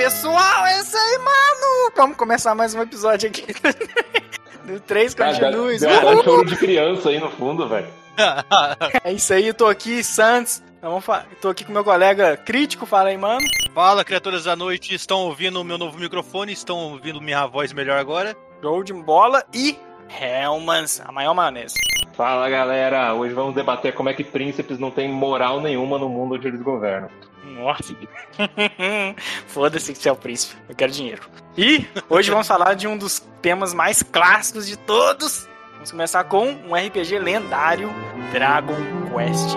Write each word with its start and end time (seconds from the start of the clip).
Pessoal, 0.00 0.64
é 0.66 0.80
isso 0.80 0.96
aí, 0.96 1.18
mano! 1.18 1.92
Vamos 1.94 2.16
começar 2.16 2.54
mais 2.54 2.74
um 2.74 2.80
episódio 2.80 3.28
aqui 3.28 3.44
do 4.64 4.80
3 4.80 5.14
Continues. 5.14 5.82
Deu 5.82 5.90
um 5.90 6.24
choro 6.24 6.46
de 6.46 6.56
criança 6.56 7.10
aí 7.10 7.20
no 7.20 7.30
fundo, 7.30 7.68
velho. 7.68 7.86
É 9.04 9.12
isso 9.12 9.30
aí, 9.34 9.52
tô 9.52 9.66
aqui, 9.66 10.02
Santos. 10.02 10.62
Vamos 10.80 11.04
fa- 11.04 11.26
Tô 11.42 11.50
aqui 11.50 11.66
com 11.66 11.72
meu 11.74 11.84
colega 11.84 12.34
crítico, 12.38 12.86
fala 12.86 13.10
aí, 13.10 13.18
mano. 13.18 13.46
Fala, 13.74 14.02
criaturas 14.02 14.44
da 14.44 14.56
noite, 14.56 14.94
estão 14.94 15.18
ouvindo 15.18 15.60
o 15.60 15.64
meu 15.64 15.76
novo 15.76 15.98
microfone? 15.98 16.50
Estão 16.50 16.78
ouvindo 16.78 17.20
minha 17.20 17.46
voz 17.46 17.70
melhor 17.74 17.98
agora? 17.98 18.34
Show 18.62 18.82
de 18.82 18.94
bola 18.94 19.44
e 19.52 19.78
Helmans, 20.18 21.02
a 21.04 21.12
maior 21.12 21.34
maionese. 21.34 21.74
Fala 22.14 22.48
galera, 22.48 23.12
hoje 23.12 23.34
vamos 23.34 23.54
debater 23.54 23.92
como 23.92 24.08
é 24.08 24.14
que 24.14 24.24
príncipes 24.24 24.78
não 24.78 24.90
têm 24.90 25.10
moral 25.10 25.60
nenhuma 25.60 25.98
no 25.98 26.08
mundo 26.08 26.36
onde 26.36 26.48
eles 26.48 26.62
governam. 26.62 27.10
Nossa. 27.44 27.94
Foda-se 29.46 29.92
que 29.92 29.98
você 29.98 30.08
é 30.08 30.12
o 30.12 30.16
príncipe. 30.16 30.56
Eu 30.68 30.74
quero 30.74 30.92
dinheiro. 30.92 31.22
E 31.56 31.86
hoje 32.08 32.30
vamos 32.30 32.46
falar 32.46 32.74
de 32.74 32.86
um 32.86 32.96
dos 32.96 33.20
temas 33.42 33.74
mais 33.74 34.02
clássicos 34.02 34.66
de 34.66 34.76
todos. 34.76 35.48
Vamos 35.74 35.90
começar 35.90 36.24
com 36.24 36.46
um 36.46 36.74
RPG 36.74 37.18
lendário, 37.18 37.90
Dragon 38.32 38.76
Quest. 39.14 39.56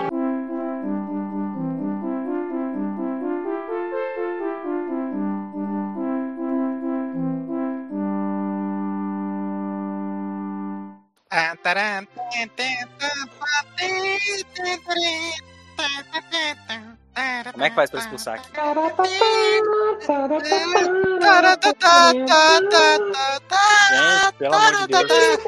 Como 17.52 17.64
é 17.64 17.70
que 17.70 17.76
faz 17.76 17.90
pra 17.90 18.00
expulsar 18.00 18.34
aqui? 18.34 18.48
Gente, 23.90 24.32
pelo 24.38 24.54
amor 24.54 24.72
de 24.72 24.86
Deus. 24.88 25.38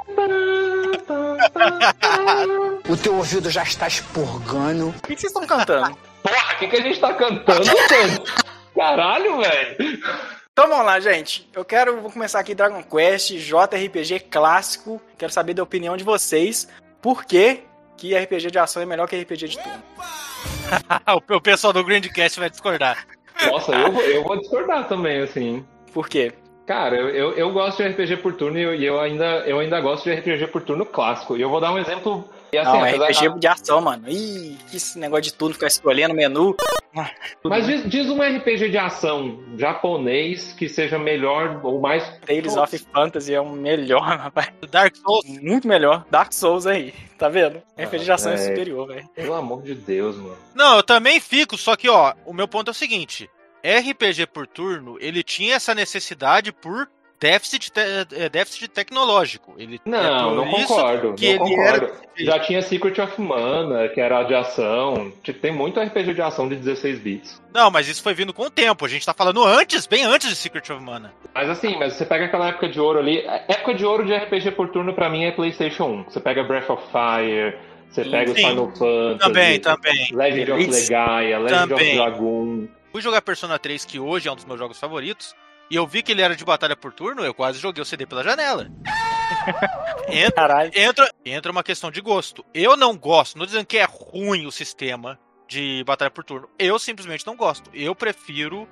O 2.89 2.97
teu 2.97 3.17
ouvido 3.17 3.51
já 3.51 3.63
está 3.63 3.87
expurgando. 3.89 4.89
O 4.91 4.93
que 4.93 5.15
que 5.15 5.21
vocês 5.21 5.33
estão 5.33 5.47
cantando? 5.47 5.97
Porra, 6.23 6.55
o 6.55 6.59
que, 6.59 6.69
que 6.69 6.77
a 6.77 6.81
gente 6.83 7.01
tá 7.01 7.15
cantando? 7.15 7.65
Caralho, 8.75 9.39
velho. 9.39 9.77
Então 10.53 10.69
vamos 10.69 10.87
lá, 10.87 11.01
gente. 11.01 11.49
Eu 11.55 11.65
quero, 11.65 12.01
vou 12.01 12.11
começar 12.11 12.39
aqui 12.41 12.55
Dragon 12.55 12.83
Quest, 12.83 13.33
JRPG 13.33 14.21
clássico. 14.31 15.01
Quero 15.19 15.33
saber 15.33 15.55
da 15.55 15.63
opinião 15.63 15.97
de 15.97 16.05
vocês. 16.05 16.69
Por 17.03 17.25
que 17.25 17.63
que 17.97 18.17
RPG 18.17 18.51
de 18.51 18.59
ação 18.59 18.83
é 18.83 18.87
melhor 18.87 19.07
que 19.09 19.17
RPG 19.21 19.49
de 19.49 19.59
turno? 19.59 19.83
o 21.31 21.41
pessoal 21.41 21.73
do 21.73 21.85
Grandcast 21.85 22.39
vai 22.41 22.51
discordar. 22.51 23.07
Nossa, 23.51 23.73
eu, 23.73 23.93
vou- 23.93 24.03
eu 24.03 24.23
vou 24.25 24.39
discordar 24.39 24.89
também, 24.89 25.21
assim. 25.23 25.65
Por 25.93 26.09
quê? 26.09 26.33
Cara, 26.67 26.97
eu, 26.97 27.09
eu, 27.11 27.33
eu 27.35 27.53
gosto 27.53 27.83
de 27.83 27.89
RPG 27.89 28.17
por 28.19 28.35
turno 28.35 28.59
e 28.59 28.63
eu, 28.63 28.75
e 28.75 28.85
eu 28.85 28.99
ainda, 29.01 29.45
eu 29.47 29.59
ainda 29.61 29.81
gosto 29.81 30.05
de 30.05 30.15
RPG 30.15 30.49
por 30.49 30.63
turno 30.63 30.85
clássico. 30.85 31.37
E 31.37 31.41
eu 31.43 31.49
vou 31.49 31.61
dar 31.61 31.73
um 31.73 31.79
exemplo. 31.79 32.29
E 32.53 32.59
assim, 32.59 32.71
Não, 32.73 32.87
é 32.87 32.93
RPG 32.93 33.39
de 33.39 33.47
ação, 33.47 33.81
mano. 33.81 34.09
Ih, 34.09 34.57
que 34.71 34.77
esse 34.77 34.99
negócio 34.99 35.25
de 35.25 35.35
turno, 35.35 35.55
ficar 35.55 35.67
escolhendo 35.67 36.13
o 36.15 36.17
menu. 36.17 36.57
Mas 37.45 37.67
diz, 37.67 37.89
diz 37.91 38.09
um 38.09 38.21
RPG 38.23 38.71
de 38.71 38.79
ação 38.79 39.45
japonês 39.59 40.53
que 40.55 40.69
seja 40.69 40.99
melhor 40.99 41.61
ou 41.63 41.81
mais. 41.81 42.09
Tales 42.27 42.57
of 42.57 42.79
Fantasy 42.93 43.35
é 43.35 43.41
o 43.41 43.51
melhor, 43.51 44.01
rapaz. 44.19 44.51
Dark 44.71 44.97
Souls, 44.97 45.27
Muito 45.43 45.69
melhor. 45.69 46.05
Dark 46.11 46.33
Souls 46.33 46.67
aí, 46.67 46.95
tá 47.19 47.29
vendo? 47.29 47.63
RPG 47.79 48.05
de 48.05 48.13
ação 48.13 48.33
é 48.33 48.37
velho. 48.37 48.49
superior, 48.49 48.87
velho. 48.89 49.09
Pelo 49.15 49.35
amor 49.35 49.63
de 49.63 49.75
Deus, 49.75 50.17
mano. 50.17 50.37
Não, 50.55 50.77
eu 50.77 50.83
também 50.83 51.21
fico, 51.21 51.57
só 51.59 51.77
que, 51.77 51.89
ó, 51.89 52.15
o 52.25 52.33
meu 52.33 52.49
ponto 52.49 52.69
é 52.69 52.73
o 52.73 52.75
seguinte: 52.75 53.29
RPG 53.63 54.27
por 54.29 54.47
turno, 54.47 54.97
ele 55.01 55.23
tinha 55.23 55.57
essa 55.57 55.75
necessidade 55.75 56.53
por 56.53 56.89
déficit, 57.21 57.71
te- 57.73 57.81
eh, 58.13 58.29
déficit 58.29 58.69
tecnológico. 58.69 59.55
Ele, 59.59 59.77
é 59.85 59.89
Não, 59.89 60.29
por 60.31 60.37
não 60.37 60.51
concordo. 60.51 61.15
que 61.15 61.37
não 61.39 61.47
ele 61.47 61.57
concordo. 61.57 61.87
era- 61.87 62.07
Já 62.19 62.39
tinha 62.41 62.63
Secret 62.63 62.99
of 63.01 63.21
Mana, 63.21 63.89
que 63.89 64.01
era 64.01 64.23
de 64.23 64.35
ação. 64.35 65.13
Tem 65.41 65.53
muito 65.53 65.79
RPG 65.81 66.15
de 66.15 66.23
ação 66.23 66.49
de 66.49 66.57
16 66.57 66.99
bits. 66.99 67.43
Não, 67.53 67.71
mas 67.71 67.89
isso 67.89 68.03
foi 68.03 68.15
vindo 68.15 68.33
com 68.33 68.43
o 68.45 68.51
tempo. 68.51 68.85
A 68.85 68.89
gente 68.89 69.05
tá 69.05 69.13
falando 69.15 69.43
antes, 69.45 69.87
bem 69.87 70.05
antes 70.05 70.29
de 70.29 70.37
Secret 70.37 70.71
of 70.73 70.83
Mana. 70.83 71.13
Mas 71.35 71.49
assim, 71.51 71.77
mas 71.79 71.95
você 71.95 72.05
pega 72.07 72.27
aquela 72.27 72.49
época 72.49 72.69
de 72.69 72.81
ouro 72.81 72.99
ali. 72.99 73.27
a 73.27 73.45
Época 73.49 73.75
de 73.75 73.85
ouro 73.85 74.05
de 74.05 74.15
RPG 74.15 74.53
por 74.53 74.69
turno 74.69 74.95
pra 74.95 75.09
mim 75.11 75.25
é 75.25 75.31
PlayStation 75.33 75.85
1. 75.85 76.05
Você 76.05 76.21
pega 76.21 76.43
Breath 76.45 76.71
of 76.71 76.83
Fire, 76.91 77.57
você 77.91 78.05
Sim, 78.05 78.11
pega 78.11 78.31
o 78.31 78.35
sim. 78.35 78.49
Final 78.49 78.71
Fantasy, 78.77 79.19
Também, 79.19 79.61
também. 79.61 80.09
Legend 80.13 80.53
of. 80.53 80.67
Legaia, 80.67 81.39
Legend 81.39 81.69
Também. 81.69 81.89
of 82.01 82.11
Dragoon. 82.11 82.69
Fui 82.93 83.03
jogar 83.03 83.21
Persona 83.23 83.59
3, 83.59 83.85
que 83.85 83.99
hoje 83.99 84.29
é 84.29 84.33
um 84.33 84.37
dos 84.37 84.45
meus 84.47 84.59
jogos 84.59 84.79
favoritos, 84.81 85.35
e 85.71 85.77
eu 85.77 85.87
vi 85.87 86.03
que 86.03 86.13
ele 86.13 86.23
era 86.23 86.35
de 86.37 86.45
batalha 86.45 86.77
por 86.77 86.93
turno, 86.93 87.25
eu 87.25 87.35
quase 87.35 87.59
joguei 87.59 87.83
o 87.83 87.87
CD 87.87 88.07
pela 88.07 88.23
janela. 88.23 88.69
entra, 90.09 90.33
Caralho. 90.33 90.71
entra, 90.75 91.11
entra 91.25 91.53
uma 91.53 91.63
questão 91.63 91.91
de 91.91 92.01
gosto. 92.01 92.45
Eu 92.55 92.77
não 92.77 92.97
gosto, 92.97 93.39
não 93.39 93.47
dizendo 93.47 93.67
que 93.67 93.79
é 93.79 93.85
ruim 93.85 94.47
o 94.47 94.53
sistema 94.53 95.19
de 95.49 95.83
batalha 95.85 96.11
por 96.11 96.25
turno. 96.25 96.49
Eu 96.59 96.79
simplesmente 96.79 97.27
não 97.27 97.37
gosto. 97.37 97.71
Eu 97.73 97.95
prefiro. 97.95 98.69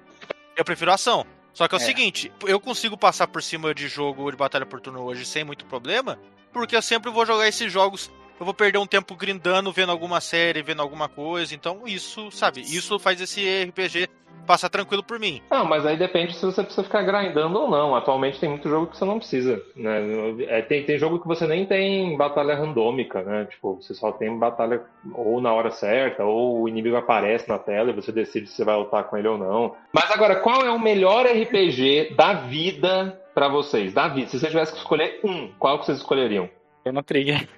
Eu 0.56 0.64
prefiro 0.64 0.92
ação. 0.92 1.26
Só 1.52 1.68
que 1.68 1.74
é 1.74 1.78
o 1.78 1.80
É. 1.80 1.84
seguinte, 1.84 2.32
eu 2.46 2.58
consigo 2.58 2.96
passar 2.96 3.28
por 3.28 3.42
cima 3.42 3.72
de 3.74 3.86
jogo 3.88 4.28
de 4.30 4.36
batalha 4.36 4.66
por 4.66 4.80
turno 4.80 5.02
hoje 5.02 5.24
sem 5.24 5.44
muito 5.44 5.64
problema, 5.66 6.18
porque 6.52 6.74
eu 6.76 6.82
sempre 6.82 7.10
vou 7.12 7.24
jogar 7.24 7.46
esses 7.48 7.72
jogos. 7.72 8.10
Eu 8.40 8.44
vou 8.44 8.52
perder 8.54 8.78
um 8.78 8.86
tempo 8.86 9.14
grindando, 9.14 9.72
vendo 9.72 9.92
alguma 9.92 10.20
série, 10.20 10.62
vendo 10.62 10.82
alguma 10.82 11.08
coisa. 11.08 11.54
Então, 11.54 11.82
isso, 11.86 12.28
sabe? 12.32 12.60
Isso 12.62 12.98
faz 12.98 13.20
esse 13.20 13.40
RPG 13.64 14.08
passar 14.44 14.68
tranquilo 14.68 15.02
por 15.02 15.18
mim. 15.18 15.42
Não, 15.50 15.64
mas 15.64 15.84
aí 15.86 15.96
depende 15.96 16.34
se 16.34 16.44
você 16.44 16.62
precisa 16.62 16.84
ficar 16.84 17.02
grindando 17.02 17.58
ou 17.58 17.70
não. 17.70 17.94
Atualmente 17.94 18.38
tem 18.38 18.48
muito 18.48 18.68
jogo 18.68 18.86
que 18.86 18.96
você 18.96 19.04
não 19.04 19.18
precisa. 19.18 19.62
Né? 19.76 20.00
É, 20.48 20.62
tem, 20.62 20.84
tem 20.84 20.98
jogo 20.98 21.18
que 21.18 21.26
você 21.26 21.46
nem 21.46 21.66
tem 21.66 22.16
batalha 22.16 22.54
randômica, 22.54 23.22
né? 23.22 23.46
Tipo, 23.46 23.76
você 23.76 23.94
só 23.94 24.12
tem 24.12 24.38
batalha 24.38 24.82
ou 25.12 25.40
na 25.40 25.52
hora 25.52 25.70
certa, 25.70 26.24
ou 26.24 26.62
o 26.62 26.68
inimigo 26.68 26.96
aparece 26.96 27.48
na 27.48 27.58
tela 27.58 27.90
e 27.90 27.94
você 27.94 28.12
decide 28.12 28.46
se 28.46 28.56
você 28.56 28.64
vai 28.64 28.76
lutar 28.76 29.04
com 29.04 29.16
ele 29.16 29.28
ou 29.28 29.38
não. 29.38 29.74
Mas 29.92 30.10
agora, 30.10 30.36
qual 30.36 30.64
é 30.64 30.70
o 30.70 30.78
melhor 30.78 31.26
RPG 31.26 32.14
da 32.16 32.34
vida 32.34 33.20
pra 33.34 33.48
vocês? 33.48 33.92
Da 33.92 34.08
vida. 34.08 34.28
Se 34.28 34.38
você 34.38 34.48
tivesse 34.48 34.72
que 34.72 34.78
escolher 34.78 35.20
um, 35.24 35.50
qual 35.58 35.78
que 35.78 35.86
vocês 35.86 35.98
escolheriam? 35.98 36.48
Eu 36.84 36.92
não 36.92 37.02
trigger. 37.02 37.48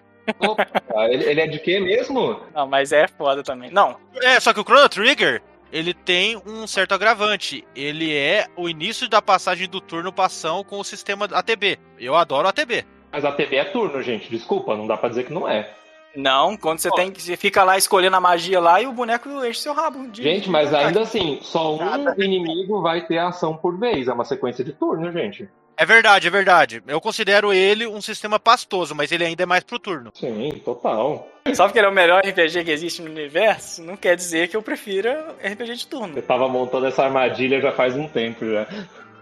Opa, 0.41 0.67
ele, 1.09 1.25
ele 1.25 1.41
é 1.41 1.47
de 1.47 1.59
quê 1.59 1.79
mesmo? 1.79 2.41
Não, 2.55 2.67
mas 2.67 2.93
é 2.93 3.07
foda 3.07 3.43
também. 3.43 3.71
Não, 3.71 3.97
É, 4.23 4.41
só 4.41 4.53
que 4.53 4.61
o 4.61 4.65
Chrono 4.65 4.89
Trigger, 4.89 5.41
ele 5.73 5.93
tem 5.95 6.41
um 6.47 6.67
certo 6.67 6.93
agravante. 6.93 7.65
Ele 7.75 8.15
é 8.15 8.47
o 8.57 8.69
início 8.69 9.09
da 9.09 9.21
passagem 9.21 9.69
do 9.69 9.81
turno 9.81 10.13
pra 10.13 10.27
ação 10.27 10.63
com 10.65 10.79
o 10.79 10.85
sistema 10.85 11.27
ATB. 11.27 11.79
Eu 11.99 12.15
adoro 12.15 12.49
ATB. 12.49 12.85
Mas 13.13 13.25
a 13.25 13.33
TV 13.33 13.57
é 13.57 13.65
turno, 13.65 14.03
gente. 14.03 14.29
Desculpa, 14.31 14.77
não 14.77 14.87
dá 14.87 14.97
pra 14.97 15.09
dizer 15.09 15.25
que 15.25 15.33
não 15.33 15.49
é. 15.49 15.71
não, 16.15 16.57
quando 16.57 16.79
você 16.79 16.91
tem 16.91 17.11
que. 17.11 17.21
Você 17.23 17.37
fica 17.37 17.63
lá 17.65 17.77
escolhendo 17.77 18.17
a 18.17 18.21
magia 18.21 18.59
lá 18.61 18.81
e 18.81 18.87
o 18.87 18.93
boneco 18.93 19.29
enche 19.45 19.61
seu 19.61 19.73
rabo. 19.75 20.07
de- 20.09 20.23
Gente, 20.23 20.45
de 20.45 20.51
mas 20.51 20.69
ataque. 20.69 20.87
ainda 20.87 21.01
assim, 21.03 21.39
só 21.43 21.75
um 21.75 21.79
Nada. 21.79 22.15
inimigo 22.25 22.81
vai 22.81 23.07
ter 23.07 23.19
ação 23.19 23.57
por 23.57 23.79
vez. 23.79 24.09
É 24.09 24.13
uma 24.13 24.25
sequência 24.25 24.65
de 24.65 24.73
turno, 24.73 25.11
gente. 25.13 25.49
É 25.79 25.85
verdade, 25.85 26.27
é 26.27 26.31
verdade. 26.31 26.83
Eu 26.87 27.01
considero 27.01 27.53
ele 27.53 27.87
um 27.87 28.01
sistema 28.01 28.41
pastoso, 28.41 28.95
mas 28.95 29.13
ele 29.13 29.25
ainda 29.25 29.43
é 29.43 29.47
mais 29.47 29.63
pro 29.63 29.79
turno. 29.79 30.11
Sim, 30.15 30.61
total. 30.65 31.29
Só 31.55 31.65
porque 31.65 31.79
ele 31.79 31.87
é 31.87 31.91
o 31.91 31.95
melhor 31.95 32.23
RPG 32.25 32.65
que 32.65 32.71
existe 32.71 33.03
no 33.03 33.11
universo, 33.11 33.83
não 33.83 33.97
quer 33.97 34.17
dizer 34.17 34.49
que 34.49 34.57
eu 34.57 34.63
prefira 34.63 35.35
RPG 35.45 35.75
de 35.75 35.87
turno. 35.87 36.17
Eu 36.17 36.23
tava 36.23 36.49
montando 36.49 36.87
essa 36.87 37.05
armadilha 37.05 37.61
já 37.61 37.73
faz 37.73 37.95
um 37.95 38.09
tempo 38.09 38.45
já. 38.51 38.67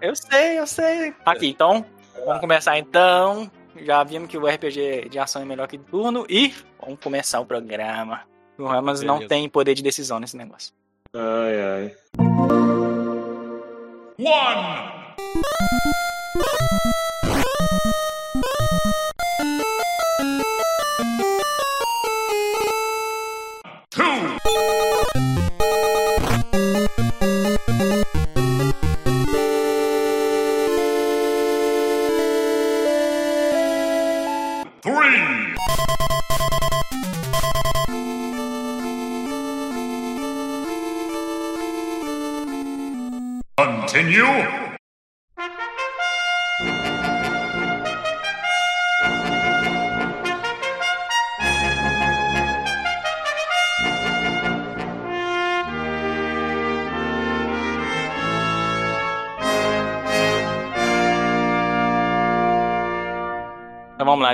Eu 0.00 0.14
sei, 0.14 0.58
eu 0.58 0.66
sei. 0.66 1.12
Aqui, 1.26 1.48
então, 1.48 1.84
vamos 2.24 2.40
começar 2.40 2.78
então. 2.78 3.50
Já 3.76 4.04
vimos 4.04 4.28
que 4.28 4.38
o 4.38 4.46
RPG 4.46 5.08
de 5.10 5.18
ação 5.18 5.42
é 5.42 5.44
melhor 5.44 5.66
que 5.66 5.76
de 5.76 5.84
turno 5.84 6.24
e 6.28 6.54
vamos 6.80 7.00
começar 7.00 7.40
o 7.40 7.46
programa. 7.46 8.20
O 8.56 8.64
Ramas 8.64 9.02
não 9.02 9.26
tem 9.26 9.48
poder 9.48 9.74
de 9.74 9.82
decisão 9.82 10.20
nesse 10.20 10.36
negócio. 10.36 10.72
Ai, 11.12 11.60
ai. 11.60 11.96
Continue. 14.16 16.14
Música 16.34 17.13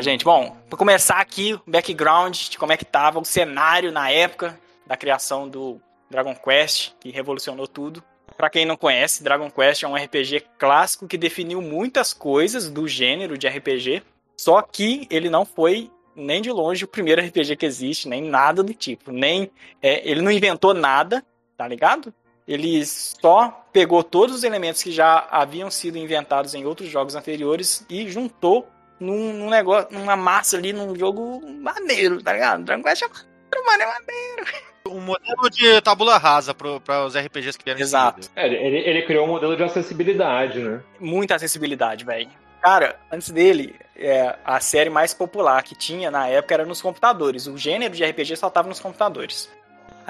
lá, 0.01 0.03
gente. 0.03 0.25
Bom, 0.25 0.57
pra 0.69 0.79
começar 0.79 1.21
aqui, 1.21 1.53
o 1.55 1.63
background 1.67 2.37
de 2.49 2.59
como 2.59 2.73
é 2.73 2.77
que 2.77 2.85
tava 2.85 3.21
o 3.21 3.25
cenário 3.25 3.93
na 3.93 4.11
época 4.11 4.59
da 4.87 4.97
criação 4.97 5.49
do 5.49 5.81
Dragon 6.11 6.35
Quest, 6.35 6.93
que 6.99 7.11
revolucionou 7.11 7.69
tudo. 7.69 8.03
Pra 8.37 8.49
quem 8.49 8.65
não 8.65 8.77
conhece, 8.77 9.23
Dragon 9.23 9.51
Quest 9.51 9.83
é 9.83 9.89
um 9.89 9.95
RPG 9.95 10.45
clássico 10.59 11.07
que 11.07 11.19
definiu 11.19 11.61
muitas 11.61 12.15
coisas 12.15 12.71
do 12.71 12.89
gênero 12.89 13.37
de 13.37 13.47
RPG, 13.47 14.03
só 14.37 14.63
que 14.63 15.07
ele 15.11 15.29
não 15.29 15.45
foi 15.45 15.91
nem 16.17 16.41
de 16.41 16.51
longe 16.51 16.85
o 16.85 16.89
primeiro 16.89 17.23
RPG 17.23 17.57
que 17.57 17.67
existe, 17.67 18.09
nem 18.09 18.23
nada 18.23 18.63
do 18.63 18.73
tipo. 18.73 19.13
Nem 19.13 19.51
é, 19.83 20.09
ele 20.09 20.23
não 20.23 20.33
inventou 20.33 20.73
nada, 20.73 21.23
tá 21.57 21.69
ligado? 21.69 22.13
Ele 22.49 22.85
só 22.87 23.65
pegou 23.71 24.03
todos 24.03 24.37
os 24.37 24.45
elementos 24.45 24.83
que 24.83 24.91
já 24.91 25.29
haviam 25.31 25.71
sido 25.71 25.99
inventados 25.99 26.55
em 26.55 26.65
outros 26.65 26.89
jogos 26.89 27.15
anteriores 27.15 27.85
e 27.89 28.09
juntou 28.09 28.67
num, 29.01 29.33
num 29.33 29.51
negócio, 29.51 29.89
numa 29.91 30.15
massa 30.15 30.57
ali, 30.57 30.73
num 30.73 30.95
jogo 30.95 31.41
maneiro, 31.61 32.23
tá 32.23 32.33
ligado? 32.35 32.65
Dragon 32.65 32.83
Quest 32.83 33.03
é 33.03 33.09
maneiro, 33.09 33.67
mano, 33.67 33.83
é 33.83 33.87
maneiro. 33.87 34.71
Um 34.87 35.01
modelo 35.01 35.51
de 35.51 35.81
tabula 35.81 36.19
rasa 36.19 36.55
para 36.55 37.05
os 37.05 37.17
RPGs 37.17 37.59
que 37.59 37.65
vieram 37.65 37.81
Exato. 37.81 38.31
É, 38.35 38.47
ele, 38.47 38.79
ele 38.79 39.03
criou 39.03 39.27
um 39.27 39.29
modelo 39.29 39.57
de 39.57 39.63
acessibilidade, 39.63 40.59
né? 40.59 40.81
Muita 40.99 41.35
acessibilidade, 41.35 42.05
velho. 42.05 42.29
Cara, 42.61 42.99
antes 43.11 43.31
dele, 43.31 43.75
é, 43.97 44.37
a 44.45 44.61
série 44.61 44.91
mais 44.91 45.15
popular 45.15 45.63
que 45.63 45.75
tinha 45.75 46.11
na 46.11 46.27
época 46.29 46.55
era 46.55 46.67
nos 46.67 46.83
computadores. 46.83 47.47
O 47.47 47.57
gênero 47.57 47.95
de 47.95 48.05
RPG 48.05 48.37
só 48.37 48.51
tava 48.51 48.69
nos 48.69 48.81
computadores. 48.81 49.51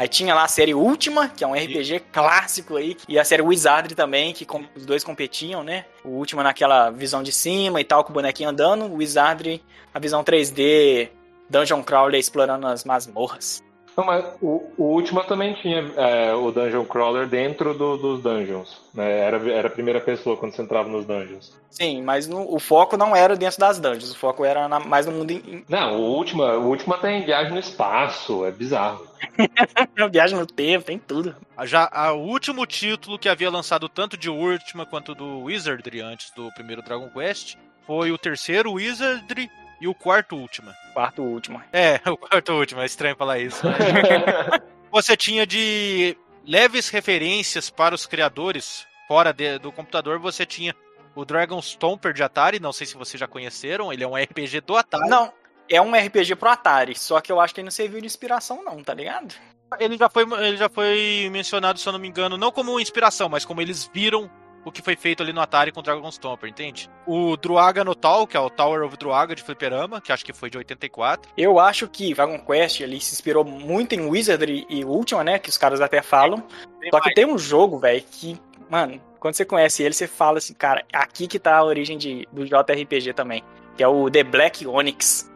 Aí 0.01 0.09
tinha 0.09 0.35
lá 0.35 0.45
a 0.45 0.49
série 0.49 0.73
Última, 0.73 1.29
que 1.29 1.45
é 1.45 1.47
um 1.47 1.53
RPG 1.53 2.01
clássico 2.11 2.77
aí, 2.77 2.97
e 3.07 3.19
a 3.19 3.25
série 3.25 3.43
Wizardry 3.43 3.95
também, 3.95 4.33
que 4.33 4.47
com- 4.47 4.65
os 4.75 4.87
dois 4.87 5.05
competiam, 5.05 5.63
né? 5.63 5.85
O 6.03 6.09
Última 6.13 6.43
naquela 6.43 6.89
visão 6.89 7.23
de 7.23 7.31
cima 7.31 7.83
e 7.83 7.85
tal, 7.85 8.03
com 8.03 8.09
o 8.11 8.15
bonequinho 8.15 8.49
andando. 8.49 8.87
O 8.87 8.95
Wizardry, 8.97 9.63
a 9.93 9.99
visão 9.99 10.25
3D, 10.25 11.11
Dungeon 11.51 11.83
Crawler 11.83 12.19
explorando 12.19 12.67
as 12.67 12.83
masmorras. 12.83 13.63
Não, 13.97 14.05
mas 14.05 14.25
o, 14.41 14.63
o 14.79 14.85
Ultima 14.95 15.25
também 15.25 15.53
tinha 15.55 15.81
é, 15.97 16.33
o 16.33 16.51
Dungeon 16.51 16.85
Crawler 16.85 17.27
dentro 17.27 17.75
do- 17.75 17.97
dos 17.97 18.23
dungeons. 18.23 18.81
Né? 18.95 19.19
Era, 19.21 19.37
era 19.53 19.69
a 19.69 19.71
primeira 19.71 20.01
pessoa 20.01 20.37
quando 20.37 20.53
você 20.55 20.63
entrava 20.63 20.89
nos 20.89 21.05
dungeons. 21.05 21.53
Sim, 21.69 22.03
mas 22.03 22.27
no- 22.27 22.53
o 22.55 22.59
foco 22.59 22.97
não 22.97 23.15
era 23.15 23.37
dentro 23.37 23.59
das 23.61 23.79
dungeons, 23.79 24.11
o 24.13 24.17
foco 24.17 24.45
era 24.45 24.69
na- 24.69 24.81
mais 24.81 25.07
no 25.07 25.13
mundo. 25.13 25.31
Em, 25.33 25.65
Não, 25.69 25.97
o 26.01 26.17
Ultima, 26.17 26.55
o 26.57 26.69
Ultima 26.69 26.99
tem 26.99 27.25
viagem 27.25 27.53
no 27.53 27.59
espaço, 27.59 28.45
é 28.45 28.51
bizarro. 28.51 29.07
em, 29.39 29.49
viagem 30.11 30.39
no 30.39 30.47
tempo, 30.47 30.85
tem 30.87 30.99
tudo. 30.99 31.35
Já 31.65 31.89
a- 31.93 32.13
o 32.13 32.21
último 32.27 32.65
título 32.67 33.19
que 33.19 33.29
havia 33.29 33.51
lançado 33.51 33.89
tanto 33.89 34.17
de 34.17 34.31
Ultima 34.31 34.87
quanto 34.87 35.15
do 35.15 35.43
Wizardry 35.45 36.01
antes 36.01 36.31
do 36.35 36.51
primeiro 36.55 36.81
Dragon 36.83 37.09
Quest 37.11 37.57
foi 37.87 38.11
o 38.13 38.19
terceiro 38.19 38.73
Wizardry 38.73 39.51
e 39.81 39.89
o 39.89 39.95
quarto 39.95 40.37
Ultima. 40.37 40.75
Quarto 40.93 41.23
último. 41.23 41.63
É, 41.73 42.01
o 42.11 42.17
quarto 42.17 42.53
Ultima, 42.53 42.83
é 42.83 42.87
estranho 42.87 43.17
falar 43.17 43.39
isso. 43.39 43.63
Você 44.93 45.17
tinha 45.17 45.47
de 45.47 46.17
leves 46.45 46.89
referências 46.89 47.71
para 47.71 47.95
os 47.95 48.07
criadores 48.07 48.87
fora 49.07 49.33
de- 49.33 49.59
do 49.59 49.71
computador, 49.71 50.19
você 50.19 50.45
tinha 50.45 50.75
o 51.15 51.25
Dragon 51.25 51.61
Stomper 51.61 52.13
de 52.13 52.23
Atari, 52.23 52.59
não 52.61 52.73
sei 52.73 52.87
se 52.87 52.97
vocês 52.97 53.19
já 53.21 53.27
conheceram, 53.27 53.93
ele 53.93 54.03
é 54.05 54.07
um 54.09 54.17
RPG 54.17 54.61
do 54.63 54.77
Atari. 54.77 55.09
Não, 55.09 55.33
é 55.69 55.81
um 55.81 55.93
RPG 55.95 56.35
pro 56.37 56.49
Atari, 56.49 56.97
só 56.97 57.21
que 57.21 57.31
eu 57.31 57.41
acho 57.41 57.55
que 57.55 57.61
ele 57.61 57.67
não 57.67 57.71
serviu 57.73 58.01
de 58.01 58.07
inspiração, 58.07 58.65
não, 58.65 58.83
tá 58.83 58.95
ligado? 58.95 59.35
Ele 59.79 59.97
já 59.97 60.09
foi, 60.09 60.25
ele 60.45 60.57
já 60.57 60.69
foi 60.69 61.29
mencionado, 61.31 61.79
se 61.79 61.89
eu 61.89 61.93
não 61.93 62.01
me 62.01 62.09
engano, 62.09 62.37
não 62.37 62.51
como 62.51 62.81
inspiração, 62.81 63.29
mas 63.29 63.45
como 63.45 63.61
eles 63.61 63.89
viram 63.93 64.29
o 64.65 64.73
que 64.73 64.83
foi 64.83 64.97
feito 64.97 65.23
ali 65.23 65.33
no 65.33 65.41
Atari 65.41 65.73
com 65.73 65.81
o 65.81 65.83
Dragon 65.83 66.11
Stomper, 66.11 66.49
entende? 66.49 66.91
O 67.07 67.37
Druaga 67.37 67.85
no 67.85 67.95
Tal, 67.95 68.27
que 68.27 68.37
é 68.37 68.41
o 68.41 68.51
Tower 68.51 68.83
of 68.83 68.97
Druaga 68.97 69.35
de 69.35 69.43
Fliperama, 69.43 70.01
que 70.01 70.13
acho 70.13 70.25
que 70.25 70.33
foi 70.33 70.51
de 70.51 70.59
84. 70.59 71.33
Eu 71.37 71.59
acho 71.59 71.89
que 71.89 72.15
Dragon 72.15 72.39
Quest 72.39 72.81
ele 72.81 73.01
se 73.01 73.15
inspirou 73.15 73.45
muito 73.45 73.95
em 73.95 74.09
Wizardry 74.09 74.67
e 74.69 74.85
Ultima, 74.85 75.25
né? 75.25 75.39
Que 75.39 75.49
os 75.49 75.59
caras 75.59 75.81
até 75.81 76.03
falam. 76.03 76.43
Só 76.91 77.01
que 77.01 77.15
tem 77.15 77.27
um 77.27 77.39
jogo, 77.39 77.79
velho, 77.79 78.03
que, 78.11 78.39
mano, 78.69 79.01
quando 79.19 79.35
você 79.35 79.45
conhece 79.45 79.83
ele, 79.83 79.95
você 79.95 80.07
fala 80.07 80.39
assim, 80.39 80.55
cara, 80.55 80.85
aqui 80.93 81.27
que 81.27 81.39
tá 81.39 81.57
a 81.57 81.65
origem 81.65 81.99
de, 81.99 82.27
do 82.33 82.45
JRPG 82.45 83.13
também. 83.15 83.43
Que 83.77 83.83
é 83.83 83.89
o 83.89 84.11
The 84.11 84.25
Black 84.25 84.67
Onyx. 84.67 85.31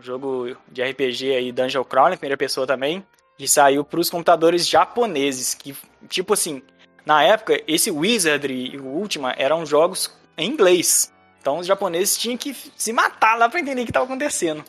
Um 0.00 0.02
jogo 0.02 0.56
de 0.66 0.82
RPG 0.82 1.34
aí, 1.36 1.52
Dungeon 1.52 1.84
Crawler, 1.84 2.16
primeira 2.16 2.38
pessoa 2.38 2.66
também. 2.66 3.04
Que 3.36 3.46
saiu 3.46 3.84
pros 3.84 4.08
computadores 4.08 4.66
japoneses. 4.66 5.52
Que, 5.52 5.76
tipo 6.08 6.32
assim, 6.32 6.62
na 7.04 7.22
época, 7.22 7.62
esse 7.68 7.90
Wizardry 7.90 8.74
e 8.74 8.78
o 8.78 8.86
Ultima 8.86 9.34
eram 9.36 9.66
jogos 9.66 10.10
em 10.38 10.48
inglês. 10.48 11.12
Então 11.38 11.58
os 11.58 11.66
japoneses 11.66 12.16
tinham 12.16 12.38
que 12.38 12.56
se 12.74 12.94
matar 12.94 13.36
lá 13.36 13.46
pra 13.46 13.60
entender 13.60 13.82
o 13.82 13.86
que 13.86 13.92
tava 13.92 14.06
acontecendo. 14.06 14.64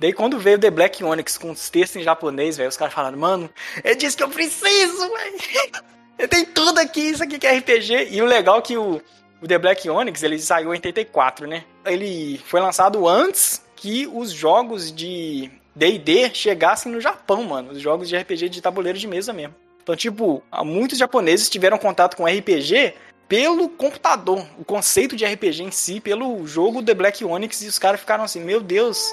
Daí 0.00 0.12
quando 0.12 0.36
veio 0.36 0.58
The 0.58 0.70
Black 0.70 1.04
Onyx 1.04 1.38
com 1.38 1.52
os 1.52 1.70
textos 1.70 2.00
em 2.00 2.04
japonês, 2.04 2.56
velho, 2.56 2.68
os 2.68 2.76
caras 2.76 2.92
falaram, 2.92 3.18
mano, 3.18 3.48
é 3.84 3.94
disso 3.94 4.16
que 4.16 4.24
eu 4.24 4.30
preciso, 4.30 4.98
velho. 4.98 6.26
Tem 6.28 6.44
tudo 6.44 6.80
aqui, 6.80 7.00
isso 7.00 7.22
aqui 7.22 7.38
que 7.38 7.46
é 7.46 7.56
RPG. 7.56 8.08
E 8.10 8.20
o 8.20 8.26
legal 8.26 8.58
é 8.58 8.62
que 8.62 8.76
o, 8.76 9.00
o 9.40 9.46
The 9.46 9.58
Black 9.58 9.88
Onyx, 9.88 10.24
ele 10.24 10.40
saiu 10.40 10.68
em 10.68 10.70
84, 10.72 11.46
né? 11.46 11.64
Ele 11.84 12.40
foi 12.46 12.60
lançado 12.60 13.06
antes 13.06 13.61
que 13.82 14.06
os 14.06 14.30
jogos 14.30 14.92
de 14.92 15.50
D&D 15.74 16.32
chegassem 16.32 16.92
no 16.92 17.00
Japão, 17.00 17.42
mano. 17.42 17.72
Os 17.72 17.80
jogos 17.80 18.08
de 18.08 18.16
RPG 18.16 18.48
de 18.48 18.62
tabuleiro 18.62 18.96
de 18.96 19.08
mesa 19.08 19.32
mesmo. 19.32 19.56
Então, 19.82 19.96
tipo, 19.96 20.40
muitos 20.64 20.96
japoneses 20.96 21.50
tiveram 21.50 21.76
contato 21.76 22.16
com 22.16 22.24
RPG 22.24 22.94
pelo 23.28 23.68
computador. 23.68 24.46
O 24.56 24.64
conceito 24.64 25.16
de 25.16 25.24
RPG 25.24 25.64
em 25.64 25.72
si, 25.72 25.98
pelo 25.98 26.46
jogo 26.46 26.80
The 26.80 26.94
Black 26.94 27.24
Onyx, 27.24 27.60
e 27.62 27.66
os 27.66 27.76
caras 27.76 27.98
ficaram 27.98 28.22
assim, 28.22 28.38
meu 28.38 28.60
Deus. 28.60 29.12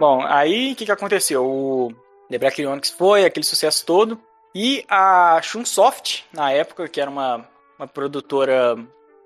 Bom, 0.00 0.22
aí 0.26 0.72
o 0.72 0.76
que, 0.76 0.86
que 0.86 0.92
aconteceu? 0.92 1.46
O 1.46 1.92
The 2.28 2.38
Black 2.38 2.66
Onyx 2.66 2.90
foi 2.90 3.24
aquele 3.24 3.46
sucesso 3.46 3.86
todo. 3.86 4.20
E 4.58 4.86
a 4.88 5.38
Chunsoft, 5.42 6.24
na 6.32 6.50
época, 6.50 6.88
que 6.88 6.98
era 6.98 7.10
uma, 7.10 7.46
uma 7.78 7.86
produtora. 7.86 8.74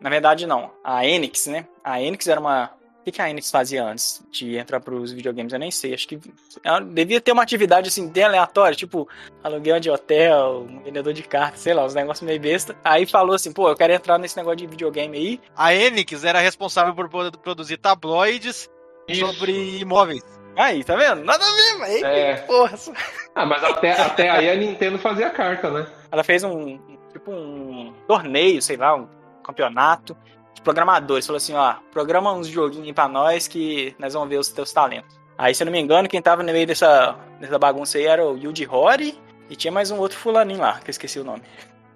Na 0.01 0.11
verdade, 0.11 0.45
não. 0.45 0.73
A 0.83 1.07
Enix, 1.07 1.47
né? 1.47 1.69
A 1.85 2.03
Enix 2.03 2.27
era 2.27 2.41
uma. 2.41 2.73
O 3.07 3.13
que, 3.13 3.23
a 3.23 3.31
Enix 3.31 3.49
fazia 3.49 3.85
antes 3.85 4.27
de 4.33 4.57
entrar 4.57 4.81
pros 4.81 5.13
videogames? 5.13 5.53
Eu 5.53 5.61
nem 5.61 5.71
sei. 5.71 5.95
Acho 5.95 6.09
que 6.09 6.19
ela 6.65 6.81
devia 6.81 7.21
ter 7.21 7.31
uma 7.31 7.45
atividade 7.45 7.87
assim, 7.87 8.09
bem 8.09 8.25
aleatória, 8.25 8.77
tipo 8.77 9.09
aluguel 9.45 9.79
de 9.79 9.89
hotel, 9.89 10.67
um 10.69 10.83
vendedor 10.83 11.13
de 11.13 11.23
cartas, 11.23 11.61
sei 11.61 11.75
lá, 11.75 11.85
uns 11.85 11.95
negócios 11.95 12.27
meio 12.27 12.41
besta. 12.41 12.77
Aí 12.83 13.07
falou 13.07 13.37
assim, 13.37 13.53
pô, 13.53 13.69
eu 13.69 13.77
quero 13.77 13.93
entrar 13.93 14.19
nesse 14.19 14.37
negócio 14.37 14.57
de 14.59 14.67
videogame 14.67 15.17
aí. 15.17 15.41
A 15.57 15.73
Enix 15.73 16.25
era 16.25 16.41
responsável 16.41 16.93
por 16.93 17.09
produ- 17.09 17.39
produzir 17.39 17.77
tabloides 17.77 18.69
sobre 19.15 19.79
imóveis. 19.79 20.40
Aí, 20.57 20.85
tá 20.85 20.97
vendo? 20.97 21.25
Nada 21.25 21.45
a 21.45 21.55
ver, 21.55 21.79
mas 21.79 22.03
É. 22.03 22.35
porra. 22.43 22.77
Ah, 23.35 23.47
mas 23.47 23.63
até, 23.65 23.93
até 23.93 24.29
aí 24.31 24.51
a 24.51 24.57
Nintendo 24.57 24.99
fazia 24.99 25.31
carta, 25.31 25.71
né? 25.71 25.87
Ela 26.11 26.25
fez 26.25 26.43
um, 26.45 26.79
tipo 27.13 27.31
um 27.31 27.93
torneio, 28.07 28.61
sei 28.61 28.77
lá, 28.77 28.95
um 28.95 29.09
campeonato 29.45 30.17
de 30.55 30.61
programadores. 30.63 31.27
Falou 31.27 31.37
assim, 31.39 31.55
ó, 31.55 31.75
programa 31.93 32.33
uns 32.33 32.49
joguinhos 32.49 32.93
pra 32.93 33.09
nós 33.09 33.47
que 33.49 33.95
nós 33.99 34.13
vamos 34.15 34.29
ver 34.29 34.39
os 34.39 34.49
teus 34.49 34.73
talentos. 34.73 35.19
Aí, 35.39 35.55
se 35.55 35.63
eu 35.63 35.67
não 35.67 35.73
me 35.73 35.81
engano, 35.81 36.09
quem 36.09 36.21
tava 36.21 36.43
no 36.43 36.53
meio 36.53 36.67
dessa, 36.67 37.17
dessa 37.41 37.59
bagunça 37.59 37.97
aí 37.97 38.05
era 38.07 38.25
o 38.27 38.37
Yuji 38.37 38.69
Horii 38.71 39.19
e 39.49 39.57
tinha 39.57 39.73
mais 39.73 39.91
um 39.91 39.99
outro 39.99 40.19
fulaninho 40.19 40.61
lá, 40.61 40.79
que 40.81 40.89
eu 40.89 40.93
esqueci 40.93 41.19
o 41.19 41.25
nome. 41.25 41.43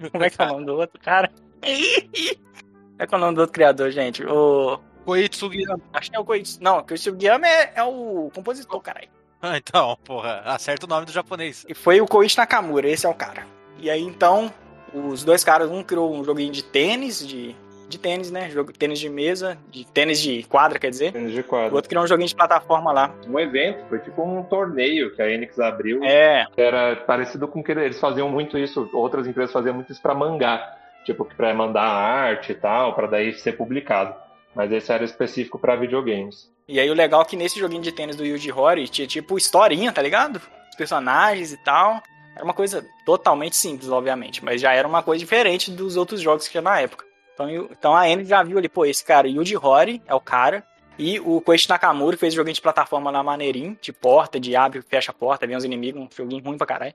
Como 0.11 0.25
é 0.25 0.31
que 0.31 0.41
é 0.41 0.45
o 0.45 0.49
nome 0.49 0.65
do 0.65 0.77
outro 0.77 0.99
cara? 1.01 1.31
Como 1.61 1.65
é 2.99 3.07
que 3.07 3.15
é 3.15 3.17
o 3.17 3.21
nome 3.21 3.35
do 3.35 3.41
outro 3.43 3.53
criador, 3.53 3.91
gente? 3.91 4.25
O... 4.25 4.79
Koichi 5.05 5.37
Sugiyama. 5.37 5.81
Acho 5.93 6.11
que 6.11 6.17
é 6.17 6.21
o 6.21 6.25
Koichi... 6.25 6.59
Não, 6.61 6.79
o 6.79 6.83
Koichi 6.85 7.05
Sugiyama 7.05 7.47
é, 7.47 7.73
é 7.77 7.83
o 7.83 8.31
compositor, 8.35 8.81
caralho. 8.81 9.09
Ah, 9.47 9.59
então, 9.59 9.95
porra, 10.07 10.41
acerta 10.47 10.87
o 10.87 10.89
nome 10.89 11.05
do 11.05 11.13
japonês. 11.13 11.67
E 11.69 11.75
foi 11.75 12.01
o 12.01 12.07
Koichi 12.07 12.39
Nakamura, 12.39 12.89
esse 12.89 13.05
é 13.05 13.09
o 13.11 13.13
cara. 13.13 13.45
E 13.79 13.91
aí 13.91 14.01
então, 14.01 14.51
os 14.95 15.23
dois 15.23 15.45
caras, 15.45 15.71
um 15.71 15.83
criou 15.83 16.15
um 16.15 16.25
joguinho 16.25 16.51
de 16.51 16.65
tênis, 16.65 17.27
de, 17.29 17.55
de 17.87 17.99
tênis, 17.99 18.31
né? 18.31 18.49
Jogo, 18.49 18.73
tênis 18.73 18.99
de 18.99 19.11
mesa, 19.11 19.59
de 19.71 19.85
tênis 19.87 20.19
de 20.19 20.45
quadra, 20.45 20.79
quer 20.79 20.89
dizer. 20.89 21.13
Tênis 21.13 21.33
de 21.33 21.41
O 21.41 21.45
quadro. 21.45 21.75
outro 21.75 21.91
criou 21.91 22.05
um 22.05 22.07
joguinho 22.07 22.27
de 22.29 22.35
plataforma 22.35 22.91
lá. 22.91 23.15
Um 23.29 23.39
evento, 23.39 23.87
foi 23.91 23.99
tipo 23.99 24.23
um 24.23 24.43
torneio 24.45 25.15
que 25.15 25.21
a 25.21 25.29
Enix 25.31 25.59
abriu. 25.61 26.03
É, 26.03 26.47
Era 26.57 26.97
parecido 26.97 27.47
com 27.47 27.63
que 27.63 27.71
eles 27.73 28.01
faziam 28.01 28.31
muito 28.31 28.57
isso, 28.57 28.89
outras 28.95 29.27
empresas 29.27 29.53
faziam 29.53 29.75
muito 29.75 29.93
isso 29.93 30.01
pra 30.01 30.15
mangá. 30.15 30.75
Tipo, 31.05 31.27
pra 31.37 31.53
mandar 31.53 31.83
arte 31.83 32.53
e 32.53 32.55
tal, 32.55 32.95
pra 32.95 33.07
daí 33.07 33.35
ser 33.35 33.53
publicado. 33.59 34.15
Mas 34.55 34.71
esse 34.73 34.93
era 34.93 35.05
específico 35.05 35.59
pra 35.59 35.77
videogames. 35.77 36.51
e 36.69 36.79
aí 36.79 36.89
o 36.91 36.95
legal 36.95 37.23
é 37.23 37.25
que 37.25 37.37
nesse 37.37 37.59
joguinho 37.59 37.83
de 37.83 37.93
tênis 37.93 38.17
do 38.17 38.25
Yuji 38.25 38.53
Horii 38.53 38.89
tinha 38.89 39.07
tipo 39.07 39.37
historinha, 39.37 39.93
tá 39.93 40.01
ligado? 40.01 40.41
Os 40.71 40.77
personagens 40.77 41.53
e 41.53 41.57
tal. 41.59 42.01
Era 42.35 42.45
uma 42.45 42.55
coisa 42.55 42.85
totalmente 43.07 43.55
simples, 43.55 43.89
obviamente, 43.91 44.45
mas 44.45 44.61
já 44.61 44.73
era 44.73 44.89
uma 44.89 45.03
coisa 45.03 45.21
diferente 45.21 45.71
dos 45.71 45.97
outros 45.97 46.21
jogos 46.21 46.47
que 46.47 46.51
tinha 46.53 46.63
na 46.63 46.81
época. 46.81 47.05
Então, 47.33 47.49
então 47.51 47.97
a 47.97 48.09
Enix 48.09 48.29
já 48.29 48.43
viu 48.43 48.59
ali, 48.59 48.69
pô, 48.69 48.85
esse 48.85 49.05
cara, 49.05 49.29
Yuji 49.29 49.57
Horii, 49.57 50.03
é 50.07 50.15
o 50.15 50.21
cara. 50.21 50.65
E 50.97 51.19
o 51.21 51.41
Koichi 51.41 51.69
Nakamura 51.69 52.17
fez 52.17 52.35
joguinho 52.35 52.55
de 52.55 52.61
plataforma 52.61 53.11
lá 53.11 53.23
maneirinho, 53.23 53.77
de 53.81 53.93
porta, 53.93 54.39
de 54.39 54.55
abre, 54.55 54.81
fecha 54.83 55.11
a 55.11 55.15
porta, 55.15 55.47
vem 55.47 55.57
os 55.57 55.65
inimigos, 55.65 56.01
um 56.01 56.09
joguinho 56.17 56.45
ruim 56.45 56.57
pra 56.57 56.67
caralho. 56.67 56.95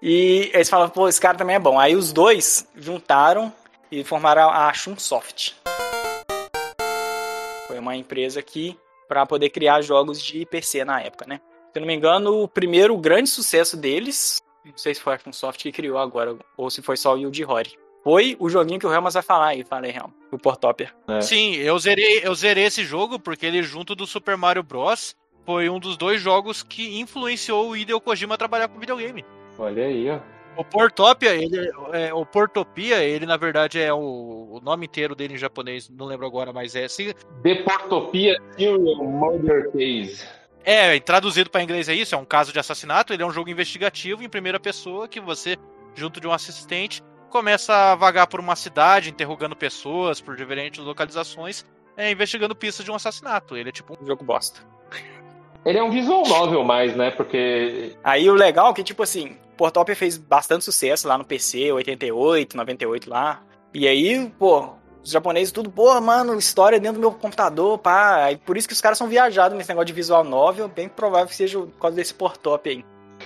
E 0.00 0.50
eles 0.52 0.68
falavam, 0.68 0.90
pô, 0.90 1.08
esse 1.08 1.20
cara 1.20 1.36
também 1.36 1.56
é 1.56 1.60
bom. 1.60 1.78
Aí 1.78 1.94
os 1.96 2.12
dois 2.12 2.68
juntaram 2.76 3.52
e 3.90 4.04
formaram 4.04 4.48
a 4.50 4.72
Chunsoft. 4.72 5.56
Foi 7.72 7.78
uma 7.78 7.96
empresa 7.96 8.42
que 8.42 8.76
para 9.08 9.24
poder 9.24 9.48
criar 9.48 9.80
jogos 9.80 10.22
de 10.22 10.44
PC 10.44 10.84
na 10.84 11.00
época, 11.00 11.24
né? 11.26 11.40
Se 11.72 11.78
eu 11.78 11.80
não 11.80 11.86
me 11.86 11.94
engano, 11.94 12.42
o 12.42 12.46
primeiro 12.46 12.94
grande 12.98 13.30
sucesso 13.30 13.78
deles, 13.78 14.42
não 14.62 14.76
sei 14.76 14.94
se 14.94 15.00
foi 15.00 15.14
a 15.14 15.18
Chunsoft 15.18 15.62
que 15.62 15.72
criou 15.72 15.96
agora, 15.96 16.36
ou 16.54 16.68
se 16.68 16.82
foi 16.82 16.98
só 16.98 17.14
o 17.14 17.16
Yuji 17.16 17.46
Horii. 17.46 17.78
Foi 18.04 18.36
o 18.38 18.50
joguinho 18.50 18.78
que 18.78 18.86
o 18.86 18.92
Helmas 18.92 19.14
vai 19.14 19.22
falar 19.22 19.46
aí, 19.46 19.64
falei, 19.64 19.90
Helm, 19.90 20.10
o 20.30 20.38
Portopia. 20.38 20.90
É. 21.08 21.22
Sim, 21.22 21.54
eu 21.54 21.78
zerei, 21.78 22.20
eu 22.22 22.34
zerei 22.34 22.64
esse 22.64 22.84
jogo 22.84 23.18
porque 23.18 23.46
ele, 23.46 23.62
junto 23.62 23.94
do 23.94 24.06
Super 24.06 24.36
Mario 24.36 24.62
Bros., 24.62 25.16
foi 25.46 25.70
um 25.70 25.78
dos 25.78 25.96
dois 25.96 26.20
jogos 26.20 26.62
que 26.62 27.00
influenciou 27.00 27.70
o 27.70 27.76
Hideo 27.76 28.02
Kojima 28.02 28.34
a 28.34 28.38
trabalhar 28.38 28.68
com 28.68 28.78
videogame. 28.78 29.24
Olha 29.58 29.86
aí, 29.86 30.10
ó. 30.10 30.20
O 30.56 30.64
Portopia, 30.64 31.34
ele, 31.34 31.70
é, 31.92 32.12
o 32.12 32.26
Portopia, 32.26 33.02
ele 33.02 33.24
na 33.24 33.36
verdade 33.36 33.80
é 33.80 33.92
o, 33.92 33.98
o 33.98 34.60
nome 34.62 34.86
inteiro 34.86 35.14
dele 35.14 35.34
em 35.34 35.38
japonês, 35.38 35.88
não 35.88 36.06
lembro 36.06 36.26
agora, 36.26 36.52
mas 36.52 36.74
é 36.74 36.84
assim. 36.84 37.12
Deportopia 37.42 38.36
Serial 38.56 38.78
Murder 38.78 39.70
Case. 39.72 40.26
É, 40.64 40.98
traduzido 41.00 41.50
para 41.50 41.62
inglês 41.62 41.88
é 41.88 41.94
isso, 41.94 42.14
é 42.14 42.18
um 42.18 42.24
caso 42.24 42.52
de 42.52 42.58
assassinato, 42.58 43.12
ele 43.12 43.22
é 43.22 43.26
um 43.26 43.32
jogo 43.32 43.50
investigativo 43.50 44.22
em 44.22 44.28
primeira 44.28 44.60
pessoa 44.60 45.08
que 45.08 45.20
você, 45.20 45.56
junto 45.94 46.20
de 46.20 46.28
um 46.28 46.32
assistente, 46.32 47.02
começa 47.30 47.74
a 47.74 47.94
vagar 47.94 48.26
por 48.26 48.38
uma 48.38 48.54
cidade, 48.54 49.10
interrogando 49.10 49.56
pessoas 49.56 50.20
por 50.20 50.36
diferentes 50.36 50.84
localizações, 50.84 51.64
é, 51.96 52.10
investigando 52.10 52.54
pistas 52.54 52.84
de 52.84 52.90
um 52.90 52.94
assassinato. 52.94 53.56
Ele 53.56 53.70
é 53.70 53.72
tipo 53.72 53.96
Um 54.00 54.06
jogo 54.06 54.22
bosta. 54.22 54.60
Ele 55.64 55.78
é 55.78 55.82
um 55.82 55.90
visual 55.90 56.24
novel 56.26 56.64
mais, 56.64 56.96
né? 56.96 57.10
Porque 57.10 57.96
Aí 58.02 58.28
o 58.28 58.34
legal 58.34 58.70
é 58.70 58.74
que, 58.74 58.82
tipo 58.82 59.02
assim, 59.02 59.36
Portopia 59.56 59.94
fez 59.94 60.18
bastante 60.18 60.64
sucesso 60.64 61.06
lá 61.06 61.16
no 61.16 61.24
PC, 61.24 61.70
88, 61.72 62.56
98 62.56 63.08
lá. 63.08 63.42
E 63.72 63.86
aí, 63.86 64.28
pô, 64.38 64.70
os 65.02 65.10
japoneses 65.10 65.52
tudo, 65.52 65.70
pô, 65.70 66.00
mano, 66.00 66.38
história 66.38 66.78
dentro 66.78 66.96
do 66.96 67.00
meu 67.00 67.12
computador, 67.12 67.78
pá. 67.78 68.24
Aí 68.24 68.36
por 68.36 68.56
isso 68.56 68.68
que 68.68 68.74
os 68.74 68.80
caras 68.80 68.98
são 68.98 69.08
viajados 69.08 69.56
nesse 69.56 69.68
negócio 69.68 69.86
de 69.86 69.92
visual 69.92 70.24
novel, 70.24 70.68
bem 70.68 70.88
provável 70.88 71.28
que 71.28 71.34
seja 71.34 71.58
por 71.58 71.78
causa 71.80 71.96
desse 71.96 72.14
Portopia 72.14 72.72
aí. 72.72 72.84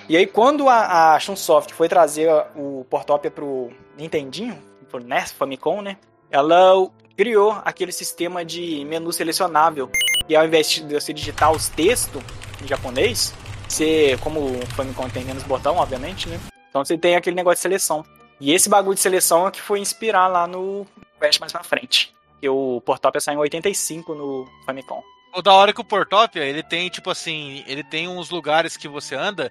E 0.08 0.16
aí 0.16 0.26
quando 0.26 0.68
a, 0.68 1.14
a 1.14 1.20
Chunsoft 1.20 1.72
foi 1.72 1.88
trazer 1.88 2.30
o 2.54 2.84
Portopia 2.88 3.30
pro 3.30 3.70
Nintendinho, 3.96 4.58
pro 4.90 5.02
NES, 5.02 5.32
Famicom, 5.32 5.82
né? 5.82 5.96
Ela 6.30 6.72
criou 7.16 7.60
aquele 7.64 7.92
sistema 7.92 8.44
de 8.44 8.84
menu 8.84 9.12
selecionável. 9.12 9.90
E 10.28 10.36
ao 10.36 10.44
invés 10.44 10.68
de 10.68 10.82
você 10.82 11.12
digitar 11.12 11.50
os 11.52 11.68
textos 11.68 12.22
em 12.62 12.66
japonês, 12.66 13.32
você, 13.68 14.18
como 14.20 14.40
o 14.40 14.66
Famicom 14.74 15.08
tem 15.08 15.24
menos 15.24 15.42
botão, 15.44 15.76
obviamente, 15.76 16.28
né? 16.28 16.38
Então 16.68 16.84
você 16.84 16.98
tem 16.98 17.16
aquele 17.16 17.36
negócio 17.36 17.56
de 17.56 17.62
seleção. 17.62 18.04
E 18.40 18.52
esse 18.52 18.68
bagulho 18.68 18.94
de 18.94 19.00
seleção 19.00 19.48
é 19.48 19.50
que 19.50 19.60
foi 19.60 19.80
inspirar 19.80 20.28
lá 20.28 20.46
no 20.46 20.86
Quest 21.18 21.40
mais 21.40 21.52
pra 21.52 21.64
frente. 21.64 22.12
Que 22.40 22.48
o 22.48 22.82
Portopia 22.84 23.20
saiu 23.20 23.38
em 23.38 23.40
85 23.40 24.14
no 24.14 24.46
Famicom. 24.66 25.02
O 25.34 25.40
da 25.40 25.52
hora 25.52 25.72
que 25.72 25.80
o 25.80 25.84
Portopia, 25.84 26.44
ele 26.44 26.62
tem, 26.62 26.88
tipo 26.88 27.10
assim, 27.10 27.64
ele 27.66 27.82
tem 27.82 28.08
uns 28.08 28.30
lugares 28.30 28.76
que 28.76 28.88
você 28.88 29.14
anda 29.14 29.50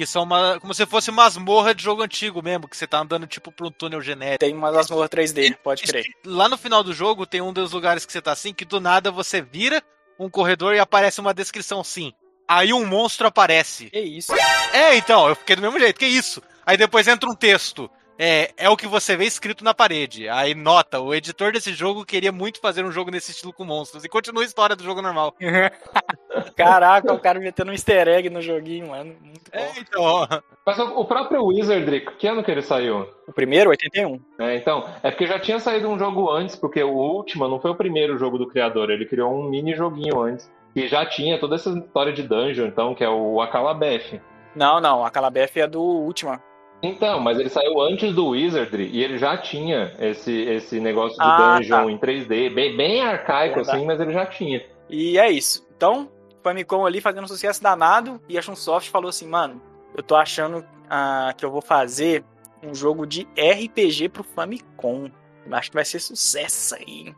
que 0.00 0.06
são 0.06 0.22
uma, 0.22 0.58
como 0.58 0.72
se 0.72 0.86
fosse 0.86 1.10
masmorra 1.10 1.74
de 1.74 1.82
jogo 1.82 2.02
antigo 2.02 2.42
mesmo, 2.42 2.66
que 2.66 2.74
você 2.74 2.86
tá 2.86 3.00
andando 3.00 3.26
tipo 3.26 3.52
por 3.52 3.66
um 3.66 3.70
túnel 3.70 4.00
genérico. 4.00 4.38
Tem 4.38 4.54
umas 4.54 4.74
masmorra 4.74 5.06
3D, 5.06 5.54
pode 5.62 5.82
crer. 5.82 6.06
Lá 6.24 6.48
no 6.48 6.56
final 6.56 6.82
do 6.82 6.94
jogo 6.94 7.26
tem 7.26 7.42
um 7.42 7.52
dos 7.52 7.72
lugares 7.72 8.06
que 8.06 8.10
você 8.10 8.22
tá 8.22 8.32
assim, 8.32 8.54
que 8.54 8.64
do 8.64 8.80
nada 8.80 9.10
você 9.10 9.42
vira 9.42 9.82
um 10.18 10.30
corredor 10.30 10.74
e 10.74 10.78
aparece 10.78 11.20
uma 11.20 11.34
descrição 11.34 11.80
assim. 11.80 12.14
Aí 12.48 12.72
um 12.72 12.86
monstro 12.86 13.26
aparece. 13.26 13.90
Que 13.90 14.00
isso? 14.00 14.32
É, 14.72 14.96
então, 14.96 15.28
eu 15.28 15.36
fiquei 15.36 15.54
do 15.54 15.60
mesmo 15.60 15.78
jeito, 15.78 16.00
que 16.00 16.06
isso? 16.06 16.42
Aí 16.64 16.78
depois 16.78 17.06
entra 17.06 17.28
um 17.28 17.34
texto. 17.34 17.90
É, 18.22 18.50
é 18.58 18.68
o 18.68 18.76
que 18.76 18.86
você 18.86 19.16
vê 19.16 19.24
escrito 19.24 19.64
na 19.64 19.72
parede. 19.72 20.28
Aí 20.28 20.54
nota, 20.54 21.00
o 21.00 21.14
editor 21.14 21.52
desse 21.52 21.72
jogo 21.72 22.04
queria 22.04 22.30
muito 22.30 22.60
fazer 22.60 22.84
um 22.84 22.92
jogo 22.92 23.10
nesse 23.10 23.30
estilo 23.30 23.50
com 23.50 23.64
monstros. 23.64 24.04
E 24.04 24.10
continua 24.10 24.42
a 24.42 24.46
história 24.46 24.76
do 24.76 24.84
jogo 24.84 25.00
normal. 25.00 25.34
Caraca, 26.54 27.14
o 27.14 27.18
cara 27.18 27.40
metendo 27.40 27.70
um 27.70 27.72
easter 27.72 28.06
egg 28.08 28.28
no 28.28 28.42
joguinho, 28.42 28.88
mano. 28.88 29.16
Muito 29.22 29.50
bom. 29.50 29.58
É, 29.58 29.70
então. 29.78 30.42
Mas 30.66 30.78
o 30.78 31.04
próprio 31.06 31.46
Wizardry, 31.46 32.04
que 32.18 32.26
ano 32.26 32.44
que 32.44 32.50
ele 32.50 32.60
saiu? 32.60 33.08
O 33.26 33.32
primeiro, 33.32 33.70
81. 33.70 34.20
É, 34.38 34.54
então, 34.54 34.86
é 35.02 35.10
porque 35.10 35.26
já 35.26 35.40
tinha 35.40 35.58
saído 35.58 35.88
um 35.88 35.98
jogo 35.98 36.30
antes, 36.30 36.54
porque 36.54 36.82
o 36.82 36.92
Ultima 36.92 37.48
não 37.48 37.58
foi 37.58 37.70
o 37.70 37.76
primeiro 37.76 38.18
jogo 38.18 38.36
do 38.36 38.46
criador, 38.46 38.90
ele 38.90 39.06
criou 39.06 39.32
um 39.32 39.48
mini 39.48 39.74
joguinho 39.74 40.20
antes. 40.20 40.52
E 40.76 40.86
já 40.86 41.06
tinha 41.06 41.40
toda 41.40 41.54
essa 41.54 41.70
história 41.70 42.12
de 42.12 42.22
dungeon, 42.22 42.66
então, 42.66 42.94
que 42.94 43.02
é 43.02 43.08
o 43.08 43.40
Akalabeth. 43.40 44.20
Não, 44.54 44.78
não, 44.78 45.04
a 45.06 45.10
Calabef 45.10 45.56
é 45.56 45.66
do 45.66 45.80
Ultima. 45.80 46.49
Então, 46.82 47.20
mas 47.20 47.38
ele 47.38 47.50
saiu 47.50 47.80
antes 47.80 48.14
do 48.14 48.28
Wizardry 48.28 48.88
e 48.92 49.04
ele 49.04 49.18
já 49.18 49.36
tinha 49.36 49.94
esse, 49.98 50.32
esse 50.32 50.80
negócio 50.80 51.16
de 51.16 51.22
Ah, 51.24 51.56
dungeon 51.58 51.84
tá. 51.86 51.92
em 51.92 51.98
3D, 51.98 52.54
bem, 52.54 52.76
bem 52.76 53.02
arcaico 53.02 53.56
Verdade. 53.56 53.76
assim, 53.76 53.86
mas 53.86 54.00
ele 54.00 54.12
já 54.12 54.24
tinha. 54.26 54.64
E 54.88 55.18
é 55.18 55.30
isso. 55.30 55.66
Então, 55.76 56.10
Famicom 56.42 56.86
ali 56.86 57.00
fazendo 57.00 57.28
sucesso 57.28 57.62
danado 57.62 58.20
e 58.28 58.38
a 58.38 58.42
Chunsoft 58.42 58.90
falou 58.90 59.10
assim, 59.10 59.26
mano, 59.26 59.60
eu 59.94 60.02
tô 60.02 60.16
achando 60.16 60.64
ah, 60.88 61.34
que 61.36 61.44
eu 61.44 61.50
vou 61.50 61.60
fazer 61.60 62.24
um 62.62 62.74
jogo 62.74 63.06
de 63.06 63.28
RPG 63.36 64.08
pro 64.08 64.24
Famicom. 64.24 65.10
Eu 65.46 65.54
acho 65.54 65.70
que 65.70 65.76
vai 65.76 65.84
ser 65.84 66.00
sucesso 66.00 66.74
aí. 66.76 67.14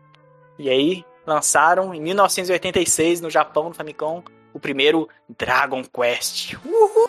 E 0.58 0.68
aí, 0.68 1.04
lançaram 1.26 1.94
em 1.94 2.00
1986 2.00 3.20
no 3.20 3.30
Japão, 3.30 3.68
no 3.68 3.74
Famicom, 3.74 4.22
o 4.52 4.58
primeiro 4.60 5.08
Dragon 5.38 5.82
Quest. 5.84 6.54
Uhul! 6.64 7.08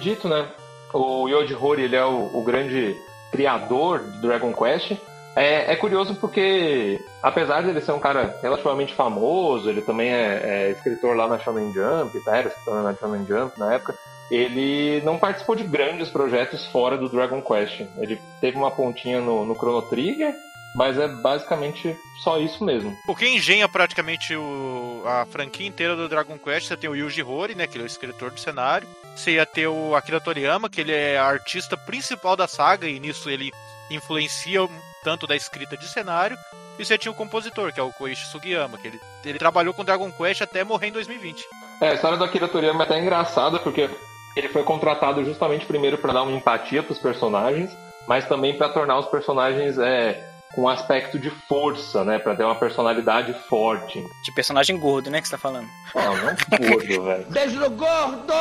Dito, 0.00 0.28
né, 0.28 0.48
o 0.92 1.28
Yoji 1.28 1.54
Horii 1.54 1.84
ele 1.84 1.96
é 1.96 2.04
o, 2.04 2.30
o 2.32 2.42
grande 2.42 2.96
criador 3.30 4.00
do 4.00 4.20
Dragon 4.20 4.52
Quest. 4.52 4.96
É, 5.36 5.72
é 5.72 5.76
curioso 5.76 6.16
porque, 6.16 7.00
apesar 7.22 7.62
de 7.62 7.70
ele 7.70 7.80
ser 7.80 7.92
um 7.92 8.00
cara 8.00 8.36
relativamente 8.42 8.94
famoso, 8.94 9.70
ele 9.70 9.80
também 9.80 10.10
é, 10.10 10.40
é 10.42 10.70
escritor 10.70 11.16
lá 11.16 11.28
na 11.28 11.38
Shonen 11.38 11.72
Jump, 11.72 12.18
tá? 12.24 12.36
era 12.36 12.48
escritor 12.48 12.82
na 12.82 12.94
Shonen 12.94 13.24
Jump 13.24 13.58
na 13.58 13.74
época, 13.74 13.94
ele 14.30 15.00
não 15.04 15.18
participou 15.18 15.54
de 15.54 15.64
grandes 15.64 16.08
projetos 16.08 16.66
fora 16.66 16.96
do 16.96 17.08
Dragon 17.08 17.40
Quest. 17.42 17.82
Ele 17.98 18.20
teve 18.40 18.56
uma 18.56 18.70
pontinha 18.70 19.20
no, 19.20 19.44
no 19.44 19.54
Chrono 19.54 19.82
Trigger, 19.82 20.34
mas 20.74 20.98
é 20.98 21.08
basicamente 21.08 21.96
só 22.22 22.38
isso 22.38 22.64
mesmo. 22.64 22.96
O 23.08 23.14
que 23.16 23.26
engenha 23.26 23.68
praticamente 23.68 24.34
o- 24.36 25.02
a 25.06 25.26
franquia 25.26 25.66
inteira 25.66 25.96
do 25.96 26.08
Dragon 26.08 26.38
Quest, 26.38 26.68
você 26.68 26.76
tem 26.76 26.88
o 26.90 26.94
Yuji 26.96 27.22
Horii, 27.22 27.56
né, 27.56 27.66
que 27.66 27.76
ele 27.76 27.84
é 27.84 27.86
o 27.86 27.86
escritor 27.86 28.30
do 28.30 28.38
cenário. 28.40 28.86
Você 29.16 29.32
ia 29.32 29.44
ter 29.46 29.66
o 29.66 29.94
Akira 29.96 30.20
Toriyama, 30.20 30.68
que 30.70 30.80
ele 30.80 30.92
é 30.92 31.18
a 31.18 31.24
artista 31.24 31.76
principal 31.76 32.36
da 32.36 32.46
saga, 32.46 32.86
e 32.88 33.00
nisso 33.00 33.28
ele 33.28 33.50
influencia 33.90 34.60
tanto 35.02 35.26
da 35.26 35.34
escrita 35.36 35.76
de 35.76 35.88
cenário. 35.88 36.36
E 36.78 36.84
você 36.84 36.96
tinha 36.96 37.12
o 37.12 37.14
compositor, 37.14 37.72
que 37.72 37.80
é 37.80 37.82
o 37.82 37.92
Koichi 37.92 38.26
Sugiyama, 38.26 38.78
que 38.78 38.86
ele, 38.88 39.00
ele 39.24 39.38
trabalhou 39.38 39.74
com 39.74 39.84
Dragon 39.84 40.10
Quest 40.12 40.40
até 40.42 40.64
morrer 40.64 40.88
em 40.88 40.92
2020. 40.92 41.44
É, 41.80 41.88
a 41.90 41.94
história 41.94 42.16
do 42.16 42.24
Akira 42.24 42.48
Toriyama 42.48 42.84
é 42.84 42.86
até 42.86 42.98
engraçada, 42.98 43.58
porque 43.58 43.90
ele 44.36 44.48
foi 44.48 44.62
contratado 44.62 45.22
justamente 45.24 45.66
primeiro 45.66 45.98
para 45.98 46.12
dar 46.12 46.22
uma 46.22 46.32
empatia 46.32 46.82
para 46.82 46.92
os 46.92 46.98
personagens, 46.98 47.70
mas 48.06 48.26
também 48.26 48.56
para 48.56 48.68
tornar 48.70 48.98
os 48.98 49.06
personagens 49.06 49.76
é, 49.78 50.29
com 50.54 50.62
um 50.62 50.68
aspecto 50.68 51.18
de 51.18 51.30
força, 51.30 52.04
né? 52.04 52.18
Para 52.18 52.34
ter 52.34 52.44
uma 52.44 52.54
personalidade 52.54 53.32
forte. 53.48 54.04
De 54.24 54.32
personagem 54.34 54.78
gordo, 54.78 55.10
né, 55.10 55.20
que 55.20 55.28
você 55.28 55.32
tá 55.36 55.38
falando. 55.38 55.68
Não, 55.94 56.16
não 56.16 56.68
gordo, 56.70 57.02
velho. 57.04 57.26
Beijo 57.28 57.60
no 57.60 57.70
gordo! 57.70 58.32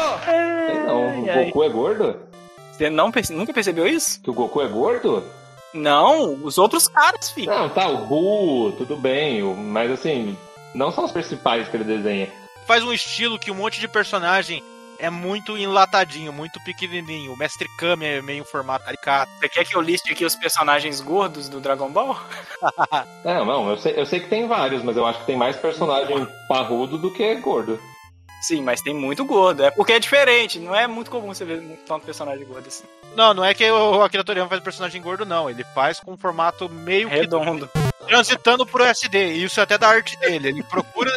Não, 0.88 1.02
o 1.02 1.08
Ai, 1.26 1.30
ai. 1.30 1.46
Goku 1.46 1.64
é 1.64 1.70
gordo? 1.70 2.18
Você 2.72 2.90
não 2.90 3.12
perce- 3.12 3.34
nunca 3.34 3.54
percebeu 3.54 3.86
isso? 3.88 4.22
Que 4.22 4.30
o 4.30 4.34
Goku 4.34 4.62
é 4.62 4.68
gordo? 4.68 5.24
Não, 5.74 6.34
os 6.44 6.58
outros 6.58 6.88
caras, 6.88 7.30
filho. 7.30 7.52
Não, 7.52 7.70
tá, 7.70 7.88
o 7.88 8.06
Buu, 8.08 8.72
tudo 8.72 8.96
bem, 8.98 9.44
mas 9.44 9.92
assim, 9.92 10.36
não 10.74 10.92
são 10.92 11.06
os 11.06 11.12
principais 11.12 11.68
que 11.68 11.78
ele 11.78 11.84
desenha. 11.84 12.28
Faz 12.66 12.84
um 12.84 12.92
estilo 12.94 13.38
que 13.38 13.52
um 13.52 13.56
monte 13.56 13.80
de 13.80 13.88
personagem 13.88 14.64
é 15.00 15.10
muito 15.10 15.58
enlatadinho, 15.58 16.34
muito 16.34 16.60
pequenininho. 16.60 17.34
O 17.34 17.38
Mestre 17.38 17.68
Kami 17.78 18.06
é 18.06 18.22
meio 18.22 18.42
em 18.42 18.46
formato 18.46 18.86
caricato. 18.86 19.32
Você 19.40 19.50
quer 19.50 19.66
que 19.66 19.76
eu 19.76 19.82
liste 19.82 20.12
aqui 20.12 20.26
os 20.26 20.36
personagens 20.36 21.00
gordos 21.00 21.48
do 21.48 21.60
Dragon 21.60 21.90
Ball? 21.90 22.20
Não, 23.24 23.46
não, 23.46 23.70
eu 23.70 23.78
sei, 23.78 23.94
eu 23.96 24.06
sei 24.06 24.20
que 24.20 24.28
tem 24.28 24.48
vários, 24.48 24.84
mas 24.84 24.98
eu 24.98 25.06
acho 25.06 25.20
que 25.20 25.26
tem 25.26 25.38
mais 25.38 25.56
personagem 25.56 26.28
parrudo 26.48 26.98
do 26.98 27.12
que 27.12 27.36
gordo. 27.36 27.80
Sim, 28.42 28.62
mas 28.62 28.82
tem 28.82 28.94
muito 28.94 29.26
gordo. 29.26 29.64
É 29.64 29.72
porque 29.72 29.94
é 29.94 30.00
diferente. 30.00 30.60
Não 30.60 30.76
é 30.76 30.88
muito 30.88 31.12
comum 31.12 31.34
você 31.34 31.44
ver 31.44 31.62
tanto 31.86 32.06
personagem 32.06 32.46
gordo 32.46 32.68
assim. 32.68 32.86
Não, 33.16 33.34
não 33.34 33.44
é 33.44 33.54
que 33.54 33.70
o 33.70 34.02
Akira 34.02 34.24
Toriyama 34.24 34.50
faz 34.50 34.62
personagem 34.62 35.02
gordo, 35.02 35.26
não. 35.26 35.50
Ele 35.50 35.64
faz 35.76 36.00
com 36.00 36.14
um 36.14 36.18
formato 36.18 36.70
meio 36.70 37.10
que 37.10 37.16
Redondo. 37.16 37.70
transitando 38.08 38.66
pro 38.66 38.84
SD. 38.84 39.34
E 39.34 39.44
isso 39.44 39.60
é 39.60 39.64
até 39.64 39.78
da 39.78 39.90
arte 39.90 40.18
dele. 40.20 40.50
Ele 40.50 40.64
procura, 40.64 41.12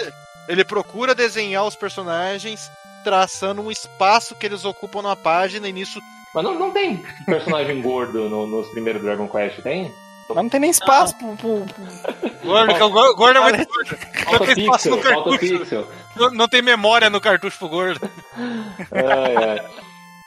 ele 0.49 0.65
procura 0.65 1.15
desenhar 1.15 1.65
os 1.65 1.77
personagens 1.77 2.69
traçando 3.03 3.63
um 3.63 3.71
espaço 3.71 4.35
que 4.35 4.47
eles 4.47 4.65
ocupam 4.65 5.03
na 5.03 5.17
página 5.17 5.69
e 5.69 5.73
nisso 5.73 6.01
Mas 6.35 6.45
não, 6.45 6.55
não 6.59 6.71
tem 6.71 7.05
personagem 7.27 7.81
gordo 7.83 8.29
no- 8.29 8.47
nos 8.47 8.69
primeiros 8.69 9.03
Dragon 9.03 9.29
Quest, 9.29 9.61
tem? 9.63 9.93
Mas 10.29 10.37
não 10.37 10.49
tem 10.49 10.61
nem 10.61 10.71
espaço 10.71 11.15
pro, 11.17 11.37
pro- 11.37 11.67
Gordo, 12.45 12.75
que 12.75 12.83
o 12.83 12.91
gordo, 12.91 13.17
gordo 13.17 13.39
é 13.39 13.43
muito 13.43 13.69
gordo. 13.69 13.99
Não 14.33 14.39
tem 14.47 14.65
espaço 14.65 14.91
pixel, 14.91 14.97
no 14.97 15.03
cartucho. 15.03 15.39
pixel. 15.59 15.87
Não, 16.17 16.31
não 16.31 16.49
tem 16.49 16.63
memória 16.63 17.11
no 17.11 17.21
cartucho 17.21 17.59
pro 17.59 17.69
gordo. 17.69 18.11
Ai, 18.91 19.37
ai. 19.37 19.67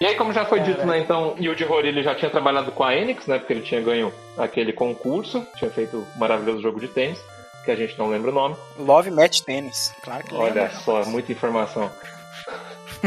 E 0.01 0.05
aí, 0.05 0.15
como 0.15 0.33
já 0.33 0.45
foi 0.45 0.59
dito, 0.59 0.85
né, 0.85 0.99
então, 0.99 1.35
Yuji 1.39 1.63
Horii 1.63 1.87
ele 1.89 2.03
já 2.03 2.13
tinha 2.13 2.29
trabalhado 2.29 2.71
com 2.73 2.83
a 2.83 2.93
Enix, 2.93 3.25
né, 3.27 3.39
porque 3.39 3.53
ele 3.53 3.61
tinha 3.61 3.81
ganho 3.81 4.13
aquele 4.37 4.73
concurso, 4.73 5.45
tinha 5.57 5.71
feito 5.71 5.97
o 5.97 6.19
maravilhoso 6.19 6.61
jogo 6.61 6.79
de 6.81 6.89
tênis, 6.89 7.17
que 7.63 7.71
a 7.71 7.75
gente 7.75 7.97
não 7.97 8.09
lembra 8.09 8.29
o 8.29 8.33
nome. 8.33 8.55
Love 8.77 9.09
Match 9.09 9.39
Tennis. 9.41 9.93
Claro 10.03 10.23
que 10.25 10.35
Olha 10.35 10.63
lembra. 10.63 10.71
só, 10.81 11.05
muita 11.05 11.31
informação. 11.31 11.89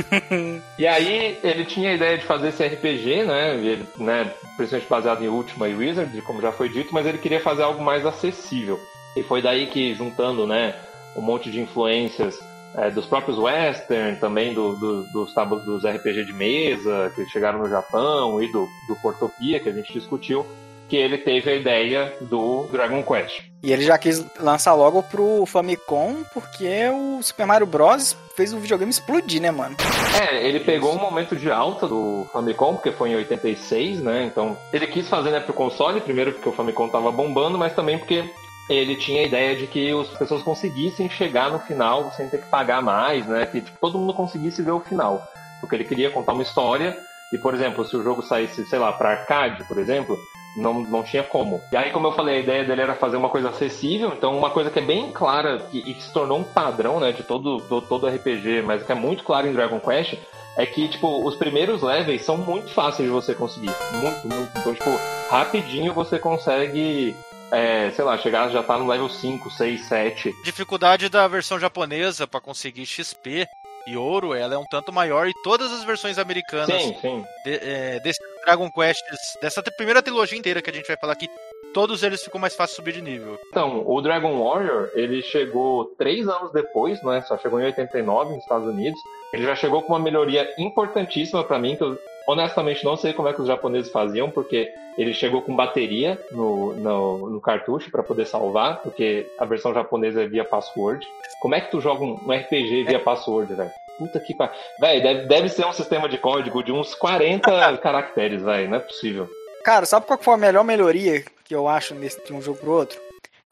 e 0.79 0.87
aí, 0.87 1.39
ele 1.43 1.65
tinha 1.65 1.91
a 1.91 1.95
ideia 1.95 2.19
de 2.19 2.25
fazer 2.25 2.49
esse 2.49 2.65
RPG, 2.65 3.25
né, 3.25 3.55
ele, 3.57 3.87
né, 3.99 4.33
principalmente 4.57 4.89
baseado 4.89 5.25
em 5.25 5.29
Ultima 5.29 5.69
e 5.69 5.75
Wizard, 5.75 6.21
como 6.23 6.41
já 6.41 6.53
foi 6.53 6.69
dito, 6.69 6.93
mas 6.93 7.07
ele 7.07 7.19
queria 7.19 7.41
fazer 7.41 7.63
algo 7.63 7.83
mais 7.83 8.05
acessível. 8.07 8.79
E 9.17 9.23
foi 9.23 9.43
daí 9.43 9.67
que, 9.67 9.95
juntando, 9.95 10.47
né, 10.47 10.75
um 11.17 11.23
monte 11.23 11.51
de 11.51 11.61
influências 11.61 12.39
é, 12.77 12.91
dos 12.91 13.07
próprios 13.07 13.39
western, 13.39 14.17
também 14.21 14.55
do, 14.55 14.77
do- 14.77 15.03
dos, 15.13 15.35
dos 15.65 15.85
RPG 15.85 16.25
de 16.27 16.33
mesa 16.33 17.11
que 17.15 17.27
chegaram 17.27 17.59
no 17.59 17.69
Japão 17.69 18.41
e 18.43 18.51
do, 18.53 18.69
do 18.87 18.97
Portopia 19.03 19.59
que 19.59 19.69
a 19.69 19.73
gente 19.73 19.93
discutiu, 19.93 20.47
que 20.89 20.97
ele 20.97 21.19
teve 21.19 21.51
a 21.51 21.55
ideia 21.55 22.13
do 22.21 22.67
Dragon 22.73 23.03
Quest. 23.03 23.43
E 23.63 23.73
ele 23.73 23.83
já 23.83 23.99
quis 23.99 24.25
lançar 24.41 24.75
logo 24.75 25.03
pro 25.03 25.45
Famicom, 25.47 26.23
porque 26.33 26.89
o 26.89 27.21
Super 27.23 27.47
Mario 27.47 27.67
Bros. 27.67 28.17
fez 28.37 28.53
o 28.53 28.59
videogame 28.59 28.91
explodir, 28.91 29.43
né, 29.43 29.51
mano? 29.51 29.77
É, 30.21 30.47
ele 30.47 30.61
pegou 30.61 30.95
um 30.95 30.99
momento 30.99 31.37
de 31.37 31.51
alta 31.51 31.87
do 31.87 32.27
Famicom, 32.33 32.75
porque 32.75 32.93
foi 32.93 33.11
em 33.11 33.17
86, 33.17 34.01
né? 34.01 34.25
Então, 34.25 34.57
ele 34.73 34.87
quis 34.87 35.09
fazer 35.09 35.31
né, 35.31 35.41
pro 35.41 35.53
console, 35.53 36.01
primeiro 36.01 36.33
porque 36.33 36.49
o 36.49 36.53
Famicom 36.53 36.89
tava 36.89 37.11
bombando, 37.11 37.59
mas 37.59 37.75
também 37.75 37.99
porque 37.99 38.25
ele 38.71 38.97
tinha 38.97 39.23
a 39.23 39.27
ideia 39.27 39.57
de 39.57 39.67
que 39.67 39.91
as 39.91 40.09
pessoas 40.09 40.43
conseguissem 40.43 41.09
chegar 41.09 41.51
no 41.51 41.59
final 41.59 42.13
sem 42.13 42.29
ter 42.29 42.39
que 42.39 42.49
pagar 42.49 42.83
mais, 42.83 43.27
né? 43.27 43.45
Que 43.47 43.61
tipo, 43.61 43.77
todo 43.81 43.99
mundo 43.99 44.15
conseguisse 44.15 44.63
ver 44.63 44.73
o 44.73 44.81
final. 44.81 45.27
Porque 45.61 45.75
ele 45.75 45.85
queria 45.85 46.11
contar 46.11 46.33
uma 46.33 46.43
história 46.43 46.97
e, 47.33 47.39
por 47.39 47.55
exemplo, 47.55 47.85
se 47.85 47.97
o 47.97 48.03
jogo 48.03 48.23
saísse, 48.23 48.65
sei 48.67 48.79
lá, 48.79 48.93
para 48.93 49.11
arcade, 49.11 49.65
por 49.65 49.79
exemplo, 49.79 50.19
não, 50.59 50.81
não 50.83 51.03
tinha 51.03 51.23
como. 51.23 51.61
E 51.73 51.77
aí, 51.77 51.91
como 51.91 52.09
eu 52.09 52.13
falei, 52.13 52.37
a 52.37 52.41
ideia 52.41 52.65
dele 52.65 52.83
era 52.83 52.95
fazer 52.95 53.17
uma 53.17 53.29
coisa 53.29 53.51
acessível, 53.51 54.13
então 54.17 54.37
uma 54.37 54.51
coisa 54.51 54.71
que 54.71 54.79
é 54.79 54.83
bem 54.83 55.11
clara 55.13 55.63
e, 55.73 55.79
e 55.91 55.95
que 55.95 56.03
se 56.03 56.13
tornou 56.13 56.39
um 56.39 56.45
padrão, 56.45 57.01
né, 57.01 57.13
de 57.13 57.23
todo, 57.23 57.59
do, 57.59 57.81
todo 57.81 58.07
RPG, 58.09 58.63
mas 58.63 58.83
que 58.83 58.93
é 58.93 58.95
muito 58.95 59.25
claro 59.25 59.47
em 59.47 59.53
Dragon 59.53 59.81
Quest, 59.81 60.15
é 60.57 60.67
que, 60.67 60.89
tipo, 60.89 61.25
os 61.27 61.37
primeiros 61.37 61.83
levels 61.83 62.23
são 62.25 62.37
muito 62.37 62.69
fáceis 62.75 63.09
de 63.09 63.13
você 63.15 63.35
conseguir. 63.35 63.71
Muito, 63.93 64.27
muito. 64.27 64.51
Então, 64.59 64.75
tipo, 64.75 64.91
rapidinho 65.31 65.95
você 65.95 66.19
consegue, 66.19 67.15
é, 67.53 67.91
sei 67.93 68.05
lá, 68.05 68.19
chegar, 68.19 68.49
já 68.51 68.63
tá 68.63 68.77
no 68.77 68.89
level 68.89 69.09
5, 69.09 69.51
6, 69.51 69.81
7. 69.83 70.33
Dificuldade 70.45 71.09
da 71.09 71.29
versão 71.29 71.61
japonesa 71.61 72.27
pra 72.27 72.41
conseguir 72.41 72.87
XP 72.87 73.47
e 73.87 73.97
ouro, 73.97 74.35
ela 74.35 74.55
é 74.55 74.59
um 74.59 74.67
tanto 74.69 74.93
maior 74.93 75.29
e 75.29 75.33
todas 75.45 75.73
as 75.73 75.85
versões 75.85 76.19
americanas 76.19 76.83
Sim, 76.83 76.95
sim. 77.01 77.25
de- 77.45 77.55
é, 77.63 78.01
desse 78.01 78.19
Dragon 78.49 78.71
Quest, 78.71 79.05
dessa 79.43 79.63
primeira 79.63 80.03
trilogia 80.03 80.39
inteira 80.39 80.63
que 80.63 80.71
a 80.71 80.73
gente 80.73 80.89
vai 80.89 80.97
falar 80.97 81.13
aqui, 81.13 81.29
todos 81.75 82.03
eles 82.03 82.25
ficam 82.25 82.41
mais 82.41 82.57
fácil 82.57 82.77
subir 82.77 82.93
de 82.93 83.03
nível. 83.03 83.39
Então, 83.51 83.87
o 83.87 84.01
Dragon 84.01 84.43
Warrior, 84.43 84.89
ele 84.95 85.21
chegou 85.21 85.85
três 85.99 86.27
anos 86.27 86.51
depois, 86.51 87.03
né? 87.03 87.21
Só 87.29 87.37
chegou 87.37 87.61
em 87.61 87.65
89 87.65 88.33
nos 88.33 88.43
Estados 88.43 88.67
Unidos. 88.67 88.99
Ele 89.35 89.45
já 89.45 89.55
chegou 89.55 89.83
com 89.83 89.93
uma 89.93 89.99
melhoria 89.99 90.49
importantíssima 90.59 91.45
pra 91.45 91.59
mim, 91.59 91.77
que 91.77 91.85
eu 91.85 91.99
honestamente 92.27 92.83
não 92.87 92.97
sei 92.97 93.13
como 93.13 93.29
é 93.29 93.35
que 93.35 93.43
os 93.43 93.49
japoneses 93.49 93.93
faziam, 93.93 94.31
porque 94.31 94.73
ele 94.97 95.13
chegou 95.13 95.43
com 95.43 95.55
bateria 95.55 96.19
no, 96.33 96.73
no, 96.73 97.31
no 97.31 97.41
cartucho 97.43 97.91
pra 97.91 98.03
poder 98.03 98.25
salvar, 98.25 98.81
porque 98.81 99.31
a 99.39 99.45
versão 99.45 99.75
japonesa 99.75 100.23
é 100.23 100.27
via 100.27 100.45
password. 100.45 101.07
Como 101.43 101.55
é 101.55 101.61
que 101.61 101.71
tu 101.71 101.83
joga 101.83 102.03
um, 102.03 102.19
um 102.27 102.33
RPG 102.33 102.85
via 102.85 102.99
password, 102.99 103.53
velho? 103.53 103.71
Puta 103.99 104.21
que 104.21 104.35
pariu. 104.35 104.55
Velho, 104.81 105.03
deve, 105.03 105.27
deve 105.27 105.49
ser 105.49 105.67
um 105.67 105.73
sistema 105.73 106.09
de 106.09 106.19
código 106.19 106.63
de 106.63 106.71
uns 106.73 106.95
40 106.95 107.79
caracteres, 107.79 108.43
velho. 108.43 108.71
Não 108.71 108.77
é 108.77 108.81
possível. 108.81 109.29
Cara, 109.65 109.85
sabe 109.87 110.07
qual 110.07 110.19
foi 110.19 110.35
a 110.35 110.39
melhor 110.39 110.65
melhoria 110.65 111.25
que 111.45 111.55
eu 111.55 111.67
acho 111.69 111.95
nesse, 111.95 112.25
de 112.25 112.33
um 112.33 112.41
jogo 112.41 112.59
pro 112.59 112.71
outro? 112.73 113.01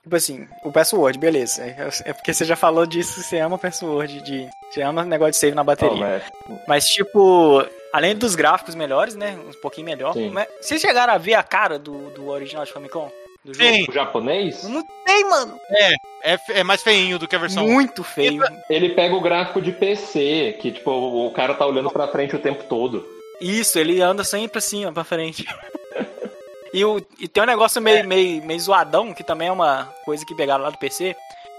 Tipo 0.02 0.14
assim, 0.14 0.46
o 0.64 0.70
password, 0.70 1.18
beleza. 1.18 1.64
É, 1.64 1.88
é 2.04 2.12
porque 2.12 2.32
você 2.32 2.44
já 2.44 2.54
falou 2.54 2.86
disso, 2.86 3.20
você 3.20 3.40
ama 3.40 3.58
password, 3.58 4.22
de, 4.22 4.48
você 4.70 4.80
ama 4.82 5.04
negócio 5.04 5.32
de 5.32 5.38
save 5.38 5.54
na 5.56 5.62
Oh, 5.62 5.64
bateria. 5.64 5.96
velho. 6.06 6.22
Mas, 6.68 6.84
tipo, 6.86 7.66
além 7.92 8.14
dos 8.14 8.36
gráficos 8.36 8.76
melhores, 8.76 9.16
né? 9.16 9.36
Um 9.48 9.60
pouquinho 9.60 9.86
melhor. 9.86 10.14
Mas, 10.32 10.46
vocês 10.60 10.80
chegaram 10.80 11.12
a 11.12 11.18
ver 11.18 11.34
a 11.34 11.42
cara 11.42 11.76
do, 11.76 12.10
do 12.10 12.28
original 12.28 12.64
de 12.64 12.72
Famicom? 12.72 13.10
Do 13.46 13.54
jogo? 13.54 13.64
Sim, 13.74 13.86
o 13.88 13.92
japonês, 13.92 14.64
Não 14.64 14.84
tem, 15.04 15.24
mano. 15.30 15.58
é, 16.22 16.36
fe- 16.36 16.52
é 16.54 16.64
mais 16.64 16.82
feinho 16.82 17.18
do 17.18 17.28
que 17.28 17.36
a 17.36 17.38
versão. 17.38 17.66
Muito 17.66 18.02
feio. 18.02 18.42
ele 18.68 18.90
pega 18.90 19.14
o 19.14 19.20
gráfico 19.20 19.62
de 19.62 19.70
PC, 19.72 20.56
que 20.60 20.72
tipo, 20.72 20.90
o 20.90 21.30
cara 21.30 21.54
tá 21.54 21.64
olhando 21.64 21.88
pra 21.90 22.08
frente 22.08 22.34
o 22.34 22.40
tempo 22.40 22.64
todo. 22.64 23.06
Isso, 23.40 23.78
ele 23.78 24.00
anda 24.02 24.24
sempre 24.24 24.58
assim, 24.58 24.84
ó, 24.84 24.90
pra 24.92 25.04
frente. 25.04 25.46
e, 26.72 26.84
o, 26.84 27.00
e 27.20 27.28
tem 27.28 27.42
um 27.42 27.46
negócio 27.46 27.80
meio, 27.80 28.06
meio, 28.06 28.42
meio 28.42 28.60
zoadão, 28.60 29.14
que 29.14 29.22
também 29.22 29.48
é 29.48 29.52
uma 29.52 29.84
coisa 30.04 30.24
que 30.26 30.34
pegaram 30.34 30.64
lá 30.64 30.70
do 30.70 30.78
PC, 30.78 31.14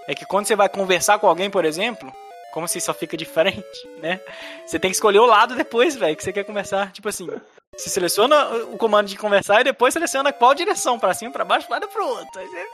é 0.07 0.13
que 0.15 0.25
quando 0.25 0.45
você 0.45 0.55
vai 0.55 0.67
conversar 0.69 1.19
com 1.19 1.27
alguém, 1.27 1.49
por 1.49 1.63
exemplo, 1.65 2.11
como 2.53 2.67
se 2.67 2.81
só 2.81 2.93
fica 2.93 3.15
de 3.15 3.25
frente, 3.25 3.63
né? 4.01 4.19
Você 4.65 4.77
tem 4.79 4.89
que 4.91 4.95
escolher 4.95 5.19
o 5.19 5.25
lado 5.25 5.55
depois, 5.55 5.95
velho, 5.95 6.15
que 6.15 6.23
você 6.23 6.33
quer 6.33 6.43
conversar. 6.43 6.91
Tipo 6.91 7.07
assim, 7.09 7.29
você 7.77 7.89
seleciona 7.89 8.49
o 8.71 8.77
comando 8.77 9.07
de 9.07 9.17
conversar 9.17 9.61
e 9.61 9.65
depois 9.65 9.93
seleciona 9.93 10.33
qual 10.33 10.53
direção, 10.53 10.97
pra 10.99 11.13
cima, 11.13 11.31
pra 11.31 11.45
baixo, 11.45 11.67
e 11.71 11.87
pro 11.87 12.07
outro. 12.07 12.39
Aí 12.39 12.47
você... 12.47 12.65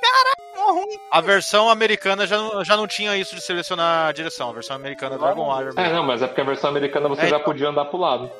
Caraca, 0.00 0.72
ruim. 0.72 0.98
A 1.10 1.20
versão 1.20 1.68
americana 1.68 2.26
já 2.26 2.36
não, 2.38 2.64
já 2.64 2.76
não 2.76 2.86
tinha 2.86 3.16
isso 3.16 3.34
de 3.34 3.42
selecionar 3.42 4.08
a 4.08 4.12
direção. 4.12 4.48
A 4.50 4.52
versão 4.52 4.74
americana 4.76 5.16
é 5.16 5.18
Dragon 5.18 5.46
Warrior 5.46 5.74
É, 5.76 5.92
não, 5.92 6.02
mas 6.04 6.22
é 6.22 6.26
porque 6.26 6.40
a 6.40 6.44
versão 6.44 6.70
americana 6.70 7.08
você 7.08 7.22
É, 7.22 7.28
já 7.28 7.36
então. 7.36 7.44
podia 7.44 7.68
andar 7.68 7.84
pro 7.86 7.98
lado. 7.98 8.30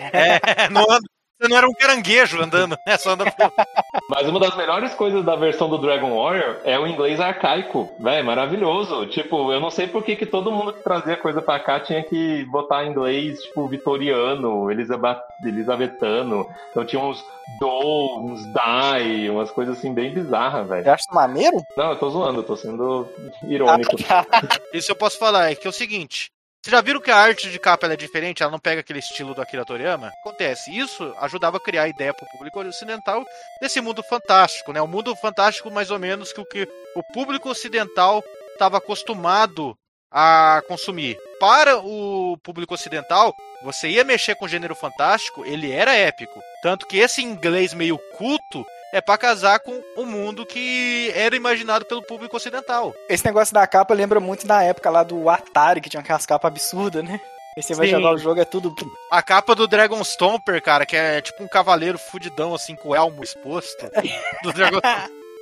É, 0.00 0.38
não 0.70 0.82
anda- 0.82 1.08
você 1.38 1.48
não 1.48 1.56
era 1.56 1.68
um 1.68 1.72
caranguejo 1.72 2.42
andando, 2.42 2.76
né? 2.84 2.96
Só 2.96 3.10
anda 3.10 3.30
pro... 3.30 3.52
Mas 4.10 4.28
uma 4.28 4.40
das 4.40 4.56
melhores 4.56 4.92
coisas 4.94 5.24
da 5.24 5.36
versão 5.36 5.68
do 5.68 5.78
Dragon 5.78 6.16
Warrior 6.16 6.56
é 6.64 6.78
o 6.78 6.86
inglês 6.86 7.20
arcaico, 7.20 7.88
velho, 8.00 8.26
maravilhoso. 8.26 9.06
Tipo, 9.06 9.52
eu 9.52 9.60
não 9.60 9.70
sei 9.70 9.86
por 9.86 10.02
que, 10.02 10.16
que 10.16 10.26
todo 10.26 10.50
mundo 10.50 10.72
que 10.72 10.82
trazia 10.82 11.16
coisa 11.16 11.40
pra 11.40 11.60
cá 11.60 11.78
tinha 11.78 12.02
que 12.02 12.44
botar 12.46 12.84
inglês, 12.84 13.40
tipo, 13.42 13.68
vitoriano, 13.68 14.68
elisabetano. 14.70 16.48
Então 16.70 16.84
tinha 16.84 17.00
uns 17.00 17.24
do, 17.60 18.20
uns 18.20 18.42
die, 18.46 19.30
umas 19.30 19.50
coisas 19.50 19.78
assim 19.78 19.94
bem 19.94 20.12
bizarras, 20.12 20.66
velho. 20.66 20.84
Você 20.84 20.90
acha 20.90 21.04
maneiro? 21.12 21.62
Não, 21.76 21.90
eu 21.90 21.96
tô 21.96 22.10
zoando, 22.10 22.40
eu 22.40 22.44
tô 22.44 22.56
sendo 22.56 23.08
irônico. 23.44 23.96
Isso 24.74 24.90
eu 24.90 24.96
posso 24.96 25.18
falar, 25.18 25.52
é 25.52 25.54
que 25.54 25.66
é 25.66 25.70
o 25.70 25.72
seguinte. 25.72 26.30
Vocês 26.68 26.76
já 26.76 26.82
viram 26.82 27.00
que 27.00 27.10
a 27.10 27.16
arte 27.16 27.50
de 27.50 27.58
capa 27.58 27.86
é 27.86 27.96
diferente? 27.96 28.42
Ela 28.42 28.52
não 28.52 28.58
pega 28.58 28.82
aquele 28.82 28.98
estilo 28.98 29.32
do 29.32 29.40
Akira 29.40 29.64
Toriyama? 29.64 30.12
Acontece. 30.20 30.70
Isso 30.70 31.14
ajudava 31.18 31.56
a 31.56 31.60
criar 31.60 31.84
a 31.84 31.88
ideia 31.88 32.12
pro 32.12 32.28
público 32.28 32.60
ocidental 32.60 33.24
desse 33.58 33.80
mundo 33.80 34.02
fantástico, 34.02 34.70
né? 34.70 34.82
O 34.82 34.86
mundo 34.86 35.16
fantástico 35.16 35.70
mais 35.70 35.90
ou 35.90 35.98
menos 35.98 36.30
que 36.30 36.42
o 36.42 36.44
que 36.44 36.68
o 36.94 37.02
público 37.02 37.48
ocidental 37.48 38.22
estava 38.52 38.76
acostumado 38.76 39.74
a 40.12 40.62
consumir. 40.68 41.16
Para 41.40 41.78
o 41.78 42.36
público 42.42 42.74
ocidental, 42.74 43.34
você 43.62 43.88
ia 43.88 44.04
mexer 44.04 44.34
com 44.34 44.44
o 44.44 44.48
gênero 44.48 44.74
fantástico, 44.74 45.46
ele 45.46 45.72
era 45.72 45.96
épico. 45.96 46.38
Tanto 46.62 46.86
que 46.86 46.98
esse 46.98 47.22
inglês 47.22 47.72
meio 47.72 47.96
culto 48.18 48.62
é 48.92 49.00
pra 49.00 49.18
casar 49.18 49.60
com 49.60 49.82
o 49.96 50.04
mundo 50.04 50.46
que 50.46 51.12
era 51.14 51.36
imaginado 51.36 51.84
pelo 51.84 52.02
público 52.02 52.36
ocidental. 52.36 52.94
Esse 53.08 53.24
negócio 53.24 53.54
da 53.54 53.66
capa 53.66 53.94
lembra 53.94 54.20
muito 54.20 54.46
da 54.46 54.62
época 54.62 54.90
lá 54.90 55.02
do 55.02 55.28
Atari, 55.28 55.80
que 55.80 55.90
tinha 55.90 56.00
aquelas 56.00 56.26
capas 56.26 56.50
absurdas, 56.50 57.04
né? 57.04 57.20
Aí 57.56 57.62
você 57.62 57.74
vai 57.74 57.86
Sim. 57.86 57.94
jogar 57.94 58.14
o 58.14 58.18
jogo, 58.18 58.40
é 58.40 58.44
tudo. 58.44 58.74
A 59.10 59.20
capa 59.20 59.54
do 59.54 59.66
Dragon 59.66 60.02
Stomper, 60.04 60.62
cara, 60.62 60.86
que 60.86 60.96
é 60.96 61.20
tipo 61.20 61.42
um 61.42 61.48
cavaleiro 61.48 61.98
fudidão, 61.98 62.54
assim, 62.54 62.76
com 62.76 62.90
o 62.90 62.94
elmo 62.94 63.22
exposto. 63.24 63.90
Do 64.44 64.52
Dragon... 64.52 64.78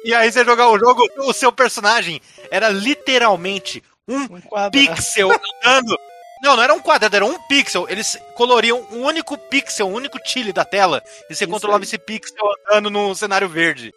e 0.03 0.15
aí 0.15 0.33
você 0.33 0.43
jogar 0.43 0.71
o 0.71 0.79
jogo, 0.79 1.03
o 1.19 1.33
seu 1.35 1.53
personagem 1.53 2.21
era 2.51 2.71
literalmente 2.71 3.83
um 4.09 4.23
Um 4.23 4.71
pixel 4.71 5.31
andando. 5.31 5.99
Não, 6.43 6.55
não 6.57 6.63
era 6.63 6.75
um 6.75 6.81
quadrado, 6.81 7.17
era 7.17 7.25
um 7.25 7.39
pixel. 7.49 7.87
Eles 7.89 8.19
coloriam 8.35 8.87
um 8.93 9.03
único 9.05 9.39
pixel, 9.39 9.89
um 9.89 9.95
único 9.95 10.19
tile 10.19 10.53
da 10.53 10.65
tela. 10.65 11.03
E 11.31 11.35
você 11.35 11.45
Isso 11.45 11.53
controlava 11.53 11.83
aí. 11.83 11.85
esse 11.85 11.99
pixel 11.99 12.37
andando 12.71 12.91
no 12.91 13.15
cenário 13.15 13.49
verde. 13.49 13.95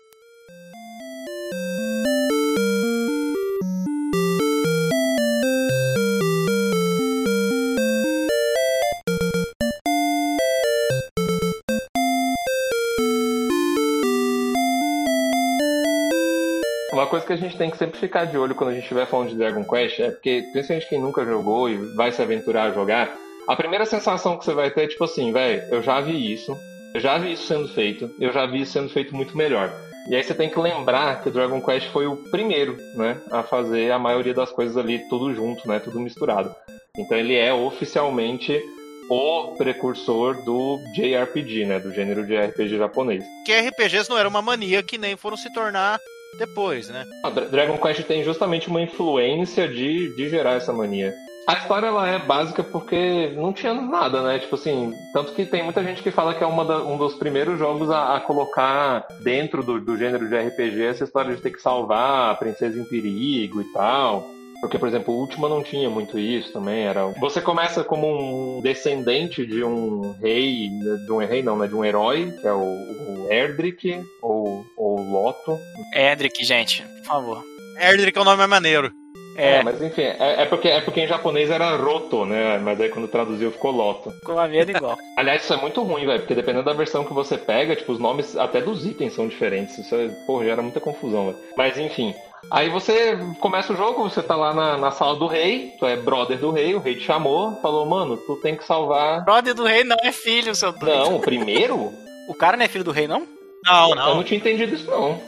Que 17.30 17.34
a 17.34 17.38
gente 17.38 17.58
tem 17.58 17.70
que 17.70 17.78
sempre 17.78 18.00
ficar 18.00 18.26
de 18.26 18.36
olho 18.36 18.56
quando 18.56 18.72
a 18.72 18.74
gente 18.74 18.82
estiver 18.82 19.06
falando 19.06 19.30
de 19.30 19.36
Dragon 19.36 19.64
Quest 19.64 20.00
é 20.00 20.10
porque, 20.10 20.44
principalmente 20.52 20.90
quem 20.90 21.00
nunca 21.00 21.24
jogou 21.24 21.70
e 21.70 21.78
vai 21.94 22.12
se 22.12 22.20
aventurar 22.20 22.64
a 22.64 22.72
jogar, 22.72 23.16
a 23.48 23.56
primeira 23.56 23.86
sensação 23.86 24.36
que 24.36 24.44
você 24.44 24.52
vai 24.52 24.72
ter 24.72 24.86
é 24.86 24.88
tipo 24.88 25.04
assim, 25.04 25.32
velho, 25.32 25.62
eu 25.70 25.84
já 25.84 26.02
vi 26.02 26.34
isso, 26.34 26.58
eu 26.92 27.00
já 27.00 27.20
vi 27.20 27.34
isso 27.34 27.46
sendo 27.46 27.68
feito, 27.68 28.10
eu 28.20 28.34
já 28.34 28.48
vi 28.48 28.62
isso 28.62 28.72
sendo 28.72 28.90
feito 28.90 29.16
muito 29.16 29.38
melhor. 29.38 29.72
E 30.10 30.16
aí 30.16 30.24
você 30.24 30.34
tem 30.34 30.50
que 30.50 30.60
lembrar 30.60 31.22
que 31.22 31.30
o 31.30 31.32
Dragon 31.32 31.62
Quest 31.62 31.90
foi 31.90 32.08
o 32.08 32.16
primeiro, 32.16 32.78
né, 32.96 33.22
a 33.30 33.44
fazer 33.44 33.92
a 33.92 34.00
maioria 34.00 34.34
das 34.34 34.52
coisas 34.52 34.76
ali 34.76 34.98
tudo 35.08 35.32
junto, 35.32 35.68
né, 35.68 35.80
tudo 35.80 36.00
misturado. 36.00 36.56
Então 36.98 37.16
ele 37.16 37.36
é 37.36 37.54
oficialmente 37.54 38.60
o 39.08 39.54
precursor 39.56 40.44
do 40.44 40.80
JRPG, 40.96 41.66
né, 41.66 41.80
do 41.80 41.94
gênero 41.94 42.26
de 42.26 42.36
RPG 42.36 42.80
japonês. 42.80 43.24
Que 43.46 43.54
RPGs 43.54 44.10
não 44.10 44.18
era 44.18 44.28
uma 44.28 44.42
mania 44.42 44.82
que 44.82 44.98
nem 44.98 45.16
foram 45.16 45.38
se 45.38 45.54
tornar 45.54 46.00
depois, 46.38 46.90
né? 46.90 47.06
A 47.24 47.30
Dra- 47.30 47.46
Dragon 47.46 47.78
Quest 47.78 48.04
tem 48.04 48.24
justamente 48.24 48.68
uma 48.68 48.82
influência 48.82 49.68
de, 49.68 50.16
de 50.16 50.30
gerar 50.30 50.54
essa 50.54 50.72
mania. 50.74 51.14
A 51.48 51.54
história 51.54 51.88
ela 51.88 52.08
é 52.08 52.20
básica 52.20 52.64
porque 52.64 53.34
não 53.36 53.52
tinha 53.52 53.74
nada, 53.74 54.22
né? 54.22 54.38
Tipo 54.38 54.54
assim, 54.56 54.94
tanto 55.14 55.34
que 55.34 55.46
tem 55.46 55.64
muita 55.64 55.84
gente 55.84 56.04
que 56.04 56.12
fala 56.12 56.36
que 56.36 56.44
é 56.44 56.48
uma 56.48 56.64
da- 56.64 56.84
um 56.84 56.96
dos 56.98 57.16
primeiros 57.16 57.58
jogos 57.58 57.90
a, 57.90 58.16
a 58.18 58.20
colocar 58.20 59.08
dentro 59.24 59.64
do, 59.64 59.82
do 59.82 59.98
gênero 59.98 60.30
de 60.30 60.36
RPG 60.38 60.84
essa 60.84 61.04
história 61.06 61.36
de 61.36 61.42
ter 61.42 61.50
que 61.52 61.62
salvar 61.62 62.32
a 62.32 62.36
princesa 62.36 62.80
em 62.80 62.84
perigo 62.86 63.62
e 63.62 63.74
tal. 63.74 64.30
Porque, 64.62 64.78
por 64.78 64.90
exemplo, 64.90 65.14
o 65.14 65.22
Ultima 65.22 65.48
não 65.48 65.64
tinha 65.64 65.90
muito 65.90 66.20
isso 66.20 66.52
também. 66.52 66.84
Era 66.84 67.08
você 67.20 67.40
começa 67.42 67.82
como 67.84 68.58
um 68.58 68.62
descendente 68.62 69.46
de 69.46 69.64
um 69.64 70.12
rei, 70.22 70.68
de 71.06 71.12
um 71.12 71.18
rei 71.18 71.42
não, 71.42 71.58
né? 71.58 71.66
De 71.66 71.74
um 71.76 71.84
herói 71.86 72.30
que 72.42 72.46
é 72.46 72.52
o, 72.52 72.60
o 72.62 73.28
Erdrick 73.32 74.04
ou 74.22 74.59
Loto, 75.04 75.60
Edric, 75.94 76.44
gente, 76.44 76.84
por 76.84 77.06
favor. 77.06 77.44
Erdrick 77.80 78.18
é 78.18 78.22
o 78.22 78.26
nome 78.26 78.38
mais 78.38 78.50
maneiro. 78.50 78.92
É, 79.40 79.60
É, 79.60 79.64
mas 79.64 79.82
enfim, 79.82 80.02
é, 80.02 80.42
é 80.42 80.46
porque, 80.46 80.68
é 80.68 80.82
porque 80.82 81.00
em 81.00 81.08
japonês 81.08 81.50
era 81.50 81.78
Roto, 81.78 82.26
né? 82.26 82.58
Mas 82.58 82.80
aí 82.82 82.90
quando 82.90 83.08
traduziu 83.08 83.52
ficou 83.52 83.72
Loto. 83.72 84.14
com 84.26 84.38
a 84.38 84.48
medo 84.50 84.72
igual. 84.72 84.98
Aliás, 85.16 85.44
isso 85.44 85.54
é 85.54 85.58
muito 85.58 85.82
ruim, 85.82 86.06
velho, 86.06 86.20
porque 86.20 86.36
dependendo 86.36 86.66
da 86.66 86.74
versão 86.74 87.06
que 87.06 87.14
você 87.14 87.38
pega, 87.38 87.74
tipo, 87.74 87.94
os 87.94 88.00
nomes 88.00 88.36
até 88.36 88.60
dos 88.60 88.86
itens 88.86 89.14
são 89.14 89.30
diferentes. 89.30 89.78
Isso, 89.78 89.96
é, 89.96 90.10
porra, 90.28 90.44
gera 90.44 90.62
muita 90.62 90.82
confusão, 90.82 91.28
velho. 91.28 91.38
Mas 91.56 91.78
enfim. 91.78 92.14
Aí 92.52 92.70
você 92.70 93.18
começa 93.40 93.72
o 93.72 93.78
jogo, 93.78 94.04
você 94.04 94.22
tá 94.22 94.36
lá 94.36 94.54
na, 94.54 94.78
na 94.78 94.92
sala 94.92 95.16
do 95.18 95.28
rei, 95.28 95.74
tu 95.80 95.86
é 95.86 95.96
brother 95.96 96.38
do 96.38 96.52
rei, 96.52 96.74
o 96.76 96.80
rei 96.80 96.96
te 96.96 97.04
chamou, 97.04 97.56
falou, 97.62 97.86
mano, 97.86 98.18
tu 98.18 98.36
tem 98.38 98.56
que 98.56 98.64
salvar. 98.66 99.24
Brother 99.24 99.54
do 99.54 99.64
rei 99.64 99.84
não 99.84 99.98
é 100.04 100.12
filho, 100.12 100.54
seu 100.56 100.72
doido. 100.72 100.98
Não, 100.98 101.16
o 101.16 101.20
primeiro? 101.20 101.94
O 102.30 102.36
cara 102.36 102.56
não 102.56 102.64
é 102.64 102.68
filho 102.68 102.84
do 102.84 102.92
rei, 102.92 103.08
não? 103.08 103.28
Não, 103.66 103.90
Eu 103.90 103.96
não 103.96 104.16
não. 104.16 104.24
tinha 104.24 104.40
entendido 104.40 104.76
isso, 104.76 104.90
não. 104.90 105.20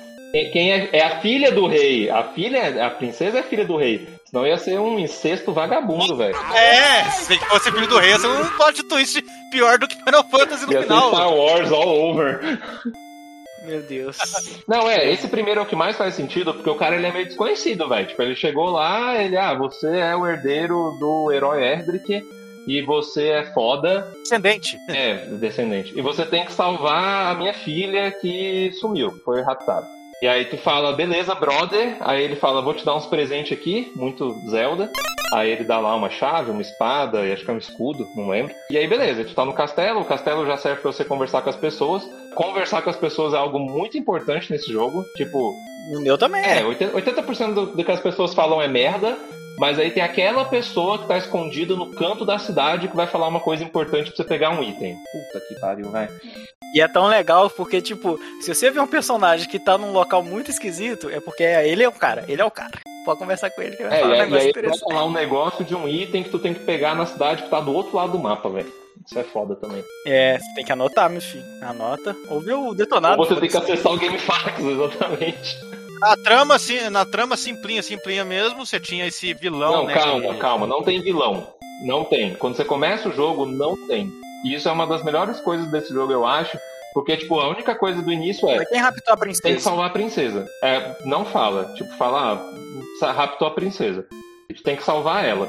Quem- 0.54 0.72
é, 0.72 0.89
é 0.94 1.04
a 1.06 1.20
filha 1.20 1.52
do 1.52 1.67
rei. 1.67 2.10
A 2.10 2.24
filha, 2.24 2.86
a 2.86 2.89
princesa 2.89 3.39
é 3.39 3.44
filha 3.44 3.65
do 3.65 3.76
rei. 3.76 4.08
Senão 4.26 4.48
ia 4.48 4.58
ser 4.58 4.80
um 4.80 4.98
incesto 4.98 5.52
vagabundo, 5.52 6.15
velho. 6.15 6.36
É, 6.56 7.04
se 7.12 7.38
fosse 7.39 7.70
filho 7.70 7.88
do 7.88 7.98
rei, 8.00 8.12
ia 8.12 8.20
ser 8.20 8.28
um 8.28 8.48
plot 8.52 8.82
twist 8.84 9.22
pior 9.52 9.78
do 9.78 9.88
que 9.89 9.96
Final 10.04 10.24
Fantasy 10.30 10.65
no 10.65 10.72
Ia 10.72 10.80
ser 10.80 10.84
final. 10.88 11.10
Star 11.10 11.34
Wars 11.34 11.72
all 11.74 12.12
over. 12.12 12.60
Meu 13.65 13.82
Deus. 13.84 14.17
Não, 14.67 14.89
é, 14.89 15.12
esse 15.12 15.28
primeiro 15.28 15.60
é 15.60 15.63
o 15.63 15.67
que 15.67 15.76
mais 15.76 15.98
faz 15.98 16.15
sentido, 16.15 16.54
porque 16.54 16.70
o 16.70 16.76
cara 16.76 16.96
ele 16.96 17.06
é 17.08 17.12
meio 17.12 17.26
desconhecido, 17.26 17.88
velho. 17.89 18.08
Tipo, 18.08 18.22
ele 18.24 18.36
chegou 18.36 18.70
lá, 18.70 19.22
ele, 19.22 19.38
ah, 19.38 19.54
você 19.54 19.98
é 20.00 20.15
o 20.15 20.26
herdeiro 20.26 20.96
do 21.00 21.30
herói 21.32 21.62
Erdrick 21.63 22.24
e 22.67 22.82
você 22.82 23.28
é 23.30 23.43
foda, 23.54 24.08
Descendente. 24.21 24.78
é, 24.89 25.26
descendente. 25.39 25.93
E 25.97 26.02
você 26.02 26.26
tem 26.26 26.45
que 26.45 26.52
salvar 26.54 27.32
a 27.32 27.36
minha 27.38 27.54
filha 27.54 28.12
que 28.12 28.71
sumiu, 28.80 29.12
foi 29.26 29.41
raptada. 29.41 29.88
E 30.21 30.28
aí 30.28 30.45
tu 30.45 30.58
fala, 30.58 30.93
beleza, 30.93 31.34
brother. 31.34 31.97
Aí 32.02 32.21
ele 32.24 32.36
fala, 32.36 32.62
vou 32.62 32.76
te 32.76 32.86
dar 32.86 32.95
uns 32.95 33.08
presentes 33.08 33.58
aqui, 33.58 33.91
muito 33.95 34.32
Zelda. 34.50 34.91
Aí 35.34 35.50
ele 35.50 35.63
dá 35.63 35.80
lá 35.80 35.95
uma 35.95 36.10
chave, 36.12 36.52
uma 36.52 36.62
espada, 36.62 37.26
e 37.26 37.32
acho 37.32 37.43
que 37.43 37.50
é 37.50 37.54
um 37.54 37.58
escudo, 37.58 38.06
não 38.15 38.28
lembro. 38.30 38.54
E 38.69 38.78
aí, 38.78 38.86
beleza, 38.88 39.24
tu 39.24 39.34
tá 39.34 39.45
no 39.45 39.54
castelo, 39.54 40.02
o 40.02 40.06
castelo 40.06 40.45
já 40.45 40.58
serve 40.58 40.82
pra 40.82 40.91
você 40.91 41.04
conversar 41.06 41.41
com 41.41 41.50
as 41.50 41.56
pessoas. 41.56 42.04
Conversar 42.36 42.82
com 42.84 42.89
as 42.89 42.97
pessoas 42.97 43.34
é 43.34 43.38
algo 43.38 43.58
muito 43.58 43.97
importante 43.97 44.52
nesse 44.52 44.71
jogo. 44.71 45.04
Tipo, 45.15 45.56
O 45.95 46.00
meu 46.02 46.17
também. 46.17 46.43
é, 46.43 46.62
80%, 46.63 46.91
80% 46.91 47.54
do, 47.54 47.65
do 47.67 47.84
que 47.84 47.91
as 47.91 48.00
pessoas 48.02 48.34
falam 48.36 48.62
é 48.62 48.67
merda, 48.67 49.17
mas 49.57 49.77
aí 49.79 49.91
tem 49.91 50.01
aquela 50.03 50.45
pessoa 50.45 50.97
que 50.99 51.07
tá 51.07 51.17
escondida 51.17 51.75
no 51.75 51.87
canto 51.93 52.25
da 52.25 52.37
cidade 52.39 52.87
que 52.87 52.95
vai 52.95 53.07
falar 53.07 53.27
uma 53.27 53.39
coisa 53.39 53.63
importante 53.63 54.07
pra 54.07 54.15
você 54.17 54.23
pegar 54.23 54.49
um 54.51 54.63
item. 54.63 54.95
Puta 55.11 55.45
que 55.47 55.59
pariu, 55.59 55.89
vai. 55.89 56.09
E 56.73 56.79
é 56.81 56.87
tão 56.87 57.07
legal 57.07 57.49
porque, 57.49 57.81
tipo, 57.81 58.17
se 58.41 58.53
você 58.53 58.71
vê 58.71 58.79
um 58.79 58.87
personagem 58.87 59.47
que 59.47 59.59
tá 59.59 59.77
num 59.77 59.91
local 59.91 60.23
muito 60.23 60.49
esquisito, 60.49 61.09
é 61.09 61.19
porque 61.19 61.43
ele 61.43 61.83
é 61.83 61.87
o 61.89 61.91
cara, 61.91 62.23
ele 62.27 62.41
é 62.41 62.45
o 62.45 62.51
cara. 62.51 62.71
Pode 63.03 63.19
conversar 63.19 63.49
com 63.49 63.61
ele 63.61 63.75
que 63.75 63.83
vai 63.83 63.97
É, 63.97 64.01
falar 64.01 64.09
um 64.09 64.13
aí- 64.13 64.19
e 64.19 64.23
negócio 64.31 64.47
aí 64.61 64.67
vai 64.69 64.77
falar 64.77 65.05
um 65.05 65.11
negócio 65.11 65.65
de 65.65 65.75
um 65.75 65.87
item 65.87 66.23
que 66.23 66.29
tu 66.29 66.39
tem 66.39 66.53
que 66.53 66.61
pegar 66.61 66.95
na 66.95 67.05
cidade 67.05 67.43
que 67.43 67.49
tá 67.49 67.59
do 67.59 67.73
outro 67.73 67.95
lado 67.97 68.11
do 68.13 68.19
mapa, 68.19 68.47
velho. 68.49 68.71
Isso 69.05 69.17
é 69.17 69.23
foda 69.23 69.55
também. 69.55 69.83
É, 70.05 70.37
você 70.37 70.53
tem 70.53 70.63
que 70.63 70.71
anotar, 70.71 71.09
meu 71.09 71.19
filho. 71.19 71.43
Anota. 71.63 72.15
Ou 72.29 72.39
vê 72.39 72.53
o 72.53 72.73
detonado. 72.75 73.19
Ou 73.19 73.27
você 73.27 73.35
tem 73.39 73.49
que 73.49 73.57
acessar 73.57 73.91
o 73.91 73.97
GameFAQs, 73.97 74.63
exatamente. 74.69 75.57
A 76.01 76.15
trama, 76.17 76.55
assim, 76.55 76.89
na 76.89 77.05
trama 77.05 77.37
simplinha, 77.37 77.83
simplinha 77.83 78.25
mesmo, 78.25 78.65
você 78.65 78.79
tinha 78.79 79.05
esse 79.05 79.33
vilão, 79.33 79.71
Não, 79.73 79.85
né? 79.85 79.93
calma, 79.93 80.33
que- 80.33 80.39
calma. 80.39 80.67
Não 80.67 80.81
tem 80.83 81.01
vilão. 81.01 81.47
Não 81.83 82.03
tem. 82.03 82.33
Quando 82.35 82.55
você 82.55 82.65
começa 82.65 83.09
o 83.09 83.13
jogo, 83.13 83.45
não 83.45 83.75
tem. 83.87 84.11
E 84.45 84.53
isso 84.55 84.67
é 84.67 84.71
uma 84.71 84.87
das 84.87 85.03
melhores 85.03 85.39
coisas 85.41 85.69
desse 85.71 85.93
jogo, 85.93 86.11
eu 86.11 86.25
acho. 86.25 86.57
Porque, 86.93 87.15
tipo, 87.15 87.39
a 87.39 87.47
única 87.49 87.73
coisa 87.75 88.01
do 88.01 88.11
início 88.11 88.49
é. 88.49 88.57
Mas 88.57 88.67
quem 88.69 88.79
raptou 88.79 89.13
a 89.13 89.17
Tem 89.17 89.31
que 89.31 89.39
princesa? 89.41 89.59
salvar 89.59 89.85
a 89.87 89.89
princesa. 89.91 90.47
É, 90.63 90.95
não 91.05 91.23
fala. 91.25 91.71
Tipo, 91.75 91.93
fala, 91.97 92.43
ah, 93.01 93.11
raptou 93.11 93.47
a 93.47 93.51
princesa. 93.51 94.05
Tu 94.53 94.61
tem 94.63 94.75
que 94.75 94.83
salvar 94.83 95.23
ela. 95.23 95.47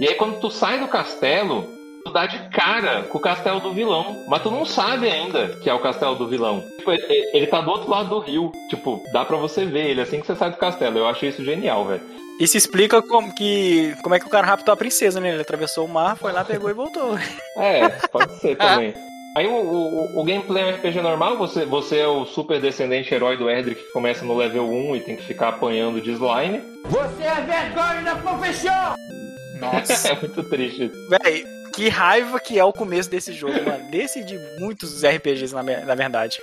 E 0.00 0.08
aí, 0.08 0.14
quando 0.14 0.40
tu 0.40 0.50
sai 0.50 0.80
do 0.80 0.88
castelo, 0.88 1.64
dá 2.10 2.26
de 2.26 2.38
cara 2.50 3.02
com 3.04 3.18
o 3.18 3.20
castelo 3.20 3.60
do 3.60 3.72
vilão. 3.72 4.24
Mas 4.28 4.42
tu 4.42 4.50
não 4.50 4.64
sabe 4.64 5.08
ainda 5.08 5.48
que 5.62 5.70
é 5.70 5.74
o 5.74 5.80
castelo 5.80 6.16
do 6.16 6.28
vilão. 6.28 6.62
Tipo, 6.78 6.92
ele, 6.92 7.30
ele 7.32 7.46
tá 7.46 7.60
do 7.60 7.70
outro 7.70 7.90
lado 7.90 8.08
do 8.08 8.18
rio. 8.20 8.52
Tipo, 8.68 9.02
dá 9.12 9.24
pra 9.24 9.36
você 9.36 9.64
ver 9.64 9.90
ele 9.90 10.00
assim 10.00 10.20
que 10.20 10.26
você 10.26 10.36
sai 10.36 10.50
do 10.50 10.56
castelo. 10.56 10.98
Eu 10.98 11.06
acho 11.06 11.24
isso 11.24 11.44
genial, 11.44 11.84
velho. 11.84 12.02
Isso 12.40 12.56
explica 12.56 13.02
como, 13.02 13.34
que, 13.34 13.94
como 14.02 14.14
é 14.14 14.18
que 14.18 14.26
o 14.26 14.30
cara 14.30 14.46
raptou 14.46 14.72
a 14.72 14.76
princesa, 14.76 15.20
né? 15.20 15.30
Ele 15.30 15.42
atravessou 15.42 15.84
o 15.84 15.88
mar, 15.88 16.16
foi 16.16 16.32
lá, 16.32 16.42
pegou 16.42 16.70
e 16.70 16.74
voltou. 16.74 17.18
É, 17.56 17.88
pode 18.10 18.32
ser 18.40 18.56
também. 18.56 18.94
Aí 19.36 19.46
o, 19.46 19.52
o, 19.52 20.20
o 20.20 20.24
gameplay 20.24 20.62
é 20.62 20.66
um 20.66 20.76
RPG 20.76 21.02
normal, 21.02 21.36
você, 21.36 21.64
você 21.64 21.98
é 21.98 22.06
o 22.06 22.24
super 22.24 22.60
descendente 22.60 23.14
herói 23.14 23.36
do 23.36 23.48
Erdrick 23.48 23.82
que 23.82 23.92
começa 23.92 24.24
no 24.24 24.36
level 24.36 24.64
1 24.64 24.96
e 24.96 25.00
tem 25.00 25.16
que 25.16 25.22
ficar 25.24 25.50
apanhando 25.50 26.00
de 26.00 26.10
slime. 26.12 26.62
Você 26.86 27.22
é 27.22 27.40
vergonha 27.42 28.02
da 28.02 28.16
profissão! 28.16 28.94
Nossa. 29.60 30.08
É 30.08 30.20
muito 30.20 30.42
triste. 30.44 30.90
Véi, 31.08 31.44
que 31.74 31.88
raiva 31.88 32.38
que 32.40 32.58
é 32.58 32.64
o 32.64 32.72
começo 32.72 33.10
desse 33.10 33.32
jogo, 33.32 33.54
mano. 33.64 33.90
Desse 33.90 34.24
de 34.24 34.38
muitos 34.58 35.02
RPGs, 35.02 35.54
na, 35.54 35.62
na 35.62 35.94
verdade. 35.94 36.40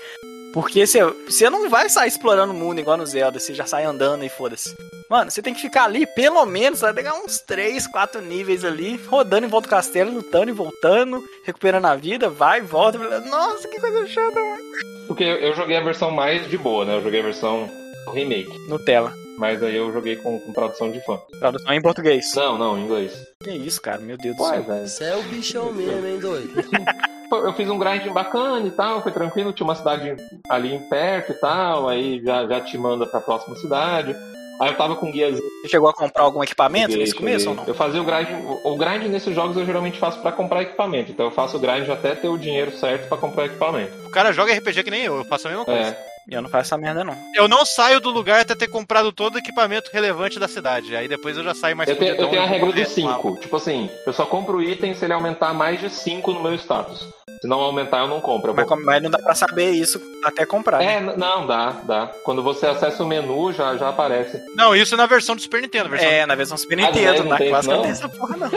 Porque 0.53 0.87
você, 0.87 1.03
você 1.03 1.49
não 1.49 1.69
vai 1.69 1.89
sair 1.89 2.07
explorando 2.07 2.53
o 2.53 2.55
mundo 2.55 2.79
igual 2.79 2.97
no 2.97 3.05
Zelda, 3.05 3.39
você 3.39 3.53
já 3.53 3.65
sai 3.65 3.83
andando 3.83 4.23
e 4.23 4.29
foda-se. 4.29 4.75
Mano, 5.09 5.31
você 5.31 5.41
tem 5.41 5.53
que 5.53 5.61
ficar 5.61 5.85
ali, 5.85 6.05
pelo 6.05 6.45
menos, 6.45 6.81
vai 6.81 6.93
pegar 6.93 7.13
uns 7.13 7.39
3, 7.39 7.87
4 7.87 8.21
níveis 8.21 8.65
ali, 8.65 8.97
rodando 9.07 9.45
em 9.45 9.49
volta 9.49 9.67
do 9.67 9.71
castelo, 9.71 10.11
lutando 10.11 10.49
e 10.49 10.53
voltando, 10.53 11.23
recuperando 11.45 11.85
a 11.85 11.95
vida, 11.95 12.29
vai, 12.29 12.61
volta. 12.61 12.97
Nossa, 13.21 13.67
que 13.67 13.79
coisa 13.79 14.05
chata, 14.07 14.39
mano. 14.39 14.63
Porque 15.07 15.23
eu, 15.23 15.37
eu 15.37 15.55
joguei 15.55 15.77
a 15.77 15.83
versão 15.83 16.11
mais 16.11 16.49
de 16.49 16.57
boa, 16.57 16.83
né? 16.83 16.97
Eu 16.97 17.03
joguei 17.03 17.21
a 17.21 17.23
versão 17.23 17.69
remake. 18.13 18.51
Nutella. 18.67 19.13
Mas 19.37 19.61
aí 19.61 19.75
eu 19.75 19.93
joguei 19.93 20.15
com, 20.15 20.39
com 20.39 20.51
tradução 20.51 20.91
de 20.91 20.99
fã. 21.05 21.19
Tradução 21.39 21.73
em 21.73 21.81
português. 21.81 22.33
Não, 22.35 22.57
não, 22.57 22.77
em 22.77 22.83
inglês. 22.83 23.13
Que 23.47 23.57
isso, 23.57 23.81
cara, 23.81 23.99
meu 23.99 24.17
Deus 24.17 24.35
do 24.35 24.43
céu. 24.43 24.63
velho. 24.63 24.87
Você 24.87 25.03
é 25.05 25.15
o 25.15 25.23
bichão 25.23 25.71
mesmo, 25.71 26.05
hein, 26.05 26.19
doido? 26.19 26.53
Eu 27.29 27.51
fiz 27.53 27.69
um 27.69 27.77
grind 27.77 28.07
bacana 28.13 28.65
e 28.65 28.71
tal, 28.71 29.03
foi 29.03 29.11
tranquilo, 29.11 29.51
tinha 29.51 29.67
uma 29.67 29.75
cidade 29.75 30.15
ali 30.47 30.73
em 30.73 30.79
perto 30.87 31.33
e 31.33 31.35
tal, 31.35 31.89
aí 31.89 32.21
já, 32.23 32.47
já 32.47 32.61
te 32.61 32.77
manda 32.77 33.05
pra 33.05 33.19
próxima 33.19 33.53
cidade. 33.57 34.15
Aí 34.61 34.69
eu 34.69 34.77
tava 34.77 34.95
com 34.95 35.11
guias 35.11 35.37
Você 35.37 35.67
chegou 35.67 35.87
a 35.89 35.93
comprar 35.93 36.23
algum 36.23 36.41
equipamento 36.41 36.87
Cheguei, 36.91 37.03
nesse 37.03 37.13
começo 37.13 37.49
ou 37.49 37.55
cheguei. 37.55 37.65
não? 37.65 37.67
Eu 37.67 37.75
fazia 37.75 38.01
o 38.01 38.05
grind. 38.05 38.29
O 38.63 38.73
o 38.73 38.77
grind 38.77 39.03
nesses 39.03 39.35
jogos 39.35 39.55
eu 39.57 39.65
geralmente 39.65 39.99
faço 39.99 40.19
pra 40.21 40.31
comprar 40.31 40.63
equipamento. 40.63 41.11
Então 41.11 41.25
eu 41.27 41.31
faço 41.31 41.57
o 41.57 41.59
grind 41.59 41.87
até 41.89 42.15
ter 42.15 42.27
o 42.29 42.37
dinheiro 42.37 42.71
certo 42.71 43.07
pra 43.09 43.17
comprar 43.17 43.45
equipamento. 43.45 43.91
O 44.05 44.09
cara 44.09 44.31
joga 44.31 44.53
RPG 44.53 44.83
que 44.83 44.89
nem 44.89 45.03
eu, 45.03 45.17
eu 45.17 45.25
faço 45.25 45.47
a 45.47 45.51
mesma 45.51 45.65
coisa. 45.65 45.89
É. 45.89 46.16
Eu 46.29 46.41
não 46.41 46.49
faço 46.49 46.73
essa 46.73 46.77
merda, 46.77 47.05
não. 47.05 47.17
Eu 47.33 47.47
não 47.47 47.65
saio 47.65 48.01
do 48.01 48.09
lugar 48.09 48.41
até 48.41 48.53
ter 48.53 48.67
comprado 48.67 49.13
todo 49.13 49.35
o 49.35 49.37
equipamento 49.37 49.89
relevante 49.93 50.37
da 50.37 50.47
cidade. 50.47 50.93
Aí 50.95 51.07
depois 51.07 51.37
eu 51.37 51.43
já 51.43 51.55
saio 51.55 51.75
mais 51.75 51.89
Eu 51.89 51.95
tenho, 51.95 52.15
eu 52.15 52.27
tenho 52.29 52.41
a 52.41 52.45
e 52.45 52.49
regra 52.49 52.65
dos 52.67 52.75
ver. 52.75 52.85
5. 52.85 53.37
Tipo 53.37 53.55
assim, 53.55 53.89
eu 54.05 54.11
só 54.11 54.25
compro 54.25 54.57
o 54.57 54.61
item 54.61 54.93
se 54.93 55.05
ele 55.05 55.13
aumentar 55.13 55.53
mais 55.53 55.79
de 55.79 55.89
5 55.89 56.33
no 56.33 56.43
meu 56.43 56.53
status. 56.55 57.07
Se 57.41 57.47
não 57.47 57.59
aumentar, 57.59 57.99
eu 57.99 58.07
não 58.07 58.19
compro. 58.19 58.51
Eu 58.51 58.55
Mas, 58.55 58.67
vou- 58.67 58.79
mas 58.83 59.01
não 59.03 59.09
dá 59.11 59.19
pra 59.19 59.35
saber 59.35 59.69
isso 59.71 60.01
até 60.23 60.45
comprar. 60.45 60.79
né? 60.79 60.95
É, 60.95 60.99
n- 60.99 61.15
não, 61.17 61.45
dá, 61.45 61.75
dá. 61.83 62.07
Quando 62.23 62.41
você 62.41 62.65
acessa 62.65 63.03
o 63.03 63.07
menu, 63.07 63.51
já, 63.53 63.75
já 63.77 63.89
aparece. 63.89 64.41
Não, 64.55 64.75
isso 64.75 64.97
na 64.97 65.05
versão 65.05 65.35
do 65.35 65.41
Super 65.41 65.61
Nintendo. 65.61 65.89
Versão... 65.89 66.07
É, 66.09 66.25
na 66.25 66.33
versão 66.35 66.57
Super 66.57 66.79
Ah, 66.79 66.81
não 66.81 66.87
é? 66.87 66.91
Nintendo, 66.91 67.23
Não 67.23 67.29
na 67.29 67.37
tem 67.37 67.49
clássica 67.49 67.75
não 67.75 67.81
tem 67.83 67.91
essa 67.91 68.09
porra, 68.09 68.37
não. 68.37 68.49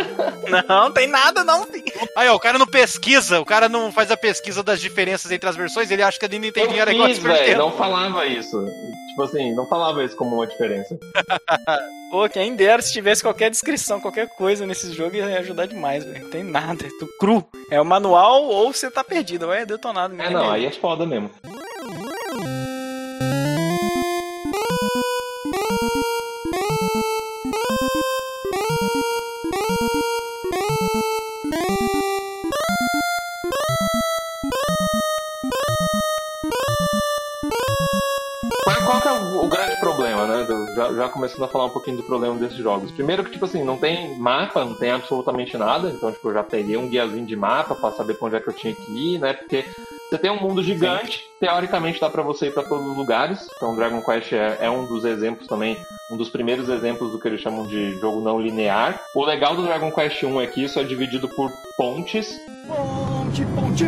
Não, 0.69 0.91
tem 0.93 1.07
nada, 1.07 1.45
não. 1.45 1.67
Aí, 2.17 2.29
ó, 2.29 2.35
o 2.35 2.41
cara 2.41 2.59
não 2.59 2.67
pesquisa, 2.67 3.41
o 3.41 3.45
cara 3.45 3.69
não 3.69 3.93
faz 3.93 4.11
a 4.11 4.17
pesquisa 4.17 4.63
das 4.63 4.81
diferenças 4.81 5.31
entre 5.31 5.49
as 5.49 5.57
versões, 5.57 5.91
ele 5.91 6.03
acha 6.03 6.19
que 6.19 6.25
a 6.25 6.29
Eu 6.29 6.39
Nintendinho 6.41 6.81
era 6.81 6.91
igual 6.93 7.07
a 7.07 7.09
fiz, 7.09 7.19
Super 7.19 7.33
velho, 7.33 7.43
Nintendo. 7.45 7.63
não 7.63 7.73
falava 7.73 8.27
isso. 8.27 8.65
Tipo 9.11 9.23
assim, 9.25 9.55
não 9.55 9.67
falava 9.69 10.03
isso 10.03 10.17
como 10.17 10.37
uma 10.37 10.47
diferença. 10.47 10.99
Pô, 12.11 12.29
quem 12.29 12.57
dera 12.57 12.83
se 12.83 12.93
tivesse 12.93 13.23
qualquer 13.23 13.51
descrição, 13.51 14.01
qualquer 14.01 14.29
coisa 14.31 14.67
nesse 14.67 14.93
jogo 14.93 15.15
ia 15.15 15.39
ajudar 15.39 15.67
demais, 15.67 16.05
velho. 16.05 16.25
Não 16.25 16.31
tem 16.31 16.43
nada, 16.43 16.85
é 16.85 16.89
tudo 16.99 17.13
cru. 17.21 17.47
É 17.71 17.81
o 17.81 17.85
manual 17.85 18.43
ou 18.43 18.73
você 18.73 18.91
tá 18.91 19.05
perdido, 19.05 19.47
ou 19.47 19.53
é 19.53 19.65
detonado. 19.65 20.15
É, 20.15 20.17
ninguém 20.17 20.33
não, 20.33 20.51
aí 20.51 20.67
é 20.67 20.73
foda 20.73 21.07
mesmo. 21.07 21.31
Já, 40.81 40.93
já 40.95 41.09
começando 41.09 41.45
a 41.45 41.49
falar 41.49 41.67
um 41.67 41.71
pouquinho 41.71 41.99
do 41.99 42.03
problema 42.03 42.35
desses 42.37 42.57
jogos. 42.57 42.91
Primeiro 42.91 43.25
que, 43.25 43.31
tipo 43.31 43.45
assim, 43.45 43.63
não 43.63 43.77
tem 43.77 44.19
mapa, 44.19 44.65
não 44.65 44.75
tem 44.75 44.91
absolutamente 44.91 45.57
nada. 45.57 45.91
Então, 45.91 46.11
tipo, 46.11 46.29
eu 46.29 46.35
já 46.35 46.43
peguei 46.43 46.77
um 46.77 46.89
guiazinho 46.89 47.27
de 47.27 47.37
mapa 47.37 47.75
pra 47.75 47.93
saber 47.93 48.15
pra 48.15 48.27
onde 48.27 48.37
é 48.37 48.41
que 48.41 48.49
eu 48.49 48.55
tinha 48.55 48.75
que 48.75 48.93
ir, 48.93 49.19
né? 49.19 49.35
Porque 49.35 49.65
você 50.09 50.19
tem 50.19 50.31
um 50.31 50.41
mundo 50.41 50.63
gigante, 50.63 51.25
teoricamente 51.39 52.01
dá 52.01 52.09
pra 52.09 52.23
você 52.23 52.47
ir 52.47 52.55
pra 52.55 52.63
todos 52.63 52.87
os 52.87 52.97
lugares. 52.97 53.47
Então, 53.57 53.77
Dragon 53.77 54.03
Quest 54.03 54.33
é, 54.33 54.59
é 54.61 54.71
um 54.71 54.87
dos 54.87 55.05
exemplos 55.05 55.47
também, 55.47 55.77
um 56.11 56.17
dos 56.17 56.31
primeiros 56.31 56.69
exemplos 56.69 57.13
do 57.13 57.21
que 57.21 57.29
eles 57.29 57.41
chamam 57.41 57.67
de 57.67 57.99
jogo 57.99 58.21
não 58.21 58.41
linear. 58.41 59.01
O 59.15 59.25
legal 59.25 59.55
do 59.55 59.63
Dragon 59.63 59.91
Quest 59.93 60.23
1 60.23 60.41
é 60.41 60.47
que 60.47 60.65
isso 60.65 60.81
é 60.81 60.85
dividido 60.85 61.29
por 61.29 61.51
pontes. 61.77 62.41
Ponte, 62.67 63.45
ponte, 63.55 63.85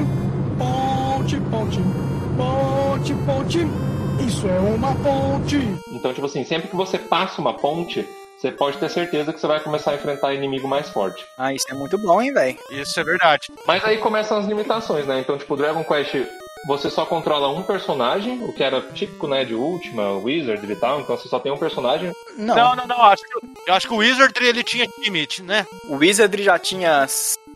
ponte, 0.59 1.37
ponte, 1.51 1.79
ponte, 1.81 2.82
ponte. 2.99 3.67
Isso 4.27 4.47
é 4.49 4.59
uma 4.59 4.95
ponte. 4.97 5.57
Então, 5.93 6.13
tipo 6.13 6.27
assim, 6.27 6.45
sempre 6.45 6.69
que 6.69 6.77
você 6.77 6.99
passa 6.99 7.41
uma 7.41 7.55
ponte, 7.55 8.07
você 8.39 8.51
pode 8.51 8.77
ter 8.79 8.91
certeza 8.91 9.33
que 9.33 9.41
você 9.41 9.47
vai 9.47 9.61
começar 9.61 9.93
a 9.93 9.95
enfrentar 9.95 10.35
inimigo 10.35 10.69
mais 10.69 10.89
forte. 10.91 11.25
Ah, 11.39 11.55
isso 11.55 11.65
é 11.71 11.75
muito 11.75 11.97
bom, 11.99 12.21
hein, 12.21 12.33
velho. 12.33 12.59
Isso 12.71 12.99
é 13.01 13.05
verdade. 13.05 13.49
Mas 13.67 13.85
aí 13.85 13.99
começam 13.99 14.39
as 14.39 14.47
limitações, 14.47 15.07
né? 15.07 15.21
Então, 15.21 15.39
tipo, 15.39 15.57
Dragon 15.57 15.83
Quest, 15.85 16.27
você 16.67 16.91
só 16.91 17.07
controla 17.07 17.49
um 17.49 17.63
personagem, 17.63 18.43
o 18.45 18.53
que 18.53 18.63
era 18.63 18.81
típico, 18.81 19.27
né, 19.27 19.45
de 19.45 19.55
Ultima, 19.55 20.13
Wizard 20.13 20.71
e 20.71 20.77
tal. 20.77 21.01
Então, 21.01 21.17
você 21.17 21.29
só 21.29 21.39
tem 21.39 21.51
um 21.51 21.59
personagem. 21.59 22.13
Não, 22.37 22.55
Não, 22.55 22.77
não, 22.77 22.87
não. 22.87 23.03
Acho 23.03 23.23
que, 23.25 23.47
eu 23.67 23.75
acho 23.75 23.89
que 23.89 23.95
o 23.95 23.99
Wizard 23.99 24.35
ele 24.41 24.63
tinha 24.63 24.87
limite, 25.03 25.43
né? 25.43 25.67
o 25.89 25.97
Wizard 25.97 26.43
já 26.43 26.59
tinha 26.59 27.07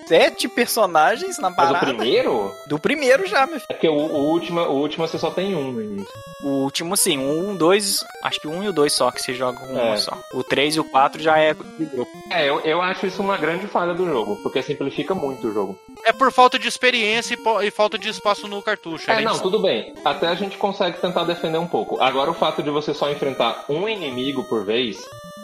sete 0.07 0.49
personagens 0.49 1.39
na 1.39 1.49
Mas 1.51 1.57
parada. 1.57 1.77
o 1.77 1.97
primeiro, 1.97 2.53
Do 2.67 2.79
primeiro 2.79 3.27
já, 3.29 3.41
meu 3.47 3.55
filho. 3.61 3.67
é 3.69 3.75
porque 3.75 3.89
o, 3.89 3.93
o 3.95 4.31
último, 4.31 4.61
o 4.61 4.73
último 4.81 5.07
você 5.07 5.19
só 5.19 5.31
tem 5.31 5.55
um 5.55 5.73
no 5.73 5.83
início. 5.83 6.13
O 6.43 6.49
último, 6.65 6.97
sim. 6.97 7.19
Um, 7.19 7.57
dois. 7.57 8.05
Acho 8.23 8.41
que 8.41 8.47
um 8.47 8.63
e 8.63 8.69
o 8.69 8.73
dois 8.73 8.93
só 8.93 9.11
que 9.11 9.21
você 9.23 9.35
joga 9.35 9.59
com 9.59 9.79
É. 9.79 9.97
só. 9.97 10.17
O 10.35 10.45
três 10.45 10.77
e 10.77 10.81
o 10.81 10.85
quatro 10.85 11.21
já 11.23 11.39
é 11.39 11.55
de 11.55 11.85
grupo. 11.87 12.11
É, 12.31 12.49
eu, 12.49 12.61
eu 12.61 12.81
acho 12.83 13.07
isso 13.07 13.23
uma 13.23 13.37
grande 13.37 13.67
falha 13.67 13.95
do 13.95 14.05
jogo, 14.07 14.37
porque 14.43 14.63
simplifica 14.63 15.15
muito 15.15 15.49
o 15.49 15.53
jogo. 15.53 15.79
É 16.05 16.13
por 16.13 16.31
falta 16.31 16.59
de 16.59 16.69
experiência 16.69 17.35
e, 17.35 17.67
e 17.67 17.71
falta 17.71 17.99
de 17.99 18.09
espaço 18.09 18.47
no 18.47 18.63
cartucho. 18.63 19.11
É, 19.11 19.15
Além 19.15 19.25
não, 19.25 19.39
tudo 19.39 19.61
bem. 19.61 19.95
Até 20.05 20.29
a 20.29 20.35
gente 20.35 20.57
consegue 20.57 20.99
tentar 21.01 21.25
defender 21.25 21.59
um 21.59 21.67
pouco. 21.67 22.01
Agora, 22.01 22.31
o 22.31 22.35
fato 22.35 22.63
de 22.63 22.71
você 22.71 22.95
só 22.95 23.11
enfrentar 23.11 23.65
um 23.69 23.89
inimigo 23.89 24.45
por 24.45 24.65
vez, 24.65 24.97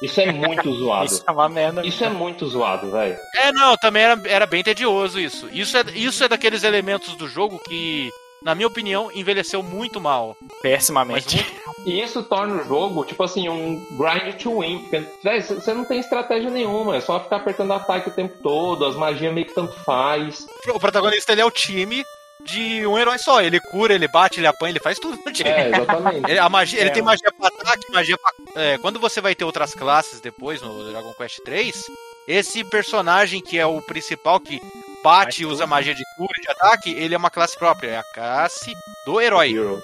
isso 0.03 0.21
é 0.21 0.31
muito 0.33 0.71
zoado. 0.75 1.07
Isso 1.07 1.25
é 1.27 1.31
uma 1.33 1.49
merda. 1.49 1.87
Isso 1.87 2.05
é 2.05 2.09
muito 2.11 2.47
zoado, 2.47 2.91
velho. 2.91 3.17
É, 3.37 3.53
não, 3.53 3.77
também 3.77 4.03
era, 4.03 4.21
era 4.27 4.47
bem 4.47 4.63
tedioso 4.63 5.19
isso. 5.21 5.49
Isso 5.53 5.77
é, 5.77 5.85
isso 5.95 6.23
é 6.25 6.29
daqueles 6.29 6.63
elementos 6.65 7.15
do 7.17 7.29
jogo 7.29 7.59
que, 7.59 8.11
na 8.43 8.55
minha 8.55 8.67
opinião, 8.69 9.11
envelheceu 9.13 9.63
muito 9.63 10.01
mal. 10.01 10.37
Mas 10.41 10.61
Pessimamente. 10.61 11.37
muito- 11.37 11.63
E 11.85 12.01
isso 12.01 12.23
torna 12.23 12.63
o 12.63 12.65
jogo, 12.65 13.05
tipo 13.05 13.25
assim, 13.25 13.49
um 13.49 13.85
grind 13.99 14.37
to 14.41 14.61
win. 14.61 14.79
Porque, 14.83 15.01
c- 15.43 15.55
você 15.57 15.75
não 15.75 15.85
tem 15.85 15.99
estratégia 15.99 16.49
nenhuma. 16.49 16.95
É 16.97 17.01
só 17.01 17.19
ficar 17.19 17.37
apertando 17.37 17.73
ataque 17.73 18.09
o 18.09 18.13
tempo 18.13 18.35
todo. 18.41 18.85
As 18.87 18.95
magias 18.95 19.35
meio 19.35 19.47
que 19.47 19.53
tanto 19.55 19.73
faz. 19.85 20.47
o 20.73 20.79
protagonista 20.79 21.33
ele 21.33 21.41
é 21.41 21.45
o 21.45 21.51
time 21.51 22.05
de 22.45 22.87
um 22.87 22.99
herói 22.99 23.19
só. 23.19 23.41
Ele 23.41 23.61
cura, 23.61 23.95
ele 23.95 24.09
bate, 24.09 24.41
ele 24.41 24.47
apanha, 24.47 24.73
ele 24.73 24.81
faz 24.81 24.99
tudo. 24.99 25.19
É, 25.45 25.69
exatamente. 25.69 26.31
Ele, 26.31 26.39
a 26.39 26.49
magia, 26.49 26.81
ele 26.81 26.91
É. 26.91 26.93
tem 26.93 27.03
magia 27.03 27.33
pra 27.39 27.49
ataque, 27.49 27.91
magia 27.93 28.17
pra. 28.19 28.63
é, 28.63 28.79
quando 28.79 28.99
você 29.01 29.21
vai 29.21 29.35
ter 29.35 29.45
outras 29.45 29.75
classes 29.75 30.21
depois 30.21 30.61
no 30.63 30.91
Dragon 30.91 31.13
Quest 31.15 31.39
3, 31.45 31.85
esse 32.29 32.63
personagem 32.65 33.41
que 33.41 33.59
é 33.59 33.67
o 33.67 33.81
principal, 33.83 34.39
que 34.39 34.61
bate 35.03 35.43
e 35.43 35.47
usa 35.47 35.67
magia 35.67 35.95
de 35.95 36.05
cura 36.17 36.33
e 36.39 36.43
de 36.43 36.51
ataque, 36.51 36.91
ele 36.91 37.15
é 37.15 37.19
uma 37.19 37.31
classe 37.31 37.59
própria. 37.59 37.91
É 37.91 37.97
a 37.99 38.05
classe 38.05 38.73
do 39.05 39.21
herói. 39.21 39.51
Hero. 39.53 39.83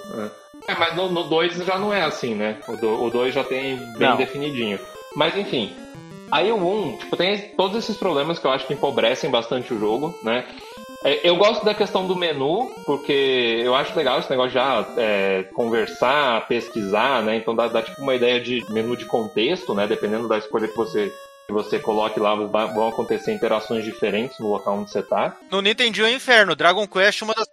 É, 0.67 0.71
É, 0.71 0.75
mas 0.75 0.95
no 0.95 1.23
2 1.23 1.55
já 1.65 1.77
não 1.79 1.93
é 1.93 2.03
assim, 2.03 2.35
né? 2.35 2.57
O 2.67 3.09
2 3.09 3.33
já 3.33 3.43
tem 3.43 3.77
bem 3.97 4.09
Não. 4.09 4.17
definidinho. 4.17 4.79
Mas 5.15 5.35
enfim. 5.35 5.75
Aí 6.31 6.51
o 6.51 6.55
1, 6.57 6.59
um, 6.93 6.97
tipo, 6.97 7.17
tem 7.17 7.39
todos 7.57 7.75
esses 7.83 7.97
problemas 7.97 8.37
que 8.37 8.45
eu 8.45 8.51
acho 8.51 8.67
que 8.67 8.73
empobrecem 8.73 9.31
bastante 9.31 9.73
o 9.73 9.79
jogo, 9.79 10.17
né? 10.23 10.45
É, 11.03 11.27
Eu 11.27 11.37
gosto 11.37 11.63
da 11.63 11.73
questão 11.73 12.05
do 12.07 12.15
menu, 12.15 12.71
porque 12.85 13.61
eu 13.63 13.73
acho 13.75 13.95
legal 13.97 14.19
esse 14.19 14.29
negócio 14.29 14.51
já 14.51 14.85
é, 14.97 15.43
conversar, 15.53 16.47
pesquisar, 16.47 17.23
né? 17.23 17.37
Então 17.37 17.55
dá, 17.55 17.67
dá 17.67 17.81
tipo 17.81 18.01
uma 18.01 18.15
ideia 18.15 18.39
de 18.39 18.63
menu 18.69 18.97
de 18.97 19.05
contexto, 19.05 19.73
né? 19.73 19.87
Dependendo 19.87 20.27
da 20.27 20.37
escolha 20.37 20.67
que 20.67 20.75
você, 20.75 21.11
que 21.47 21.53
você 21.53 21.79
coloque 21.79 22.19
lá, 22.19 22.35
vão 22.35 22.89
acontecer 22.89 23.31
interações 23.33 23.85
diferentes 23.85 24.37
no 24.39 24.49
local 24.49 24.77
onde 24.77 24.91
você 24.91 25.01
tá. 25.01 25.37
No 25.49 25.61
Nintendinho 25.61 26.05
é 26.07 26.11
inferno. 26.11 26.55
Dragon 26.55 26.85
Quest, 26.85 27.21
uma 27.21 27.33
das 27.33 27.47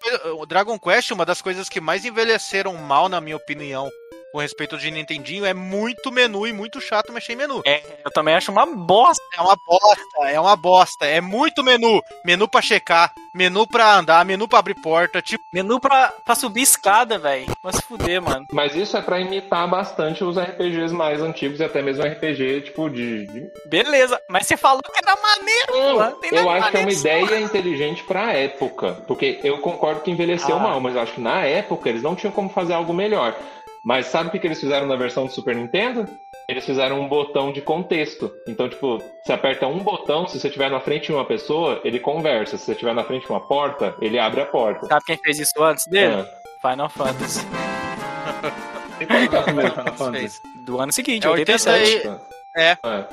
Dragon 0.49 0.79
Quest, 0.79 1.13
uma 1.13 1.25
das 1.25 1.41
coisas 1.41 1.69
que 1.69 1.81
mais 1.81 2.05
envelheceram 2.05 2.75
mal, 2.75 3.09
na 3.09 3.21
minha 3.21 3.37
opinião, 3.37 3.89
com 4.37 4.41
respeito 4.43 4.77
de 4.77 4.91
Nintendinho, 4.91 5.47
é 5.47 5.55
muito 5.55 6.13
menu 6.13 6.47
e 6.47 6.53
muito 6.53 6.79
chato 6.79 7.11
mexer 7.11 7.33
em 7.33 7.37
menu. 7.37 7.63
É, 7.65 7.83
eu 8.05 8.11
também 8.11 8.35
acho 8.35 8.53
uma 8.53 8.67
bosta. 8.67 9.23
É 9.35 9.41
uma 9.41 9.57
bosta, 9.67 10.27
é 10.27 10.39
uma 10.39 10.55
bosta. 10.55 11.07
É 11.07 11.23
muito 11.23 11.65
menu. 11.65 12.03
Menu 12.23 12.47
pra 12.47 12.61
checar, 12.61 13.15
menu 13.35 13.67
pra 13.67 13.95
andar, 13.97 14.27
menu 14.27 14.47
pra 14.47 14.59
abrir 14.59 14.75
porta. 14.75 15.23
Tipo, 15.23 15.43
Menu 15.55 15.81
pra, 15.81 16.13
pra 16.23 16.35
subir 16.35 16.61
escada, 16.61 17.19
velho. 17.19 17.47
Vai 17.63 17.73
se 17.73 17.81
fuder, 17.81 18.21
mano. 18.21 18.45
Mas 18.53 18.77
isso 18.77 18.95
é 18.95 19.01
pra 19.01 19.19
imitar 19.19 19.67
bastante 19.71 20.23
os 20.23 20.37
RPGs 20.39 20.93
mais 20.93 21.23
antigos 21.23 21.59
e 21.61 21.65
até 21.65 21.81
mesmo 21.81 22.05
RPG, 22.05 22.61
tipo, 22.61 22.91
de. 22.91 23.27
de... 23.29 23.51
Beleza, 23.71 24.21
mas 24.29 24.47
você 24.47 24.55
falou 24.59 24.83
que 24.83 24.99
era 25.03 25.17
maneiro. 25.17 25.73
Não, 25.73 25.99
Não 26.11 26.21
tem 26.21 26.31
eu 26.35 26.51
acho 26.51 26.71
que 26.71 26.77
é 26.77 26.81
uma 26.81 26.93
ideia 26.93 27.41
inteligente 27.41 28.05
pra 28.05 28.35
época. 28.35 29.03
Porque 29.07 29.41
eu 29.43 29.59
concordo 29.63 30.03
que 30.03 30.11
envelheceu 30.11 30.57
Ah. 30.57 30.61
mal, 30.61 30.81
mas 30.81 30.95
eu 30.95 31.01
acho 31.01 31.15
que 31.15 31.21
na 31.23 31.41
época 31.43 31.89
eles 31.89 32.03
não 32.03 32.15
tinham 32.15 32.33
como 32.33 32.51
fazer 32.51 32.75
algo 32.75 32.93
melhor. 32.93 33.35
Mas 33.87 34.07
sabe 34.07 34.29
o 34.29 34.33
que, 34.33 34.41
que 34.41 34.49
eles 34.49 34.59
fizeram 34.59 34.85
na 34.85 34.97
versão 34.97 35.27
do 35.27 35.33
Super 35.33 35.55
Nintendo? 35.55 36.09
Eles 36.49 36.67
fizeram 36.67 37.01
um 37.01 37.09
botão 37.09 37.53
de 37.53 37.63
contexto. 37.63 38.33
Então, 38.49 38.69
tipo, 38.69 39.01
você 39.23 39.33
aperta 39.33 39.69
um 39.69 39.79
botão, 39.79 40.27
se 40.27 40.41
você 40.41 40.49
estiver 40.49 40.69
na 40.69 40.81
frente 40.81 41.07
de 41.07 41.13
uma 41.13 41.25
pessoa, 41.25 41.81
ele 41.85 42.01
conversa. 42.01 42.59
Se 42.59 42.65
você 42.65 42.73
estiver 42.73 42.93
na 42.93 43.05
frente 43.05 43.27
de 43.27 43.31
uma 43.31 43.47
porta, 43.47 43.95
ele 44.01 44.19
abre 44.19 44.41
a 44.41 44.47
porta. 44.47 44.87
Sabe 44.87 45.05
quem 45.07 45.17
fez 45.19 45.39
isso 45.39 45.63
antes 45.63 45.87
dele? 45.87 46.15
Ah. 46.15 46.29
É 46.65 46.69
Final 46.69 46.89
Fantasy? 49.97 50.41
Do 50.65 50.81
ano 50.81 50.93
seguinte, 50.93 51.25
É 51.25 51.31
87. 51.31 52.09
80 52.09 52.21
É. 52.57 52.77
É. 52.85 53.07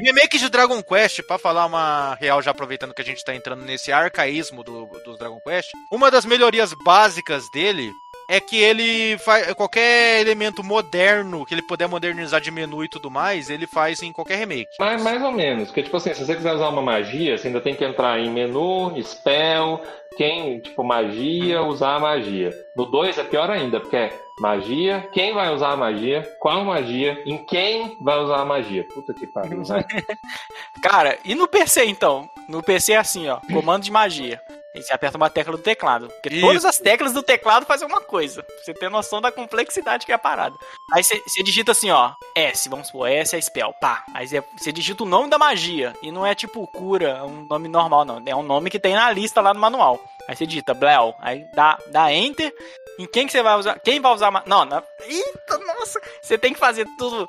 Remake 0.00 0.38
de 0.38 0.48
Dragon 0.48 0.82
Quest, 0.82 1.22
pra 1.22 1.38
falar 1.38 1.66
uma 1.66 2.14
real, 2.14 2.42
já 2.42 2.50
aproveitando 2.50 2.94
que 2.94 3.02
a 3.02 3.04
gente 3.04 3.24
tá 3.24 3.32
entrando 3.32 3.62
nesse 3.62 3.92
arcaísmo 3.92 4.64
do, 4.64 4.86
do 5.04 5.16
Dragon 5.16 5.38
Quest, 5.46 5.68
uma 5.92 6.10
das 6.10 6.24
melhorias 6.24 6.74
básicas 6.84 7.48
dele 7.52 7.92
é 8.30 8.38
que 8.38 8.56
ele 8.56 9.18
faz 9.18 9.52
qualquer 9.54 10.20
elemento 10.20 10.62
moderno 10.62 11.44
que 11.44 11.52
ele 11.52 11.66
puder 11.66 11.88
modernizar 11.88 12.40
de 12.40 12.52
menu 12.52 12.84
e 12.84 12.88
tudo 12.88 13.10
mais, 13.10 13.50
ele 13.50 13.66
faz 13.66 14.00
em 14.04 14.12
qualquer 14.12 14.38
remake. 14.38 14.70
Mas 14.78 15.02
mais 15.02 15.20
ou 15.20 15.32
menos, 15.32 15.66
porque 15.66 15.82
tipo 15.82 15.96
assim, 15.96 16.14
se 16.14 16.24
você 16.24 16.36
quiser 16.36 16.54
usar 16.54 16.68
uma 16.68 16.80
magia, 16.80 17.36
você 17.36 17.48
ainda 17.48 17.60
tem 17.60 17.74
que 17.74 17.84
entrar 17.84 18.20
em 18.20 18.30
menu, 18.30 18.94
spell, 19.02 19.80
quem, 20.16 20.60
tipo, 20.60 20.84
magia, 20.84 21.60
usar 21.62 21.96
a 21.96 22.00
magia. 22.00 22.50
No 22.76 22.86
2 22.86 23.18
é 23.18 23.24
pior 23.24 23.50
ainda, 23.50 23.80
porque 23.80 23.96
é 23.96 24.12
magia, 24.38 25.08
quem 25.12 25.34
vai 25.34 25.52
usar 25.52 25.72
a 25.72 25.76
magia, 25.76 26.22
qual 26.38 26.64
magia, 26.64 27.20
em 27.26 27.36
quem 27.38 27.96
vai 28.00 28.16
usar 28.20 28.42
a 28.42 28.44
magia. 28.44 28.86
Puta 28.94 29.12
que 29.12 29.26
pariu, 29.26 29.62
né? 29.68 29.84
Cara, 30.80 31.18
e 31.24 31.34
no 31.34 31.48
PC 31.48 31.84
então? 31.86 32.30
No 32.48 32.62
PC 32.62 32.92
é 32.92 32.96
assim, 32.96 33.28
ó. 33.28 33.40
Comando 33.52 33.82
de 33.82 33.90
magia. 33.90 34.40
E 34.74 34.82
você 34.82 34.92
aperta 34.92 35.16
uma 35.16 35.28
tecla 35.28 35.56
do 35.56 35.62
teclado. 35.62 36.08
Porque 36.08 36.28
Isso. 36.28 36.46
todas 36.46 36.64
as 36.64 36.78
teclas 36.78 37.12
do 37.12 37.22
teclado 37.22 37.66
fazem 37.66 37.86
uma 37.86 38.00
coisa. 38.00 38.42
Pra 38.42 38.56
você 38.62 38.74
ter 38.74 38.88
noção 38.88 39.20
da 39.20 39.32
complexidade 39.32 40.06
que 40.06 40.12
é 40.12 40.14
a 40.14 40.18
parada. 40.18 40.56
Aí 40.92 41.02
você, 41.02 41.20
você 41.26 41.42
digita 41.42 41.72
assim, 41.72 41.90
ó. 41.90 42.12
S, 42.36 42.68
vamos 42.68 42.86
supor, 42.86 43.08
S 43.08 43.34
é 43.34 43.40
spell, 43.40 43.72
pá. 43.80 44.04
Aí 44.14 44.28
você, 44.28 44.42
você 44.56 44.70
digita 44.70 45.02
o 45.02 45.06
nome 45.06 45.28
da 45.28 45.38
magia. 45.38 45.92
E 46.02 46.12
não 46.12 46.24
é 46.24 46.34
tipo 46.34 46.66
cura, 46.68 47.24
um 47.24 47.46
nome 47.48 47.68
normal, 47.68 48.04
não. 48.04 48.22
É 48.24 48.34
um 48.34 48.42
nome 48.42 48.70
que 48.70 48.78
tem 48.78 48.94
na 48.94 49.10
lista 49.10 49.40
lá 49.40 49.52
no 49.52 49.60
manual. 49.60 50.00
Aí 50.28 50.36
você 50.36 50.46
digita 50.46 50.72
Blel. 50.72 51.16
Aí 51.18 51.44
dá, 51.54 51.78
dá 51.88 52.12
Enter. 52.12 52.54
Em 53.00 53.06
quem 53.06 53.26
que 53.26 53.32
você 53.32 53.42
vai 53.42 53.58
usar? 53.58 53.78
Quem 53.80 53.98
vai 53.98 54.12
usar? 54.12 54.30
Não, 54.46 54.64
na... 54.64 54.82
Eita, 55.00 55.58
nossa! 55.58 56.00
Você 56.20 56.36
tem 56.36 56.52
que 56.52 56.58
fazer 56.58 56.86
tudo. 56.98 57.28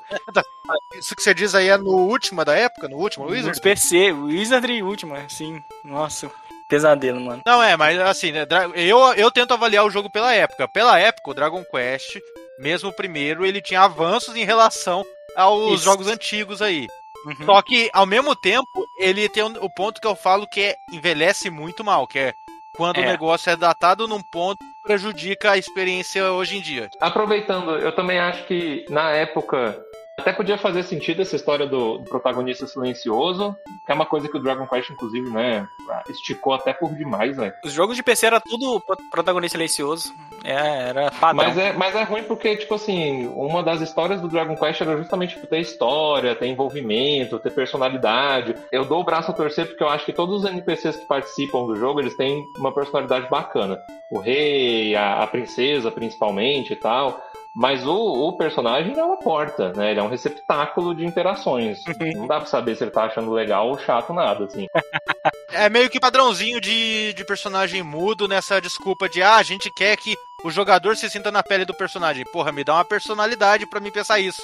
Isso 0.98 1.16
que 1.16 1.22
você 1.22 1.32
diz 1.32 1.54
aí 1.54 1.68
é 1.68 1.76
no 1.76 1.96
último 1.96 2.44
da 2.44 2.54
época? 2.54 2.88
No 2.88 2.98
último 2.98 3.24
Wizard? 3.24 3.48
Nos 3.48 3.58
PC, 3.58 4.12
Wizardry 4.12 4.82
último, 4.82 5.14
assim. 5.14 5.62
Nossa, 5.82 6.30
pesadelo, 6.72 7.20
mano. 7.20 7.42
Não, 7.44 7.62
é, 7.62 7.76
mas 7.76 8.00
assim, 8.00 8.32
né, 8.32 8.46
eu, 8.74 8.98
eu 9.14 9.30
tento 9.30 9.52
avaliar 9.52 9.84
o 9.84 9.90
jogo 9.90 10.08
pela 10.08 10.32
época. 10.34 10.66
Pela 10.66 10.98
época, 10.98 11.30
o 11.30 11.34
Dragon 11.34 11.62
Quest, 11.64 12.18
mesmo 12.58 12.88
o 12.88 12.92
primeiro, 12.94 13.44
ele 13.44 13.60
tinha 13.60 13.82
avanços 13.82 14.34
em 14.34 14.44
relação 14.44 15.04
aos 15.36 15.74
Isso. 15.74 15.84
jogos 15.84 16.06
antigos 16.06 16.62
aí. 16.62 16.86
Uhum. 17.26 17.44
Só 17.44 17.60
que, 17.60 17.90
ao 17.92 18.06
mesmo 18.06 18.34
tempo, 18.34 18.66
ele 18.98 19.28
tem 19.28 19.42
o 19.44 19.70
ponto 19.70 20.00
que 20.00 20.06
eu 20.06 20.16
falo 20.16 20.46
que 20.46 20.62
é 20.62 20.74
envelhece 20.90 21.50
muito 21.50 21.84
mal, 21.84 22.06
que 22.06 22.18
é 22.18 22.32
quando 22.74 22.96
o 22.96 23.00
É. 23.00 23.06
negócio 23.06 23.50
é 23.50 23.54
datado 23.56 24.08
num 24.08 24.22
ponto 24.22 24.56
que 24.58 24.82
prejudica 24.82 25.50
a 25.52 25.58
experiência 25.58 26.32
hoje 26.32 26.56
em 26.56 26.62
dia. 26.62 26.88
Aproveitando, 27.02 27.76
eu 27.76 27.94
também 27.94 28.18
acho 28.18 28.44
que 28.46 28.86
na 28.88 29.10
época 29.10 29.78
até 30.22 30.32
podia 30.32 30.56
fazer 30.56 30.82
sentido 30.84 31.22
essa 31.22 31.36
história 31.36 31.66
do, 31.66 31.98
do 31.98 32.04
protagonista 32.04 32.66
silencioso, 32.66 33.54
que 33.84 33.92
é 33.92 33.94
uma 33.94 34.06
coisa 34.06 34.28
que 34.28 34.36
o 34.36 34.40
Dragon 34.40 34.66
Quest, 34.66 34.90
inclusive, 34.90 35.28
né, 35.30 35.66
esticou 36.08 36.54
até 36.54 36.72
por 36.72 36.94
demais, 36.94 37.36
velho. 37.36 37.52
Os 37.64 37.72
jogos 37.72 37.96
de 37.96 38.02
PC 38.02 38.26
era 38.26 38.40
tudo 38.40 38.80
pro- 38.80 38.96
protagonista 39.10 39.56
silencioso. 39.58 40.12
É, 40.44 40.88
era 40.88 41.10
padrão. 41.10 41.44
Mas 41.44 41.58
é, 41.58 41.72
mas 41.72 41.94
é 41.94 42.02
ruim 42.02 42.22
porque, 42.24 42.56
tipo 42.56 42.74
assim, 42.74 43.26
uma 43.34 43.62
das 43.62 43.80
histórias 43.80 44.20
do 44.20 44.28
Dragon 44.28 44.56
Quest 44.56 44.80
era 44.80 44.96
justamente 44.96 45.34
tipo, 45.34 45.46
ter 45.46 45.60
história, 45.60 46.34
ter 46.34 46.46
envolvimento, 46.46 47.38
ter 47.38 47.50
personalidade. 47.50 48.54
Eu 48.70 48.84
dou 48.84 49.00
o 49.00 49.04
braço 49.04 49.30
a 49.30 49.34
torcer 49.34 49.66
porque 49.66 49.82
eu 49.82 49.88
acho 49.88 50.04
que 50.04 50.12
todos 50.12 50.42
os 50.42 50.50
NPCs 50.50 50.96
que 50.96 51.06
participam 51.06 51.66
do 51.66 51.76
jogo, 51.76 52.00
eles 52.00 52.16
têm 52.16 52.44
uma 52.58 52.72
personalidade 52.72 53.28
bacana. 53.28 53.78
O 54.10 54.18
rei, 54.18 54.94
a, 54.94 55.22
a 55.22 55.26
princesa, 55.26 55.90
principalmente 55.90 56.72
e 56.72 56.76
tal. 56.76 57.20
Mas 57.54 57.86
o, 57.86 57.94
o 57.94 58.36
personagem 58.36 58.98
é 58.98 59.04
uma 59.04 59.18
porta, 59.18 59.72
né? 59.74 59.90
Ele 59.90 60.00
é 60.00 60.02
um 60.02 60.08
receptáculo 60.08 60.94
de 60.94 61.04
interações. 61.04 61.78
Não 62.16 62.26
dá 62.26 62.38
pra 62.38 62.46
saber 62.46 62.74
se 62.76 62.84
ele 62.84 62.90
tá 62.90 63.04
achando 63.04 63.30
legal 63.30 63.68
ou 63.68 63.78
chato 63.78 64.12
nada, 64.12 64.44
assim. 64.44 64.66
É 65.54 65.68
meio 65.68 65.90
que 65.90 66.00
padrãozinho 66.00 66.58
de, 66.62 67.12
de 67.12 67.24
personagem 67.26 67.82
mudo 67.82 68.26
nessa 68.26 68.58
desculpa 68.58 69.06
de 69.06 69.22
ah, 69.22 69.36
a 69.36 69.42
gente 69.42 69.70
quer 69.70 69.94
que 69.98 70.16
o 70.42 70.50
jogador 70.50 70.96
se 70.96 71.10
sinta 71.10 71.30
na 71.30 71.42
pele 71.42 71.66
do 71.66 71.74
personagem. 71.74 72.24
Porra, 72.32 72.50
me 72.50 72.64
dá 72.64 72.74
uma 72.74 72.84
personalidade 72.86 73.66
pra 73.66 73.78
me 73.78 73.90
pensar 73.90 74.18
isso. 74.18 74.42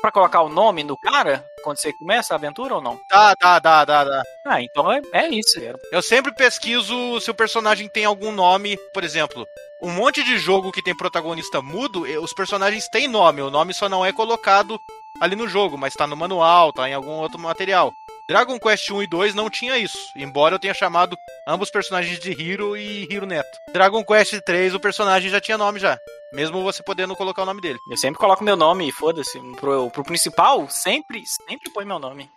Pra 0.00 0.12
colocar 0.12 0.42
o 0.42 0.48
nome 0.48 0.84
no 0.84 0.96
cara, 0.96 1.44
quando 1.64 1.78
você 1.78 1.92
começa 1.92 2.32
a 2.32 2.36
aventura 2.36 2.76
ou 2.76 2.80
não? 2.80 3.00
Dá, 3.10 3.34
dá, 3.34 3.58
dá, 3.58 3.84
dá, 3.84 4.04
dá. 4.04 4.22
Ah, 4.46 4.62
então 4.62 4.92
é, 4.92 5.00
é 5.12 5.28
isso. 5.28 5.58
Eu 5.90 6.00
sempre 6.02 6.32
pesquiso 6.32 7.20
se 7.20 7.30
o 7.30 7.34
personagem 7.34 7.88
tem 7.88 8.04
algum 8.04 8.30
nome, 8.30 8.76
por 8.94 9.02
exemplo. 9.02 9.46
Um 9.82 9.90
monte 9.90 10.22
de 10.22 10.38
jogo 10.38 10.72
que 10.72 10.82
tem 10.82 10.96
protagonista 10.96 11.60
mudo, 11.62 12.06
eh, 12.06 12.18
os 12.18 12.32
personagens 12.32 12.88
têm 12.88 13.06
nome, 13.06 13.42
o 13.42 13.50
nome 13.50 13.72
só 13.74 13.88
não 13.88 14.04
é 14.04 14.12
colocado 14.12 14.78
ali 15.20 15.36
no 15.36 15.48
jogo, 15.48 15.76
mas 15.76 15.94
tá 15.94 16.06
no 16.06 16.16
manual, 16.16 16.72
tá 16.72 16.88
em 16.88 16.94
algum 16.94 17.12
outro 17.12 17.38
material. 17.38 17.92
Dragon 18.28 18.58
Quest 18.58 18.90
1 18.90 19.02
e 19.02 19.06
2 19.06 19.34
não 19.34 19.48
tinha 19.48 19.78
isso, 19.78 19.98
embora 20.14 20.54
eu 20.54 20.58
tenha 20.58 20.74
chamado 20.74 21.16
ambos 21.46 21.70
personagens 21.70 22.18
de 22.18 22.30
Hiro 22.30 22.76
e 22.76 23.04
Hiro 23.10 23.24
Neto. 23.24 23.58
Dragon 23.72 24.04
Quest 24.04 24.38
3 24.44 24.74
o 24.74 24.80
personagem 24.80 25.30
já 25.30 25.40
tinha 25.40 25.56
nome 25.56 25.80
já, 25.80 25.98
mesmo 26.32 26.62
você 26.62 26.82
podendo 26.82 27.16
colocar 27.16 27.42
o 27.42 27.46
nome 27.46 27.62
dele. 27.62 27.78
Eu 27.90 27.96
sempre 27.96 28.20
coloco 28.20 28.44
meu 28.44 28.56
nome 28.56 28.92
foda-se. 28.92 29.40
Pro, 29.58 29.90
pro 29.90 30.04
principal, 30.04 30.68
sempre, 30.68 31.22
sempre 31.26 31.72
põe 31.72 31.86
meu 31.86 31.98
nome. 31.98 32.30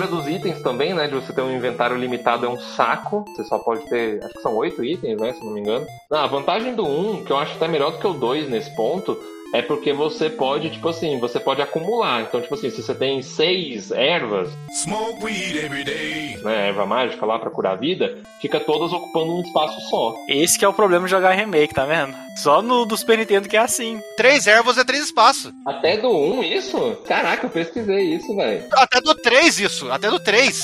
História 0.00 0.06
dos 0.06 0.26
itens 0.26 0.62
também, 0.62 0.94
né? 0.94 1.06
De 1.06 1.14
você 1.14 1.32
ter 1.32 1.42
um 1.42 1.54
inventário 1.54 1.96
limitado 1.96 2.46
é 2.46 2.48
um 2.48 2.58
saco. 2.58 3.24
Você 3.28 3.44
só 3.44 3.58
pode 3.58 3.86
ter, 3.88 4.22
acho 4.24 4.34
que 4.34 4.42
são 4.42 4.56
oito 4.56 4.82
itens, 4.82 5.20
né? 5.20 5.32
Se 5.32 5.44
não 5.44 5.52
me 5.52 5.60
engano. 5.60 5.86
Não, 6.10 6.18
a 6.18 6.26
vantagem 6.26 6.74
do 6.74 6.86
1, 6.86 7.24
que 7.24 7.32
eu 7.32 7.36
acho 7.36 7.56
até 7.56 7.68
melhor 7.68 7.92
do 7.92 7.98
que 7.98 8.06
o 8.06 8.14
2 8.14 8.48
nesse 8.48 8.74
ponto, 8.74 9.18
é 9.54 9.62
porque 9.62 9.92
você 9.92 10.30
pode, 10.30 10.70
tipo 10.70 10.88
assim, 10.88 11.18
você 11.18 11.40
pode 11.40 11.60
acumular. 11.62 12.22
Então, 12.22 12.40
tipo 12.40 12.54
assim, 12.54 12.70
se 12.70 12.82
você 12.82 12.94
tem 12.94 13.20
seis 13.22 13.90
ervas, 13.90 14.50
Smoke 14.82 15.24
weed 15.24 15.56
every 15.64 15.84
day. 15.84 16.36
né? 16.42 16.68
Erva 16.68 16.86
mágica 16.86 17.26
lá 17.26 17.38
pra 17.38 17.50
curar 17.50 17.72
a 17.72 17.76
vida, 17.76 18.18
fica 18.40 18.60
todas 18.60 18.92
ocupando 18.92 19.36
um 19.36 19.42
espaço 19.42 19.78
só. 19.88 20.14
Esse 20.28 20.58
que 20.58 20.64
é 20.64 20.68
o 20.68 20.72
problema 20.72 21.04
de 21.06 21.10
jogar 21.10 21.32
remake, 21.32 21.74
tá 21.74 21.84
vendo? 21.84 22.14
Só 22.36 22.62
no 22.62 22.86
do 22.86 22.96
Super 22.96 23.18
Nintendo 23.18 23.48
que 23.48 23.56
é 23.56 23.60
assim. 23.60 24.00
Três 24.16 24.46
ervas 24.46 24.78
é 24.78 24.84
três 24.84 25.04
espaços. 25.04 25.52
Até 25.66 25.96
do 25.98 26.08
1, 26.08 26.42
isso? 26.44 26.96
Caraca, 27.06 27.46
eu 27.46 27.50
pesquisei 27.50 28.14
isso, 28.14 28.34
velho. 28.34 28.64
Até 28.72 29.00
do 29.00 29.14
3 29.14 29.60
isso, 29.60 29.90
até 29.90 30.08
do 30.08 30.18
3. 30.20 30.60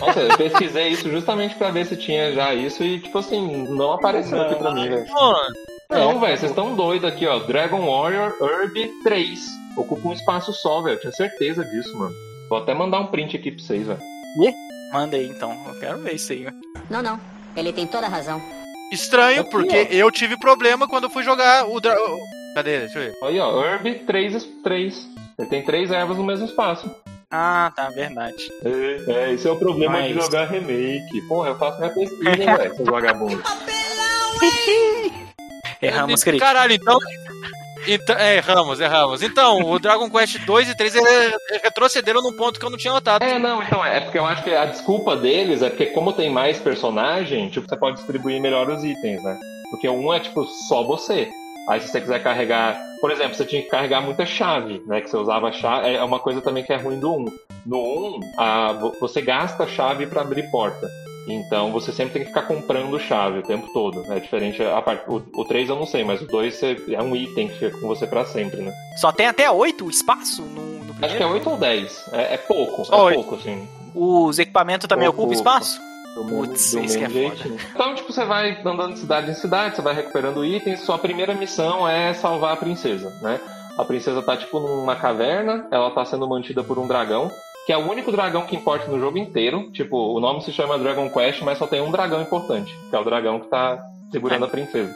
Nossa, 0.00 0.20
eu 0.20 0.36
pesquisei 0.36 0.88
isso 0.88 1.10
justamente 1.10 1.54
pra 1.56 1.70
ver 1.70 1.86
se 1.86 1.96
tinha 1.96 2.32
já 2.32 2.54
isso 2.54 2.82
e, 2.82 3.00
tipo 3.00 3.18
assim, 3.18 3.66
não 3.68 3.92
apareceu 3.92 4.40
aqui 4.40 4.54
pra 4.54 4.72
mim, 4.72 4.88
velho. 4.88 5.06
Não, 5.90 6.20
velho, 6.20 6.36
vocês 6.36 6.50
estão 6.50 6.74
doidos 6.76 7.08
aqui, 7.10 7.26
ó. 7.26 7.38
Dragon 7.38 7.80
Warrior 7.86 8.34
Herb 8.42 8.92
3. 9.02 9.40
Ocupa 9.76 10.08
um 10.08 10.12
espaço 10.12 10.52
só, 10.52 10.82
velho. 10.82 10.96
Eu 10.96 11.00
tinha 11.00 11.12
certeza 11.12 11.64
disso, 11.64 11.96
mano. 11.98 12.14
Vou 12.50 12.58
até 12.58 12.74
mandar 12.74 13.00
um 13.00 13.06
print 13.06 13.36
aqui 13.36 13.50
pra 13.50 13.64
vocês, 13.64 13.86
velho. 13.86 14.00
Manda 14.92 15.16
aí 15.16 15.26
então. 15.28 15.50
Eu 15.66 15.80
quero 15.80 15.98
ver 16.02 16.14
isso 16.14 16.30
aí. 16.32 16.44
velho. 16.44 16.56
Não, 16.90 17.02
não. 17.02 17.18
Ele 17.56 17.72
tem 17.72 17.86
toda 17.86 18.06
a 18.06 18.10
razão. 18.10 18.40
Estranho, 18.92 19.40
Aqui, 19.42 19.50
porque 19.50 19.88
ó. 19.90 19.94
eu 19.94 20.10
tive 20.10 20.38
problema 20.38 20.86
quando 20.86 21.04
eu 21.04 21.10
fui 21.10 21.22
jogar 21.22 21.66
o. 21.66 21.80
Dra... 21.80 21.94
o- 21.98 22.18
Cadê? 22.54 22.80
Deixa 22.80 22.98
eu 22.98 23.02
ver. 23.12 23.18
Aí, 23.22 23.40
ó, 23.40 23.64
Herb 23.64 23.94
3, 24.06 24.44
3. 24.62 25.08
Ele 25.38 25.48
tem 25.48 25.64
três 25.64 25.90
ervas 25.90 26.16
no 26.18 26.24
mesmo 26.24 26.44
espaço. 26.46 26.90
Ah, 27.30 27.72
tá, 27.74 27.88
verdade. 27.90 28.36
É, 28.64 29.12
é 29.12 29.32
esse 29.32 29.46
é 29.46 29.50
o 29.50 29.56
problema 29.58 29.94
Mas- 30.00 30.14
de 30.14 30.20
jogar 30.20 30.46
remake. 30.50 31.22
Porra, 31.28 31.48
eu 31.50 31.58
faço 31.58 31.78
minha 31.78 31.92
pesquisa, 31.94 32.30
hein, 32.30 32.56
velho, 32.56 32.76
seu 32.76 32.84
vagabundo. 32.84 33.42
Erramos, 35.80 36.22
crítico. 36.24 36.44
Caralho, 36.44 36.72
então. 36.72 36.98
então 37.86 38.16
é, 38.16 38.36
erramos, 38.36 38.80
erramos. 38.80 39.22
Então, 39.22 39.58
o 39.62 39.78
Dragon 39.78 40.10
Quest 40.10 40.38
2 40.44 40.68
e 40.70 40.76
3 40.76 40.96
é- 40.96 41.26
é- 41.54 41.60
retrocederam 41.62 42.20
num 42.22 42.36
ponto 42.36 42.58
que 42.58 42.66
eu 42.66 42.70
não 42.70 42.78
tinha 42.78 42.92
notado. 42.92 43.22
É, 43.22 43.38
não, 43.38 43.62
então, 43.62 43.84
é 43.84 44.00
porque 44.00 44.18
eu 44.18 44.26
acho 44.26 44.42
que 44.42 44.50
a 44.54 44.64
desculpa 44.66 45.16
deles 45.16 45.62
é 45.62 45.68
porque 45.70 45.86
como 45.86 46.12
tem 46.12 46.30
mais 46.30 46.58
personagem, 46.58 47.48
tipo, 47.48 47.68
você 47.68 47.76
pode 47.76 47.96
distribuir 47.96 48.40
melhor 48.40 48.68
os 48.68 48.82
itens, 48.82 49.22
né? 49.22 49.38
Porque 49.70 49.88
um 49.88 50.12
é, 50.12 50.20
tipo, 50.20 50.44
só 50.68 50.82
você. 50.82 51.28
Aí 51.68 51.80
se 51.80 51.88
você 51.88 52.00
quiser 52.00 52.22
carregar, 52.22 52.80
por 53.00 53.10
exemplo, 53.10 53.34
você 53.34 53.44
tinha 53.44 53.60
que 53.62 53.68
carregar 53.68 54.00
muita 54.00 54.24
chave, 54.24 54.82
né? 54.86 55.02
Que 55.02 55.10
você 55.10 55.16
usava 55.18 55.52
chave, 55.52 55.94
é 55.94 56.02
uma 56.02 56.18
coisa 56.18 56.40
também 56.40 56.64
que 56.64 56.72
é 56.72 56.76
ruim 56.76 56.98
do 56.98 57.12
1. 57.14 57.24
No 57.66 57.78
1, 58.16 58.20
a, 58.38 58.72
vo- 58.72 58.96
você 59.00 59.20
gasta 59.20 59.66
chave 59.68 60.06
pra 60.06 60.22
abrir 60.22 60.50
porta. 60.50 60.88
Então 61.28 61.70
você 61.72 61.92
sempre 61.92 62.14
tem 62.14 62.22
que 62.22 62.28
ficar 62.28 62.42
comprando 62.42 62.98
chave 62.98 63.40
o 63.40 63.42
tempo 63.42 63.68
todo. 63.72 64.04
É 64.12 64.18
diferente. 64.18 64.62
A 64.62 64.80
parte, 64.80 65.04
o, 65.08 65.22
o 65.34 65.44
3 65.44 65.68
eu 65.68 65.76
não 65.76 65.86
sei, 65.86 66.02
mas 66.04 66.22
o 66.22 66.26
2 66.26 66.54
você- 66.54 66.76
é 66.90 67.02
um 67.02 67.14
item 67.14 67.48
que 67.48 67.58
fica 67.58 67.78
com 67.78 67.86
você 67.86 68.06
pra 68.06 68.24
sempre, 68.24 68.62
né? 68.62 68.72
Só 68.96 69.12
tem 69.12 69.26
até 69.26 69.50
oito 69.50 69.88
espaço 69.90 70.42
no, 70.42 70.84
no 70.84 70.94
Acho 71.02 71.16
que 71.16 71.22
é 71.22 71.26
8 71.26 71.50
ou 71.50 71.56
10. 71.56 72.08
É, 72.12 72.34
é 72.34 72.36
pouco. 72.38 72.82
É 72.82 73.14
pouco, 73.14 73.34
assim. 73.34 73.68
Os 73.94 74.38
equipamentos 74.38 74.86
também 74.88 75.06
Pouco, 75.06 75.22
ocupam 75.22 75.34
espaço? 75.36 75.80
Putz, 76.28 76.72
isso 76.72 76.98
que 76.98 77.04
é 77.04 77.10
jeitinho. 77.10 77.56
Então, 77.72 77.94
tipo, 77.94 78.12
você 78.12 78.24
vai 78.24 78.60
andando 78.64 78.94
de 78.94 78.98
cidade 78.98 79.30
em 79.30 79.34
cidade, 79.34 79.76
você 79.76 79.82
vai 79.82 79.94
recuperando 79.94 80.44
itens. 80.44 80.80
Sua 80.80 80.98
primeira 80.98 81.32
missão 81.34 81.86
é 81.88 82.12
salvar 82.12 82.54
a 82.54 82.56
princesa, 82.56 83.16
né? 83.22 83.40
A 83.78 83.84
princesa 83.84 84.20
tá, 84.22 84.36
tipo, 84.36 84.58
numa 84.58 84.96
caverna, 84.96 85.68
ela 85.70 85.92
tá 85.92 86.04
sendo 86.04 86.26
mantida 86.26 86.64
por 86.64 86.76
um 86.78 86.88
dragão, 86.88 87.30
que 87.68 87.72
é 87.74 87.76
o 87.76 87.86
único 87.86 88.10
dragão 88.10 88.46
que 88.46 88.56
importa 88.56 88.90
no 88.90 88.98
jogo 88.98 89.18
inteiro. 89.18 89.70
Tipo, 89.72 90.16
o 90.16 90.18
nome 90.18 90.40
se 90.40 90.50
chama 90.50 90.78
Dragon 90.78 91.10
Quest, 91.10 91.42
mas 91.42 91.58
só 91.58 91.66
tem 91.66 91.82
um 91.82 91.90
dragão 91.90 92.22
importante, 92.22 92.74
que 92.88 92.96
é 92.96 92.98
o 92.98 93.04
dragão 93.04 93.38
que 93.38 93.46
tá 93.48 93.78
segurando 94.10 94.46
a 94.46 94.48
princesa. 94.48 94.94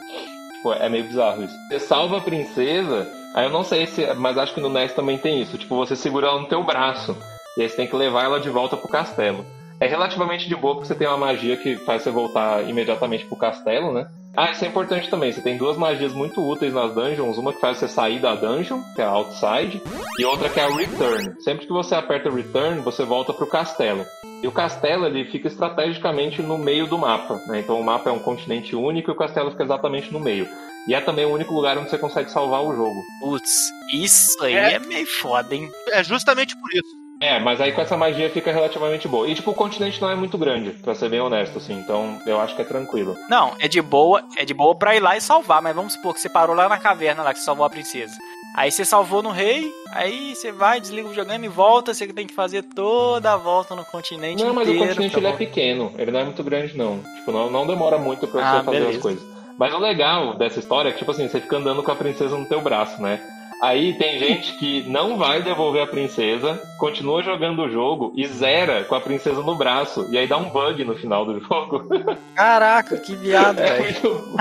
Tipo, 0.55 0.73
é 0.73 0.89
meio 0.89 1.03
bizarro 1.03 1.43
isso. 1.43 1.53
Você 1.67 1.79
salva 1.79 2.17
a 2.17 2.21
princesa, 2.21 3.07
aí 3.35 3.45
eu 3.45 3.51
não 3.51 3.63
sei 3.63 3.85
se. 3.85 4.11
Mas 4.15 4.39
acho 4.39 4.55
que 4.55 4.59
no 4.59 4.69
NES 4.69 4.91
também 4.91 5.19
tem 5.19 5.39
isso. 5.39 5.55
Tipo, 5.55 5.75
você 5.75 5.95
segura 5.95 6.25
ela 6.25 6.41
no 6.41 6.47
teu 6.47 6.63
braço. 6.63 7.15
E 7.55 7.61
aí 7.61 7.69
você 7.69 7.75
tem 7.75 7.85
que 7.85 7.95
levar 7.95 8.23
ela 8.23 8.39
de 8.39 8.49
volta 8.49 8.75
pro 8.75 8.89
castelo. 8.89 9.45
É 9.79 9.85
relativamente 9.85 10.49
de 10.49 10.55
boa 10.55 10.73
porque 10.73 10.87
você 10.87 10.95
tem 10.95 11.07
uma 11.07 11.15
magia 11.15 11.55
que 11.55 11.75
faz 11.75 12.01
você 12.01 12.09
voltar 12.09 12.67
imediatamente 12.67 13.23
pro 13.25 13.37
castelo, 13.37 13.93
né? 13.93 14.07
Ah, 14.35 14.49
isso 14.51 14.65
é 14.65 14.67
importante 14.67 15.09
também. 15.09 15.31
Você 15.31 15.41
tem 15.41 15.57
duas 15.57 15.77
magias 15.77 16.11
muito 16.11 16.41
úteis 16.41 16.73
nas 16.73 16.93
dungeons. 16.93 17.37
Uma 17.37 17.53
que 17.53 17.59
faz 17.61 17.77
você 17.77 17.87
sair 17.87 18.19
da 18.19 18.33
dungeon, 18.33 18.81
que 18.95 19.01
é 19.01 19.05
a 19.05 19.09
outside, 19.09 19.79
e 20.19 20.25
outra 20.25 20.49
que 20.49 20.59
é 20.59 20.63
a 20.63 20.75
return. 20.75 21.35
Sempre 21.41 21.67
que 21.67 21.71
você 21.71 21.93
aperta 21.93 22.31
return, 22.31 22.81
você 22.81 23.05
volta 23.05 23.31
pro 23.31 23.45
castelo. 23.45 24.03
E 24.41 24.47
o 24.47 24.51
castelo 24.51 25.05
ele 25.05 25.25
fica 25.25 25.47
estrategicamente 25.47 26.41
no 26.41 26.57
meio 26.57 26.87
do 26.87 26.97
mapa. 26.97 27.39
Né? 27.47 27.59
Então 27.59 27.79
o 27.79 27.83
mapa 27.83 28.09
é 28.09 28.13
um 28.13 28.19
continente 28.19 28.75
único 28.75 29.11
e 29.11 29.13
o 29.13 29.17
castelo 29.17 29.51
fica 29.51 29.63
exatamente 29.63 30.11
no 30.11 30.19
meio. 30.19 30.47
E 30.87 30.93
é 30.95 30.99
também 30.99 31.25
o 31.25 31.31
único 31.33 31.53
lugar 31.53 31.77
onde 31.77 31.89
você 31.89 31.97
consegue 31.97 32.29
salvar 32.29 32.61
o 32.61 32.75
jogo. 32.75 32.99
Putz, 33.21 33.69
isso 33.93 34.43
aí 34.43 34.53
É. 34.55 34.73
é, 34.73 34.79
meio 34.79 35.07
foda, 35.07 35.55
hein? 35.55 35.69
É 35.91 36.03
justamente 36.03 36.57
por 36.59 36.69
isso. 36.73 37.02
É, 37.23 37.39
mas 37.39 37.61
aí 37.61 37.71
com 37.71 37.81
essa 37.81 37.95
magia 37.95 38.29
fica 38.29 38.51
relativamente 38.51 39.07
boa. 39.07 39.27
E 39.27 39.33
tipo, 39.35 39.51
o 39.51 39.53
continente 39.55 40.01
não 40.01 40.09
é 40.09 40.15
muito 40.15 40.37
grande, 40.37 40.71
pra 40.71 40.93
ser 40.93 41.09
bem 41.09 41.21
honesto, 41.21 41.57
assim. 41.57 41.73
Então 41.79 42.19
eu 42.25 42.39
acho 42.41 42.55
que 42.55 42.61
é 42.61 42.65
tranquilo. 42.65 43.15
Não, 43.29 43.53
é 43.59 43.67
de 43.67 43.81
boa, 43.81 44.23
é 44.37 44.43
de 44.43 44.53
boa 44.53 44.75
pra 44.75 44.95
ir 44.95 44.99
lá 44.99 45.15
e 45.15 45.21
salvar, 45.21 45.61
mas 45.61 45.75
vamos 45.75 45.93
supor 45.93 46.13
que 46.13 46.19
você 46.19 46.27
parou 46.29 46.55
lá 46.55 46.67
na 46.67 46.77
caverna 46.77 47.23
lá 47.23 47.31
que 47.33 47.39
você 47.39 47.45
salvou 47.45 47.65
a 47.65 47.69
princesa. 47.69 48.13
Aí 48.55 48.69
você 48.71 48.83
salvou 48.85 49.23
no 49.23 49.31
rei, 49.31 49.71
aí 49.93 50.35
você 50.35 50.51
vai, 50.51 50.79
desliga 50.79 51.07
o 51.07 51.09
videogame 51.09 51.45
e 51.47 51.49
volta, 51.49 51.91
você 51.93 52.05
tem 52.07 52.27
que 52.27 52.35
fazer 52.35 52.61
toda 52.63 53.33
a 53.33 53.37
volta 53.37 53.73
no 53.73 53.83
continente 53.85 54.43
Não, 54.43 54.53
mas 54.53 54.67
o 54.67 54.71
inteiro. 54.71 54.89
continente 54.89 55.11
pra 55.11 55.19
ele 55.21 55.27
é 55.29 55.37
pequeno, 55.37 55.91
ele 55.97 56.11
não 56.11 56.19
é 56.19 56.23
muito 56.25 56.43
grande 56.43 56.77
não. 56.77 56.99
Tipo, 57.17 57.31
não, 57.31 57.49
não 57.49 57.65
demora 57.65 57.97
muito 57.97 58.27
pra 58.27 58.41
Ah, 58.47 58.57
você 58.59 58.63
fazer 58.65 58.77
beleza. 58.79 58.97
as 58.97 59.01
coisas. 59.01 59.23
Mas 59.57 59.73
o 59.73 59.77
legal 59.77 60.33
dessa 60.35 60.59
história 60.59 60.89
é 60.89 60.91
que, 60.91 60.97
tipo 60.99 61.11
assim, 61.11 61.27
você 61.27 61.39
fica 61.39 61.57
andando 61.57 61.81
com 61.83 61.91
a 61.91 61.95
princesa 61.95 62.35
no 62.37 62.45
teu 62.45 62.59
braço, 62.59 63.01
né? 63.01 63.19
Aí 63.63 63.93
tem 63.97 64.19
gente 64.19 64.57
que 64.57 64.83
não 64.89 65.17
vai 65.17 65.41
devolver 65.41 65.83
a 65.83 65.87
princesa, 65.87 66.61
continua 66.77 67.23
jogando 67.23 67.61
o 67.61 67.69
jogo 67.69 68.11
e 68.13 68.27
zera 68.27 68.83
com 68.83 68.93
a 68.93 68.99
princesa 68.99 69.41
no 69.41 69.55
braço. 69.55 70.05
E 70.11 70.17
aí 70.17 70.27
dá 70.27 70.35
um 70.37 70.49
bug 70.49 70.83
no 70.83 70.93
final 70.95 71.25
do 71.25 71.39
jogo. 71.47 71.87
Caraca, 72.35 72.97
que 72.97 73.15
viado, 73.15 73.59
É 73.59 73.77
velho. 73.77 73.93
muito... 73.93 74.33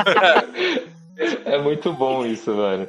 é 1.48 1.58
muito 1.58 1.92
bom 1.92 2.26
isso, 2.26 2.52
velho. 2.52 2.88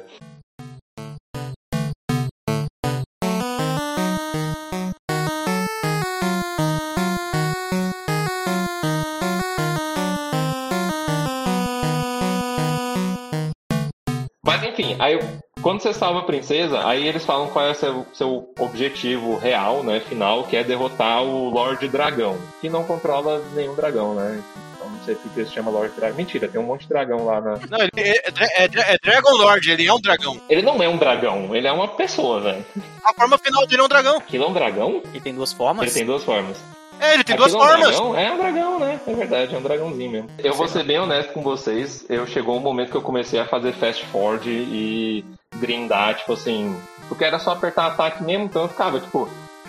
Mas 14.44 14.62
enfim, 14.64 14.96
aí 15.00 15.18
quando 15.64 15.80
você 15.80 15.92
salva 15.94 16.20
a 16.20 16.24
princesa, 16.24 16.86
aí 16.86 17.06
eles 17.08 17.24
falam 17.24 17.48
qual 17.48 17.64
é 17.66 17.70
o 17.70 17.74
seu, 17.74 18.06
seu 18.12 18.48
objetivo 18.60 19.36
real, 19.38 19.82
né, 19.82 19.98
final, 20.00 20.44
que 20.44 20.56
é 20.56 20.62
derrotar 20.62 21.22
o 21.22 21.48
Lorde 21.48 21.88
Dragão, 21.88 22.36
que 22.60 22.68
não 22.70 22.84
controla 22.84 23.42
nenhum 23.54 23.74
dragão, 23.74 24.14
né? 24.14 24.40
Então 24.76 24.90
não 24.90 25.02
sei 25.04 25.14
porque 25.14 25.44
se 25.46 25.52
chama 25.52 25.70
Lorde 25.70 25.94
Dragão. 25.96 26.16
Mentira, 26.18 26.46
tem 26.48 26.60
um 26.60 26.64
monte 26.64 26.82
de 26.82 26.88
dragão 26.88 27.24
lá 27.24 27.40
na. 27.40 27.52
Não, 27.70 27.78
ele 27.80 27.90
é, 27.96 28.10
é- 28.10 28.64
é- 28.64 28.94
é 28.94 28.98
Dragon 29.02 29.30
Lord, 29.36 29.70
ele 29.70 29.86
é 29.86 29.92
um 29.92 30.00
dragão. 30.00 30.38
Ele 30.50 30.60
não 30.62 30.82
é 30.82 30.88
um 30.88 30.98
dragão, 30.98 31.56
ele 31.56 31.66
é 31.66 31.72
uma 31.72 31.88
pessoa, 31.88 32.40
velho. 32.40 32.64
A 33.02 33.14
forma 33.14 33.38
final 33.38 33.66
dele 33.66 33.80
é 33.80 33.84
um 33.84 33.88
dragão. 33.88 34.18
Aquilo 34.18 34.44
é 34.44 34.48
um 34.48 34.52
dragão? 34.52 35.02
E 35.14 35.20
tem 35.20 35.34
duas 35.34 35.50
Ele 35.50 35.58
formas? 35.58 35.92
tem 35.94 36.04
duas 36.04 36.22
formas. 36.22 36.58
É, 37.00 37.14
ele 37.14 37.24
tem 37.24 37.34
Aquilo 37.34 37.48
duas 37.50 37.54
é 37.54 37.56
um 37.56 37.60
formas. 37.68 37.88
dragão? 37.96 38.18
É 38.18 38.30
um 38.32 38.36
dragão, 38.38 38.78
né? 38.78 39.00
É 39.06 39.12
verdade, 39.14 39.54
é 39.54 39.58
um 39.58 39.62
dragãozinho 39.62 40.10
mesmo. 40.12 40.30
Eu 40.38 40.54
vou 40.54 40.68
ser 40.68 40.84
bem 40.84 40.98
honesto 40.98 41.32
com 41.32 41.42
vocês. 41.42 42.04
Eu 42.08 42.26
chegou 42.26 42.56
um 42.56 42.60
momento 42.60 42.90
que 42.90 42.96
eu 42.96 43.02
comecei 43.02 43.40
a 43.40 43.46
fazer 43.46 43.72
fast 43.72 44.04
forward 44.06 44.48
e 44.48 45.24
grindar, 45.60 46.16
tipo 46.16 46.32
assim. 46.32 46.76
Porque 47.08 47.24
era 47.24 47.38
só 47.38 47.52
apertar 47.52 47.86
ataque 47.86 48.22
mesmo, 48.22 48.44
então 48.46 48.62
eu 48.62 48.68
ficava, 48.68 48.98
tipo, 48.98 49.28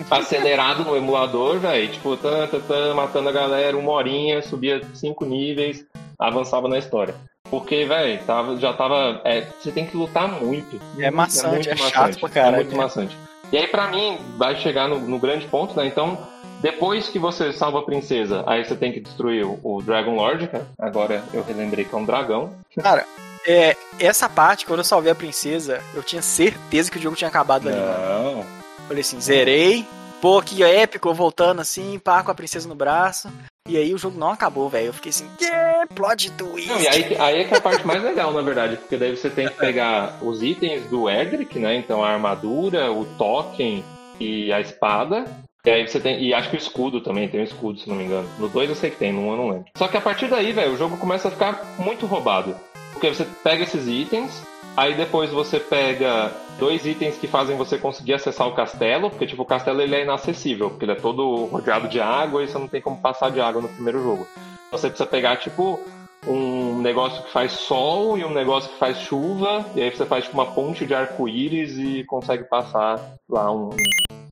acelerado 0.09 0.83
no 0.83 0.95
emulador, 0.95 1.59
velho. 1.59 1.89
Tipo, 1.91 2.15
tan, 2.17 2.47
tan, 2.47 2.59
tan, 2.61 2.93
matando 2.93 3.29
a 3.29 3.31
galera, 3.31 3.77
uma 3.77 3.91
horinha, 3.91 4.41
subia 4.41 4.81
cinco 4.93 5.25
níveis, 5.25 5.85
avançava 6.19 6.67
na 6.67 6.77
história. 6.77 7.15
Porque, 7.49 7.85
velho, 7.85 8.19
tava, 8.25 8.57
já 8.57 8.73
tava. 8.73 9.21
é, 9.23 9.41
você 9.59 9.71
tem 9.71 9.85
que 9.85 9.95
lutar 9.95 10.27
muito. 10.27 10.79
É 10.97 11.11
maçante, 11.11 11.67
muito 11.69 11.69
é 11.69 11.75
chato 11.77 12.19
pra 12.19 12.29
É 12.29 12.31
caralho. 12.31 12.55
muito 12.57 12.75
maçante. 12.75 13.15
E 13.51 13.57
aí, 13.57 13.67
pra 13.67 13.87
mim, 13.89 14.17
vai 14.37 14.55
chegar 14.55 14.87
no, 14.87 14.99
no 14.99 15.19
grande 15.19 15.45
ponto, 15.47 15.75
né? 15.77 15.85
Então, 15.85 16.17
depois 16.61 17.07
que 17.09 17.19
você 17.19 17.53
salva 17.53 17.79
a 17.79 17.83
princesa, 17.83 18.43
aí 18.47 18.65
você 18.65 18.75
tem 18.75 18.91
que 18.91 18.99
destruir 18.99 19.45
o, 19.45 19.59
o 19.63 19.81
Dragon 19.83 20.15
Lord, 20.15 20.47
cara. 20.47 20.65
Agora 20.79 21.23
eu 21.31 21.43
relembrei 21.43 21.85
que 21.85 21.93
é 21.93 21.97
um 21.97 22.05
dragão. 22.05 22.51
Cara, 22.81 23.05
é, 23.45 23.75
essa 23.99 24.27
parte, 24.27 24.65
quando 24.65 24.79
eu 24.79 24.85
salvei 24.85 25.11
a 25.11 25.15
princesa, 25.15 25.81
eu 25.93 26.03
tinha 26.03 26.21
certeza 26.21 26.89
que 26.89 26.97
o 26.97 27.01
jogo 27.01 27.15
tinha 27.15 27.27
acabado 27.27 27.69
ali. 27.69 27.77
Não. 27.77 28.45
Falei 28.87 29.01
assim, 29.01 29.19
zerei. 29.19 29.85
Pô, 30.21 30.41
que 30.41 30.63
épico, 30.63 31.13
voltando 31.13 31.61
assim, 31.61 31.99
pá, 31.99 32.23
com 32.23 32.31
a 32.31 32.35
princesa 32.35 32.67
no 32.67 32.75
braço. 32.75 33.29
E 33.67 33.77
aí 33.77 33.93
o 33.93 33.97
jogo 33.97 34.17
não 34.17 34.31
acabou, 34.31 34.69
velho. 34.69 34.87
Eu 34.87 34.93
fiquei 34.93 35.09
assim, 35.09 35.27
que 35.37 35.45
plot 35.93 36.31
twist. 36.31 36.69
Não, 36.69 36.79
e 36.79 36.87
aí, 36.87 37.17
aí 37.19 37.41
é 37.41 37.43
que 37.43 37.53
é 37.53 37.57
a 37.57 37.61
parte 37.61 37.85
mais 37.85 38.01
legal, 38.01 38.31
na 38.31 38.41
verdade, 38.41 38.77
porque 38.77 38.97
daí 38.97 39.15
você 39.15 39.29
tem 39.29 39.47
que 39.47 39.55
pegar 39.55 40.17
os 40.21 40.41
itens 40.41 40.85
do 40.85 41.09
Edric, 41.09 41.59
né? 41.59 41.75
Então 41.75 42.03
a 42.03 42.09
armadura, 42.09 42.91
o 42.91 43.05
token 43.17 43.83
e 44.19 44.51
a 44.51 44.59
espada. 44.59 45.25
E 45.65 45.69
aí 45.71 45.87
você 45.87 45.99
tem. 45.99 46.23
E 46.23 46.33
acho 46.33 46.49
que 46.49 46.55
o 46.55 46.59
escudo 46.59 47.01
também, 47.01 47.27
tem 47.27 47.41
um 47.41 47.43
escudo, 47.43 47.79
se 47.79 47.89
não 47.89 47.95
me 47.95 48.05
engano. 48.05 48.29
No 48.37 48.47
2 48.47 48.69
eu 48.69 48.75
sei 48.75 48.91
que 48.91 48.97
tem, 48.97 49.11
no 49.11 49.21
1 49.21 49.31
eu 49.31 49.37
não 49.37 49.49
lembro. 49.49 49.65
Só 49.75 49.87
que 49.87 49.97
a 49.97 50.01
partir 50.01 50.27
daí, 50.27 50.51
velho, 50.51 50.73
o 50.73 50.77
jogo 50.77 50.97
começa 50.97 51.27
a 51.27 51.31
ficar 51.31 51.75
muito 51.79 52.05
roubado. 52.05 52.55
Porque 52.95 53.13
você 53.13 53.27
pega 53.43 53.63
esses 53.63 53.87
itens, 53.87 54.41
aí 54.75 54.95
depois 54.95 55.29
você 55.29 55.59
pega 55.59 56.31
dois 56.57 56.85
itens 56.85 57.17
que 57.17 57.27
fazem 57.27 57.57
você 57.57 57.77
conseguir 57.77 58.13
acessar 58.13 58.47
o 58.47 58.55
castelo, 58.55 59.09
porque 59.09 59.27
tipo, 59.27 59.41
o 59.41 59.45
castelo 59.45 59.81
ele 59.81 59.95
é 59.95 60.03
inacessível, 60.03 60.69
porque 60.69 60.85
ele 60.85 60.93
é 60.93 60.95
todo 60.95 61.45
rodeado 61.45 61.89
de 61.89 61.99
água 61.99 62.41
e 62.41 62.47
você 62.47 62.57
não 62.57 62.69
tem 62.69 62.81
como 62.81 63.01
passar 63.01 63.31
de 63.31 63.41
água 63.41 63.61
no 63.61 63.67
primeiro 63.67 64.01
jogo. 64.01 64.25
Você 64.71 64.87
precisa 64.87 65.05
pegar, 65.05 65.35
tipo, 65.35 65.77
um 66.25 66.79
negócio 66.79 67.21
que 67.23 67.31
faz 67.31 67.51
sol 67.51 68.17
e 68.17 68.23
um 68.23 68.33
negócio 68.33 68.71
que 68.71 68.79
faz 68.79 68.97
chuva, 68.99 69.65
e 69.75 69.81
aí 69.81 69.91
você 69.91 70.05
faz 70.05 70.23
tipo 70.23 70.37
uma 70.37 70.47
ponte 70.47 70.85
de 70.85 70.93
arco-íris 70.95 71.77
e 71.77 72.05
consegue 72.05 72.45
passar 72.45 72.97
lá 73.29 73.51
um, 73.51 73.71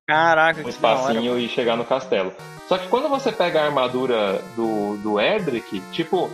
Caraca, 0.07 0.65
um 0.65 0.69
espacinho 0.69 1.37
e 1.37 1.49
chegar 1.49 1.75
no 1.75 1.85
castelo. 1.85 2.33
Só 2.67 2.77
que 2.77 2.87
quando 2.87 3.09
você 3.09 3.31
pega 3.31 3.61
a 3.61 3.65
armadura 3.65 4.41
do, 4.55 4.97
do 4.97 5.19
Edric, 5.19 5.81
tipo, 5.91 6.29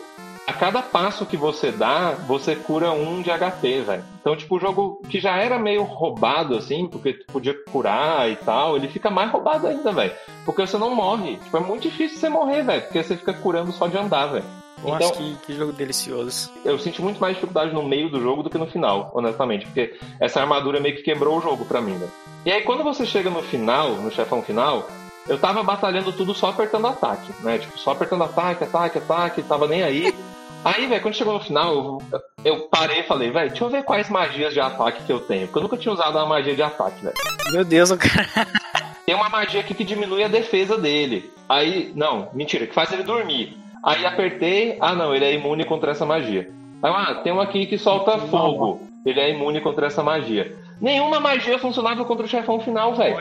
a 0.50 0.54
cada 0.54 0.82
passo 0.82 1.28
que 1.28 1.38
você 1.38 1.72
dá, 1.72 2.16
você 2.28 2.56
cura 2.56 2.92
um 2.92 3.22
de 3.22 3.30
HP, 3.30 3.82
velho. 3.82 4.04
Então, 4.20 4.36
tipo, 4.36 4.56
o 4.56 4.60
jogo 4.60 5.00
que 5.08 5.20
já 5.20 5.38
era 5.38 5.60
meio 5.60 5.84
roubado, 5.84 6.56
assim, 6.56 6.88
porque 6.88 7.14
tu 7.14 7.26
podia 7.32 7.54
curar 7.72 8.28
e 8.32 8.36
tal, 8.36 8.76
ele 8.76 8.88
fica 8.88 9.12
mais 9.12 9.32
roubado 9.32 9.68
ainda, 9.68 9.92
velho. 9.92 10.12
Porque 10.44 10.66
você 10.66 10.76
não 10.76 10.96
morre. 10.96 11.38
Tipo, 11.38 11.58
é 11.58 11.60
muito 11.60 11.84
difícil 11.84 12.18
você 12.18 12.30
morrer, 12.30 12.64
velho, 12.64 12.82
porque 12.82 13.04
você 13.04 13.16
fica 13.16 13.32
curando 13.32 13.72
só 13.72 13.86
de 13.86 13.96
andar, 13.96 14.26
velho. 14.26 14.46
Nossa, 14.82 14.96
Então, 15.06 15.12
que, 15.12 15.36
que 15.46 15.54
jogo 15.54 15.72
delicioso. 15.72 16.50
eu 16.66 16.80
senti 16.80 17.00
muito 17.00 17.22
mais 17.22 17.36
dificuldade 17.36 17.72
no 17.72 17.84
meio 17.84 18.10
do 18.10 18.20
jogo 18.20 18.42
do 18.42 18.50
que 18.50 18.58
no 18.58 18.66
final, 18.66 19.12
honestamente, 19.14 19.68
porque 19.68 20.00
essa 20.20 20.42
armadura 20.42 20.80
meio 20.80 20.96
que 20.96 21.04
quebrou 21.04 21.38
o 21.38 21.42
jogo 21.42 21.64
pra 21.64 21.80
mim, 21.80 21.94
né? 21.94 22.08
E 22.44 22.52
aí 22.52 22.64
quando 22.64 22.84
você 22.84 23.06
chega 23.06 23.30
no 23.30 23.44
final, 23.44 23.92
no 23.92 24.10
chefão 24.10 24.42
final, 24.42 24.88
eu 25.28 25.38
tava 25.38 25.62
batalhando 25.62 26.12
tudo 26.12 26.34
só 26.34 26.50
apertando 26.50 26.88
ataque, 26.88 27.32
né? 27.42 27.60
Tipo, 27.60 27.78
só 27.78 27.92
apertando 27.92 28.24
ataque, 28.24 28.64
ataque, 28.64 28.98
ataque, 28.98 29.44
tava 29.44 29.68
nem 29.68 29.84
aí. 29.84 30.16
Aí, 30.64 30.88
velho, 30.88 31.02
quando 31.02 31.16
chegou 31.16 31.34
no 31.34 31.40
final, 31.40 31.74
eu, 31.74 32.02
eu 32.44 32.60
parei 32.68 33.00
e 33.00 33.08
falei, 33.08 33.32
velho, 33.32 33.50
deixa 33.50 33.64
eu 33.64 33.70
ver 33.70 33.84
quais 33.84 34.10
magias 34.10 34.54
de 34.54 34.60
ataque 34.60 35.04
que 35.04 35.12
eu 35.12 35.20
tenho, 35.20 35.48
porque 35.48 35.58
eu 35.58 35.64
nunca 35.64 35.78
tinha 35.78 35.94
usado 35.94 36.18
uma 36.18 36.26
magia 36.26 36.56
de 36.56 36.62
ataque, 36.62 37.02
velho. 37.02 37.16
Meu 37.52 37.64
Deus, 37.64 37.92
o 37.92 37.98
cara. 37.98 38.28
Tem 39.06 39.16
uma 39.16 39.30
magia 39.30 39.62
aqui 39.62 39.74
que 39.74 39.84
diminui 39.84 40.24
a 40.24 40.28
defesa 40.28 40.78
dele. 40.78 41.32
Aí, 41.48 41.92
não, 41.96 42.30
mentira, 42.34 42.68
que 42.68 42.76
faz 42.76 42.92
ele 42.92 43.02
dormir. 43.02 43.58
Aí 43.84 44.06
apertei, 44.06 44.78
ah 44.80 44.94
não, 44.94 45.16
ele 45.16 45.26
é 45.26 45.34
imune 45.34 45.66
contra 45.66 45.92
essa 45.92 46.06
magia. 46.06 46.52
Aí, 46.84 46.92
ah, 46.94 47.16
tem 47.24 47.34
um 47.34 47.40
aqui 47.40 47.66
que 47.66 47.78
solta 47.78 48.20
fogo. 48.20 48.82
Ele 49.06 49.20
é 49.20 49.32
imune 49.32 49.62
contra 49.62 49.88
essa 49.88 50.04
magia. 50.04 50.56
Nenhuma 50.80 51.20
magia 51.20 51.58
funcionava 51.58 52.06
contra 52.06 52.26
o 52.26 52.30
chefão 52.30 52.60
final, 52.60 52.94
velho. 52.94 53.18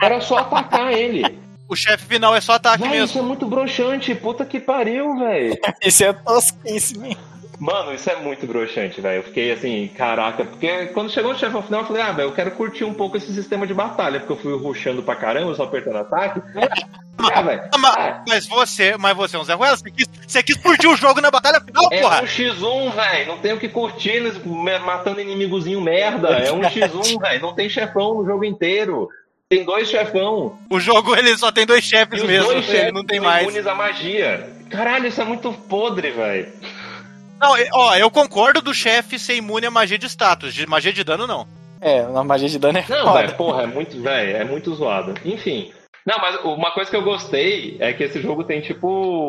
Era 0.00 0.20
só 0.20 0.38
atacar 0.38 0.92
ele. 0.92 1.38
O 1.72 1.76
chefe 1.76 2.04
final 2.04 2.34
é 2.36 2.40
só 2.40 2.52
ataque 2.52 2.82
Véi, 2.82 2.98
isso 2.98 3.14
mesmo. 3.14 3.20
é 3.20 3.22
muito 3.22 3.46
broxante, 3.46 4.14
puta 4.14 4.44
que 4.44 4.60
pariu, 4.60 5.16
velho. 5.18 5.56
Esse 5.80 6.04
é 6.04 6.12
tosquíssimo? 6.12 7.16
Mano, 7.58 7.94
isso 7.94 8.10
é 8.10 8.16
muito 8.16 8.46
broxante, 8.46 9.00
velho. 9.00 9.20
Eu 9.20 9.22
fiquei 9.22 9.52
assim, 9.52 9.88
caraca, 9.96 10.44
porque 10.44 10.86
quando 10.88 11.10
chegou 11.10 11.32
no 11.32 11.38
chefão 11.38 11.62
final, 11.62 11.80
eu 11.82 11.86
falei, 11.86 12.02
ah, 12.02 12.12
velho, 12.12 12.28
eu 12.28 12.32
quero 12.34 12.50
curtir 12.50 12.84
um 12.84 12.92
pouco 12.92 13.16
esse 13.16 13.32
sistema 13.32 13.66
de 13.66 13.72
batalha, 13.72 14.18
porque 14.20 14.32
eu 14.32 14.36
fui 14.36 14.54
rushando 14.58 15.02
pra 15.02 15.14
caramba, 15.16 15.54
só 15.54 15.62
apertando 15.62 15.96
ataque. 15.98 16.42
Ah, 17.18 17.40
velho. 17.42 17.62
Ah, 17.72 17.78
ma- 17.78 18.24
Mas 18.28 18.46
você, 18.48 18.96
mas 18.98 19.16
você 19.16 19.36
é 19.36 19.38
um 19.38 19.44
Zé 19.44 19.54
Ruela, 19.54 19.76
você 19.76 19.90
quis, 19.90 20.08
você 20.26 20.42
quis 20.42 20.56
curtir 20.56 20.88
o 20.88 20.96
jogo 20.96 21.20
na 21.20 21.30
batalha 21.30 21.60
final, 21.60 21.88
É 21.92 22.00
porra! 22.00 22.20
um 22.22 22.26
X1, 22.26 22.92
velho. 22.94 23.26
Não 23.28 23.38
tem 23.38 23.52
o 23.52 23.58
que 23.60 23.68
curtir 23.68 24.20
matando 24.84 25.20
inimigozinho 25.20 25.80
merda. 25.80 26.28
É 26.30 26.52
um 26.52 26.60
X1, 26.62 27.16
velho. 27.22 27.40
Não 27.42 27.54
tem 27.54 27.68
chefão 27.68 28.14
no 28.14 28.26
jogo 28.26 28.44
inteiro. 28.44 29.08
Tem 29.52 29.64
dois 29.66 29.86
chefão. 29.86 30.58
O 30.70 30.80
jogo 30.80 31.14
ele 31.14 31.36
só 31.36 31.52
tem 31.52 31.66
dois 31.66 31.84
chefes 31.84 32.22
os 32.22 32.26
mesmo, 32.26 32.46
dois 32.52 32.66
ele 32.66 32.78
chefes 32.78 32.92
não 32.94 33.04
tem 33.04 33.18
são 33.18 33.28
mais. 33.28 33.42
imunes 33.42 33.66
à 33.66 33.74
magia. 33.74 34.50
Caralho, 34.70 35.06
isso 35.06 35.20
é 35.20 35.24
muito 35.26 35.52
podre, 35.52 36.10
velho. 36.10 36.50
Não, 37.38 37.54
ó, 37.74 37.94
eu 37.96 38.10
concordo 38.10 38.62
do 38.62 38.72
chefe 38.72 39.18
ser 39.18 39.34
imune 39.34 39.66
a 39.66 39.70
magia 39.70 39.98
de 39.98 40.06
status, 40.08 40.54
de 40.54 40.66
magia 40.66 40.90
de 40.90 41.04
dano 41.04 41.26
não. 41.26 41.46
É, 41.82 42.02
na 42.06 42.24
magia 42.24 42.48
de 42.48 42.58
dano 42.58 42.78
é 42.78 42.84
Não, 42.88 43.04
foda. 43.04 43.20
velho, 43.20 43.34
porra, 43.34 43.62
é 43.64 43.66
muito, 43.66 44.00
velho, 44.00 44.36
é 44.38 44.44
muito 44.44 44.74
zoado. 44.74 45.12
Enfim. 45.22 45.70
Não, 46.06 46.18
mas 46.18 46.40
uma 46.44 46.70
coisa 46.70 46.90
que 46.90 46.96
eu 46.96 47.02
gostei 47.02 47.76
é 47.78 47.92
que 47.92 48.04
esse 48.04 48.22
jogo 48.22 48.44
tem, 48.44 48.62
tipo, 48.62 48.88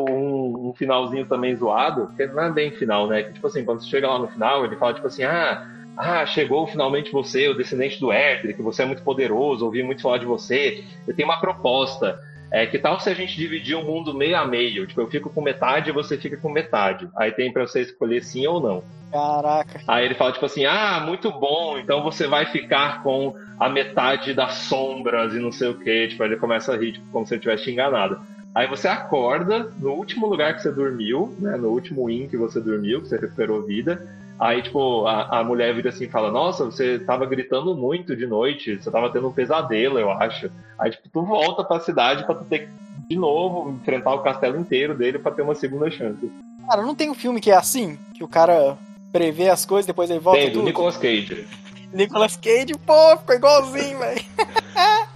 um, 0.10 0.70
um 0.70 0.74
finalzinho 0.74 1.26
também 1.26 1.54
zoado, 1.54 2.10
que 2.16 2.26
não 2.28 2.44
é 2.44 2.50
bem 2.50 2.72
final, 2.72 3.08
né? 3.08 3.24
Que, 3.24 3.34
tipo 3.34 3.46
assim, 3.48 3.66
quando 3.66 3.82
você 3.84 3.90
chega 3.90 4.08
lá 4.08 4.18
no 4.18 4.28
final, 4.30 4.64
ele 4.64 4.78
fala, 4.78 4.94
tipo 4.94 5.06
assim, 5.08 5.24
ah, 5.24 5.68
ah, 5.98 6.26
chegou 6.26 6.68
finalmente 6.68 7.12
você, 7.12 7.48
o 7.48 7.54
descendente 7.54 8.00
do 8.00 8.12
Éter, 8.12 8.56
que 8.56 8.62
você 8.62 8.84
é 8.84 8.86
muito 8.86 9.04
poderoso, 9.04 9.66
ouvi 9.66 9.84
muito 9.84 10.02
falar 10.02 10.18
de 10.18 10.26
você, 10.26 10.84
eu 11.08 11.16
tenho 11.16 11.28
uma 11.28 11.40
proposta. 11.40 12.20
É, 12.52 12.68
que 12.68 12.78
tal 12.78 13.00
se 13.00 13.10
a 13.10 13.16
gente 13.16 13.36
dividir 13.36 13.76
o 13.76 13.84
mundo 13.84 14.14
meio 14.14 14.38
a 14.38 14.46
meio? 14.46 14.86
Tipo, 14.86 15.02
eu 15.02 15.10
fico 15.10 15.28
com 15.28 15.42
metade 15.42 15.90
e 15.90 15.94
você 15.94 16.20
fica 16.20 16.38
com 16.38 16.50
metade. 16.50 17.10
Aí 17.18 17.32
tem 17.32 17.52
pra 17.52 17.66
você 17.66 17.82
escolher 17.82 18.22
sim 18.22 18.46
ou 18.46 18.62
não. 18.62 18.84
Caraca. 19.12 19.82
Aí 19.88 20.06
ele 20.06 20.14
fala, 20.14 20.32
tipo 20.32 20.46
assim, 20.46 20.64
ah, 20.64 21.02
muito 21.04 21.32
bom, 21.32 21.80
então 21.80 22.04
você 22.04 22.28
vai 22.28 22.46
ficar 22.46 23.02
com 23.02 23.36
a 23.60 23.68
metade 23.70 24.36
das 24.36 24.54
sombras 24.54 25.34
e 25.34 25.40
não 25.40 25.52
sei 25.52 25.70
o 25.70 25.80
que. 25.80 26.10
Tipo, 26.10 26.22
aí 26.22 26.30
ele 26.30 26.38
começa 26.38 26.74
a 26.74 26.78
rir, 26.78 26.94
tipo, 26.94 27.08
como 27.12 27.26
se 27.26 27.34
ele 27.34 27.42
tivesse 27.42 27.72
enganado. 27.72 28.20
Aí 28.54 28.68
você 28.68 28.88
acorda 28.88 29.72
no 29.80 29.94
último 29.94 30.28
lugar 30.28 30.54
que 30.56 30.62
você 30.62 30.72
dormiu, 30.72 31.36
né? 31.40 31.58
No 31.58 31.70
último 31.70 32.08
in 32.08 32.28
que 32.28 32.38
você 32.38 32.60
dormiu, 32.60 33.02
que 33.02 33.08
você 33.08 33.18
recuperou 33.18 33.64
vida. 33.64 34.08
Aí, 34.40 34.62
tipo, 34.62 35.06
a, 35.06 35.40
a 35.40 35.44
mulher 35.44 35.74
vira 35.74 35.90
assim 35.90 36.06
e 36.06 36.10
fala, 36.10 36.32
nossa, 36.32 36.66
você 36.66 37.00
tava 37.00 37.26
gritando 37.26 37.76
muito 37.76 38.16
de 38.16 38.26
noite, 38.26 38.76
você 38.76 38.90
tava 38.90 39.10
tendo 39.12 39.28
um 39.28 39.32
pesadelo, 39.32 40.00
eu 40.00 40.10
acho. 40.12 40.50
Aí, 40.78 40.92
tipo, 40.92 41.08
tu 41.10 41.22
volta 41.22 41.64
pra 41.64 41.80
cidade 41.80 42.26
pra 42.26 42.36
tu 42.36 42.44
ter 42.46 42.60
que, 42.60 42.70
de 43.10 43.16
novo, 43.16 43.72
enfrentar 43.72 44.14
o 44.14 44.24
castelo 44.24 44.60
inteiro 44.60 44.96
dele 44.96 45.20
pra 45.20 45.32
ter 45.32 45.44
uma 45.44 45.56
segunda 45.56 45.90
chance. 45.90 46.32
Cara, 46.68 46.82
não 46.82 46.96
tem 46.96 47.10
um 47.10 47.16
filme 47.16 47.40
que 47.40 47.52
é 47.52 47.56
assim? 47.56 47.98
Que 48.14 48.24
o 48.24 48.28
cara 48.28 48.78
prevê 49.12 49.50
as 49.50 49.66
coisas, 49.66 49.86
depois 49.86 50.10
ele 50.10 50.20
volta 50.20 50.40
Tem, 50.40 50.50
do 50.50 50.54
tudo? 50.56 50.66
Nicolas 50.66 50.98
Cage. 50.98 51.48
Nicolas 51.94 52.36
Cage, 52.36 52.74
pô, 52.86 53.18
ficou 53.18 53.36
igualzinho, 53.36 54.00
velho. 54.00 54.22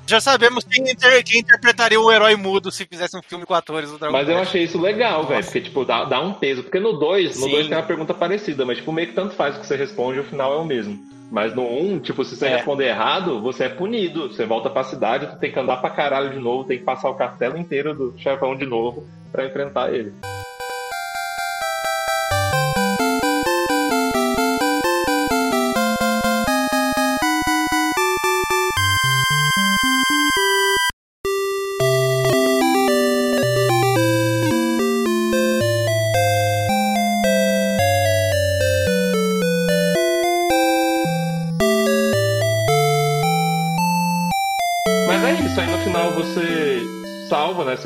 Já 0.08 0.22
sabemos 0.22 0.64
quem, 0.64 0.90
inter- 0.90 1.24
quem 1.24 1.42
interpretaria 1.42 2.00
o 2.00 2.10
herói 2.12 2.36
mudo 2.38 2.72
se 2.72 2.86
fizesse 2.86 3.18
um 3.18 3.22
filme 3.22 3.46
com 3.46 3.54
atores 3.54 3.92
do 3.92 3.98
Dragon 3.98 4.14
Mas 4.14 4.30
eu 4.30 4.38
achei 4.38 4.64
isso 4.64 4.80
legal, 4.80 5.26
velho, 5.28 5.44
porque, 5.44 5.60
tipo, 5.62 5.84
dá, 5.84 6.06
dá 6.06 6.22
um 6.22 6.34
peso. 6.34 6.64
Porque 6.64 6.80
no 6.80 6.94
2, 6.94 7.38
no 7.38 7.44
Sim. 7.46 7.52
2 7.52 7.68
tem 7.68 7.78
uma 7.78 7.84
pergunta 7.84 8.14
parecida, 8.14 8.66
mas, 8.66 8.78
tipo, 8.78 8.92
meio 8.94 9.10
que 9.10 9.14
tanto 9.14 9.36
faz 9.36 9.58
o 9.58 9.60
que 9.60 9.68
você 9.68 9.76
responde, 9.76 10.20
o 10.20 10.24
final 10.24 10.54
é 10.54 10.58
o 10.58 10.66
mesmo. 10.66 10.98
Mas 11.30 11.54
no 11.54 11.64
1, 11.64 11.92
um, 11.96 12.00
tipo, 12.00 12.24
se 12.24 12.38
você 12.38 12.46
É. 12.48 12.56
responder 12.56 12.86
errado, 12.88 13.42
você 13.42 13.66
é 13.66 13.70
punido. 13.70 14.30
Você 14.32 14.46
volta 14.46 14.70
pra 14.70 14.84
cidade, 14.86 15.28
tu 15.28 15.38
tem 15.40 15.52
que 15.52 15.60
andar 15.60 15.76
pra 15.78 15.90
caralho 15.90 16.30
de 16.30 16.40
novo, 16.40 16.64
tem 16.64 16.78
que 16.80 16.86
passar 16.86 17.10
o 17.10 17.16
castelo 17.16 17.58
inteiro 17.58 17.94
do 17.94 18.14
chefão 18.18 18.56
de 18.56 18.66
novo 18.66 19.06
pra 19.30 19.46
enfrentar 19.46 19.94
ele. 19.94 20.14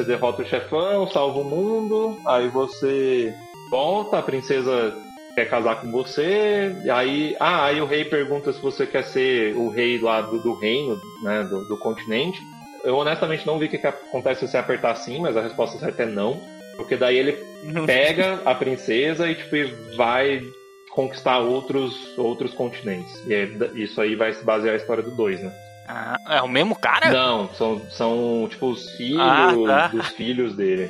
Você 0.02 0.08
derrota 0.08 0.42
o 0.42 0.46
chefão, 0.46 1.08
salva 1.12 1.40
o 1.40 1.44
mundo, 1.44 2.18
aí 2.26 2.48
você 2.48 3.32
volta, 3.70 4.18
a 4.18 4.24
princesa 4.24 4.96
quer 5.36 5.48
casar 5.48 5.80
com 5.80 5.92
você, 5.92 6.76
aí, 6.92 7.36
ah, 7.40 7.66
aí 7.66 7.80
o 7.80 7.86
rei 7.86 8.04
pergunta 8.04 8.52
se 8.52 8.60
você 8.60 8.88
quer 8.88 9.04
ser 9.04 9.56
o 9.56 9.70
rei 9.70 10.00
lá 10.00 10.22
do, 10.22 10.40
do 10.42 10.54
reino, 10.56 11.00
né? 11.24 11.44
Do, 11.44 11.66
do 11.68 11.78
continente. 11.78 12.42
Eu 12.84 12.98
honestamente 12.98 13.46
não 13.46 13.60
vi 13.60 13.68
o 13.68 13.70
que, 13.70 13.78
que 13.78 13.86
acontece 13.86 14.40
se 14.42 14.48
você 14.52 14.58
apertar 14.58 14.96
sim, 14.96 15.20
mas 15.22 15.38
a 15.38 15.42
resposta 15.42 15.78
certa 15.78 16.02
é 16.02 16.08
não. 16.08 16.42
Porque 16.76 16.98
daí 16.98 17.18
ele 17.18 17.38
pega 17.86 18.42
a 18.44 18.56
princesa 18.56 19.30
e 19.30 19.36
tipo, 19.36 19.56
vai 19.96 20.42
conquistar 20.90 21.38
outros, 21.40 22.18
outros 22.18 22.56
continentes. 22.56 23.14
E 23.28 23.36
é- 23.36 23.50
isso 23.76 24.02
aí 24.02 24.16
vai 24.16 24.34
se 24.34 24.44
basear 24.44 24.74
a 24.74 24.78
história 24.78 25.04
do 25.04 25.12
2, 25.12 25.42
né? 25.42 25.54
Ah, 25.88 26.18
é 26.30 26.42
o 26.42 26.48
mesmo 26.48 26.76
cara? 26.76 27.10
Não, 27.12 27.50
são, 27.54 27.82
são 27.90 28.48
tipo 28.50 28.68
os 28.72 28.90
filhos 28.92 29.22
Ah, 29.22 29.54
tá. 29.68 29.88
dos 29.88 30.08
filhos 30.10 30.56
dele. 30.56 30.90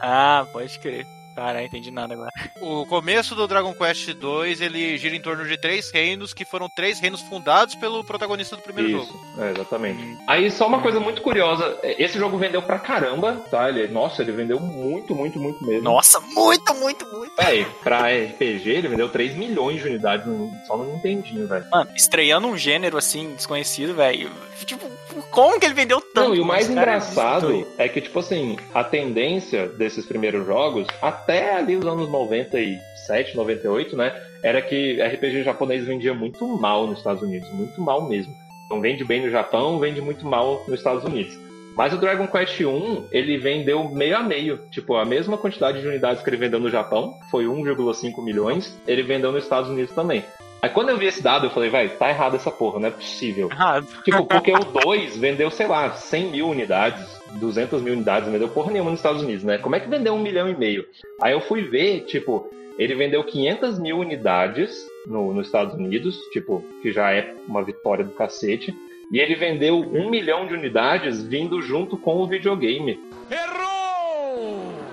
Ah, 0.00 0.46
pode 0.52 0.78
crer. 0.78 1.06
Cara, 1.34 1.62
entendi 1.64 1.90
nada 1.90 2.14
agora. 2.14 2.30
O 2.60 2.86
começo 2.86 3.34
do 3.34 3.46
Dragon 3.46 3.74
Quest 3.74 4.10
2 4.12 4.60
ele 4.60 4.96
gira 4.96 5.16
em 5.16 5.20
torno 5.20 5.44
de 5.44 5.56
três 5.56 5.90
reinos, 5.90 6.32
que 6.32 6.44
foram 6.44 6.68
três 6.68 7.00
reinos 7.00 7.20
fundados 7.22 7.74
pelo 7.74 8.04
protagonista 8.04 8.56
do 8.56 8.62
primeiro 8.62 9.02
Isso, 9.02 9.12
jogo. 9.12 9.42
é, 9.42 9.50
exatamente. 9.50 10.18
Aí 10.26 10.50
só 10.50 10.66
uma 10.66 10.80
coisa 10.80 11.00
muito 11.00 11.22
curiosa, 11.22 11.78
esse 11.82 12.18
jogo 12.18 12.38
vendeu 12.38 12.62
pra 12.62 12.78
caramba, 12.78 13.42
tá? 13.50 13.68
Ele, 13.68 13.88
nossa, 13.88 14.22
ele 14.22 14.32
vendeu 14.32 14.60
muito, 14.60 15.14
muito, 15.14 15.38
muito 15.38 15.64
mesmo. 15.66 15.82
Nossa, 15.82 16.20
muito, 16.20 16.74
muito, 16.74 17.06
muito. 17.06 17.40
É, 17.40 17.64
pra 17.82 18.06
RPG 18.08 18.70
ele 18.70 18.88
vendeu 18.88 19.08
3 19.08 19.34
milhões 19.34 19.80
de 19.82 19.88
unidades 19.88 20.26
só 20.66 20.76
no 20.76 20.84
Nintendinho, 20.84 21.48
velho. 21.48 21.66
Mano, 21.70 21.90
estreando 21.96 22.46
um 22.46 22.56
gênero 22.56 22.96
assim, 22.96 23.34
desconhecido, 23.34 23.94
velho. 23.94 24.30
Tipo, 24.64 24.88
como 25.30 25.58
que 25.58 25.66
ele 25.66 25.74
vendeu 25.74 26.00
tanto? 26.00 26.28
Não, 26.28 26.34
e 26.34 26.40
o 26.40 26.44
mais 26.44 26.68
é 26.68 26.72
engraçado 26.72 27.66
é 27.76 27.88
que, 27.88 28.00
tipo 28.00 28.18
assim, 28.20 28.56
a 28.72 28.84
tendência 28.84 29.66
desses 29.66 30.06
primeiros 30.06 30.46
jogos, 30.46 30.86
até 31.24 31.56
ali 31.56 31.76
os 31.76 31.86
anos 31.86 32.08
97, 32.10 33.34
98, 33.34 33.96
né? 33.96 34.14
Era 34.42 34.60
que 34.60 35.00
RPG 35.02 35.42
japonês 35.42 35.86
vendia 35.86 36.12
muito 36.12 36.46
mal 36.46 36.86
nos 36.86 36.98
Estados 36.98 37.22
Unidos, 37.22 37.50
muito 37.50 37.80
mal 37.80 38.06
mesmo. 38.06 38.32
Então 38.66 38.80
vende 38.80 39.04
bem 39.04 39.22
no 39.22 39.30
Japão, 39.30 39.78
vende 39.78 40.00
muito 40.02 40.26
mal 40.26 40.62
nos 40.68 40.78
Estados 40.78 41.02
Unidos. 41.02 41.36
Mas 41.74 41.92
o 41.92 41.96
Dragon 41.96 42.26
Quest 42.28 42.60
1, 42.60 43.08
ele 43.10 43.38
vendeu 43.38 43.88
meio 43.88 44.16
a 44.16 44.22
meio. 44.22 44.60
Tipo, 44.70 44.96
a 44.96 45.04
mesma 45.04 45.36
quantidade 45.36 45.80
de 45.80 45.88
unidades 45.88 46.22
que 46.22 46.30
ele 46.30 46.36
vendeu 46.36 46.60
no 46.60 46.70
Japão, 46.70 47.14
foi 47.30 47.46
1,5 47.46 48.22
milhões, 48.22 48.78
ele 48.86 49.02
vendeu 49.02 49.32
nos 49.32 49.42
Estados 49.42 49.70
Unidos 49.70 49.94
também. 49.94 50.22
Aí 50.64 50.70
quando 50.70 50.88
eu 50.88 50.96
vi 50.96 51.04
esse 51.04 51.22
dado, 51.22 51.44
eu 51.44 51.50
falei, 51.50 51.68
vai, 51.68 51.90
tá 51.90 52.08
errado 52.08 52.36
essa 52.36 52.50
porra, 52.50 52.80
não 52.80 52.88
é 52.88 52.90
possível. 52.90 53.50
errado. 53.52 53.86
Tipo, 54.02 54.24
porque 54.24 54.50
o 54.50 54.60
2 54.60 55.14
vendeu, 55.14 55.50
sei 55.50 55.66
lá, 55.66 55.92
100 55.92 56.30
mil 56.30 56.48
unidades, 56.48 57.04
200 57.38 57.82
mil 57.82 57.92
unidades, 57.92 58.24
não 58.24 58.32
vendeu 58.32 58.48
porra 58.48 58.72
nenhuma 58.72 58.90
nos 58.90 58.98
Estados 58.98 59.22
Unidos, 59.22 59.44
né? 59.44 59.58
Como 59.58 59.76
é 59.76 59.80
que 59.80 59.90
vendeu 59.90 60.14
um 60.14 60.22
milhão 60.22 60.48
e 60.48 60.56
meio? 60.56 60.86
Aí 61.20 61.34
eu 61.34 61.40
fui 61.42 61.60
ver, 61.60 62.06
tipo, 62.06 62.48
ele 62.78 62.94
vendeu 62.94 63.22
500 63.22 63.78
mil 63.78 63.98
unidades 63.98 64.86
no, 65.06 65.34
nos 65.34 65.48
Estados 65.48 65.74
Unidos, 65.74 66.16
tipo, 66.32 66.64
que 66.80 66.90
já 66.90 67.12
é 67.12 67.34
uma 67.46 67.62
vitória 67.62 68.02
do 68.02 68.12
cacete. 68.12 68.74
E 69.12 69.18
ele 69.18 69.34
vendeu 69.34 69.78
um 69.78 70.08
milhão 70.08 70.46
de 70.46 70.54
unidades 70.54 71.22
vindo 71.22 71.60
junto 71.60 71.98
com 71.98 72.16
o 72.22 72.26
videogame. 72.26 72.98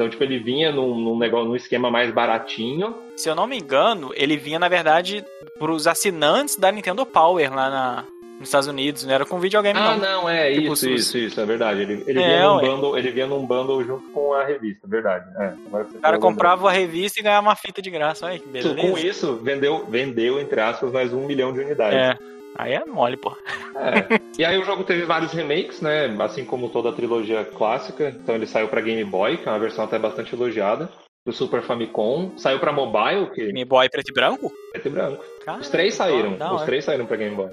Então, 0.01 0.09
tipo, 0.09 0.23
ele 0.23 0.39
vinha 0.39 0.71
num, 0.71 0.95
num 0.95 1.15
negócio, 1.17 1.47
num 1.47 1.55
esquema 1.55 1.91
mais 1.91 2.11
baratinho. 2.11 2.95
Se 3.15 3.29
eu 3.29 3.35
não 3.35 3.45
me 3.45 3.55
engano, 3.59 4.11
ele 4.15 4.35
vinha, 4.35 4.57
na 4.57 4.67
verdade, 4.67 5.23
pros 5.59 5.85
assinantes 5.85 6.55
da 6.55 6.71
Nintendo 6.71 7.05
Power 7.05 7.53
lá 7.53 7.69
na, 7.69 8.03
nos 8.39 8.47
Estados 8.49 8.67
Unidos. 8.67 9.05
Não 9.05 9.13
era 9.13 9.25
com 9.27 9.39
videogame, 9.39 9.77
Ah, 9.77 9.95
não. 9.95 10.21
não, 10.23 10.29
é 10.29 10.51
Tipo, 10.53 10.73
isso, 10.73 10.89
isso, 10.89 11.17
isso, 11.19 11.39
é 11.39 11.45
verdade. 11.45 11.81
Ele, 11.81 12.03
ele, 12.07 12.19
É, 12.19 12.27
vinha 12.27 12.47
num 12.49 12.59
bundle, 12.61 12.97
ele 12.97 13.11
vinha 13.11 13.27
num 13.27 13.45
bundle 13.45 13.83
junto 13.83 14.09
com 14.09 14.33
a 14.33 14.43
revista, 14.43 14.87
verdade. 14.87 15.25
É, 15.37 15.53
O 15.97 15.99
cara 16.01 16.17
comprava 16.17 16.67
a 16.67 16.71
revista 16.71 17.19
e 17.19 17.23
ganhava 17.23 17.47
uma 17.47 17.55
fita 17.55 17.79
de 17.79 17.91
graça. 17.91 18.25
Olha 18.25 18.39
que 18.39 18.47
beleza. 18.47 18.73
Com 18.75 18.97
isso, 18.97 19.35
vendeu, 19.35 19.85
vendeu, 19.87 20.39
entre 20.41 20.59
aspas, 20.59 20.91
mais 20.91 21.13
um 21.13 21.27
milhão 21.27 21.53
de 21.53 21.59
unidades. 21.59 21.99
É. 21.99 22.30
Aí 22.55 22.73
é 22.73 22.85
mole, 22.85 23.17
pô. 23.17 23.35
É. 23.75 24.19
E 24.37 24.45
aí 24.45 24.59
o 24.59 24.65
jogo 24.65 24.83
teve 24.83 25.05
vários 25.05 25.31
remakes, 25.31 25.81
né? 25.81 26.15
Assim 26.19 26.45
como 26.45 26.69
toda 26.69 26.89
a 26.89 26.93
trilogia 26.93 27.45
clássica. 27.45 28.09
Então 28.09 28.35
ele 28.35 28.45
saiu 28.45 28.67
pra 28.67 28.81
Game 28.81 29.03
Boy, 29.03 29.37
que 29.37 29.47
é 29.47 29.51
uma 29.51 29.59
versão 29.59 29.85
até 29.85 29.97
bastante 29.97 30.33
elogiada. 30.35 30.89
Do 31.25 31.31
Super 31.31 31.61
Famicom. 31.61 32.31
Saiu 32.37 32.59
pra 32.59 32.73
Mobile, 32.73 33.29
que 33.31 33.45
Game 33.45 33.65
Boy 33.65 33.89
preto 33.89 34.09
e 34.09 34.13
branco? 34.13 34.51
preto 34.71 34.87
e 34.87 34.91
branco. 34.91 35.23
Cara, 35.45 35.59
Os 35.59 35.69
três 35.69 35.93
saíram. 35.93 36.37
Os 36.55 36.63
três 36.63 36.83
saíram 36.83 37.05
pra 37.05 37.17
Game 37.17 37.35
Boy. 37.35 37.49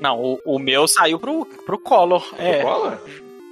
Não, 0.00 0.20
o, 0.20 0.40
o 0.44 0.58
meu 0.58 0.88
saiu 0.88 1.18
pro, 1.18 1.44
pro 1.66 1.78
Color. 1.78 2.24
É, 2.38 2.62
Color? 2.62 2.98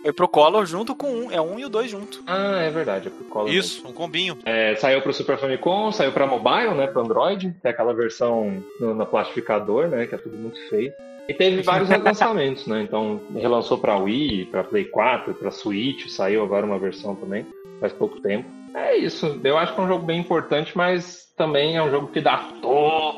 Foi 0.02 0.12
pro 0.12 0.28
Color 0.28 0.66
junto 0.66 0.94
com 0.94 1.08
um. 1.08 1.30
É 1.30 1.40
um 1.40 1.58
e 1.58 1.64
o 1.64 1.68
dois 1.68 1.90
junto. 1.90 2.22
Ah, 2.26 2.62
é 2.62 2.70
verdade. 2.70 3.08
É 3.08 3.10
pro 3.10 3.24
Color. 3.24 3.50
Isso, 3.50 3.86
um 3.86 3.92
combinho. 3.92 4.38
É, 4.44 4.74
saiu 4.76 5.02
pro 5.02 5.12
Super 5.12 5.38
Famicom, 5.38 5.92
saiu 5.92 6.12
pra 6.12 6.26
Mobile, 6.26 6.74
né? 6.74 6.86
Pro 6.86 7.02
Android, 7.02 7.54
que 7.60 7.66
é 7.66 7.70
aquela 7.70 7.92
versão 7.92 8.62
no, 8.80 8.94
no 8.94 9.06
plastificador, 9.06 9.88
né? 9.88 10.06
Que 10.06 10.14
é 10.14 10.18
tudo 10.18 10.36
muito 10.36 10.58
feio. 10.68 10.92
E 11.28 11.34
teve 11.34 11.62
vários 11.62 11.88
relançamentos, 11.90 12.66
né? 12.66 12.82
Então, 12.82 13.20
relançou 13.34 13.78
pra 13.78 13.98
Wii, 13.98 14.46
pra 14.46 14.64
Play 14.64 14.86
4, 14.86 15.34
pra 15.34 15.50
Switch, 15.50 16.08
saiu 16.08 16.42
agora 16.42 16.64
uma 16.64 16.78
versão 16.78 17.14
também, 17.14 17.46
faz 17.80 17.92
pouco 17.92 18.20
tempo. 18.20 18.48
É 18.74 18.96
isso, 18.96 19.38
eu 19.42 19.58
acho 19.58 19.74
que 19.74 19.80
é 19.80 19.84
um 19.84 19.88
jogo 19.88 20.04
bem 20.04 20.20
importante, 20.20 20.76
mas 20.76 21.26
também 21.36 21.76
é 21.76 21.82
um 21.82 21.90
jogo 21.90 22.08
que 22.08 22.20
dá 22.20 22.50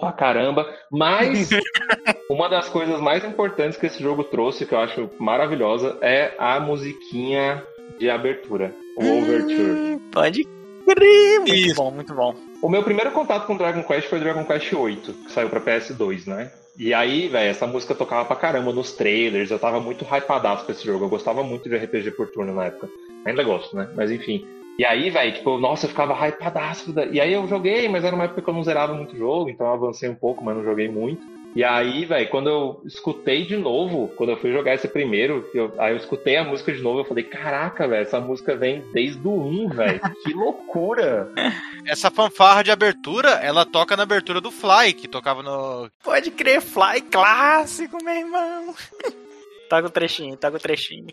pra 0.01 0.13
caramba. 0.13 0.67
Mas 0.91 1.51
uma 2.33 2.49
das 2.49 2.69
coisas 2.69 3.01
mais 3.01 3.25
importantes 3.25 3.77
que 3.77 3.87
esse 3.87 4.01
jogo 4.01 4.23
trouxe, 4.23 4.65
que 4.65 4.73
eu 4.73 4.79
acho 4.79 5.11
maravilhosa, 5.19 5.99
é 6.01 6.33
a 6.39 6.61
musiquinha 6.61 7.63
de 7.99 8.09
abertura, 8.09 8.73
o 8.97 9.05
Overture. 9.21 9.73
Hum, 9.73 10.01
pode 10.13 10.45
crer! 10.87 11.39
Muito 11.41 11.55
Isso. 11.55 11.75
bom, 11.75 11.91
muito 11.91 12.15
bom. 12.15 12.35
O 12.63 12.69
meu 12.69 12.83
primeiro 12.85 13.11
contato 13.11 13.47
com 13.47 13.57
Dragon 13.57 13.83
Quest 13.83 14.09
foi 14.09 14.21
Dragon 14.21 14.45
Quest 14.45 14.71
VIII, 14.73 14.97
que 14.97 15.33
saiu 15.33 15.49
pra 15.49 15.61
PS2, 15.61 16.27
né? 16.29 16.53
E 16.79 16.95
aí, 16.95 17.29
velho, 17.29 17.51
essa 17.51 17.67
música 17.67 17.95
tocava 17.95 18.25
pra 18.25 18.37
caramba 18.37 18.73
nos 18.73 18.93
trailers, 18.93 19.51
eu 19.51 19.59
tava 19.59 19.81
muito 19.81 20.05
hypadaço 20.05 20.65
com 20.65 20.73
esse 20.73 20.85
jogo. 20.85 21.05
Eu 21.05 21.09
gostava 21.09 21.43
muito 21.43 21.69
de 21.69 21.77
RPG 21.77 22.13
por 22.13 22.29
turno 22.29 22.55
na 22.55 22.67
época. 22.67 22.89
Ainda 23.25 23.43
gosto, 23.43 23.75
né? 23.77 23.89
Mas 23.95 24.11
enfim. 24.11 24.47
E 24.79 24.85
aí, 24.85 25.11
velho, 25.11 25.33
tipo, 25.35 25.59
nossa, 25.59 25.85
eu 25.87 25.91
ficava 25.91 26.15
hypadaço. 26.15 26.93
da- 26.93 27.05
E 27.07 27.21
aí 27.21 27.33
eu 27.35 27.47
joguei, 27.47 27.89
mas 27.89 28.05
era 28.05 28.15
uma 28.15 28.25
época 28.25 28.41
que 28.41 28.49
eu 28.49 28.55
não 28.55 28.63
zerava 28.65 28.95
muito 28.95 29.15
o 29.15 29.19
jogo, 29.19 29.51
então 29.51 29.67
eu 29.67 29.73
avancei 29.75 30.09
um 30.09 30.15
pouco, 30.15 30.43
mas 30.45 30.57
não 30.57 30.65
joguei 30.65 30.89
muito. 30.89 31.21
E 31.55 31.65
aí, 31.65 32.05
velho, 32.05 32.29
quando 32.29 32.49
eu 32.49 32.81
escutei 32.87 33.45
de 33.45 33.57
novo, 33.57 34.09
quando 34.17 34.31
eu 34.31 34.37
fui 34.37 34.53
jogar 34.53 34.75
esse 34.75 34.87
primeiro, 34.87 35.49
eu- 35.53 35.73
aí 35.79 35.93
eu 35.93 35.97
escutei 35.97 36.37
a 36.37 36.45
música 36.45 36.73
de 36.73 36.81
novo, 36.81 37.01
eu 37.01 37.05
falei, 37.05 37.25
caraca, 37.25 37.89
velho, 37.89 38.03
essa 38.03 38.21
música 38.21 38.55
vem 38.57 38.85
desde 38.93 39.27
o 39.27 39.33
1, 39.33 39.69
velho. 39.71 40.01
Que 40.23 40.33
loucura! 40.33 41.29
Essa 41.87 42.11
fanfarra 42.11 42.63
de 42.63 42.71
abertura, 42.71 43.31
ela 43.43 43.65
toca 43.67 43.97
na 43.97 44.03
abertura 44.05 44.41
do 44.41 44.51
Fly, 44.51 44.93
que 44.93 45.09
tocava 45.09 45.43
no. 45.43 45.91
Pode 46.05 46.31
crer, 46.31 46.61
Fly 46.61 47.01
clássico, 47.11 47.97
meu 48.05 48.15
irmão. 48.15 48.75
Toca 49.69 49.87
o 49.87 49.91
trechinho, 49.91 50.37
toca 50.37 50.57
o 50.57 50.61
trechinho. 50.61 51.07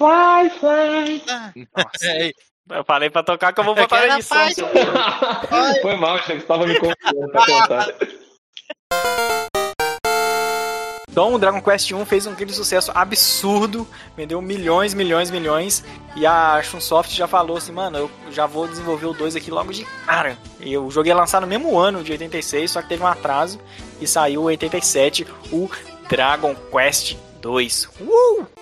Muito 0.00 0.60
de 0.60 0.66
herói. 0.66 1.22
É, 2.02 2.32
Eu 2.78 2.84
falei 2.84 3.10
pra 3.10 3.22
tocar 3.22 3.52
que 3.52 3.60
eu 3.60 3.64
vou 3.64 3.74
botar 3.74 4.06
na 4.06 4.16
edição. 4.16 4.38
Foi 5.82 5.96
mal, 5.96 6.16
achei 6.16 6.36
que 6.36 6.42
você 6.42 6.46
tava 6.46 6.66
me 6.66 6.78
confiando 6.78 7.30
pra 7.32 7.46
cantar. 7.46 7.88
Então, 11.10 11.34
o 11.34 11.38
Dragon 11.40 11.60
Quest 11.60 11.90
1 11.90 12.06
fez 12.06 12.24
um 12.26 12.34
grande 12.34 12.52
sucesso 12.54 12.92
absurdo, 12.94 13.86
vendeu 14.16 14.40
milhões, 14.40 14.94
milhões, 14.94 15.28
milhões, 15.28 15.84
e 16.14 16.24
a 16.24 16.62
Chunsoft 16.62 17.12
já 17.16 17.26
falou 17.26 17.56
assim, 17.56 17.72
mano, 17.72 17.98
eu 17.98 18.10
já 18.32 18.46
vou 18.46 18.68
desenvolver 18.68 19.06
o 19.06 19.12
2 19.12 19.34
aqui 19.34 19.50
logo 19.50 19.72
de 19.72 19.84
cara. 20.06 20.38
E 20.60 20.78
o 20.78 20.88
jogo 20.88 21.08
ia 21.08 21.14
lançar 21.16 21.40
no 21.40 21.48
mesmo 21.48 21.76
ano, 21.76 22.04
de 22.04 22.12
86, 22.12 22.70
só 22.70 22.80
que 22.80 22.88
teve 22.88 23.02
um 23.02 23.08
atraso, 23.08 23.60
e 24.00 24.06
saiu 24.06 24.42
em 24.42 24.54
87 24.54 25.26
o 25.50 25.68
Dragon 26.08 26.54
Quest 26.54 27.16
2. 27.40 27.88
Uh! 28.00 28.59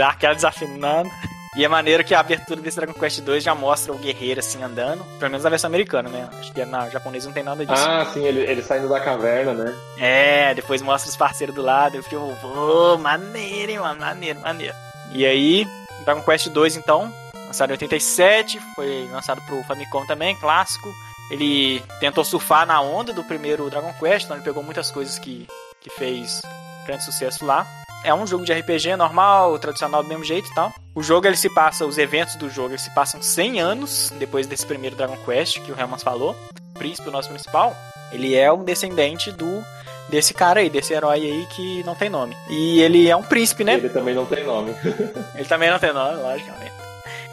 Dá 0.00 0.08
aquela 0.08 0.34
desafinada. 0.34 1.10
E 1.54 1.62
é 1.62 1.68
maneiro 1.68 2.02
que 2.02 2.14
a 2.14 2.20
abertura 2.20 2.58
desse 2.62 2.78
Dragon 2.78 2.94
Quest 2.94 3.20
2 3.20 3.44
já 3.44 3.54
mostra 3.54 3.92
o 3.92 3.98
guerreiro 3.98 4.40
assim 4.40 4.62
andando. 4.62 5.04
Pelo 5.18 5.30
menos 5.30 5.44
na 5.44 5.50
versão 5.50 5.68
americana, 5.68 6.08
né? 6.08 6.26
Acho 6.38 6.50
que 6.54 6.64
na 6.64 6.88
japonesa 6.88 7.26
não 7.26 7.34
tem 7.34 7.42
nada 7.42 7.66
disso. 7.66 7.84
Ah, 7.86 8.06
sim, 8.06 8.24
ele, 8.24 8.40
ele 8.40 8.62
saindo 8.62 8.88
da 8.88 8.98
caverna, 8.98 9.52
né? 9.52 9.76
É, 9.98 10.54
depois 10.54 10.80
mostra 10.80 11.10
os 11.10 11.16
parceiros 11.16 11.54
do 11.54 11.60
lado. 11.60 11.96
Eu 11.96 12.02
fiquei, 12.02 12.16
ô, 12.16 12.96
maneiro, 12.96 13.72
hein, 13.72 13.78
mano, 13.78 14.00
maneiro, 14.00 14.40
maneiro. 14.40 14.74
E 15.12 15.26
aí, 15.26 15.66
Dragon 16.06 16.22
Quest 16.22 16.48
2, 16.48 16.76
então, 16.76 17.12
lançado 17.34 17.68
em 17.68 17.72
87, 17.72 18.58
foi 18.74 19.06
lançado 19.12 19.42
pro 19.42 19.62
Famicom 19.64 20.06
também, 20.06 20.34
clássico. 20.36 20.90
Ele 21.30 21.82
tentou 22.00 22.24
surfar 22.24 22.64
na 22.64 22.80
onda 22.80 23.12
do 23.12 23.22
primeiro 23.22 23.68
Dragon 23.68 23.92
Quest, 24.00 24.24
então 24.24 24.36
ele 24.38 24.44
pegou 24.44 24.62
muitas 24.62 24.90
coisas 24.90 25.18
que, 25.18 25.46
que 25.78 25.90
fez 25.90 26.40
grande 26.86 27.04
sucesso 27.04 27.44
lá. 27.44 27.66
É 28.02 28.14
um 28.14 28.26
jogo 28.26 28.44
de 28.44 28.52
RPG 28.52 28.96
normal, 28.96 29.58
tradicional 29.58 30.02
do 30.02 30.08
mesmo 30.08 30.24
jeito 30.24 30.50
e 30.50 30.54
tal. 30.54 30.72
O 30.94 31.02
jogo 31.02 31.26
ele 31.26 31.36
se 31.36 31.50
passa, 31.50 31.84
os 31.84 31.98
eventos 31.98 32.34
do 32.36 32.48
jogo 32.48 32.70
eles 32.70 32.82
se 32.82 32.90
passam 32.94 33.22
100 33.22 33.60
anos 33.60 34.12
depois 34.18 34.46
desse 34.46 34.66
primeiro 34.66 34.96
Dragon 34.96 35.16
Quest 35.18 35.60
que 35.60 35.70
o 35.70 35.78
Helmans 35.78 36.02
falou. 36.02 36.34
O 36.74 36.78
príncipe, 36.78 37.08
o 37.08 37.12
nosso 37.12 37.28
principal, 37.28 37.76
ele 38.10 38.34
é 38.34 38.50
um 38.52 38.64
descendente 38.64 39.30
do 39.30 39.62
desse 40.08 40.34
cara 40.34 40.60
aí, 40.60 40.68
desse 40.68 40.92
herói 40.92 41.20
aí 41.20 41.46
que 41.54 41.84
não 41.84 41.94
tem 41.94 42.08
nome. 42.10 42.36
E 42.48 42.80
ele 42.80 43.08
é 43.08 43.14
um 43.14 43.22
príncipe, 43.22 43.62
né? 43.62 43.74
Ele 43.74 43.88
também 43.88 44.14
não 44.14 44.26
tem 44.26 44.44
nome. 44.44 44.74
Ele 45.36 45.48
também 45.48 45.70
não 45.70 45.78
tem 45.78 45.92
nome, 45.92 46.20
logicamente. 46.20 46.72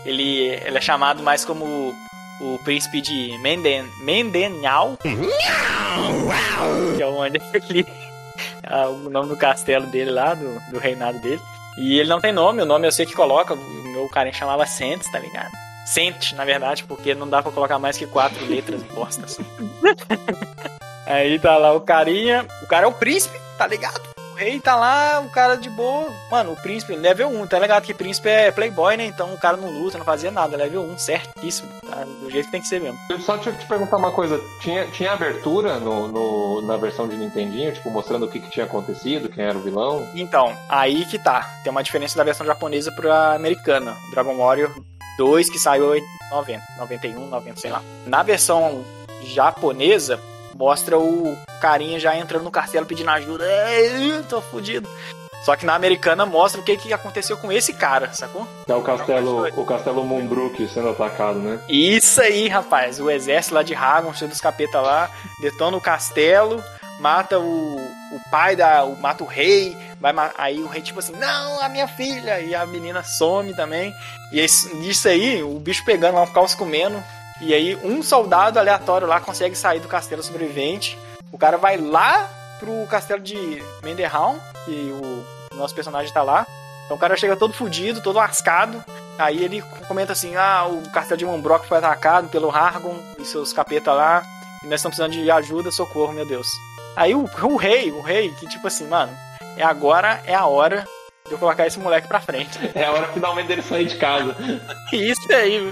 Ele, 0.06 0.46
ele 0.64 0.78
é 0.78 0.82
chamado 0.82 1.24
mais 1.24 1.44
como 1.44 1.94
o 2.40 2.60
príncipe 2.64 3.02
de 3.02 3.38
Menden, 3.40 3.84
Mendenhal. 4.02 4.98
que 6.96 7.02
é 7.02 7.06
onde 7.06 7.42
ele, 7.70 7.86
o 8.88 9.10
nome 9.10 9.30
do 9.30 9.38
castelo 9.38 9.86
dele 9.88 10.12
lá, 10.12 10.34
do, 10.34 10.72
do 10.72 10.80
reinado 10.80 11.20
dele. 11.20 11.42
E 11.78 12.00
ele 12.00 12.10
não 12.10 12.20
tem 12.20 12.32
nome, 12.32 12.62
o 12.62 12.66
nome 12.66 12.88
eu 12.88 12.92
sei 12.92 13.06
que 13.06 13.14
coloca, 13.14 13.54
o 13.54 13.84
meu 13.84 14.10
carinha 14.10 14.34
chamava 14.34 14.66
Sentes, 14.66 15.12
tá 15.12 15.20
ligado? 15.20 15.52
Sente, 15.86 16.36
na 16.36 16.44
verdade, 16.44 16.84
porque 16.84 17.14
não 17.14 17.30
dá 17.30 17.42
pra 17.42 17.52
colocar 17.52 17.80
mais 17.80 17.98
que 17.98 18.08
quatro 18.08 18.44
letras 18.46 18.82
bostas. 18.84 19.38
Aí 21.06 21.40
tá 21.40 21.56
lá 21.56 21.72
o 21.74 21.82
carinha, 21.82 22.46
o 22.62 22.68
cara 22.68 22.86
é 22.86 22.90
o 22.90 22.94
príncipe, 22.94 23.40
tá 23.58 23.66
ligado? 23.66 24.02
O 24.34 24.36
rei 24.36 24.60
tá 24.60 24.76
lá, 24.76 25.22
o 25.22 25.30
cara 25.30 25.56
de 25.56 25.70
boa. 25.70 26.12
Mano, 26.30 26.52
o 26.52 26.56
príncipe, 26.58 26.96
level 26.96 27.30
1, 27.30 27.48
tá 27.48 27.58
ligado 27.58 27.84
que 27.84 27.94
príncipe 27.94 28.28
é 28.28 28.52
playboy, 28.52 28.98
né? 28.98 29.06
Então 29.06 29.34
o 29.34 29.38
cara 29.38 29.56
não 29.56 29.70
luta, 29.70 29.98
não 29.98 30.06
fazia 30.06 30.30
nada, 30.30 30.58
level 30.58 30.82
1, 30.82 30.98
certíssimo. 30.98 31.70
Do 32.06 32.30
jeito 32.30 32.46
que 32.46 32.52
tem 32.52 32.62
que 32.62 32.68
ser 32.68 32.82
mesmo. 32.82 32.98
Eu 33.10 33.20
só 33.20 33.36
eu 33.36 33.56
te 33.58 33.66
perguntar 33.66 33.98
uma 33.98 34.12
coisa. 34.12 34.40
Tinha, 34.62 34.86
tinha 34.88 35.12
abertura 35.14 35.80
no, 35.80 36.08
no- 36.08 36.62
na 36.62 36.78
versão 36.78 37.08
de 37.08 37.16
Nintendinho, 37.16 37.74
tipo, 37.74 37.90
mostrando 37.90 38.26
o 38.26 38.30
que, 38.30 38.40
que 38.40 38.50
tinha 38.50 38.66
acontecido, 38.66 39.30
quem 39.30 39.44
era 39.46 39.58
o 39.58 39.62
vilão? 39.62 40.08
Então, 40.16 40.56
aí 40.70 41.06
que 41.06 41.18
tá. 41.20 41.42
Tem 41.64 41.72
uma 41.72 41.84
diferença 41.84 42.18
da 42.18 42.24
versão 42.24 42.46
japonesa 42.46 42.92
pra 42.92 43.34
americana. 43.36 43.96
Dragon 44.12 44.36
Warrior 44.38 44.72
2, 45.18 45.50
que 45.50 45.58
saiu 45.60 45.96
em 45.96 46.04
90, 46.32 46.64
91, 46.80 47.28
90, 47.28 47.60
sei 47.60 47.72
lá. 47.72 47.82
Na 48.06 48.22
versão 48.24 48.84
japonesa, 49.24 50.20
mostra 50.56 50.98
o 50.98 51.38
carinha 51.62 52.00
já 52.00 52.16
entrando 52.18 52.44
no 52.44 52.52
castelo 52.52 52.86
pedindo 52.86 53.10
ajuda. 53.12 53.46
Ei, 53.72 54.22
tô 54.30 54.42
fudido. 54.42 54.88
Só 55.48 55.56
que 55.56 55.66
na 55.66 55.76
americana 55.76 56.26
mostra 56.26 56.60
o 56.60 56.64
que, 56.64 56.76
que 56.76 56.92
aconteceu 56.92 57.38
com 57.38 57.50
esse 57.50 57.72
cara, 57.72 58.12
sacou? 58.12 58.46
É 58.68 58.74
o 58.74 58.82
castelo, 58.82 59.48
o 59.56 59.66
castelo 59.66 60.04
Moonbrook 60.04 60.68
sendo 60.68 60.90
atacado, 60.90 61.40
né? 61.40 61.58
Isso 61.70 62.20
aí, 62.20 62.50
rapaz. 62.50 63.00
O 63.00 63.10
exército 63.10 63.56
lá 63.56 63.64
de 63.64 63.74
Hagon, 63.74 64.14
cheio 64.14 64.30
dos 64.30 64.42
capeta 64.42 64.82
lá, 64.82 65.10
detona 65.40 65.78
o 65.78 65.80
castelo, 65.80 66.62
mata 67.00 67.40
o, 67.40 67.78
o 67.78 68.30
pai 68.30 68.58
da. 68.58 68.84
O, 68.84 68.98
mata 68.98 69.24
o 69.24 69.26
rei. 69.26 69.78
Vai, 70.02 70.14
aí 70.38 70.60
o 70.60 70.68
rei, 70.68 70.82
tipo 70.82 71.00
assim, 71.00 71.14
não, 71.14 71.62
a 71.62 71.70
minha 71.70 71.88
filha. 71.88 72.42
E 72.42 72.54
a 72.54 72.66
menina 72.66 73.02
some 73.02 73.56
também. 73.56 73.94
E 74.34 74.44
isso, 74.44 74.76
nisso 74.76 75.08
aí, 75.08 75.42
o 75.42 75.58
bicho 75.60 75.86
pegando 75.86 76.16
lá, 76.16 76.24
um 76.24 76.28
caos 76.28 76.56
comendo. 76.56 77.02
E 77.40 77.54
aí, 77.54 77.74
um 77.86 78.04
soldado 78.04 78.60
aleatório 78.60 79.08
lá 79.08 79.22
consegue 79.22 79.56
sair 79.56 79.80
do 79.80 79.88
castelo 79.88 80.22
sobrevivente. 80.22 81.00
O 81.32 81.38
cara 81.38 81.58
vai 81.58 81.78
lá 81.78 82.30
pro 82.60 82.86
castelo 82.88 83.22
de 83.22 83.64
Menderhaum. 83.82 84.38
E 84.68 84.92
o 84.92 85.37
nosso 85.58 85.76
personagem 85.76 86.14
tá 86.14 86.24
lá. 86.24 86.46
Então 86.86 86.96
o 86.96 87.00
cara 87.00 87.18
chega 87.18 87.36
todo 87.36 87.54
fudido, 87.54 88.02
todo 88.02 88.16
lascado. 88.16 88.84
Aí 89.18 89.44
ele 89.44 89.62
comenta 89.88 90.14
assim: 90.14 90.36
ah, 90.36 90.66
o 90.68 90.90
castelo 90.90 91.18
de 91.18 91.26
Mombrock 91.26 91.68
foi 91.68 91.78
atacado 91.78 92.30
pelo 92.30 92.50
Hargon 92.50 92.98
e 93.20 93.26
seus 93.26 93.52
capeta 93.52 93.92
lá. 93.92 94.24
E 94.64 94.68
nós 94.68 94.80
estamos 94.80 94.98
precisando 94.98 95.12
de 95.12 95.30
ajuda, 95.30 95.72
socorro, 95.72 96.14
meu 96.14 96.26
Deus. 96.26 96.48
Aí 96.96 97.14
o, 97.14 97.30
o 97.44 97.56
rei, 97.58 97.92
o 97.92 98.02
rei, 98.02 98.30
que 98.32 98.48
tipo 98.48 98.68
assim, 98.68 98.88
mano, 98.88 99.12
é 99.56 99.64
agora, 99.64 100.22
é 100.26 100.34
a 100.34 100.46
hora 100.46 100.88
de 101.26 101.34
eu 101.34 101.38
colocar 101.38 101.68
esse 101.68 101.80
moleque 101.80 102.08
pra 102.08 102.22
frente. 102.22 102.58
É 102.74 102.86
a 102.86 102.92
hora 102.92 103.08
finalmente 103.10 103.48
dele 103.48 103.62
sair 103.62 103.86
de 103.86 103.98
casa. 103.98 104.36
Isso 104.92 105.32
aí. 105.34 105.72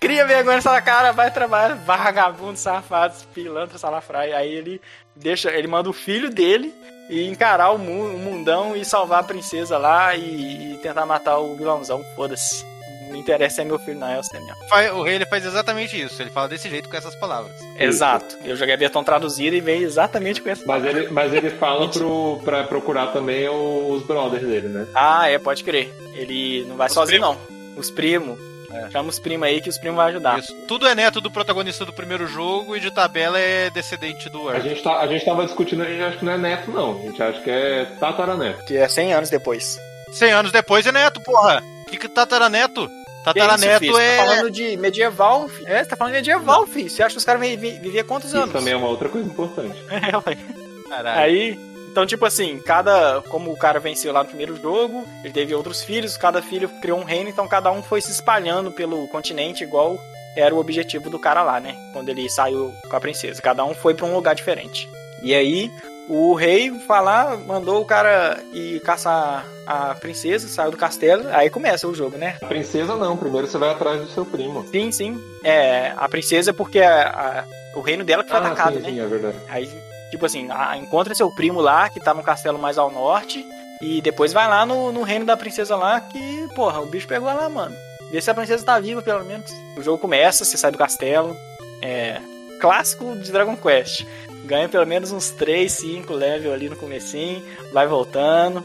Cria 0.00 0.26
vergonha 0.26 0.56
nessa 0.56 0.80
cara, 0.80 1.12
vai 1.12 1.30
trabalhar, 1.30 1.74
vagabundo, 1.74 2.56
safado, 2.58 3.14
pilantra, 3.34 3.78
salafraia. 3.78 4.36
Aí 4.36 4.50
ele 4.52 4.80
deixa, 5.14 5.50
ele 5.50 5.68
manda 5.68 5.88
o 5.90 5.92
filho 5.92 6.30
dele 6.30 6.74
e 7.10 7.26
encarar 7.28 7.70
o, 7.72 7.78
mu- 7.78 8.14
o 8.14 8.18
mundão 8.18 8.74
e 8.76 8.84
salvar 8.84 9.20
a 9.20 9.24
princesa 9.24 9.76
lá 9.76 10.14
e, 10.14 10.74
e 10.74 10.78
tentar 10.78 11.04
matar 11.04 11.38
o 11.38 11.54
vilãozão, 11.56 12.02
foda-se. 12.16 12.64
Não 13.10 13.16
interessa 13.16 13.56
se 13.56 13.60
é 13.62 13.64
meu 13.64 13.76
filho, 13.80 13.98
não, 13.98 14.06
é 14.08 14.20
o 14.20 14.22
Samuel. 14.22 14.54
Fa- 14.68 14.92
O 14.94 15.02
rei 15.02 15.16
ele 15.16 15.26
faz 15.26 15.44
exatamente 15.44 16.00
isso. 16.00 16.22
Ele 16.22 16.30
fala 16.30 16.48
desse 16.48 16.68
jeito 16.70 16.88
com 16.88 16.96
essas 16.96 17.14
palavras. 17.16 17.52
Exato. 17.76 18.38
Eu 18.44 18.54
joguei 18.54 18.74
a 18.74 18.78
versão 18.78 19.02
traduzida 19.02 19.56
e 19.56 19.60
veio 19.60 19.82
exatamente 19.84 20.40
com 20.40 20.48
essa. 20.48 20.64
Mas 20.64 20.84
ele, 20.84 21.08
mas 21.10 21.34
ele 21.34 21.50
fala 21.50 21.88
pro, 21.90 22.40
pra 22.44 22.62
procurar 22.62 23.08
também 23.08 23.48
os 23.48 24.04
brothers 24.04 24.46
dele, 24.46 24.68
né? 24.68 24.86
Ah, 24.94 25.28
é, 25.28 25.40
pode 25.40 25.64
crer. 25.64 25.92
Ele 26.14 26.64
não 26.68 26.76
vai 26.76 26.86
Os 26.86 26.92
sozinho, 26.94 27.20
não. 27.20 27.36
Os 27.76 27.90
primos. 27.90 28.38
É. 28.72 28.90
Chama 28.90 29.08
os 29.08 29.18
primos 29.18 29.46
aí 29.48 29.60
que 29.60 29.68
os 29.68 29.78
primos 29.78 29.96
vão 29.96 30.06
ajudar. 30.06 30.38
Isso. 30.38 30.54
Tudo 30.68 30.86
é 30.86 30.94
neto 30.94 31.20
do 31.20 31.30
protagonista 31.30 31.84
do 31.84 31.92
primeiro 31.92 32.26
jogo 32.26 32.76
e 32.76 32.80
de 32.80 32.90
tabela 32.90 33.38
é 33.38 33.68
descendente 33.70 34.28
do 34.28 34.48
A 34.48 34.54
Earth. 34.54 34.62
gente, 34.64 34.82
tá, 34.82 34.98
a 35.00 35.06
gente 35.06 35.24
tava 35.24 35.44
discutindo, 35.44 35.82
a 35.82 35.86
gente 35.86 36.02
acha 36.02 36.16
que 36.18 36.24
não 36.24 36.32
é 36.32 36.38
neto, 36.38 36.70
não. 36.70 36.98
A 36.98 37.02
gente 37.02 37.22
acha 37.22 37.40
que 37.40 37.50
é 37.50 37.84
tataraneto. 37.98 38.64
Que 38.64 38.76
é 38.76 38.86
100 38.88 39.12
anos 39.14 39.30
depois. 39.30 39.78
100 40.12 40.32
anos 40.32 40.52
depois 40.52 40.86
é 40.86 40.92
neto, 40.92 41.20
porra. 41.20 41.62
Que 41.88 41.96
que 41.96 42.08
tataraneto? 42.08 42.88
Tataraneto 43.24 43.80
filho? 43.80 43.92
Você 43.92 44.02
é. 44.02 44.16
tá 44.16 44.24
falando 44.24 44.50
de 44.50 44.76
medieval, 44.78 45.48
filho. 45.48 45.68
É, 45.68 45.82
você 45.84 45.90
tá 45.90 45.96
falando 45.96 46.12
de 46.14 46.18
medieval, 46.20 46.66
filho. 46.66 46.88
Você 46.88 47.02
acha 47.02 47.12
que 47.14 47.18
os 47.18 47.24
caras 47.24 47.40
vi- 47.40 47.56
vi- 47.56 47.78
viviam 47.78 48.04
quantos 48.06 48.28
Isso 48.30 48.38
anos? 48.38 48.52
também 48.52 48.72
é 48.72 48.76
uma 48.76 48.88
outra 48.88 49.08
coisa 49.08 49.26
importante. 49.28 49.76
É, 49.90 50.16
ué. 50.16 50.38
Caralho. 50.88 51.20
Aí, 51.20 51.58
então, 51.90 52.06
tipo 52.06 52.24
assim, 52.24 52.58
cada. 52.64 53.20
Como 53.28 53.52
o 53.52 53.56
cara 53.56 53.78
venceu 53.80 54.12
lá 54.12 54.22
no 54.22 54.28
primeiro 54.28 54.56
jogo, 54.60 55.04
ele 55.24 55.32
teve 55.32 55.54
outros 55.54 55.82
filhos, 55.82 56.16
cada 56.16 56.40
filho 56.40 56.68
criou 56.80 56.98
um 56.98 57.04
reino, 57.04 57.28
então 57.28 57.46
cada 57.48 57.70
um 57.70 57.82
foi 57.82 58.00
se 58.00 58.10
espalhando 58.12 58.70
pelo 58.70 59.06
continente, 59.08 59.64
igual 59.64 59.98
era 60.36 60.54
o 60.54 60.58
objetivo 60.58 61.10
do 61.10 61.18
cara 61.18 61.42
lá, 61.42 61.58
né? 61.60 61.74
Quando 61.92 62.08
ele 62.08 62.28
saiu 62.30 62.72
com 62.88 62.96
a 62.96 63.00
princesa. 63.00 63.42
Cada 63.42 63.64
um 63.64 63.74
foi 63.74 63.94
pra 63.94 64.06
um 64.06 64.14
lugar 64.14 64.34
diferente. 64.34 64.88
E 65.22 65.34
aí, 65.34 65.70
o 66.08 66.34
rei 66.34 66.70
falar, 66.86 67.36
mandou 67.36 67.80
o 67.80 67.84
cara 67.84 68.38
ir 68.52 68.80
caçar 68.80 69.44
a 69.66 69.94
princesa, 69.96 70.48
saiu 70.48 70.70
do 70.70 70.76
castelo, 70.76 71.24
aí 71.32 71.50
começa 71.50 71.86
o 71.86 71.94
jogo, 71.94 72.16
né? 72.16 72.36
A 72.42 72.46
princesa 72.46 72.96
não, 72.96 73.16
primeiro 73.16 73.46
você 73.46 73.58
vai 73.58 73.70
atrás 73.70 74.00
do 74.00 74.08
seu 74.08 74.24
primo. 74.24 74.64
Sim, 74.68 74.90
sim. 74.92 75.20
É, 75.44 75.92
a 75.96 76.08
princesa, 76.08 76.52
porque 76.54 76.80
a- 76.80 77.44
a- 77.44 77.44
o 77.78 77.80
reino 77.80 78.04
dela 78.04 78.22
que 78.24 78.30
foi 78.30 78.38
atacado, 78.38 78.76
sim, 78.76 78.82
né? 78.82 78.88
sim, 78.90 79.00
é 79.00 79.06
verdade. 79.06 79.36
Aí, 79.48 79.68
tipo 80.10 80.26
assim, 80.26 80.48
a- 80.50 80.76
encontra 80.76 81.14
seu 81.14 81.30
primo 81.30 81.60
lá, 81.60 81.88
que 81.88 82.00
tá 82.00 82.12
no 82.14 82.22
castelo 82.22 82.58
mais 82.58 82.76
ao 82.78 82.90
norte, 82.90 83.44
e 83.80 84.00
depois 84.00 84.32
vai 84.32 84.46
lá 84.48 84.66
no, 84.66 84.92
no 84.92 85.02
reino 85.02 85.24
da 85.24 85.36
princesa 85.36 85.76
lá, 85.76 86.00
que, 86.00 86.48
porra, 86.54 86.80
o 86.80 86.86
bicho 86.86 87.08
pegou 87.08 87.28
lá, 87.28 87.48
mano. 87.48 87.74
Vê 88.10 88.20
se 88.20 88.30
a 88.30 88.34
princesa 88.34 88.64
tá 88.64 88.78
viva, 88.80 89.00
pelo 89.00 89.24
menos. 89.24 89.50
O 89.76 89.82
jogo 89.82 89.98
começa, 89.98 90.44
você 90.44 90.56
sai 90.56 90.70
do 90.72 90.78
castelo. 90.78 91.36
É. 91.80 92.20
Clássico 92.60 93.16
de 93.16 93.30
Dragon 93.32 93.56
Quest. 93.56 94.04
Ganha 94.44 94.68
pelo 94.68 94.86
menos 94.86 95.12
uns 95.12 95.30
3, 95.30 95.70
5 95.72 96.12
level 96.12 96.52
ali 96.52 96.68
no 96.68 96.76
comecinho, 96.76 97.42
vai 97.72 97.86
voltando. 97.86 98.64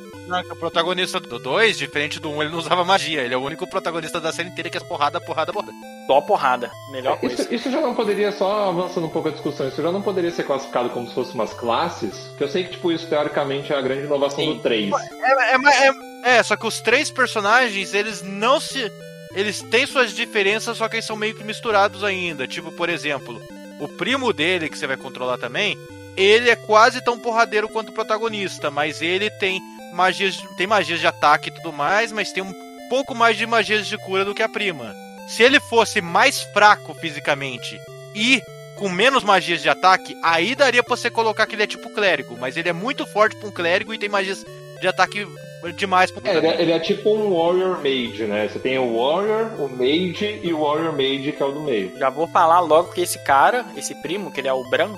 O 0.51 0.55
protagonista 0.55 1.19
do 1.19 1.37
2, 1.37 1.77
diferente 1.77 2.19
do 2.19 2.29
1, 2.29 2.35
um, 2.35 2.41
ele 2.41 2.51
não 2.51 2.57
usava 2.57 2.83
magia. 2.83 3.21
Ele 3.21 3.33
é 3.33 3.37
o 3.37 3.43
único 3.43 3.67
protagonista 3.67 4.19
da 4.19 4.31
série 4.31 4.49
inteira 4.49 4.69
que 4.69 4.77
é 4.77 4.79
porrada, 4.79 5.21
porrada, 5.21 5.53
porrada. 5.53 5.71
Só 6.07 6.21
porrada. 6.21 6.71
Melhor 6.91 7.19
coisa. 7.19 7.41
Isso, 7.41 7.53
isso 7.53 7.71
já 7.71 7.81
não 7.81 7.93
poderia, 7.93 8.31
só 8.31 8.69
avançando 8.69 9.05
um 9.05 9.09
pouco 9.09 9.29
a 9.29 9.31
discussão, 9.31 9.67
isso 9.67 9.81
já 9.81 9.91
não 9.91 10.01
poderia 10.01 10.31
ser 10.31 10.43
classificado 10.43 10.89
como 10.89 11.07
se 11.07 11.13
fosse 11.13 11.33
umas 11.33 11.53
classes? 11.53 12.31
Que 12.37 12.43
eu 12.43 12.47
sei 12.47 12.63
que, 12.63 12.71
tipo, 12.71 12.91
isso 12.91 13.07
teoricamente 13.07 13.71
é 13.71 13.77
a 13.77 13.81
grande 13.81 14.03
inovação 14.05 14.43
Sim. 14.43 14.55
do 14.55 14.59
3. 14.61 14.91
É, 14.93 15.55
é, 15.55 15.87
é, 15.87 16.37
é, 16.37 16.43
só 16.43 16.55
que 16.55 16.65
os 16.65 16.81
três 16.81 17.11
personagens, 17.11 17.93
eles 17.93 18.21
não 18.21 18.59
se. 18.59 18.91
Eles 19.33 19.61
têm 19.61 19.85
suas 19.85 20.13
diferenças, 20.13 20.77
só 20.77 20.87
que 20.87 20.95
eles 20.95 21.05
são 21.05 21.15
meio 21.15 21.35
que 21.35 21.43
misturados 21.43 22.03
ainda. 22.03 22.47
Tipo, 22.47 22.71
por 22.71 22.89
exemplo, 22.89 23.41
o 23.79 23.87
primo 23.87 24.31
dele, 24.31 24.69
que 24.69 24.77
você 24.77 24.87
vai 24.87 24.97
controlar 24.97 25.37
também, 25.37 25.77
ele 26.15 26.49
é 26.49 26.55
quase 26.55 27.03
tão 27.03 27.19
porradeiro 27.19 27.67
quanto 27.67 27.89
o 27.89 27.93
protagonista, 27.93 28.71
mas 28.71 29.01
ele 29.01 29.29
tem 29.29 29.61
magias, 29.95 30.37
tem 30.57 30.67
magias 30.67 30.99
de 30.99 31.07
ataque 31.07 31.49
e 31.49 31.51
tudo 31.51 31.71
mais, 31.71 32.11
mas 32.11 32.31
tem 32.31 32.43
um 32.43 32.53
pouco 32.89 33.15
mais 33.15 33.37
de 33.37 33.47
magias 33.47 33.87
de 33.87 33.97
cura 33.97 34.25
do 34.25 34.35
que 34.35 34.43
a 34.43 34.49
prima. 34.49 34.93
Se 35.27 35.41
ele 35.41 35.59
fosse 35.59 36.01
mais 36.01 36.41
fraco 36.41 36.93
fisicamente 36.93 37.79
e 38.13 38.43
com 38.75 38.89
menos 38.89 39.23
magias 39.23 39.61
de 39.61 39.69
ataque, 39.69 40.15
aí 40.21 40.53
daria 40.53 40.83
pra 40.83 40.95
você 40.95 41.09
colocar 41.09 41.47
que 41.47 41.55
ele 41.55 41.63
é 41.63 41.67
tipo 41.67 41.89
clérigo, 41.89 42.37
mas 42.37 42.57
ele 42.57 42.69
é 42.69 42.73
muito 42.73 43.07
forte 43.07 43.35
pra 43.37 43.47
um 43.47 43.51
clérigo 43.51 43.93
e 43.93 43.97
tem 43.97 44.09
magias 44.09 44.45
de 44.79 44.87
ataque 44.87 45.25
demais 45.77 46.11
pra 46.11 46.21
um 46.21 46.27
É, 46.27 46.37
ele, 46.37 46.47
é, 46.47 46.61
ele 46.61 46.71
é 46.71 46.79
tipo 46.79 47.09
um 47.09 47.33
Warrior 47.33 47.77
Mage, 47.77 48.25
né? 48.25 48.47
Você 48.47 48.59
tem 48.59 48.77
o 48.77 48.97
Warrior, 48.97 49.59
o 49.59 49.69
Mage 49.69 50.39
e 50.43 50.53
o 50.53 50.61
Warrior 50.61 50.91
Mage, 50.91 51.31
que 51.31 51.41
é 51.41 51.45
o 51.45 51.51
do 51.51 51.61
meio. 51.61 51.97
Já 51.97 52.09
vou 52.09 52.27
falar 52.27 52.59
logo 52.59 52.91
que 52.91 53.01
esse 53.01 53.17
cara, 53.23 53.65
esse 53.75 53.95
primo, 54.01 54.31
que 54.31 54.41
ele 54.41 54.47
é 54.47 54.53
o 54.53 54.69
Bran, 54.69 54.93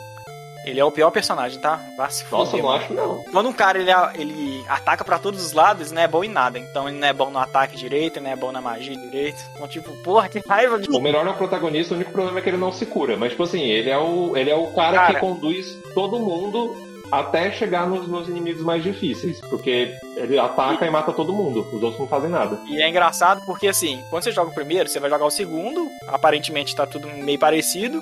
ele 0.69 0.79
é 0.79 0.85
o 0.85 0.91
pior 0.91 1.11
personagem, 1.11 1.59
tá? 1.59 1.79
Vá 1.97 2.09
se 2.09 2.25
Nossa, 2.31 2.51
fuder, 2.51 2.59
eu 2.59 2.63
não 2.63 2.71
acho 2.71 2.93
não. 2.93 3.23
Quando 3.31 3.49
um 3.49 3.53
cara 3.53 3.79
ele, 3.79 3.91
ele 4.15 4.65
ataca 4.67 5.03
pra 5.03 5.19
todos 5.19 5.43
os 5.43 5.53
lados, 5.53 5.87
ele 5.87 5.95
não 5.95 6.01
é 6.01 6.07
bom 6.07 6.23
em 6.23 6.29
nada. 6.29 6.59
Então 6.59 6.87
ele 6.87 6.97
não 6.97 7.07
é 7.07 7.13
bom 7.13 7.29
no 7.29 7.39
ataque 7.39 7.77
direito, 7.77 8.17
ele 8.17 8.25
não 8.25 8.31
é 8.31 8.35
bom 8.35 8.51
na 8.51 8.61
magia 8.61 8.95
direito. 8.95 9.41
Então, 9.55 9.67
tipo, 9.67 9.91
porra, 10.03 10.29
que 10.29 10.39
raiva 10.47 10.79
de. 10.79 10.89
O 10.89 10.99
melhor 10.99 11.25
é 11.25 11.29
o 11.29 11.33
protagonista, 11.35 11.93
o 11.93 11.97
único 11.97 12.11
problema 12.11 12.39
é 12.39 12.41
que 12.41 12.49
ele 12.49 12.57
não 12.57 12.71
se 12.71 12.85
cura. 12.85 13.17
Mas, 13.17 13.31
tipo 13.31 13.43
assim, 13.43 13.61
ele 13.61 13.89
é 13.89 13.97
o, 13.97 14.35
ele 14.35 14.49
é 14.49 14.55
o 14.55 14.67
cara, 14.73 14.97
Cara. 14.97 15.13
que 15.13 15.19
conduz 15.19 15.77
todo 15.93 16.19
mundo 16.19 16.75
até 17.11 17.51
chegar 17.51 17.87
nos, 17.87 18.07
nos 18.07 18.27
inimigos 18.27 18.61
mais 18.61 18.83
difíceis. 18.83 19.39
Porque 19.49 19.95
ele 20.15 20.37
ataca 20.37 20.85
e 20.85 20.89
mata 20.89 21.13
todo 21.13 21.33
mundo. 21.33 21.61
Os 21.71 21.81
outros 21.81 21.99
não 21.99 22.07
fazem 22.07 22.29
nada. 22.29 22.59
E 22.67 22.81
é 22.81 22.89
engraçado 22.89 23.41
porque, 23.45 23.67
assim, 23.67 24.03
quando 24.09 24.23
você 24.23 24.31
joga 24.31 24.51
o 24.51 24.53
primeiro, 24.53 24.89
você 24.89 24.99
vai 24.99 25.09
jogar 25.09 25.25
o 25.25 25.31
segundo. 25.31 25.89
Aparentemente 26.07 26.75
tá 26.75 26.85
tudo 26.85 27.07
meio 27.07 27.39
parecido. 27.39 28.01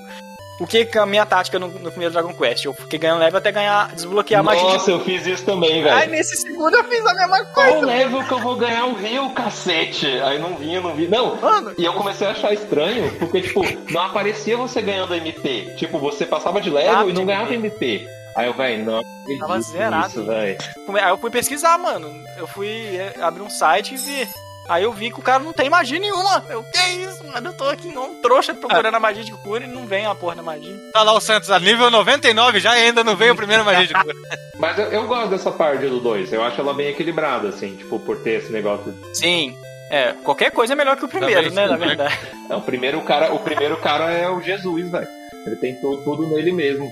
O 0.59 0.65
que 0.65 0.87
é 0.93 0.97
a 0.99 1.05
minha 1.05 1.25
tática 1.25 1.59
no, 1.59 1.67
no 1.67 1.89
primeiro 1.91 2.13
Dragon 2.13 2.33
Quest? 2.33 2.63
Eu 2.63 2.73
fiquei 2.73 2.97
ganhando 2.97 3.19
level 3.19 3.37
até 3.37 3.51
ganhar, 3.51 3.91
desbloquear 3.93 4.39
a 4.39 4.43
magia 4.43 4.63
Nossa, 4.63 4.89
eu 4.91 5.01
fiz 5.01 5.25
isso 5.27 5.43
também, 5.43 5.83
Ai, 5.87 5.99
velho. 5.99 6.11
nesse 6.11 6.37
segundo 6.37 6.75
eu 6.77 6.83
fiz 6.85 7.05
a 7.05 7.13
mesma 7.13 7.45
Qual 7.53 7.67
coisa. 7.71 7.85
level 7.85 8.23
que 8.23 8.31
eu 8.31 8.39
vou 8.39 8.55
ganhar 8.55 8.85
o 8.85 8.93
rio, 8.93 9.29
cacete? 9.31 10.07
Aí 10.21 10.39
não 10.39 10.55
vinha, 10.55 10.79
não 10.79 10.95
vinha. 10.95 11.09
Não, 11.09 11.35
Mano, 11.35 11.73
E 11.77 11.83
eu 11.83 11.93
comecei 11.93 12.25
a 12.25 12.31
achar 12.31 12.53
estranho, 12.53 13.11
porque, 13.19 13.41
tipo, 13.41 13.61
não 13.91 14.01
aparecia 14.01 14.55
você 14.55 14.81
ganhando 14.81 15.13
MP. 15.13 15.73
Tipo, 15.77 15.99
você 15.99 16.25
passava 16.25 16.61
de 16.61 16.69
level 16.69 16.93
Nada 16.93 17.09
e 17.09 17.13
não 17.13 17.25
ganhava 17.25 17.53
MP. 17.53 18.07
Aí 18.35 18.47
eu, 18.47 18.53
velho, 18.53 18.85
não 18.85 18.99
acredito 18.99 19.39
Tava 19.39 19.61
zerado. 19.61 20.25
Come- 20.85 20.99
Aí 20.99 21.09
eu 21.09 21.17
fui 21.17 21.29
pesquisar, 21.31 21.77
mano. 21.77 22.13
Eu 22.37 22.47
fui 22.47 22.95
é, 22.97 23.13
abrir 23.21 23.41
um 23.41 23.49
site 23.49 23.93
e 23.95 23.97
ver. 23.97 24.27
Aí 24.67 24.83
eu 24.83 24.91
vi 24.91 25.11
que 25.11 25.19
o 25.19 25.23
cara 25.23 25.43
não 25.43 25.53
tem 25.53 25.69
magia 25.69 25.99
nenhuma. 25.99 26.43
Eu, 26.49 26.63
que 26.63 26.79
isso, 26.79 27.23
mano? 27.25 27.49
Eu 27.49 27.53
tô 27.53 27.65
aqui 27.65 27.87
igual 27.89 28.07
um 28.07 28.15
trouxa 28.21 28.53
procurando 28.53 28.95
a 28.95 28.99
magia 28.99 29.23
de 29.23 29.31
cura 29.31 29.63
e 29.63 29.67
não 29.67 29.85
vem 29.85 30.05
a 30.05 30.15
porra 30.15 30.35
da 30.35 30.41
magia. 30.43 30.75
Tá 30.91 31.03
lá 31.03 31.13
o 31.13 31.19
Santos 31.21 31.51
a 31.51 31.59
nível 31.59 31.91
99 31.91 32.59
já 32.59 32.71
ainda 32.71 33.03
não 33.03 33.15
veio 33.15 33.33
o 33.33 33.35
primeiro 33.35 33.63
magia 33.63 33.85
de 33.87 33.93
cura. 33.93 34.15
Mas 34.57 34.79
eu, 34.79 34.85
eu 34.85 35.05
gosto 35.07 35.29
dessa 35.29 35.51
parte 35.51 35.85
do 35.87 35.99
2. 35.99 36.33
Eu 36.33 36.43
acho 36.43 36.59
ela 36.59 36.73
bem 36.73 36.87
equilibrada, 36.87 37.49
assim, 37.49 37.75
tipo, 37.75 37.99
por 37.99 38.17
ter 38.19 38.39
esse 38.41 38.51
negócio. 38.51 38.93
Sim. 39.13 39.55
É, 39.91 40.13
qualquer 40.23 40.49
coisa 40.51 40.73
é 40.73 40.75
melhor 40.75 40.95
que 40.97 41.05
o 41.05 41.07
primeiro, 41.07 41.43
Também 41.49 41.55
né? 41.55 41.63
sim, 41.65 41.71
Na 41.71 41.77
né? 41.77 41.85
verdade. 41.85 42.19
Não, 42.49 42.57
o 42.57 42.61
primeiro 42.61 43.01
cara, 43.01 43.33
o 43.33 43.39
primeiro 43.39 43.77
cara 43.77 44.11
é 44.11 44.27
o 44.29 44.41
Jesus, 44.41 44.89
velho. 44.89 45.07
Ele 45.45 45.55
tem 45.57 45.75
tu- 45.75 46.01
tudo 46.03 46.25
nele 46.27 46.51
mesmo. 46.51 46.91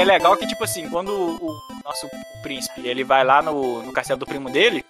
É 0.00 0.04
legal 0.04 0.36
que, 0.36 0.46
tipo 0.46 0.64
assim, 0.64 0.88
quando 0.88 1.10
o, 1.10 1.60
nosso 1.84 2.08
príncipe 2.42 2.86
ele 2.86 3.04
vai 3.04 3.24
lá 3.24 3.42
no, 3.42 3.82
no 3.82 3.92
castelo 3.92 4.20
do 4.20 4.26
primo 4.26 4.50
dele, 4.50 4.84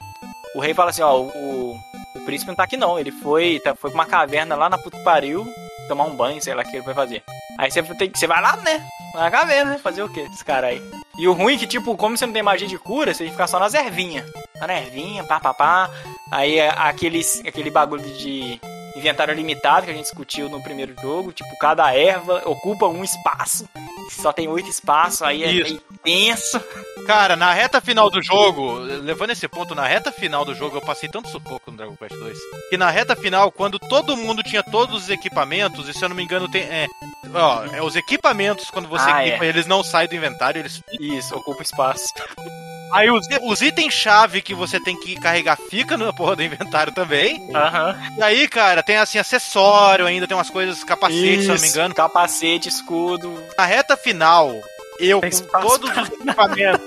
o 0.55 0.61
rei 0.61 0.75
fala 0.75 0.91
assim, 0.91 1.03
ó, 1.03 1.21
o, 1.21 1.77
o 2.15 2.21
príncipe 2.25 2.49
não 2.49 2.57
tá 2.57 2.65
aqui 2.65 2.77
não. 2.77 2.99
Ele 2.99 3.11
foi, 3.11 3.61
tá, 3.61 3.75
foi 3.75 3.91
pra 3.91 4.01
uma 4.01 4.07
caverna 4.07 4.55
lá 4.55 4.69
na 4.69 4.79
puta 4.79 4.97
que 4.97 5.05
pariu, 5.05 5.47
tomar 5.89 6.05
um 6.05 6.17
banho, 6.17 6.43
sei 6.43 6.55
lá 6.55 6.63
o 6.63 6.65
que 6.65 6.77
ele 6.77 6.85
vai 6.85 6.95
fazer. 6.95 7.23
Aí 7.59 7.71
você, 7.71 7.83
tem, 7.83 8.11
você 8.15 8.27
vai 8.27 8.41
lá, 8.41 8.57
né? 8.57 8.85
Na 9.15 9.31
caverna, 9.31 9.73
né? 9.73 9.79
Fazer 9.79 10.03
o 10.03 10.09
quê? 10.09 10.27
Esse 10.33 10.45
cara 10.45 10.69
aí. 10.69 10.83
E 11.19 11.29
o 11.29 11.33
ruim 11.33 11.55
é 11.55 11.59
que, 11.59 11.67
tipo, 11.67 11.97
como 11.97 12.17
você 12.17 12.25
não 12.25 12.33
tem 12.33 12.43
magia 12.43 12.67
de 12.67 12.79
cura, 12.79 13.13
você 13.13 13.25
tem 13.25 13.27
que 13.27 13.33
ficar 13.33 13.47
só 13.47 13.59
nas 13.59 13.75
ervinhas. 13.75 14.25
Na 14.61 14.79
ervinha, 14.79 15.25
pá, 15.25 15.41
pá, 15.41 15.53
pá. 15.53 15.91
Aí 16.31 16.59
é 16.59 16.69
aqueles, 16.69 17.43
aquele 17.47 17.71
bagulho 17.71 18.03
de 18.03 18.61
inventário 18.97 19.35
limitado 19.35 19.87
que 19.87 19.91
a 19.93 19.95
gente 19.95 20.05
discutiu 20.05 20.49
no 20.49 20.63
primeiro 20.63 20.95
jogo. 21.01 21.33
Tipo, 21.33 21.57
cada 21.59 21.93
erva 21.95 22.43
ocupa 22.45 22.87
um 22.87 23.03
espaço. 23.05 23.69
Só 24.11 24.33
tem 24.33 24.49
oito 24.49 24.69
espaços, 24.69 25.23
aí 25.23 25.45
é 25.45 25.53
Isso. 25.53 25.63
meio 25.65 25.83
tenso. 26.03 26.61
Cara, 27.07 27.37
na 27.37 27.53
reta 27.53 27.81
final 27.81 28.11
do 28.11 28.23
jogo, 28.23 28.73
levando 28.79 29.31
esse 29.31 29.47
ponto, 29.49 29.75
na 29.75 29.87
reta 29.87 30.11
final 30.13 30.45
do 30.45 30.55
jogo, 30.55 30.77
eu 30.77 30.81
passei 30.81 31.09
tanto 31.09 31.29
sufoco 31.29 31.71
no 31.71 31.77
Dragon 31.77 31.97
Quest 31.97 32.17
2. 32.17 32.39
Que 32.69 32.77
na 32.77 32.91
reta 32.91 33.15
final, 33.17 33.51
quando 33.51 33.79
todo 33.79 34.17
mundo 34.17 34.43
tinha 34.43 34.63
todos 34.63 35.05
os 35.05 35.11
equipamentos, 35.11 35.89
e 35.89 35.95
se 35.95 36.05
eu 36.05 36.09
não 36.09 36.17
me 36.17 36.23
engano, 36.23 36.49
tem. 36.51 36.63
É, 36.63 36.87
ó, 37.35 37.65
é, 37.67 37.83
os 37.83 37.97
equipamentos, 37.97 38.71
quando 38.71 38.89
você 38.89 39.09
Ah, 39.11 39.27
equipa, 39.27 39.47
eles 39.47 39.67
não 39.67 39.83
saem 39.83 40.09
do 40.09 40.15
inventário, 40.15 40.61
eles 40.61 40.83
Isso, 40.99 41.35
ocupa 41.37 41.63
espaço. 41.63 42.07
Aí 42.93 43.11
os, 43.11 43.27
os 43.43 43.61
itens-chave 43.63 44.43
que 44.43 44.55
você 44.55 44.81
tem 44.81 44.99
que 44.99 45.15
carregar 45.17 45.57
fica 45.69 45.97
na 45.97 46.13
porra 46.13 46.37
do 46.37 46.43
inventário 46.43 46.93
também. 46.93 47.49
Aham. 47.55 47.97
E 48.19 48.23
aí, 48.23 48.49
cara, 48.49 48.83
tem 48.83 48.97
assim, 48.97 49.19
acessório 49.19 50.07
ainda, 50.07 50.27
tem 50.27 50.37
umas 50.37 50.51
coisas, 50.51 50.83
capacete, 50.85 51.43
se 51.43 51.49
eu 51.49 51.55
não 51.55 51.61
me 51.61 51.67
Isso, 51.67 51.77
engano. 51.77 51.95
Capacete, 51.95 52.69
escudo. 52.69 53.43
Na 53.57 53.65
reta 53.65 53.97
final, 53.97 54.53
eu 54.99 55.21
Tem 55.21 55.31
com 55.31 55.61
todos 55.61 55.91
os 55.91 56.09
equipamentos, 56.09 56.81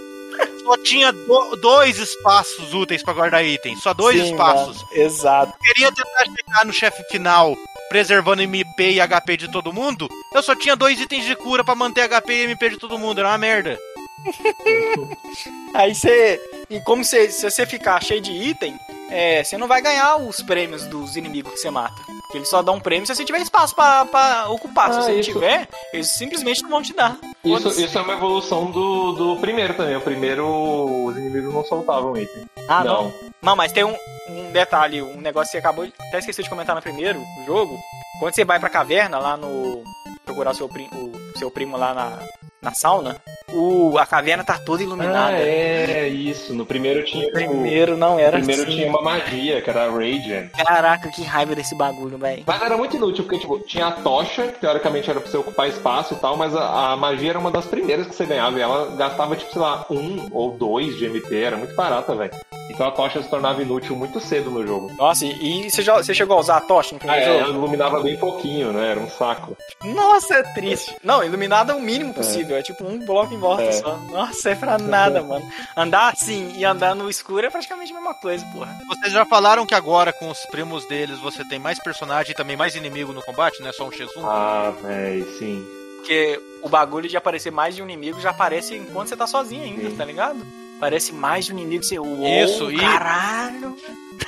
só 0.63 0.77
tinha 0.83 1.11
do- 1.11 1.55
dois 1.61 1.97
espaços 1.97 2.73
úteis 2.73 3.01
pra 3.03 3.13
guardar 3.13 3.43
itens. 3.45 3.81
Só 3.81 3.93
dois 3.93 4.19
Sim, 4.19 4.31
espaços. 4.31 4.77
mano, 4.83 4.87
Exato. 4.93 5.53
Queria 5.61 5.91
tentar 5.91 6.25
chegar 6.25 6.65
no 6.65 6.73
chefe 6.73 7.03
final 7.09 7.55
preservando 7.89 8.41
MP 8.41 8.91
e 8.93 8.99
HP 9.07 9.37
de 9.37 9.47
todo 9.51 9.71
mundo. 9.73 10.09
Eu 10.33 10.41
só 10.41 10.55
tinha 10.55 10.75
dois 10.75 10.99
itens 10.99 11.25
de 11.25 11.35
cura 11.35 11.63
pra 11.63 11.75
manter 11.75 12.09
HP 12.09 12.33
e 12.33 12.43
MP 12.45 12.69
de 12.71 12.77
todo 12.77 12.97
mundo. 12.97 13.19
Era 13.19 13.29
uma 13.29 13.37
merda. 13.37 13.77
Aí 15.73 15.93
você. 15.93 16.39
E 16.69 16.79
como 16.81 17.03
você, 17.03 17.29
se 17.29 17.49
você 17.49 17.65
ficar 17.65 18.01
cheio 18.03 18.21
de 18.21 18.31
item, 18.31 18.77
é, 19.09 19.43
você 19.43 19.57
não 19.57 19.67
vai 19.67 19.81
ganhar 19.81 20.17
os 20.17 20.41
prêmios 20.41 20.85
dos 20.87 21.15
inimigos 21.15 21.53
que 21.53 21.59
você 21.59 21.69
mata. 21.69 22.01
Eles 22.33 22.49
só 22.49 22.61
dão 22.63 22.79
prêmio 22.79 23.05
se 23.05 23.13
você 23.15 23.23
tiver 23.25 23.41
espaço 23.41 23.75
pra, 23.75 24.05
pra 24.05 24.49
ocupar. 24.49 24.91
se 24.93 24.99
Ah, 24.99 25.01
você 25.03 25.11
não 25.11 25.19
isso. 25.19 25.33
tiver, 25.33 25.67
eles 25.91 26.09
simplesmente 26.09 26.63
não 26.63 26.69
vão 26.69 26.81
te 26.81 26.93
dar. 26.93 27.17
Isso, 27.43 27.69
isso 27.81 27.97
é 27.97 28.01
uma 28.01 28.13
evolução 28.13 28.71
do, 28.71 29.11
do 29.13 29.35
primeiro 29.39 29.73
também. 29.75 29.95
O 29.95 30.01
primeiro, 30.01 31.05
os 31.05 31.15
inimigos 31.17 31.53
não 31.53 31.63
soltavam 31.63 32.17
item. 32.17 32.45
Ah, 32.67 32.83
não. 32.83 33.13
Não, 33.41 33.55
mas 33.55 33.71
tem 33.71 33.83
um, 33.83 33.95
um 34.29 34.51
detalhe, 34.51 35.01
um 35.01 35.21
negócio 35.21 35.47
que 35.47 35.51
você 35.51 35.57
acabou 35.59 35.85
de. 35.85 35.93
Até 36.07 36.19
esqueci 36.19 36.41
de 36.41 36.49
comentar 36.49 36.75
no 36.75 36.81
primeiro 36.81 37.21
jogo. 37.45 37.77
Quando 38.19 38.33
você 38.33 38.45
vai 38.45 38.59
pra 38.59 38.69
caverna 38.69 39.19
lá 39.19 39.35
no. 39.37 39.83
procurar 40.25 40.53
seu, 40.55 40.67
pri- 40.69 40.89
o 40.93 41.37
seu 41.37 41.51
primo 41.51 41.75
lá 41.77 41.93
na, 41.93 42.19
na 42.63 42.73
sauna, 42.73 43.17
o, 43.51 43.97
a 43.97 44.05
caverna 44.05 44.43
tá 44.43 44.57
toda 44.57 44.81
iluminada. 44.81 45.35
Ah, 45.35 45.39
é, 45.39 46.07
isso. 46.07 46.53
No 46.53 46.65
primeiro 46.65 47.03
tinha. 47.03 47.27
O 47.27 47.31
primeiro 47.31 47.97
não 47.97 48.17
era 48.17 48.37
primeiro 48.37 48.63
assim. 48.63 48.71
tinha 48.71 48.87
uma 48.89 49.01
magia, 49.01 49.61
que 49.61 49.69
era 49.69 49.85
a 49.85 49.91
Radiant. 49.91 50.49
Caraca, 50.51 51.09
que 51.09 51.23
raiva 51.23 51.53
desse 51.53 51.75
bagulho, 51.75 52.17
velho. 52.17 52.43
Mas 52.45 52.61
era 52.61 52.77
muito 52.77 52.95
inútil, 52.95 53.23
porque 53.25 53.39
tipo, 53.39 53.59
tinha 53.59 53.87
a 53.87 53.91
tocha, 53.91 54.47
que 54.47 54.59
teoricamente 54.59 55.09
era 55.09 55.19
pra 55.19 55.29
você 55.29 55.37
ocupar 55.37 55.67
espaço 55.67 56.13
e 56.13 56.17
tal, 56.17 56.37
mas 56.37 56.55
a, 56.55 56.93
a 56.93 56.97
magia 56.97 57.31
era 57.31 57.39
uma 57.39 57.51
das 57.51 57.65
primeiras 57.65 58.07
que 58.07 58.15
você 58.15 58.25
ganhava. 58.25 58.57
E 58.57 58.61
ela 58.61 58.95
gastava, 58.95 59.35
tipo, 59.35 59.51
sei 59.51 59.61
lá, 59.61 59.85
um 59.89 60.29
ou 60.31 60.51
dois 60.57 60.97
de 60.97 61.05
MP, 61.05 61.41
era 61.41 61.57
muito 61.57 61.75
barata, 61.75 62.15
velho. 62.15 62.31
Então 62.73 62.87
a 62.87 62.91
tocha 62.91 63.21
se 63.21 63.29
tornava 63.29 63.61
inútil 63.61 63.95
muito 63.95 64.19
cedo 64.19 64.49
no 64.49 64.65
jogo. 64.65 64.91
Nossa, 64.97 65.25
e, 65.25 65.67
e 65.67 65.69
você, 65.69 65.81
já, 65.81 65.95
você 65.95 66.13
chegou 66.13 66.37
a 66.37 66.39
usar 66.39 66.57
a 66.57 66.61
tocha 66.61 66.93
no 66.95 66.97
Ah, 66.97 66.99
primeiro 66.99 67.25
é, 67.31 67.35
ela 67.37 67.45
jogo? 67.47 67.59
iluminava 67.59 68.01
bem 68.01 68.17
pouquinho, 68.17 68.73
né? 68.73 68.91
Era 68.91 68.99
um 68.99 69.09
saco. 69.09 69.55
Nossa, 69.83 70.35
é 70.35 70.43
triste. 70.53 70.95
Não, 71.03 71.23
iluminada 71.23 71.73
é 71.73 71.75
o 71.75 71.79
mínimo 71.81 72.13
possível. 72.13 72.57
É, 72.57 72.61
tipo 72.63 72.83
um 72.85 72.97
bloco 73.05 73.33
em 73.33 73.37
volta 73.37 73.63
É. 73.63 73.71
só. 73.73 73.95
Nossa, 74.11 74.49
é 74.49 74.55
pra 74.55 74.77
nada, 74.77 75.21
mano. 75.23 75.45
Andar 75.77 76.11
assim 76.13 76.51
e 76.57 76.65
andar 76.65 76.95
no 76.95 77.09
escuro 77.09 77.45
é 77.45 77.49
praticamente 77.49 77.91
a 77.91 77.95
mesma 77.95 78.13
coisa, 78.15 78.43
porra. 78.47 78.75
Vocês 78.87 79.13
já 79.13 79.23
falaram 79.25 79.65
que 79.65 79.75
agora 79.75 80.11
com 80.11 80.29
os 80.29 80.39
primos 80.47 80.85
deles 80.87 81.19
você 81.19 81.45
tem 81.45 81.59
mais 81.59 81.77
personagem 81.79 82.31
e 82.31 82.35
também 82.35 82.57
mais 82.57 82.75
inimigo 82.75 83.13
no 83.13 83.21
combate, 83.21 83.61
não 83.61 83.69
é 83.69 83.71
só 83.73 83.85
um 83.85 83.91
X1? 83.91 84.07
Ah, 84.23 84.73
véi, 84.81 85.23
sim. 85.37 85.63
Porque 85.97 86.41
o 86.61 86.67
bagulho 86.67 87.07
de 87.07 87.15
aparecer 87.15 87.51
mais 87.51 87.75
de 87.75 87.81
um 87.81 87.85
inimigo 87.85 88.19
já 88.19 88.31
aparece 88.31 88.75
enquanto 88.75 89.07
você 89.09 89.15
tá 89.15 89.25
sozinho 89.27 89.63
ainda, 89.63 89.89
Sim. 89.89 89.95
tá 89.95 90.03
ligado? 90.03 90.37
Parece 90.83 91.13
mais 91.13 91.45
de 91.45 91.53
um 91.53 91.57
inimigo, 91.57 91.81
você. 91.83 91.97
Uou, 91.97 92.27
Isso, 92.27 92.69
e- 92.69 92.77
caralho! 92.77 93.75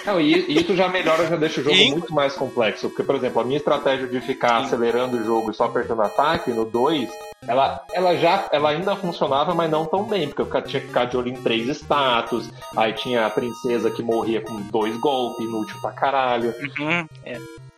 Não, 0.06 0.22
e, 0.22 0.58
isso 0.60 0.76
já 0.76 0.88
melhora, 0.88 1.28
já 1.28 1.36
deixa 1.36 1.60
o 1.60 1.64
jogo 1.66 1.76
E- 1.76 1.92
muito 1.92 2.14
mais 2.14 2.34
complexo. 2.34 2.88
Porque, 2.90 3.04
por 3.04 3.16
exemplo, 3.16 3.42
a 3.42 3.44
minha 3.44 3.58
estratégia 3.58 4.08
de 4.08 4.22
ficar 4.22 4.58
acelerando 4.64 5.18
o 5.18 5.24
jogo 5.26 5.52
e 5.52 5.54
só 5.54 5.66
apertando 5.66 6.02
ataque 6.02 6.52
no 6.52 6.64
2, 6.64 7.10
ela, 7.48 7.84
ela 7.94 8.16
já 8.16 8.48
ela 8.54 8.70
ainda 8.70 8.96
funcionava, 8.96 9.54
mas 9.54 9.70
não 9.70 9.86
tão 9.86 10.04
bem, 10.04 10.30
porque 10.30 10.42
eu 10.58 10.62
tinha 10.64 10.80
que 10.82 10.88
ficar 10.88 11.06
de 11.06 11.18
olho 11.18 11.30
em 11.30 11.36
três 11.42 11.68
status, 11.68 12.50
aí 12.76 12.94
tinha 12.94 13.26
a 13.26 13.30
princesa 13.30 13.92
que 13.92 14.02
morria 14.02 14.40
com 14.42 14.56
dois 14.62 14.96
golpes, 14.98 15.46
inútil 15.46 15.76
pra 15.82 15.92
caralho. 15.92 16.54
Uhum, 16.80 17.06
é, 17.26 17.38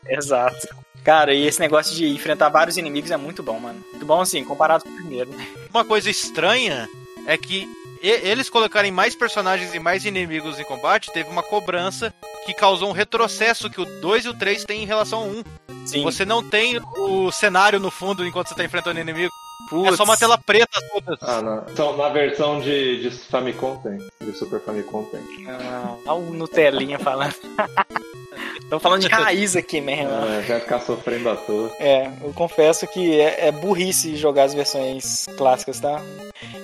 exato. 0.09 0.67
Cara, 1.03 1.33
e 1.33 1.45
esse 1.47 1.59
negócio 1.59 1.95
de 1.95 2.07
enfrentar 2.09 2.49
vários 2.49 2.77
inimigos 2.77 3.09
é 3.11 3.17
muito 3.17 3.41
bom, 3.41 3.59
mano. 3.59 3.79
Muito 3.91 4.05
bom, 4.05 4.19
assim, 4.21 4.43
comparado 4.43 4.83
com 4.83 4.89
o 4.89 4.95
primeiro. 4.95 5.29
Uma 5.73 5.85
coisa 5.85 6.09
estranha 6.09 6.87
é 7.25 7.37
que 7.37 7.67
e- 8.01 8.29
eles 8.29 8.49
colocarem 8.49 8.91
mais 8.91 9.15
personagens 9.15 9.73
e 9.73 9.79
mais 9.79 10.05
inimigos 10.05 10.59
em 10.59 10.63
combate 10.63 11.11
teve 11.11 11.29
uma 11.29 11.43
cobrança 11.43 12.13
que 12.45 12.53
causou 12.53 12.89
um 12.89 12.93
retrocesso 12.93 13.69
que 13.69 13.81
o 13.81 13.85
2 14.01 14.25
e 14.25 14.29
o 14.29 14.33
3 14.33 14.63
têm 14.65 14.83
em 14.83 14.85
relação 14.85 15.19
ao 15.19 15.27
1. 15.27 15.43
Sim. 15.85 16.03
Você 16.03 16.25
não 16.25 16.43
tem 16.43 16.79
o 16.97 17.31
cenário 17.31 17.79
no 17.79 17.89
fundo 17.91 18.25
enquanto 18.25 18.47
você 18.49 18.55
tá 18.55 18.63
enfrentando 18.63 18.97
o 18.99 19.01
inimigo. 19.01 19.31
Putz. 19.69 19.93
É 19.93 19.97
só 19.97 20.03
uma 20.03 20.17
tela 20.17 20.37
preta 20.37 20.79
toda. 20.91 21.17
Ah, 21.21 21.41
na, 21.41 21.63
então, 21.69 21.97
na 21.97 22.09
versão 22.09 22.59
de, 22.59 23.01
de 23.01 23.09
Famicom 23.11 23.77
tem, 23.77 23.97
de 24.21 24.37
Super 24.37 24.59
Famicom 24.61 25.03
tem. 25.03 25.21
Ah, 25.47 25.95
Olha 26.05 26.13
o 26.13 26.33
Nutelinha 26.33 26.99
falando. 26.99 27.35
Tô 28.69 28.79
falando 28.79 29.01
de 29.01 29.07
raiz 29.07 29.55
aqui 29.55 29.79
mesmo. 29.79 30.11
Ah, 30.11 30.41
vai 30.45 30.59
ficar 30.59 30.79
sofrendo 30.81 31.29
à 31.29 31.35
toa. 31.35 31.71
É, 31.79 32.09
eu 32.21 32.33
confesso 32.33 32.85
que 32.87 33.19
é, 33.19 33.47
é 33.47 33.51
burrice 33.51 34.15
jogar 34.15 34.43
as 34.43 34.53
versões 34.53 35.25
clássicas, 35.37 35.79
tá? 35.79 36.01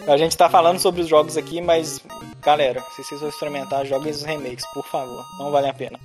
A 0.07 0.17
gente 0.17 0.35
tá 0.35 0.49
falando 0.49 0.79
sobre 0.79 1.01
os 1.01 1.07
jogos 1.07 1.37
aqui, 1.37 1.61
mas, 1.61 2.01
galera, 2.41 2.81
se 2.95 3.03
vocês 3.03 3.21
vão 3.21 3.29
experimentar, 3.29 3.85
joguem 3.85 4.11
os 4.11 4.21
remakes, 4.23 4.65
por 4.73 4.85
favor. 4.85 5.23
Não 5.39 5.49
vale 5.49 5.69
a 5.69 5.73
pena. 5.73 5.97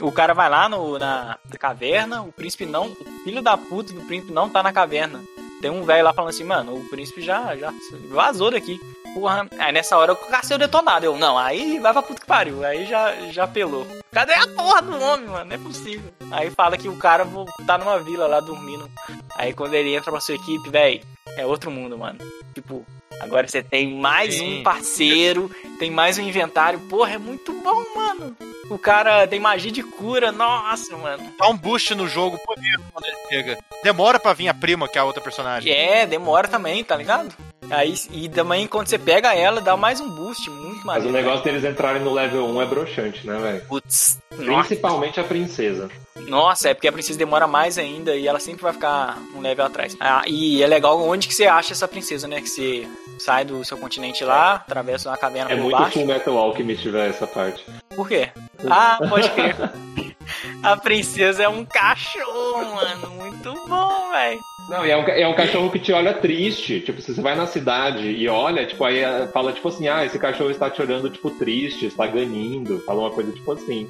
O 0.00 0.12
cara 0.12 0.32
vai 0.32 0.48
lá 0.48 0.68
no, 0.68 0.98
na, 0.98 1.38
na 1.50 1.58
caverna, 1.58 2.22
o 2.22 2.32
príncipe 2.32 2.66
não. 2.66 2.86
O 2.86 3.24
filho 3.24 3.42
da 3.42 3.56
puta 3.56 3.92
do 3.92 4.00
príncipe 4.02 4.32
não 4.32 4.48
tá 4.48 4.62
na 4.62 4.72
caverna. 4.72 5.20
Tem 5.64 5.70
um 5.70 5.82
velho 5.82 6.04
lá 6.04 6.12
falando 6.12 6.28
assim, 6.28 6.44
mano, 6.44 6.76
o 6.76 6.84
príncipe 6.84 7.22
já, 7.22 7.56
já 7.56 7.72
vazou 8.10 8.50
daqui. 8.50 8.78
Porra. 9.14 9.46
Aí 9.58 9.72
nessa 9.72 9.96
hora 9.96 10.12
eu 10.12 10.16
cacei 10.16 10.56
o 10.56 10.58
detonado. 10.58 11.06
Eu, 11.06 11.16
não, 11.16 11.38
aí 11.38 11.78
vai 11.78 11.92
pra 11.92 12.02
puta 12.02 12.20
que 12.20 12.26
pariu. 12.26 12.64
Aí 12.64 12.84
já, 12.84 13.14
já 13.30 13.46
pelou. 13.46 13.86
Cadê 14.12 14.34
a 14.34 14.46
porra 14.48 14.82
do 14.82 15.00
homem, 15.00 15.28
mano? 15.28 15.44
Não 15.44 15.54
é 15.54 15.58
possível. 15.58 16.12
Aí 16.30 16.50
fala 16.50 16.76
que 16.76 16.88
o 16.88 16.96
cara 16.96 17.26
tá 17.66 17.78
numa 17.78 17.98
vila 18.00 18.26
lá 18.26 18.40
dormindo. 18.40 18.90
Aí 19.36 19.52
quando 19.54 19.74
ele 19.74 19.94
entra 19.94 20.10
pra 20.10 20.20
sua 20.20 20.34
equipe, 20.34 20.68
velho, 20.68 21.00
é 21.36 21.46
outro 21.46 21.70
mundo, 21.70 21.96
mano. 21.96 22.18
Tipo, 22.52 22.84
agora 23.20 23.46
você 23.46 23.62
tem 23.62 23.94
mais 23.94 24.34
Sim. 24.34 24.60
um 24.60 24.62
parceiro, 24.62 25.50
tem 25.78 25.90
mais 25.90 26.18
um 26.18 26.22
inventário. 26.22 26.78
Porra, 26.80 27.14
é 27.14 27.18
muito 27.18 27.52
bom, 27.52 27.84
mano. 27.94 28.36
O 28.70 28.78
cara 28.78 29.26
tem 29.26 29.38
magia 29.38 29.70
de 29.70 29.82
cura, 29.82 30.32
nossa, 30.32 30.96
mano. 30.96 31.32
Dá 31.38 31.48
um 31.48 31.56
boost 31.56 31.94
no 31.94 32.08
jogo 32.08 32.38
poder 32.38 32.80
quando 32.92 33.04
ele 33.04 33.16
chega. 33.28 33.58
Demora 33.82 34.18
pra 34.18 34.32
vir 34.32 34.48
a 34.48 34.54
prima, 34.54 34.88
que 34.88 34.96
é 34.96 35.00
a 35.00 35.04
outra 35.04 35.22
personagem. 35.22 35.70
É, 35.70 36.06
demora 36.06 36.48
também, 36.48 36.82
tá 36.82 36.96
ligado? 36.96 37.34
Aí, 37.70 37.94
e 38.12 38.28
também 38.28 38.66
quando 38.66 38.88
você 38.88 38.98
pega 38.98 39.34
ela, 39.34 39.60
dá 39.60 39.76
mais 39.76 40.00
um 40.00 40.08
boost, 40.08 40.48
muito 40.50 40.76
Mas 40.84 41.02
mais. 41.02 41.06
o 41.06 41.10
negócio 41.10 41.44
deles 41.44 41.64
entrarem 41.64 42.02
no 42.02 42.12
level 42.12 42.46
1 42.46 42.62
é 42.62 42.66
broxante, 42.66 43.26
né, 43.26 43.38
velho? 43.38 43.64
Putz, 43.66 44.18
nossa, 44.38 44.66
Principalmente 44.68 45.18
a 45.20 45.24
princesa. 45.24 45.90
Nossa, 46.20 46.68
é 46.68 46.74
porque 46.74 46.86
a 46.86 46.92
princesa 46.92 47.18
demora 47.18 47.46
mais 47.46 47.76
ainda 47.76 48.14
e 48.14 48.26
ela 48.26 48.38
sempre 48.38 48.62
vai 48.62 48.72
ficar 48.72 49.18
um 49.34 49.40
level 49.40 49.64
atrás. 49.64 49.96
Ah, 49.98 50.22
e 50.26 50.62
é 50.62 50.66
legal 50.66 51.02
onde 51.02 51.26
que 51.26 51.34
você 51.34 51.46
acha 51.46 51.72
essa 51.72 51.88
princesa, 51.88 52.28
né? 52.28 52.40
Que 52.40 52.48
você 52.48 52.88
sai 53.18 53.44
do 53.44 53.64
seu 53.64 53.76
continente 53.76 54.24
lá, 54.24 54.54
atravessa 54.54 55.08
uma 55.08 55.16
caverna 55.16 55.50
É 55.50 55.56
por 55.56 55.62
muito 55.62 55.76
baixo. 55.76 55.98
Full 55.98 56.06
Metal 56.06 56.38
Alchemist, 56.38 56.88
velho, 56.88 57.10
essa 57.10 57.26
parte. 57.26 57.64
Por 57.94 58.08
quê? 58.08 58.30
Ah, 58.68 58.98
pode 59.08 59.28
crer. 59.30 59.56
A 60.62 60.76
princesa 60.76 61.42
é 61.42 61.48
um 61.48 61.64
cachorro, 61.64 62.74
mano. 62.74 63.10
Muito 63.10 63.52
bom, 63.68 64.10
velho. 64.10 64.40
Não, 64.70 64.86
e 64.86 64.90
é 64.90 64.96
um, 64.96 65.02
é 65.02 65.28
um 65.28 65.34
cachorro 65.34 65.70
que 65.70 65.78
te 65.78 65.92
olha 65.92 66.14
triste. 66.14 66.80
Tipo, 66.80 67.02
se 67.02 67.14
você 67.14 67.20
vai 67.20 67.34
na 67.34 67.46
cidade 67.46 68.08
e 68.08 68.26
olha, 68.28 68.64
tipo, 68.64 68.82
aí 68.84 69.00
eh, 69.00 69.28
fala 69.32 69.52
tipo 69.52 69.68
assim, 69.68 69.88
ah, 69.88 70.04
esse 70.04 70.18
cachorro 70.18 70.50
está 70.50 70.70
te 70.70 70.80
olhando, 70.80 71.10
tipo, 71.10 71.30
triste, 71.30 71.86
está 71.86 72.06
ganindo. 72.06 72.80
Fala 72.86 73.00
uma 73.00 73.10
coisa 73.10 73.30
tipo 73.32 73.52
assim. 73.52 73.88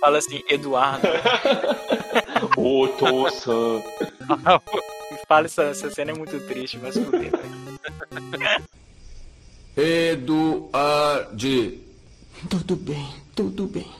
Fala 0.00 0.18
assim, 0.18 0.42
Eduardo. 0.48 1.06
Ô, 2.56 2.88
Tossa. 2.88 3.50
Fala 5.28 5.46
essa, 5.46 5.62
essa 5.64 5.90
cena 5.90 6.12
é 6.12 6.14
muito 6.14 6.38
triste, 6.46 6.78
mas 6.82 6.96
fuder, 6.96 7.30
velho. 7.30 8.64
Eduarde, 10.20 11.80
Tudo 12.48 12.76
bem, 12.76 13.08
tudo 13.36 13.66
bem. 13.66 13.90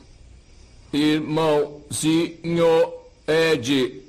irmãozinho 0.92 2.64
Ed. 3.26 4.02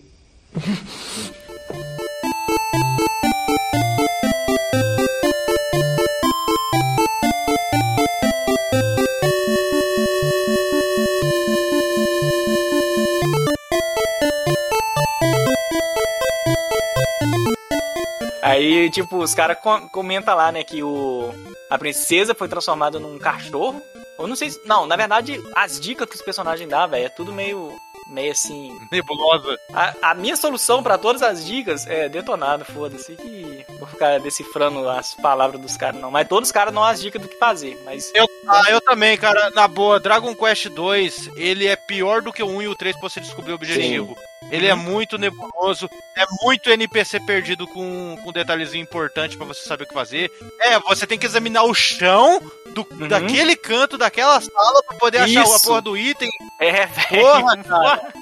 Aí, 18.52 18.90
tipo, 18.90 19.18
os 19.18 19.34
caras 19.34 19.58
com 19.60 19.88
comentam 19.88 20.36
lá, 20.36 20.52
né, 20.52 20.64
que 20.64 20.84
o 20.84 21.34
a 21.72 21.78
princesa 21.78 22.36
foi 22.36 22.50
transformada 22.50 23.00
num 23.00 23.18
cachorro. 23.18 23.82
Eu 24.20 24.28
não 24.28 24.36
sei 24.36 24.50
se. 24.50 24.60
Não, 24.66 24.86
na 24.86 24.98
verdade, 24.98 25.42
as 25.56 25.80
dicas 25.80 26.10
que 26.10 26.16
os 26.16 26.22
personagens 26.22 26.70
dão, 26.70 26.86
velho, 26.90 27.06
é 27.06 27.10
tudo 27.10 27.32
meio. 27.32 27.74
meio 28.08 28.34
assim. 28.34 28.78
Nebulosa. 28.92 29.58
A, 29.74 30.12
a 30.12 30.14
minha 30.14 30.36
solução 30.36 30.84
pra 30.84 30.98
todas 30.98 31.24
as 31.24 31.46
dicas 31.46 31.88
é 31.88 32.10
detonado, 32.10 32.66
foda-se. 32.66 33.16
Que 33.16 33.66
vou 33.80 33.88
ficar 33.88 34.20
decifrando 34.20 34.90
as 34.90 35.16
palavras 35.16 35.62
dos 35.62 35.78
caras, 35.78 36.02
não. 36.02 36.12
Mas 36.12 36.28
todos 36.28 36.50
os 36.50 36.52
caras 36.52 36.74
dão 36.74 36.84
as 36.84 37.00
dicas 37.00 37.22
do 37.22 37.30
que 37.30 37.38
fazer. 37.38 37.82
Mas. 37.86 38.12
Eu, 38.14 38.28
ah, 38.46 38.64
eu 38.70 38.82
também, 38.82 39.18
cara. 39.18 39.50
Na 39.52 39.66
boa, 39.66 39.98
Dragon 39.98 40.36
Quest 40.36 40.68
2, 40.68 41.32
ele 41.38 41.68
é 41.68 41.78
pior 41.78 42.22
do 42.22 42.34
que 42.34 42.44
o 42.44 42.50
1 42.50 42.64
e 42.64 42.68
o 42.68 42.76
3 42.76 42.98
pra 42.98 43.08
você 43.08 43.22
descobrir 43.22 43.54
o 43.54 43.56
objetivo. 43.56 44.18
Ele 44.52 44.68
é 44.68 44.76
muito 44.76 45.18
nebuloso, 45.18 45.90
é 46.16 46.26
muito 46.44 46.70
NPC 46.70 47.20
perdido 47.22 47.66
com, 47.68 48.18
com 48.22 48.32
detalhezinho 48.34 48.84
importante 48.84 49.38
pra 49.38 49.46
você 49.46 49.62
saber 49.64 49.86
o 49.86 49.88
que 49.88 49.94
fazer. 49.94 50.30
É, 50.60 50.78
você 50.80 51.08
tem 51.08 51.18
que 51.18 51.26
examinar 51.26 51.64
o 51.64 51.74
chão 51.74 52.42
do, 52.74 52.86
Uhum. 52.92 53.08
daquele 53.08 53.56
canto, 53.56 53.98
daquela 53.98 54.42
sala, 54.42 54.84
pra 54.84 54.98
poder 54.98 55.20
achar 55.20 55.42
a 55.42 55.44
Isso. 55.44 55.68
porra 55.68 55.82
do 55.82 55.98
item. 55.98 56.30
É, 56.60 56.86
velho. 56.86 57.22
Porra, 57.24 57.58
cara. 57.64 58.14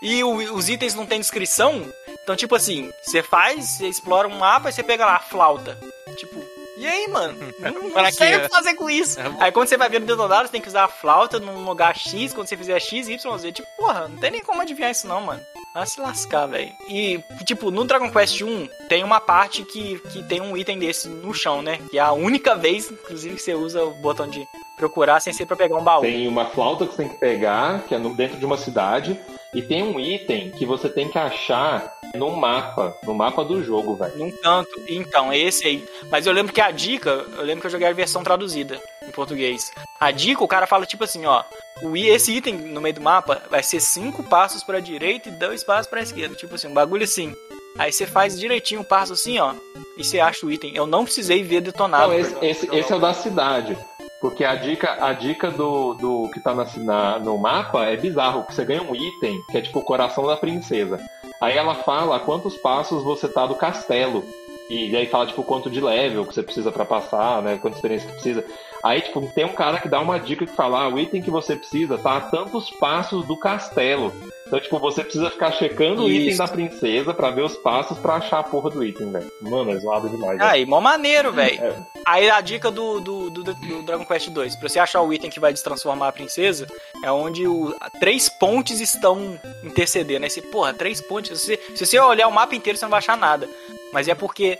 E 0.00 0.24
o- 0.24 0.54
os 0.54 0.68
itens 0.68 0.94
não 0.94 1.06
tem 1.06 1.20
descrição. 1.20 1.86
Então, 2.22 2.34
tipo 2.36 2.54
assim, 2.54 2.90
você 3.02 3.22
faz, 3.22 3.64
você 3.66 3.86
explora 3.88 4.26
um 4.26 4.38
mapa 4.38 4.70
e 4.70 4.72
você 4.72 4.82
pega 4.82 5.04
lá 5.04 5.16
a 5.16 5.20
flauta. 5.20 5.78
Tipo, 6.16 6.42
e 6.76 6.86
aí, 6.86 7.08
mano? 7.08 7.34
Não, 7.58 7.72
não 7.90 8.10
sei 8.12 8.36
o 8.36 8.40
que 8.42 8.48
fazer 8.48 8.74
com 8.74 8.90
isso. 8.90 9.18
É. 9.20 9.24
Aí 9.40 9.52
quando 9.52 9.68
você 9.68 9.76
vai 9.76 9.88
ver 9.88 10.00
no 10.00 10.06
detonado, 10.06 10.46
você 10.46 10.52
tem 10.52 10.60
que 10.60 10.68
usar 10.68 10.84
a 10.84 10.88
flauta 10.88 11.38
num 11.38 11.64
lugar 11.64 11.96
X, 11.96 12.32
quando 12.34 12.46
você 12.48 12.56
fizer 12.56 12.78
X, 12.80 13.08
Y, 13.08 13.38
Z. 13.38 13.52
Tipo, 13.52 13.68
porra, 13.76 14.08
não 14.08 14.16
tem 14.16 14.30
nem 14.30 14.42
como 14.42 14.60
adivinhar 14.60 14.90
isso 14.90 15.06
não, 15.06 15.20
mano. 15.20 15.40
Vai 15.72 15.86
se 15.86 16.00
lascar, 16.00 16.46
velho. 16.46 16.70
E, 16.88 17.20
tipo, 17.44 17.70
no 17.70 17.84
Dragon 17.84 18.10
Quest 18.10 18.40
1 18.42 18.68
tem 18.88 19.02
uma 19.02 19.20
parte 19.20 19.64
que, 19.64 19.98
que 20.10 20.22
tem 20.22 20.40
um 20.40 20.56
item 20.56 20.78
desse 20.78 21.08
no 21.08 21.34
chão, 21.34 21.62
né? 21.62 21.80
Que 21.90 21.98
é 21.98 22.02
a 22.02 22.12
única 22.12 22.54
vez, 22.54 22.90
inclusive, 22.90 23.34
que 23.36 23.42
você 23.42 23.54
usa 23.54 23.82
o 23.82 23.90
botão 23.94 24.28
de 24.28 24.46
procurar 24.76 25.18
sem 25.20 25.32
ser 25.32 25.46
pra 25.46 25.56
pegar 25.56 25.76
um 25.76 25.82
baú. 25.82 26.02
Tem 26.02 26.28
uma 26.28 26.46
flauta 26.46 26.86
que 26.86 26.92
você 26.92 27.02
tem 27.02 27.08
que 27.08 27.18
pegar, 27.18 27.82
que 27.88 27.94
é 27.94 27.98
no- 27.98 28.14
dentro 28.14 28.36
de 28.38 28.44
uma 28.44 28.56
cidade, 28.56 29.18
e 29.52 29.62
tem 29.62 29.82
um 29.82 29.98
item 29.98 30.50
que 30.52 30.64
você 30.66 30.88
tem 30.88 31.08
que 31.08 31.18
achar 31.18 31.92
no 32.14 32.30
mapa, 32.36 32.96
no 33.04 33.14
mapa 33.14 33.44
do 33.44 33.62
jogo, 33.62 33.94
velho. 33.96 34.16
Num 34.16 34.30
canto. 34.30 34.70
Então, 34.88 35.32
é 35.32 35.38
esse 35.38 35.66
aí. 35.66 35.84
Mas 36.10 36.26
eu 36.26 36.32
lembro 36.32 36.52
que 36.52 36.60
a 36.60 36.70
dica, 36.70 37.10
eu 37.36 37.42
lembro 37.42 37.60
que 37.60 37.66
eu 37.66 37.70
joguei 37.70 37.88
a 37.88 37.92
versão 37.92 38.22
traduzida 38.22 38.80
em 39.06 39.10
português. 39.10 39.72
A 40.00 40.10
dica, 40.10 40.42
o 40.44 40.48
cara 40.48 40.66
fala 40.66 40.86
tipo 40.86 41.04
assim, 41.04 41.26
ó. 41.26 41.42
O, 41.82 41.96
esse 41.96 42.32
item 42.32 42.54
no 42.54 42.80
meio 42.80 42.94
do 42.94 43.00
mapa 43.00 43.42
vai 43.50 43.62
ser 43.62 43.80
cinco 43.80 44.22
passos 44.22 44.62
pra 44.62 44.80
direita 44.80 45.28
e 45.28 45.32
dois 45.32 45.64
passos 45.64 45.86
pra 45.88 46.00
esquerda. 46.02 46.34
Tipo 46.34 46.54
assim, 46.54 46.68
um 46.68 46.74
bagulho 46.74 47.04
assim. 47.04 47.34
Aí 47.76 47.90
você 47.92 48.06
faz 48.06 48.38
direitinho 48.38 48.82
um 48.82 48.84
passo 48.84 49.12
assim, 49.14 49.38
ó. 49.38 49.52
E 49.98 50.04
você 50.04 50.20
acha 50.20 50.46
o 50.46 50.50
item. 50.52 50.72
Eu 50.74 50.86
não 50.86 51.04
precisei 51.04 51.42
ver 51.42 51.60
detonado. 51.60 52.08
Não, 52.12 52.18
esse, 52.18 52.34
esse, 52.40 52.68
esse 52.76 52.92
é 52.92 52.96
o 52.96 53.00
da 53.00 53.12
cidade. 53.12 53.76
Porque 54.20 54.42
a 54.44 54.54
dica, 54.54 55.04
a 55.04 55.12
dica 55.12 55.50
do, 55.50 55.92
do 55.94 56.30
que 56.32 56.40
tá 56.40 56.54
na, 56.54 56.64
na- 56.78 57.18
no 57.18 57.36
mapa 57.36 57.84
é 57.84 57.96
bizarro, 57.96 58.44
que 58.46 58.54
você 58.54 58.64
ganha 58.64 58.80
um 58.82 58.94
item 58.94 59.38
que 59.50 59.58
é 59.58 59.60
tipo 59.60 59.80
o 59.80 59.84
coração 59.84 60.26
da 60.26 60.36
princesa. 60.36 60.98
Aí 61.44 61.58
ela 61.58 61.74
fala 61.74 62.18
quantos 62.20 62.56
passos 62.56 63.04
você 63.04 63.28
tá 63.28 63.46
do 63.46 63.54
castelo. 63.54 64.24
E 64.70 64.96
aí 64.96 65.04
fala, 65.06 65.26
tipo, 65.26 65.44
quanto 65.44 65.68
de 65.68 65.78
level 65.78 66.24
que 66.24 66.34
você 66.34 66.42
precisa 66.42 66.72
pra 66.72 66.86
passar, 66.86 67.42
né? 67.42 67.58
Quanta 67.60 67.76
experiência 67.76 68.08
que 68.08 68.14
precisa. 68.14 68.42
Aí, 68.82 69.02
tipo, 69.02 69.20
tem 69.34 69.44
um 69.44 69.52
cara 69.52 69.78
que 69.78 69.86
dá 69.86 70.00
uma 70.00 70.18
dica 70.18 70.46
que 70.46 70.52
fala, 70.56 70.84
ah, 70.84 70.88
o 70.88 70.98
item 70.98 71.20
que 71.20 71.30
você 71.30 71.54
precisa 71.54 71.98
tá 71.98 72.16
a 72.16 72.20
tantos 72.22 72.70
passos 72.70 73.26
do 73.26 73.36
castelo. 73.36 74.10
Então, 74.54 74.60
tipo, 74.60 74.78
você 74.78 75.02
precisa 75.02 75.30
ficar 75.30 75.50
checando 75.52 76.04
o 76.04 76.08
item 76.10 76.28
Isso. 76.28 76.38
da 76.38 76.46
princesa 76.48 77.12
pra 77.12 77.30
ver 77.30 77.42
os 77.42 77.56
passos 77.56 77.98
pra 77.98 78.14
achar 78.14 78.38
a 78.38 78.42
porra 78.44 78.70
do 78.70 78.84
item, 78.84 79.10
velho. 79.10 79.30
Mano, 79.40 79.72
é 79.72 79.76
zoado 79.78 80.08
demais. 80.08 80.40
Aí, 80.40 80.64
mó 80.64 80.80
maneiro, 80.80 81.32
velho. 81.32 81.60
É. 81.60 81.74
Aí 82.04 82.30
a 82.30 82.40
dica 82.40 82.70
do, 82.70 83.00
do, 83.00 83.30
do, 83.30 83.42
do 83.42 83.82
Dragon 83.82 84.04
Quest 84.04 84.28
2, 84.30 84.56
pra 84.56 84.68
você 84.68 84.78
achar 84.78 85.00
o 85.00 85.12
item 85.12 85.28
que 85.30 85.40
vai 85.40 85.52
destransformar 85.52 86.08
a 86.08 86.12
princesa, 86.12 86.66
é 87.02 87.10
onde 87.10 87.46
o, 87.46 87.74
três 87.98 88.28
pontes 88.28 88.80
estão 88.80 89.38
intercedendo. 89.64 90.24
Aí 90.24 90.30
você, 90.30 90.42
porra, 90.42 90.72
três 90.72 91.00
pontes. 91.00 91.40
Se, 91.40 91.46
você- 91.56 91.60
se 91.74 91.86
você 91.86 91.98
olhar 91.98 92.28
o 92.28 92.32
mapa 92.32 92.54
inteiro, 92.54 92.78
você 92.78 92.84
não 92.84 92.90
vai 92.90 92.98
achar 92.98 93.16
nada. 93.16 93.48
Mas 93.94 94.08
é 94.08 94.14
porque 94.14 94.58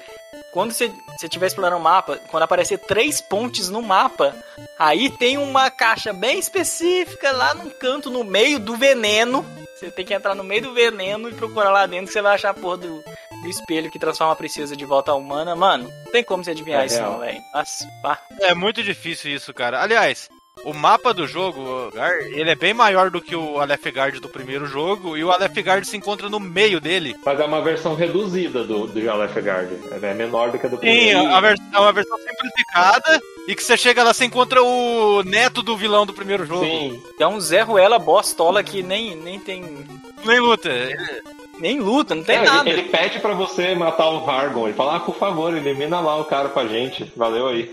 quando 0.52 0.72
você 0.72 0.92
estiver 1.20 1.48
explorando 1.48 1.76
o 1.76 1.82
mapa, 1.82 2.20
quando 2.30 2.44
aparecer 2.44 2.78
três 2.78 3.20
pontes 3.20 3.68
no 3.68 3.82
mapa, 3.82 4.32
aí 4.78 5.10
tem 5.10 5.36
uma 5.36 5.72
caixa 5.72 6.12
bem 6.12 6.38
específica 6.38 7.32
lá 7.32 7.52
num 7.52 7.68
canto, 7.68 8.10
no 8.10 8.22
meio 8.22 8.60
do 8.60 8.76
veneno. 8.76 9.44
Você 9.74 9.90
tem 9.90 10.04
que 10.04 10.14
entrar 10.14 10.36
no 10.36 10.44
meio 10.44 10.62
do 10.62 10.72
veneno 10.72 11.28
e 11.28 11.34
procurar 11.34 11.70
lá 11.72 11.84
dentro 11.84 12.06
que 12.06 12.12
você 12.12 12.22
vai 12.22 12.36
achar 12.36 12.50
a 12.50 12.54
porra 12.54 12.76
do, 12.76 13.02
do 13.42 13.48
espelho 13.48 13.90
que 13.90 13.98
transforma 13.98 14.32
a 14.32 14.36
princesa 14.36 14.76
de 14.76 14.84
volta 14.84 15.10
à 15.10 15.16
humana. 15.16 15.56
Mano, 15.56 15.92
não 16.04 16.12
tem 16.12 16.22
como 16.22 16.44
você 16.44 16.52
adivinhar 16.52 16.82
É 16.82 16.86
isso 16.86 16.94
real. 16.98 17.12
não, 17.14 17.18
velho. 17.18 17.42
É 18.40 18.54
muito 18.54 18.84
difícil 18.84 19.34
isso, 19.34 19.52
cara. 19.52 19.82
Aliás, 19.82 20.28
o 20.62 20.72
mapa 20.72 21.12
do 21.12 21.26
jogo, 21.26 21.90
Gar, 21.92 22.20
ele 22.20 22.48
é 22.50 22.54
bem 22.54 22.72
maior 22.72 23.10
do 23.10 23.20
que 23.20 23.34
o 23.34 23.58
Aleph 23.60 23.86
Guard 23.86 24.18
do 24.20 24.28
primeiro 24.28 24.66
jogo, 24.66 25.16
e 25.16 25.24
o 25.24 25.30
Aleph 25.32 25.56
Guard 25.58 25.84
se 25.84 25.96
encontra 25.96 26.28
no 26.28 26.38
meio 26.38 26.80
dele. 26.80 27.16
Mas 27.24 27.40
é 27.40 27.44
uma 27.44 27.60
versão 27.60 27.94
reduzida 27.94 28.62
do, 28.64 28.86
do 28.86 29.10
Aleph 29.10 29.36
Guard. 29.36 29.70
É 30.02 30.14
menor 30.14 30.50
do 30.52 30.58
que 30.58 30.66
a 30.66 30.68
do 30.68 30.76
Sim, 30.76 30.80
primeiro. 30.80 31.26
a 31.34 31.40
vers- 31.40 31.60
é 31.72 31.78
uma 31.78 31.92
versão 31.92 32.16
simplificada, 32.18 33.20
e 33.48 33.54
que 33.54 33.62
você 33.64 33.76
chega 33.76 34.02
lá, 34.04 34.14
você 34.14 34.24
encontra 34.24 34.62
o 34.62 35.22
neto 35.24 35.60
do 35.62 35.76
vilão 35.76 36.06
do 36.06 36.14
primeiro 36.14 36.46
jogo. 36.46 36.64
Sim. 36.64 37.02
É 37.18 37.26
um 37.26 37.40
Zé 37.40 37.60
Ruela 37.62 37.98
bostola 37.98 38.62
que 38.62 38.82
nem, 38.82 39.16
nem 39.16 39.38
tem. 39.40 39.86
Nem 40.24 40.38
luta. 40.40 40.68
Ele- 40.70 41.22
Nem 41.60 41.78
luta, 41.78 42.16
não 42.16 42.24
tem 42.24 42.36
É, 42.36 42.38
ele- 42.40 42.46
nada. 42.50 42.68
Ele, 42.70 42.82
pede 42.84 43.20
pra 43.20 43.32
você 43.32 43.76
matar 43.76 44.08
o 44.08 44.24
Vargon. 44.24 44.66
Ele 44.66 44.76
fala, 44.76 44.96
ah, 44.96 45.00
por 45.00 45.14
favor, 45.16 45.56
elimina 45.56 46.00
lá 46.00 46.16
o 46.16 46.24
cara 46.24 46.48
pra 46.48 46.66
gente. 46.66 47.12
Valeu 47.16 47.46
aí. 47.46 47.72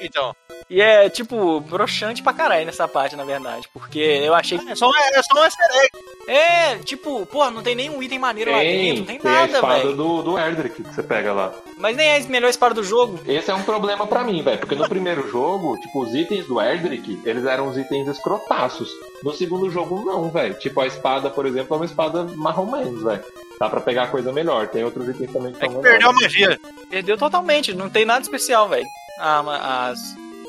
Então, 0.00 0.32
E 0.68 0.80
é, 0.80 1.08
tipo, 1.08 1.60
broxante 1.60 2.24
pra 2.24 2.32
caralho 2.32 2.66
nessa 2.66 2.88
parte, 2.88 3.14
na 3.14 3.24
verdade. 3.24 3.68
Porque 3.72 4.00
eu 4.00 4.34
achei. 4.34 4.58
é 4.68 4.74
só, 4.74 4.88
um- 4.88 4.96
é 4.96 5.22
só 5.22 5.40
um 5.40 5.44
easter 5.44 5.66
egg. 5.76 5.90
É, 6.28 6.78
tipo, 6.78 7.24
pô, 7.26 7.48
não 7.52 7.62
tem 7.62 7.76
nenhum 7.76 8.02
item 8.02 8.18
maneiro 8.18 8.50
lá 8.50 8.58
Tem, 8.58 8.80
dentro, 8.80 8.98
não 9.00 9.06
tem, 9.06 9.18
tem 9.20 9.30
a 9.30 9.34
nada, 9.34 9.52
espada 9.52 9.82
velho. 9.84 9.94
do, 9.96 10.22
do 10.24 10.36
Erdrick 10.38 10.82
que 10.82 10.92
você 10.92 11.04
pega 11.04 11.32
lá. 11.32 11.52
Mas 11.78 11.96
nem 11.96 12.08
é 12.08 12.16
a 12.18 12.20
melhor 12.28 12.48
espada 12.50 12.74
do 12.74 12.82
jogo. 12.82 13.20
Esse 13.28 13.48
é 13.48 13.54
um 13.54 13.62
problema 13.62 14.08
pra 14.08 14.24
mim, 14.24 14.42
velho. 14.42 14.58
Porque 14.58 14.74
no 14.74 14.88
primeiro 14.88 15.30
jogo, 15.30 15.78
tipo, 15.78 16.02
os 16.02 16.12
itens 16.12 16.46
do 16.46 16.60
Erdrick, 16.60 17.20
eles 17.24 17.44
eram 17.44 17.68
os 17.68 17.78
itens 17.78 18.08
escrotaços. 18.08 18.90
No 19.22 19.32
segundo 19.32 19.70
jogo, 19.70 20.04
não, 20.04 20.28
velho. 20.30 20.54
Tipo, 20.54 20.80
a 20.80 20.86
espada, 20.88 21.30
por 21.30 21.46
exemplo, 21.46 21.74
é 21.74 21.78
uma 21.78 21.86
espada 21.86 22.24
marrom 22.34 22.66
menos, 22.72 23.04
velho. 23.04 23.22
Dá 23.60 23.68
pra 23.70 23.80
pegar 23.80 24.08
coisa 24.08 24.32
melhor. 24.32 24.66
Tem 24.66 24.82
outros 24.82 25.08
itens 25.08 25.32
também 25.32 25.52
que 25.52 25.64
É 25.64 25.68
são 25.70 25.76
que 25.76 25.88
perdeu 25.88 26.10
a 26.10 26.12
magia. 26.12 26.60
Perdeu 26.90 27.16
totalmente, 27.16 27.72
não 27.72 27.88
tem 27.88 28.04
nada 28.04 28.22
especial, 28.22 28.68
velho. 28.68 28.86
Ah, 29.20 29.88
as. 29.90 30.00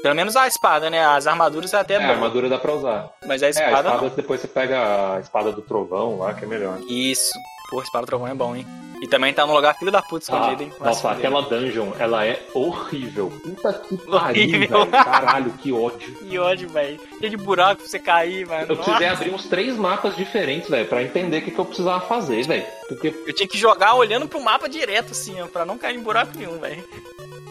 Pelo 0.02 0.16
menos 0.16 0.36
a 0.36 0.48
espada, 0.48 0.90
né? 0.90 1.04
As 1.06 1.28
armaduras 1.28 1.74
é 1.74 1.78
até 1.78 1.96
É, 1.96 2.04
a 2.06 2.10
armadura 2.12 2.48
dá 2.50 2.58
pra 2.58 2.74
usar. 2.74 3.10
Mas 3.26 3.42
a 3.44 3.46
É, 3.46 3.48
a 3.48 3.52
espada, 3.52 3.90
espada 3.90 4.10
depois 4.16 4.42
você 4.42 4.48
pega 4.48 5.16
a 5.16 5.20
espada 5.20 5.52
do 5.52 5.62
trovão 5.62 6.20
lá, 6.20 6.34
que 6.34 6.46
é 6.46 6.48
melhor. 6.48 6.78
Isso. 6.88 7.32
Pô, 7.70 7.82
espada 7.82 8.06
do 8.06 8.10
trovão 8.10 8.28
é 8.28 8.34
bom, 8.34 8.56
hein? 8.56 8.66
E 9.00 9.08
também 9.08 9.32
tá 9.32 9.46
no 9.46 9.54
lugar 9.54 9.76
filho 9.78 9.92
da 9.92 10.02
puta 10.02 10.26
Ah, 10.30 10.38
escondido, 10.38 10.64
hein? 10.64 10.70
Vai 10.80 10.94
se 10.94 11.04
nossa, 11.04 11.12
aquela 11.16 11.42
dungeon, 11.44 11.92
ela 12.00 12.26
é 12.26 12.42
horrível. 12.54 13.32
Puta 13.44 13.74
que 13.74 13.96
pariu, 13.98 14.50
velho. 14.60 14.88
Caralho, 14.88 15.52
que 15.54 15.72
ódio. 15.72 16.16
Que 16.28 16.40
ódio, 16.40 16.70
velho. 16.70 17.00
Cheio 17.20 17.30
de 17.30 17.38
buraco 17.38 17.82
pra 17.82 17.88
você 17.88 18.00
cair, 18.00 18.48
mano. 18.48 18.66
Eu 18.70 18.76
precisei 18.76 19.08
abrir 19.08 19.30
uns 19.34 19.46
três 19.46 19.78
mapas 19.78 20.16
diferentes, 20.16 20.70
velho, 20.70 20.88
pra 20.88 21.04
entender 21.04 21.38
o 21.38 21.42
que, 21.44 21.52
que 21.52 21.60
eu 21.60 21.66
precisava 21.66 22.02
fazer, 22.08 22.42
velho. 22.48 22.66
Porque. 22.88 23.14
Eu 23.28 23.34
tinha 23.36 23.48
que 23.48 23.58
jogar 23.58 23.94
olhando 23.94 24.28
pro 24.28 24.42
mapa 24.42 24.68
direto, 24.68 25.12
assim, 25.12 25.40
ó, 25.42 25.46
pra 25.48 25.64
não 25.64 25.78
cair 25.78 25.96
em 25.98 26.02
buraco 26.02 26.32
nenhum, 26.36 26.58
velho. 26.58 26.84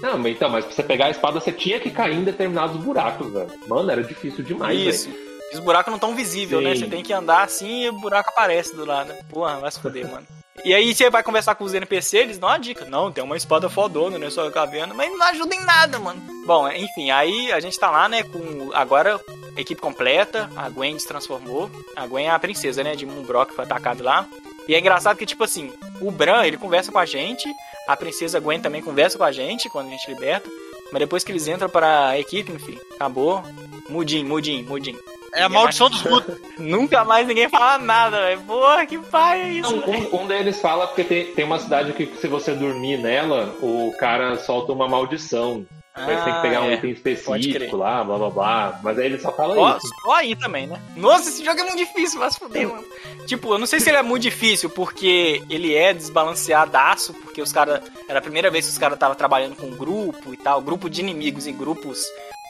Não, 0.03 0.19
mas 0.19 0.33
então, 0.33 0.51
mas 0.51 0.65
pra 0.65 0.75
você 0.75 0.83
pegar 0.83 1.07
a 1.07 1.11
espada, 1.11 1.41
você 1.41 1.53
tinha 1.53 1.81
que 1.81 1.91
cair 1.91 2.17
em 2.17 2.25
determinados 2.25 2.77
buracos, 2.77 3.33
velho. 3.33 3.51
Mano, 3.67 3.91
era 3.91 4.03
difícil 4.03 4.45
demais, 4.45 4.79
Isso. 4.79 5.09
E 5.53 5.55
os 5.55 5.61
buracos 5.61 5.93
não 5.93 5.99
tão 5.99 6.15
visíveis, 6.15 6.63
né? 6.63 6.75
Você 6.75 6.87
tem 6.87 7.03
que 7.03 7.13
andar 7.13 7.45
assim 7.45 7.85
e 7.85 7.89
o 7.89 7.93
buraco 7.93 8.31
aparece 8.31 8.75
do 8.75 8.85
lado. 8.85 9.13
Porra, 9.31 9.59
vai 9.59 9.71
se 9.71 9.79
foder, 9.79 10.11
mano. 10.11 10.27
E 10.65 10.75
aí 10.75 10.95
você 10.95 11.09
vai 11.09 11.23
conversar 11.23 11.55
com 11.55 11.65
os 11.65 11.75
NPC, 11.75 12.19
eles 12.19 12.39
dão 12.39 12.49
uma 12.49 12.59
dica. 12.59 12.85
Não, 12.85 13.13
tem 13.13 13.23
uma 13.23 13.37
espada 13.37 13.69
fodona, 13.69 14.19
né? 14.19 14.31
Só 14.31 14.51
caverna, 14.51 14.95
mas 14.95 15.11
não 15.11 15.23
ajuda 15.27 15.55
em 15.55 15.65
nada, 15.65 15.99
mano. 15.99 16.21
Bom, 16.45 16.69
enfim, 16.69 17.11
aí 17.11 17.53
a 17.53 17.61
gente 17.61 17.79
tá 17.79 17.91
lá, 17.91 18.09
né, 18.09 18.23
com 18.25 18.71
agora 18.73 19.21
a 19.57 19.61
equipe 19.61 19.81
completa, 19.81 20.51
a 20.57 20.69
Gwen 20.69 20.99
se 20.99 21.07
transformou. 21.07 21.71
A 21.95 22.07
Gwen 22.07 22.27
é 22.27 22.31
a 22.31 22.39
princesa, 22.39 22.83
né, 22.83 22.97
de 22.97 23.07
Moonbrock, 23.07 23.55
foi 23.55 23.65
atacado 23.65 24.03
lá. 24.03 24.27
E 24.69 24.75
é 24.75 24.81
engraçado 24.81 25.17
que, 25.17 25.27
tipo 25.27 25.45
assim, 25.45 25.73
o 26.01 26.11
Bran, 26.11 26.45
ele 26.45 26.57
conversa 26.57 26.91
com 26.91 26.99
a 26.99 27.07
gente, 27.07 27.49
a 27.87 27.97
princesa 27.97 28.41
Gwen 28.41 28.61
também 28.61 28.83
conversa 28.83 29.17
com 29.17 29.25
a 29.25 29.33
gente 29.33 29.69
quando 29.69 29.89
a 29.89 29.91
gente 29.91 30.09
liberta. 30.11 30.49
Mas 30.93 31.01
depois 31.01 31.25
que 31.25 31.33
eles 31.33 31.49
entram 31.49 31.69
para 31.69 32.09
a 32.09 32.19
equipe, 32.19 32.53
enfim, 32.53 32.79
acabou. 32.95 33.43
Mudim, 33.89 34.25
mudim, 34.25 34.63
mudim. 34.63 34.97
É 35.35 35.43
a 35.43 35.49
maldição 35.49 35.91
dos 35.91 36.03
lutos. 36.03 36.37
Nunca 36.59 37.05
mais 37.05 37.27
ninguém 37.27 37.49
fala 37.49 37.79
nada, 37.79 38.19
velho. 38.21 38.41
Porra, 38.43 38.87
que 38.87 38.99
pai 38.99 39.41
é 39.43 39.49
isso, 39.51 39.77
Não, 39.77 39.83
velho? 39.83 40.15
um, 40.15 40.23
um 40.23 40.27
deles 40.27 40.61
fala 40.61 40.87
porque 40.87 41.05
tem, 41.05 41.27
tem 41.33 41.45
uma 41.45 41.59
cidade 41.59 41.93
que 41.93 42.07
se 42.19 42.27
você 42.27 42.55
dormir 42.55 42.99
nela, 42.99 43.55
o 43.61 43.93
cara 43.99 44.39
solta 44.39 44.73
uma 44.73 44.89
maldição. 44.89 45.67
Aí 45.97 46.17
você 46.17 46.25
tem 46.25 46.35
que 46.35 46.43
pegar 46.43 46.61
um 46.61 46.71
é. 46.71 46.75
item 46.75 46.95
Pode 46.95 47.03
crer. 47.03 47.15
específico 47.15 47.77
lá, 47.77 48.05
blá 48.05 48.19
blá 48.19 48.31
blá. 48.31 48.81
Mas 48.83 48.99
aí 48.99 49.07
ele 49.07 49.19
só 49.19 49.33
fala 49.33 49.57
Ó, 49.57 49.77
isso. 49.77 49.89
só 50.03 50.15
aí 50.15 50.37
também, 50.37 50.67
né? 50.67 50.81
Nossa, 50.95 51.29
esse 51.29 51.43
jogo 51.43 51.59
é 51.59 51.65
muito 51.65 51.79
difícil, 51.79 52.19
vai 52.21 52.31
se 52.31 52.39
fuder, 52.39 52.69
mano. 52.69 52.85
Tipo, 53.27 53.55
eu 53.55 53.59
não 53.59 53.67
sei 53.67 53.81
se 53.81 53.89
ele 53.89 53.97
é 53.97 54.03
muito 54.03 54.23
difícil, 54.23 54.69
porque 54.69 55.43
ele 55.49 55.75
é 55.75 55.95
desbalanceadaço, 55.95 57.15
porque 57.15 57.41
os 57.41 57.51
caras. 57.51 57.81
Era 58.09 58.19
a 58.19 58.23
primeira 58.23 58.51
vez 58.51 58.67
que 58.67 58.73
os 58.73 58.79
caras 58.79 58.97
estavam 58.97 59.17
trabalhando 59.17 59.57
com 59.57 59.71
grupo 59.71 60.33
e 60.35 60.37
tal, 60.37 60.61
grupo 60.61 60.91
de 60.91 61.01
inimigos 61.01 61.47
e 61.47 61.53
grupos 61.53 62.05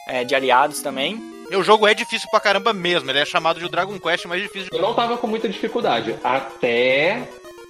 é, 0.07 0.23
de 0.23 0.35
aliados 0.35 0.81
também. 0.81 1.21
O 1.51 1.63
jogo 1.63 1.87
é 1.87 1.93
difícil 1.93 2.29
pra 2.29 2.41
caramba 2.41 2.73
mesmo. 2.73 3.09
Ele 3.09 3.19
é 3.19 3.25
chamado 3.25 3.59
de 3.59 3.69
Dragon 3.69 3.97
Quest 3.97 4.25
mais 4.25 4.41
difícil 4.41 4.69
de 4.69 4.75
Eu 4.75 4.81
não 4.81 4.93
tava 4.93 5.17
com 5.17 5.27
muita 5.27 5.47
dificuldade. 5.47 6.15
Até 6.21 7.27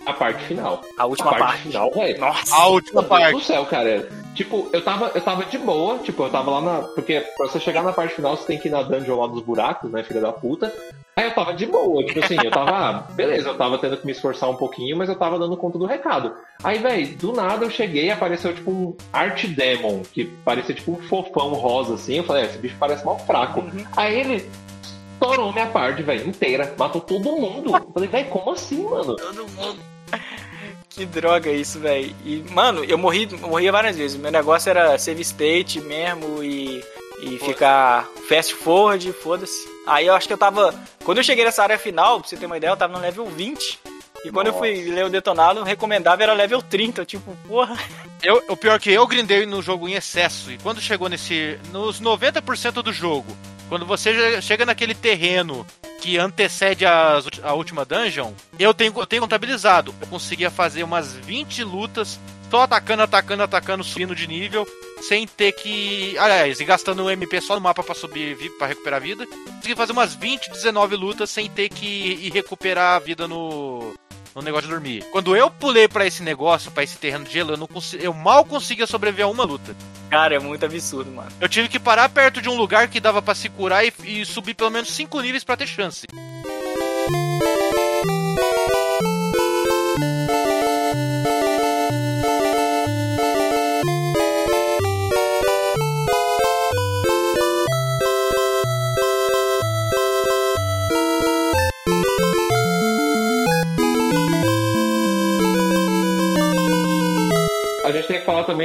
a 0.09 0.13
parte 0.13 0.43
final. 0.45 0.81
A 0.97 1.05
última 1.05 1.31
a 1.31 1.35
parte, 1.35 1.45
parte. 1.45 1.61
final, 1.63 1.91
velho. 1.91 2.19
Nossa. 2.19 2.55
A 2.55 2.67
última 2.67 3.01
Meu 3.01 3.09
Deus 3.09 3.21
parte. 3.21 3.33
do 3.35 3.41
céu, 3.41 3.65
cara. 3.65 4.09
Tipo, 4.33 4.69
eu 4.71 4.83
tava, 4.83 5.11
eu 5.15 5.21
tava 5.21 5.45
de 5.45 5.57
boa, 5.57 5.97
tipo, 5.97 6.23
eu 6.23 6.29
tava 6.29 6.51
lá 6.51 6.61
na. 6.61 6.81
Porque 6.89 7.21
pra 7.35 7.47
você 7.47 7.59
chegar 7.59 7.83
na 7.83 7.91
parte 7.91 8.13
final, 8.13 8.37
você 8.37 8.45
tem 8.45 8.59
que 8.59 8.67
ir 8.67 8.71
na 8.71 8.83
dungeon 8.83 9.19
lá 9.19 9.27
dos 9.27 9.41
buracos, 9.41 9.89
né, 9.91 10.03
filha 10.03 10.21
da 10.21 10.31
puta. 10.31 10.71
Aí 11.15 11.25
eu 11.25 11.33
tava 11.33 11.55
de 11.55 11.65
boa, 11.65 12.05
tipo 12.05 12.23
assim, 12.23 12.37
eu 12.43 12.51
tava. 12.51 12.69
ah, 12.69 12.93
Beleza, 13.13 13.49
eu 13.49 13.57
tava 13.57 13.79
tendo 13.79 13.97
que 13.97 14.05
me 14.05 14.11
esforçar 14.11 14.47
um 14.47 14.55
pouquinho, 14.55 14.95
mas 14.95 15.09
eu 15.09 15.15
tava 15.15 15.39
dando 15.39 15.57
conta 15.57 15.79
do 15.79 15.87
recado. 15.87 16.35
Aí, 16.63 16.77
velho, 16.77 17.17
do 17.17 17.33
nada 17.33 17.65
eu 17.65 17.71
cheguei 17.71 18.05
e 18.05 18.11
apareceu 18.11 18.53
tipo 18.53 18.69
um 18.69 18.95
Art 19.11 19.43
Demon, 19.47 20.03
que 20.03 20.25
parecia 20.45 20.75
tipo 20.75 20.91
um 20.91 21.01
fofão 21.01 21.55
rosa 21.55 21.95
assim. 21.95 22.17
Eu 22.17 22.23
falei, 22.23 22.43
é, 22.43 22.45
esse 22.45 22.59
bicho 22.59 22.75
parece 22.79 23.03
mal 23.03 23.17
fraco. 23.17 23.63
Aí 23.95 24.19
ele 24.19 24.47
estourou 25.13 25.51
minha 25.51 25.65
parte, 25.65 26.03
velho, 26.03 26.27
inteira. 26.27 26.75
Matou 26.77 27.01
todo 27.01 27.35
mundo. 27.35 27.75
Eu 27.75 27.91
falei, 27.91 28.07
velho, 28.07 28.29
como 28.29 28.51
assim, 28.51 28.83
mano? 28.83 29.15
Todo 29.15 29.47
mundo. 29.49 29.96
Que 30.97 31.05
droga 31.05 31.51
isso, 31.51 31.79
velho. 31.79 32.15
E, 32.25 32.43
mano, 32.49 32.83
eu 32.83 32.97
morri, 32.97 33.27
morria 33.39 33.71
várias 33.71 33.95
vezes. 33.95 34.19
Meu 34.19 34.31
negócio 34.31 34.67
era 34.67 34.97
save 34.97 35.21
state 35.21 35.79
mesmo 35.79 36.43
e, 36.43 36.83
e 37.21 37.37
ficar 37.37 38.07
fast 38.27 38.55
forward, 38.55 39.13
foda-se. 39.13 39.69
Aí 39.85 40.07
eu 40.07 40.15
acho 40.15 40.25
que 40.25 40.33
eu 40.33 40.37
tava. 40.39 40.73
Quando 41.05 41.19
eu 41.19 41.23
cheguei 41.23 41.45
nessa 41.45 41.61
área 41.61 41.77
final, 41.77 42.19
pra 42.19 42.27
você 42.27 42.35
ter 42.35 42.47
uma 42.47 42.57
ideia, 42.57 42.71
eu 42.71 42.77
tava 42.77 42.93
no 42.93 42.99
level 42.99 43.27
20. 43.27 43.79
E 44.25 44.31
quando 44.31 44.47
eu 44.47 44.53
fui 44.53 44.89
ler 44.89 45.05
o 45.05 45.09
detonado, 45.09 45.61
o 45.61 45.63
recomendável 45.63 46.23
era 46.23 46.33
level 46.33 46.63
30. 46.63 47.01
Eu, 47.01 47.05
tipo, 47.05 47.37
porra. 47.47 47.77
Eu, 48.23 48.43
o 48.47 48.57
pior 48.57 48.77
é 48.77 48.79
que 48.79 48.91
eu 48.91 49.05
grindei 49.05 49.45
no 49.45 49.61
jogo 49.61 49.87
em 49.87 49.93
excesso. 49.93 50.51
E 50.51 50.57
quando 50.57 50.81
chegou 50.81 51.07
nesse. 51.07 51.59
Nos 51.71 52.01
90% 52.01 52.81
do 52.81 52.91
jogo, 52.91 53.37
quando 53.69 53.85
você 53.85 54.41
chega 54.41 54.65
naquele 54.65 54.93
terreno 54.93 55.65
que 56.01 56.17
antecede 56.17 56.85
as 56.85 57.25
a, 57.43 57.53
última 57.53 57.83
dungeon, 57.83 58.31
eu 58.57 58.73
tenho, 58.73 58.93
eu 58.95 59.05
tenho 59.05 59.21
contabilizado. 59.21 59.93
Eu 59.99 60.07
conseguia 60.07 60.49
fazer 60.49 60.83
umas 60.83 61.13
20 61.13 61.63
lutas 61.63 62.19
só 62.49 62.61
atacando, 62.61 63.03
atacando, 63.03 63.43
atacando, 63.43 63.83
subindo 63.83 64.15
de 64.15 64.27
nível, 64.27 64.65
sem 65.01 65.27
ter 65.27 65.51
que. 65.51 66.17
Aliás, 66.17 66.59
e 66.59 66.65
gastando 66.65 67.03
o 67.03 67.11
MP 67.11 67.41
só 67.41 67.55
no 67.55 67.61
mapa 67.61 67.83
pra 67.83 67.95
subir 67.95 68.37
pra 68.57 68.67
recuperar 68.67 69.01
a 69.01 69.03
vida. 69.03 69.27
Consegui 69.27 69.75
fazer 69.75 69.91
umas 69.91 70.15
20, 70.15 70.51
19 70.51 70.95
lutas 70.95 71.29
sem 71.29 71.49
ter 71.49 71.69
que 71.69 71.85
ir 71.85 72.31
recuperar 72.31 72.95
a 72.95 72.99
vida 72.99 73.27
no. 73.27 73.93
No 74.37 74.43
negócio 74.43 74.67
de 74.67 74.73
dormir. 74.75 75.03
Quando 75.11 75.35
eu 75.35 75.49
pulei 75.49 75.87
pra 75.87 76.05
esse 76.05 76.21
negócio, 76.21 76.69
pra 76.69 76.83
esse 76.83 76.95
terreno 76.95 77.25
de 77.25 77.33
gelo, 77.33 77.53
eu, 77.53 77.57
não 77.57 77.67
eu 77.99 78.13
mal 78.13 78.45
conseguia 78.45 78.85
sobreviver 78.85 79.25
a 79.25 79.29
uma 79.29 79.43
luta. 79.43 79.75
Cara, 80.11 80.35
é 80.35 80.39
muito 80.39 80.63
absurdo, 80.63 81.09
mano. 81.09 81.31
Eu 81.41 81.49
tive 81.49 81.67
que 81.67 81.79
parar 81.79 82.07
perto 82.07 82.39
de 82.39 82.47
um 82.47 82.55
lugar 82.55 82.87
que 82.87 82.99
dava 82.99 83.19
pra 83.19 83.33
se 83.33 83.49
curar 83.49 83.83
e, 83.83 83.91
e 84.03 84.23
subir 84.27 84.53
pelo 84.53 84.69
menos 84.69 84.89
5 84.93 85.19
níveis 85.21 85.43
pra 85.43 85.57
ter 85.57 85.65
chance. 85.65 86.05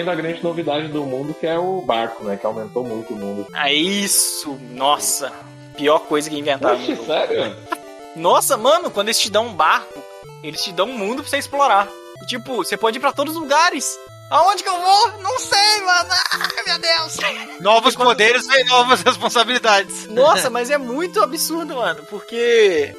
Também 0.03 0.05
da 0.05 0.15
grande 0.15 0.43
novidade 0.43 0.89
do 0.89 1.05
mundo, 1.05 1.35
que 1.35 1.47
é 1.47 1.59
o 1.59 1.81
barco, 1.83 2.25
né? 2.25 2.37
Que 2.37 2.45
aumentou 2.47 2.85
muito 2.85 3.15
o 3.15 3.17
mundo. 3.17 3.47
É 3.55 3.73
isso, 3.73 4.59
nossa. 4.71 5.33
Pior 5.77 6.01
coisa 6.01 6.29
que 6.29 6.39
inventaram. 6.39 6.77
Oxe, 6.77 6.97
sério? 7.07 7.57
Nossa, 8.15 8.59
mano, 8.59 8.91
quando 8.91 9.09
eles 9.09 9.19
te 9.19 9.31
dão 9.31 9.47
um 9.47 9.55
barco, 9.55 9.99
eles 10.43 10.61
te 10.61 10.71
dão 10.71 10.87
um 10.87 10.99
mundo 10.99 11.23
pra 11.23 11.31
você 11.31 11.39
explorar. 11.39 11.89
E, 12.23 12.27
tipo, 12.27 12.57
você 12.57 12.77
pode 12.77 12.99
ir 12.99 13.01
pra 13.01 13.11
todos 13.11 13.35
os 13.35 13.41
lugares. 13.41 13.99
Aonde 14.31 14.63
que 14.63 14.69
eu 14.69 14.79
vou? 14.79 15.19
Não 15.23 15.39
sei, 15.39 15.81
mano. 15.81 16.11
Ai, 16.31 16.65
meu 16.67 16.79
Deus. 16.79 17.17
Novos 17.61 17.97
poderes 17.97 18.45
e 18.47 18.65
novas 18.65 19.01
responsabilidades. 19.03 20.09
Nossa, 20.09 20.51
mas 20.51 20.69
é 20.69 20.77
muito 20.77 21.23
absurdo, 21.23 21.77
mano. 21.77 22.05
Porque 22.11 22.95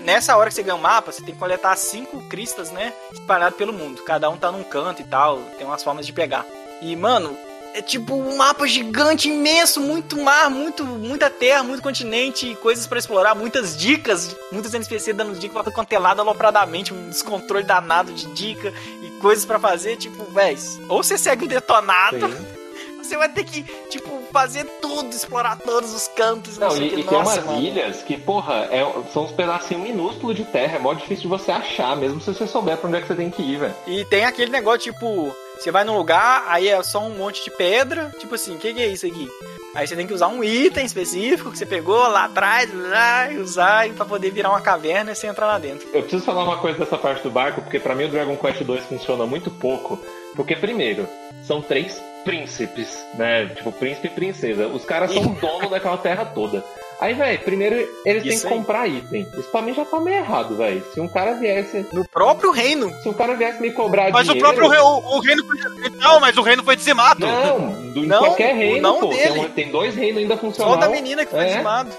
nessa 0.00 0.36
hora 0.36 0.48
que 0.48 0.54
você 0.54 0.62
ganha 0.62 0.76
um 0.76 0.80
mapa, 0.80 1.12
você 1.12 1.22
tem 1.22 1.34
que 1.34 1.40
coletar 1.40 1.76
cinco 1.76 2.20
cristas, 2.28 2.70
né? 2.70 2.92
Espalhadas 3.12 3.56
pelo 3.56 3.72
mundo. 3.72 4.02
Cada 4.02 4.28
um 4.30 4.36
tá 4.36 4.50
num 4.50 4.62
canto 4.62 5.02
e 5.02 5.04
tal. 5.04 5.38
Tem 5.58 5.66
umas 5.66 5.82
formas 5.82 6.06
de 6.06 6.12
pegar. 6.12 6.46
E, 6.80 6.94
mano, 6.96 7.36
é 7.74 7.80
tipo 7.80 8.14
um 8.14 8.36
mapa 8.36 8.66
gigante, 8.66 9.28
imenso, 9.28 9.80
muito 9.80 10.20
mar, 10.20 10.50
muito, 10.50 10.84
muita 10.84 11.30
terra, 11.30 11.62
muito 11.62 11.82
continente, 11.82 12.54
coisas 12.56 12.86
pra 12.86 12.98
explorar, 12.98 13.34
muitas 13.34 13.76
dicas, 13.76 14.36
muitos 14.50 14.74
NPC 14.74 15.12
dando 15.12 15.38
dica 15.38 15.62
pra 15.62 15.72
quanto 15.72 15.92
é 15.92 15.96
alopradamente, 15.96 16.92
um 16.92 17.08
descontrole 17.08 17.64
danado 17.64 18.12
de 18.12 18.26
dica 18.26 18.72
e 19.02 19.10
coisas 19.20 19.44
pra 19.44 19.58
fazer, 19.58 19.96
tipo, 19.96 20.24
véi, 20.24 20.56
ou 20.88 21.02
você 21.02 21.16
segue 21.16 21.44
o 21.44 21.48
detonado, 21.48 22.28
Sim. 22.28 22.61
Você 23.06 23.16
vai 23.16 23.28
ter 23.28 23.44
que, 23.44 23.62
tipo, 23.90 24.22
fazer 24.32 24.64
tudo, 24.80 25.10
explorar 25.14 25.58
todos 25.58 25.94
os 25.94 26.08
cantos, 26.08 26.58
não, 26.58 26.68
Não, 26.68 26.76
sei 26.76 26.84
o 26.84 26.86
e, 26.86 26.90
que. 26.90 27.00
e 27.00 27.04
tem 27.04 27.18
Nossa, 27.18 27.40
umas 27.40 27.46
mano. 27.46 27.60
ilhas 27.62 28.02
que, 28.02 28.16
porra, 28.16 28.68
é- 28.70 28.84
são 29.12 29.24
uns 29.24 29.32
pedacinhos 29.32 29.82
minúsculos 29.82 30.36
de 30.36 30.44
terra. 30.44 30.76
É 30.76 30.78
mó 30.78 30.92
difícil 30.94 31.22
de 31.22 31.28
você 31.28 31.50
achar, 31.50 31.96
mesmo 31.96 32.20
se 32.20 32.32
você 32.32 32.46
souber 32.46 32.76
pra 32.76 32.88
onde 32.88 32.98
é 32.98 33.00
que 33.00 33.06
você 33.08 33.14
tem 33.14 33.30
que 33.30 33.42
ir, 33.42 33.58
velho. 33.58 33.74
E 33.86 34.04
tem 34.06 34.24
aquele 34.24 34.50
negócio, 34.50 34.92
tipo, 34.92 35.34
você 35.58 35.70
vai 35.70 35.84
num 35.84 35.96
lugar, 35.96 36.44
aí 36.48 36.68
é 36.68 36.82
só 36.82 37.00
um 37.00 37.10
monte 37.16 37.44
de 37.44 37.50
pedra, 37.50 38.10
tipo 38.18 38.34
assim, 38.34 38.54
o 38.54 38.58
que, 38.58 38.72
que 38.74 38.80
é 38.82 38.86
isso 38.88 39.06
aqui? 39.06 39.28
Aí 39.74 39.86
você 39.86 39.96
tem 39.96 40.06
que 40.06 40.12
usar 40.12 40.28
um 40.28 40.44
item 40.44 40.84
específico 40.84 41.50
que 41.50 41.56
você 41.56 41.64
pegou 41.64 41.96
lá 42.08 42.24
atrás, 42.24 42.68
lá, 42.74 43.32
e 43.32 43.38
usar 43.38 43.88
pra 43.94 44.04
poder 44.04 44.30
virar 44.30 44.50
uma 44.50 44.60
caverna 44.60 45.12
e 45.12 45.14
você 45.14 45.26
entrar 45.26 45.46
lá 45.46 45.58
dentro. 45.58 45.88
Eu 45.94 46.02
preciso 46.02 46.24
falar 46.26 46.44
uma 46.44 46.58
coisa 46.58 46.78
dessa 46.78 46.98
parte 46.98 47.22
do 47.22 47.30
barco, 47.30 47.62
porque 47.62 47.80
pra 47.80 47.94
mim 47.94 48.04
o 48.04 48.08
Dragon 48.10 48.36
Quest 48.36 48.62
2 48.62 48.84
funciona 48.84 49.24
muito 49.24 49.50
pouco. 49.50 49.98
Porque, 50.36 50.54
primeiro, 50.56 51.08
são 51.46 51.62
três 51.62 52.02
príncipes, 52.24 53.04
né? 53.14 53.46
Tipo, 53.54 53.70
príncipe 53.72 54.06
e 54.08 54.10
princesa. 54.10 54.66
Os 54.68 54.84
caras 54.84 55.12
são 55.12 55.22
dono 55.40 55.68
daquela 55.70 55.96
terra 55.98 56.24
toda. 56.24 56.64
Aí, 57.00 57.14
velho, 57.14 57.38
primeiro 57.40 57.74
eles 58.06 58.22
têm 58.22 58.32
Isso 58.32 58.46
que 58.46 58.52
aí. 58.52 58.58
comprar 58.58 58.86
item. 58.86 59.26
Isso 59.36 59.48
pra 59.50 59.60
mim 59.60 59.74
já 59.74 59.84
tá 59.84 59.98
meio 59.98 60.18
errado, 60.18 60.56
velho. 60.56 60.84
Se 60.94 61.00
um 61.00 61.08
cara 61.08 61.34
viesse. 61.34 61.84
No 61.92 62.06
próprio 62.08 62.52
reino. 62.52 62.92
Se 63.02 63.08
um 63.08 63.12
cara 63.12 63.34
viesse 63.34 63.60
me 63.60 63.72
cobrar 63.72 64.10
Mas 64.12 64.28
o 64.28 64.32
dinheiro. 64.32 64.40
próprio 64.48 64.68
rei, 64.68 64.78
o, 64.80 65.16
o 65.16 65.20
reino 65.20 65.44
foi. 65.44 65.90
Não, 65.98 66.20
mas 66.20 66.36
o 66.36 66.42
reino 66.42 66.62
foi 66.62 66.76
dizimado. 66.76 67.20
Não, 67.26 67.72
do, 67.92 68.04
em 68.04 68.06
Não, 68.06 68.18
qualquer 68.20 68.54
o 68.54 68.56
reino, 68.56 68.80
não 68.82 69.00
pô. 69.00 69.08
Tem, 69.08 69.18
dele. 69.32 69.48
tem 69.48 69.70
dois 69.72 69.96
reinos 69.96 70.22
ainda 70.22 70.34
Só 70.36 70.40
funcionando. 70.40 70.78
da 70.80 70.88
menina 70.88 71.24
que 71.24 71.32
foi 71.32 71.40
É. 71.40 71.46
dizimado. 71.48 71.90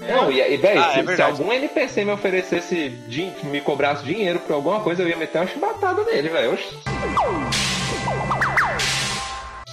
Não, 0.00 0.30
e, 0.30 0.40
e 0.40 0.56
velho, 0.56 0.80
Ah, 0.80 0.84
é 0.84 0.88
se, 0.92 0.94
se 1.00 1.02
verdade. 1.02 1.30
algum 1.32 1.52
NPC 1.52 2.04
me 2.04 2.12
oferecesse, 2.12 2.98
me 3.42 3.60
cobrasse 3.60 4.04
dinheiro 4.04 4.38
por 4.38 4.54
alguma 4.54 4.80
coisa, 4.80 5.02
eu 5.02 5.08
ia 5.08 5.16
meter 5.16 5.38
uma 5.38 5.46
chibatada 5.48 6.04
nele, 6.04 6.28
velho. 6.30 6.56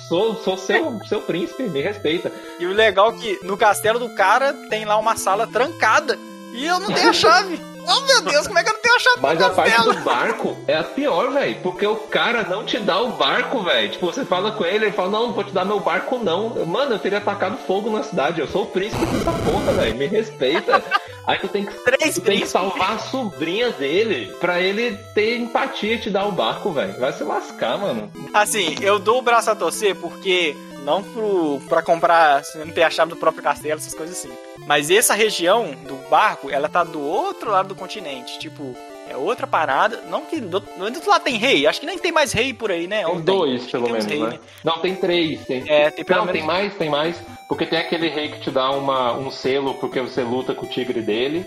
Sou, 0.08 0.36
sou 0.44 0.58
seu, 0.58 1.00
seu 1.08 1.22
príncipe, 1.22 1.64
me 1.64 1.82
respeita. 1.82 2.32
E 2.60 2.66
o 2.66 2.74
legal 2.74 3.12
é 3.12 3.18
que 3.18 3.40
no 3.44 3.58
castelo 3.58 4.00
do 4.00 4.10
cara 4.10 4.54
tem 4.70 4.86
lá 4.86 4.98
uma 4.98 5.16
sala 5.18 5.48
trancada. 5.48 6.18
E 6.54 6.66
eu 6.66 6.80
não 6.80 6.92
tenho 6.92 7.10
a 7.10 7.14
chave. 7.14 7.60
Oh 7.88 8.02
meu 8.02 8.22
Deus, 8.22 8.48
como 8.48 8.60
é 8.60 8.64
que 8.64 8.70
eu 8.70 8.74
não 8.74 8.82
tenho 8.82 8.96
a 8.96 9.00
chave 9.00 9.20
Mas 9.22 9.42
a 9.42 9.50
parte 9.50 9.72
castelo? 9.72 9.94
do 9.96 10.02
barco 10.02 10.58
é 10.68 10.78
a 10.78 10.84
pior, 10.84 11.32
velho. 11.32 11.58
Porque 11.62 11.86
o 11.86 11.96
cara 11.96 12.44
não 12.44 12.64
te 12.66 12.80
dá 12.80 13.02
o 13.02 13.12
barco, 13.12 13.62
velho. 13.64 13.90
Tipo, 13.92 14.08
você 14.08 14.26
fala 14.26 14.52
com 14.52 14.66
ele, 14.66 14.86
ele 14.86 14.92
fala, 14.92 15.10
não, 15.10 15.28
não 15.28 15.34
vou 15.34 15.44
te 15.44 15.52
dar 15.52 15.66
meu 15.66 15.80
barco, 15.80 16.18
não. 16.18 16.66
Mano, 16.66 16.96
eu 16.96 17.00
teria 17.00 17.20
atacado 17.20 17.58
fogo 17.68 17.90
na 17.90 18.04
cidade. 18.04 18.42
Eu 18.42 18.48
sou 18.48 18.64
o 18.64 18.68
príncipe 18.68 19.06
dessa 19.06 19.32
porra, 19.32 19.72
velho. 19.74 19.96
Me 19.96 20.08
respeita. 20.08 20.84
Aí 21.28 21.40
tu 21.40 21.48
tem 21.48 21.66
que, 21.66 21.74
Três 21.74 22.16
tu 22.16 22.22
tem 22.22 22.40
que 22.42 22.48
salvar 22.48 22.94
a 22.94 23.00
sobrinha 23.00 23.72
dele 23.72 24.32
pra 24.40 24.62
ele 24.62 24.96
ter 25.16 25.38
empatia 25.38 25.96
e 25.96 26.00
te 26.00 26.10
dar 26.12 26.28
o 26.28 26.32
barco, 26.32 26.72
velho. 26.72 27.00
Vai 27.00 27.12
se 27.14 27.24
lascar, 27.24 27.80
mano. 27.80 28.12
Assim, 28.32 28.76
eu 28.80 29.00
dou 29.00 29.18
o 29.18 29.22
braço 29.24 29.50
a 29.50 29.56
torcer 29.56 29.96
porque 29.96 30.56
não 30.86 31.04
pro, 31.04 31.60
pra 31.68 31.82
comprar, 31.82 32.38
assim, 32.38 32.60
não 32.60 32.70
ter 32.70 32.84
a 32.84 32.90
chave 32.90 33.10
do 33.10 33.18
próprio 33.18 33.44
castelo, 33.44 33.80
essas 33.80 33.94
coisas 33.94 34.18
assim. 34.18 34.32
Mas 34.68 34.90
essa 34.90 35.14
região 35.14 35.72
do 35.88 35.96
barco, 36.10 36.50
ela 36.50 36.70
tá 36.70 36.84
do 36.84 37.02
outro 37.02 37.52
lado 37.52 37.68
do 37.70 37.76
continente. 37.76 38.40
Tipo, 38.40 38.76
é 39.10 39.18
outra 39.18 39.46
parada. 39.46 40.02
Não 40.10 40.22
que 40.22 40.40
do, 40.40 40.60
do 40.60 40.84
outro 40.84 41.10
lado 41.10 41.24
tem 41.24 41.36
rei. 41.38 41.68
Acho 41.68 41.80
que 41.80 41.86
nem 41.86 41.98
tem 41.98 42.12
mais 42.12 42.32
rei 42.32 42.54
por 42.54 42.72
aí, 42.72 42.88
né? 42.88 43.06
Ou 43.06 43.16
Tem 43.16 43.24
dois, 43.24 43.66
que 43.66 43.72
pelo 43.72 43.86
tem 43.86 43.96
uns 43.96 44.06
menos, 44.06 44.30
rei, 44.30 44.38
né? 44.38 44.40
Não, 44.64 44.78
tem 44.80 44.96
três. 44.96 45.46
Tem... 45.46 45.64
É, 45.68 45.90
tem 45.92 46.06
pelo 46.06 46.20
Não, 46.20 46.26
menos- 46.28 46.40
tem 46.40 46.48
mais, 46.48 46.74
tem 46.76 46.90
mais. 46.90 47.16
Porque 47.48 47.66
tem 47.66 47.80
aquele 47.80 48.08
rei 48.08 48.30
que 48.30 48.40
te 48.40 48.50
dá 48.52 48.72
uma, 48.72 49.14
um 49.14 49.30
selo 49.30 49.74
porque 49.76 50.00
você 50.02 50.22
luta 50.24 50.56
com 50.56 50.66
o 50.66 50.70
tigre 50.70 51.02
dele. 51.02 51.46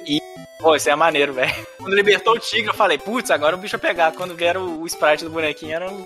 Pô, 0.60 0.74
isso 0.74 0.90
é 0.90 0.94
maneiro, 0.96 1.32
velho. 1.32 1.54
Quando 1.76 1.94
libertou 1.94 2.34
o 2.34 2.38
tigre, 2.38 2.68
eu 2.70 2.74
falei, 2.74 2.98
putz, 2.98 3.30
agora 3.30 3.54
o 3.54 3.58
bicho 3.58 3.78
vai 3.78 3.90
pegar. 3.90 4.12
Quando 4.12 4.34
vieram 4.34 4.80
o 4.80 4.86
sprite 4.86 5.24
do 5.24 5.30
bonequinho, 5.30 5.72
era 5.74 5.88
um 5.90 6.04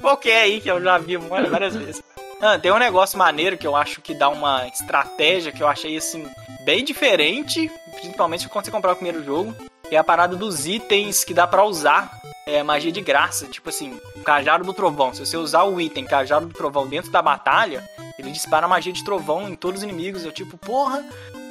qualquer 0.00 0.42
aí 0.42 0.60
que 0.60 0.70
eu 0.70 0.82
já 0.82 0.96
vi 0.98 1.16
várias 1.18 1.74
vezes. 1.76 2.02
Ah, 2.42 2.58
tem 2.58 2.72
um 2.72 2.78
negócio 2.78 3.18
maneiro 3.18 3.58
que 3.58 3.66
eu 3.66 3.76
acho 3.76 4.00
que 4.00 4.14
dá 4.14 4.30
uma 4.30 4.66
estratégia 4.66 5.52
que 5.52 5.62
eu 5.62 5.68
achei, 5.68 5.94
assim, 5.94 6.26
bem 6.64 6.82
diferente, 6.82 7.70
principalmente 7.92 8.48
quando 8.48 8.64
você 8.64 8.70
comprar 8.70 8.92
o 8.92 8.96
primeiro 8.96 9.22
jogo, 9.22 9.54
que 9.86 9.94
é 9.94 9.98
a 9.98 10.04
parada 10.04 10.34
dos 10.34 10.66
itens 10.66 11.22
que 11.22 11.34
dá 11.34 11.46
pra 11.46 11.64
usar 11.64 12.10
é, 12.46 12.62
magia 12.62 12.90
de 12.90 13.02
graça. 13.02 13.46
Tipo 13.46 13.68
assim, 13.68 14.00
cajado 14.24 14.64
do 14.64 14.72
trovão. 14.72 15.12
Se 15.12 15.24
você 15.24 15.36
usar 15.36 15.64
o 15.64 15.78
item 15.78 16.06
cajado 16.06 16.46
do 16.46 16.54
trovão 16.54 16.86
dentro 16.86 17.10
da 17.10 17.20
batalha, 17.20 17.86
ele 18.18 18.30
dispara 18.30 18.66
magia 18.66 18.92
de 18.92 19.04
trovão 19.04 19.46
em 19.46 19.54
todos 19.54 19.82
os 19.82 19.84
inimigos. 19.84 20.24
Eu 20.24 20.32
tipo, 20.32 20.56
porra, 20.56 21.04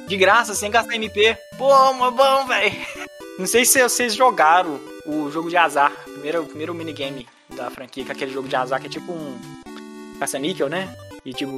de 0.08 0.16
graça, 0.16 0.54
sem 0.54 0.72
gastar 0.72 0.96
MP. 0.96 1.38
Pô, 1.56 1.92
mó 1.92 2.10
bom, 2.10 2.46
velho. 2.46 2.74
Não 3.38 3.46
sei 3.46 3.64
se 3.64 3.80
vocês 3.80 4.12
jogaram 4.12 4.80
o 5.06 5.30
jogo 5.30 5.48
de 5.48 5.56
azar, 5.56 5.92
primeiro, 6.02 6.44
primeiro 6.46 6.74
minigame 6.74 7.28
da 7.54 7.70
franquia, 7.70 8.04
que 8.04 8.10
é 8.10 8.14
aquele 8.14 8.32
jogo 8.32 8.48
de 8.48 8.56
azar 8.56 8.80
que 8.80 8.88
é 8.88 8.90
tipo 8.90 9.12
um 9.12 9.60
caça-níquel, 10.20 10.68
né? 10.68 10.88
E 11.24 11.34
tipo, 11.34 11.52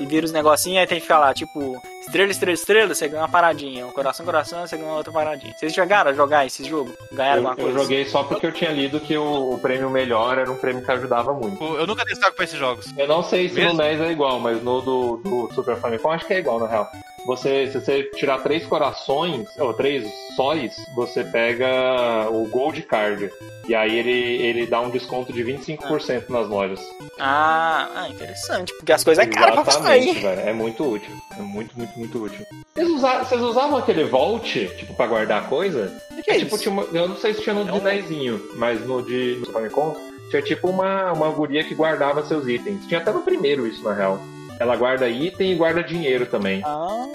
e 0.00 0.06
vira 0.06 0.26
os 0.26 0.32
negocinhos, 0.32 0.78
aí 0.80 0.86
tem 0.88 0.96
que 0.96 1.02
ficar 1.02 1.20
lá, 1.20 1.32
tipo, 1.32 1.80
estrela, 2.00 2.32
estrela, 2.32 2.54
estrela, 2.54 2.94
você 2.94 3.06
ganha 3.06 3.22
uma 3.22 3.28
paradinha. 3.28 3.84
Coração, 3.86 4.26
coração, 4.26 4.66
você 4.66 4.76
ganha 4.76 4.88
uma 4.88 4.96
outra 4.96 5.12
paradinha. 5.12 5.54
Vocês 5.56 5.72
jogaram 5.72 6.10
a 6.10 6.14
jogar 6.14 6.44
esse 6.46 6.64
jogo? 6.64 6.92
Ganharam 7.12 7.42
Eu, 7.42 7.48
alguma 7.48 7.62
eu 7.68 7.72
coisa? 7.72 7.82
joguei 7.84 8.04
só 8.06 8.24
porque 8.24 8.44
eu 8.44 8.50
tinha 8.52 8.72
lido 8.72 8.98
que 8.98 9.16
o, 9.16 9.52
o 9.54 9.58
prêmio 9.60 9.88
melhor 9.88 10.36
era 10.36 10.50
um 10.50 10.56
prêmio 10.56 10.84
que 10.84 10.90
ajudava 10.90 11.32
muito. 11.32 11.62
Eu 11.62 11.86
nunca 11.86 12.04
dei 12.04 12.16
saco 12.16 12.34
pra 12.34 12.44
esses 12.44 12.58
jogos. 12.58 12.86
Eu 12.98 13.06
não 13.06 13.22
sei 13.22 13.48
se 13.48 13.54
Mesmo? 13.54 13.74
no 13.74 13.84
NES 13.84 14.00
é 14.00 14.10
igual, 14.10 14.40
mas 14.40 14.60
no 14.60 14.80
do, 14.80 15.16
do 15.18 15.54
Super 15.54 15.76
Famicom 15.76 16.10
acho 16.10 16.26
que 16.26 16.34
é 16.34 16.38
igual, 16.40 16.58
na 16.58 16.66
real. 16.66 16.90
Você, 17.26 17.66
se 17.68 17.80
você 17.80 18.02
tirar 18.16 18.38
três 18.38 18.66
corações, 18.66 19.48
ou 19.58 19.72
três 19.74 20.08
sóis, 20.36 20.74
você 20.94 21.22
pega 21.24 22.28
o 22.30 22.46
Gold 22.48 22.82
Card. 22.82 23.30
E 23.68 23.74
aí 23.74 23.96
ele, 23.96 24.10
ele 24.42 24.66
dá 24.66 24.80
um 24.80 24.90
desconto 24.90 25.32
de 25.32 25.44
25% 25.44 26.28
nas 26.30 26.48
lojas. 26.48 26.80
Ah, 27.20 27.88
ah, 27.94 28.08
interessante. 28.08 28.72
Porque 28.76 28.92
as 28.92 29.04
coisas 29.04 29.24
é 29.24 29.28
caras 29.30 29.62
pra 29.62 29.70
sair. 29.72 30.14
velho. 30.20 30.40
É 30.40 30.52
muito 30.52 30.82
útil. 30.84 31.12
É 31.38 31.42
muito, 31.42 31.76
muito, 31.78 31.96
muito 31.98 32.24
útil. 32.24 32.44
Vocês 32.74 32.88
usavam, 32.90 33.24
vocês 33.24 33.40
usavam 33.40 33.76
aquele 33.78 34.04
Vault, 34.04 34.68
tipo, 34.76 34.94
pra 34.94 35.06
guardar 35.06 35.48
coisa? 35.48 35.92
Que 36.24 36.30
é 36.32 36.38
tipo, 36.38 36.54
isso? 36.56 36.62
tinha 36.64 36.72
uma- 36.72 36.86
eu 36.92 37.08
não 37.08 37.16
sei 37.16 37.34
se 37.34 37.42
tinha 37.42 37.54
no 37.54 37.64
de 37.70 37.78
Dezinho, 37.80 38.40
mas 38.56 38.84
no 38.84 39.00
de 39.02 39.36
no 39.40 39.46
Famicom 39.52 39.94
tinha 40.30 40.42
tipo 40.42 40.68
uma, 40.68 41.12
uma 41.12 41.28
guria 41.30 41.62
que 41.62 41.74
guardava 41.74 42.24
seus 42.24 42.48
itens. 42.48 42.84
Tinha 42.86 43.00
até 43.00 43.12
no 43.12 43.22
primeiro 43.22 43.66
isso, 43.66 43.82
na 43.84 43.92
real. 43.92 44.20
Ela 44.62 44.76
guarda 44.76 45.08
item 45.08 45.52
e 45.52 45.54
guarda 45.56 45.82
dinheiro 45.82 46.24
também. 46.24 46.62
Ah. 46.64 47.06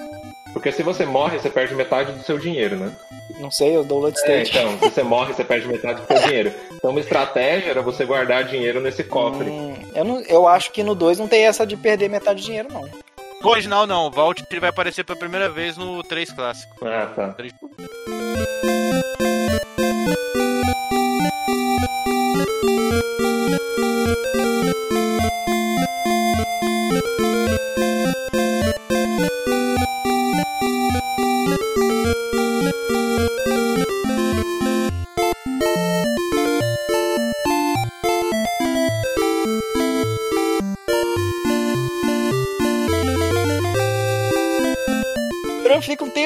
Porque 0.52 0.70
se 0.70 0.82
você 0.82 1.06
morre, 1.06 1.38
você 1.38 1.48
perde 1.48 1.74
metade 1.74 2.12
do 2.12 2.22
seu 2.22 2.38
dinheiro, 2.38 2.76
né? 2.76 2.92
Não 3.40 3.50
sei, 3.50 3.76
eu 3.76 3.84
dou 3.84 4.00
load. 4.00 4.18
É, 4.24 4.42
então, 4.42 4.78
se 4.78 4.90
você 4.90 5.02
morre, 5.02 5.32
você 5.32 5.44
perde 5.44 5.66
metade 5.66 6.02
do 6.02 6.06
seu 6.06 6.18
dinheiro. 6.26 6.52
Então, 6.72 6.90
uma 6.90 7.00
estratégia 7.00 7.70
era 7.70 7.82
você 7.82 8.04
guardar 8.04 8.44
dinheiro 8.44 8.80
nesse 8.80 9.02
cofre. 9.04 9.48
Hum, 9.48 9.74
eu, 9.94 10.04
não, 10.04 10.20
eu 10.22 10.46
acho 10.46 10.72
que 10.72 10.82
no 10.82 10.94
2 10.94 11.18
não 11.18 11.28
tem 11.28 11.46
essa 11.46 11.66
de 11.66 11.76
perder 11.76 12.08
metade 12.08 12.42
do 12.42 12.44
dinheiro, 12.44 12.68
não. 12.72 12.82
No 12.82 13.68
não, 13.68 13.86
não. 13.86 14.06
O 14.08 14.10
Vault 14.10 14.44
vai 14.60 14.70
aparecer 14.70 15.04
pela 15.04 15.18
primeira 15.18 15.48
vez 15.48 15.76
no 15.76 16.02
3 16.02 16.32
clássico. 16.32 16.76
Ah, 16.84 17.06
tá. 17.14 17.28
3... 17.34 17.52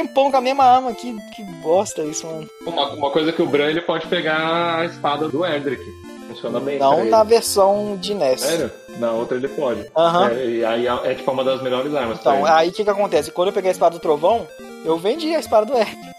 tempão 0.07 0.31
com 0.31 0.37
a 0.37 0.41
mesma 0.41 0.65
arma, 0.65 0.93
que, 0.95 1.13
que 1.35 1.43
bosta 1.63 2.03
isso, 2.03 2.27
mano. 2.27 2.49
Uma, 2.67 2.89
uma 2.91 3.11
coisa 3.11 3.33
que 3.33 3.43
o 3.43 3.47
Bran 3.47 3.71
ele 3.71 3.81
pode 3.81 4.07
pegar 4.07 4.79
a 4.81 4.85
espada 4.85 5.29
do 5.29 5.45
Erdrick. 5.45 5.83
Funciona 6.29 6.61
bem. 6.61 6.79
Não 6.79 7.01
ele. 7.01 7.11
na 7.11 7.23
versão 7.25 7.97
de 8.01 8.15
NES. 8.15 8.41
Sério? 8.41 8.71
Na 8.99 9.11
outra 9.13 9.37
ele 9.37 9.49
pode. 9.49 9.85
Aham. 9.97 10.31
É, 10.31 10.47
e 10.47 10.65
aí 10.65 10.87
é, 10.87 11.01
é 11.11 11.15
tipo 11.15 11.31
uma 11.31 11.45
das 11.45 11.63
melhores 11.63 11.95
armas 11.95 12.19
pra 12.21 12.37
Então, 12.37 12.47
ele. 12.47 12.57
aí 12.59 12.69
o 12.69 12.73
que 12.73 12.85
que 12.85 12.91
acontece? 12.91 13.31
Quando 13.31 13.49
eu 13.49 13.55
peguei 13.55 13.71
a 13.71 13.73
espada 13.73 13.97
do 13.97 14.01
trovão, 14.01 14.47
eu 14.85 14.97
vendi 14.99 15.35
a 15.35 15.39
espada 15.41 15.67
do 15.67 15.77
R. 15.77 16.13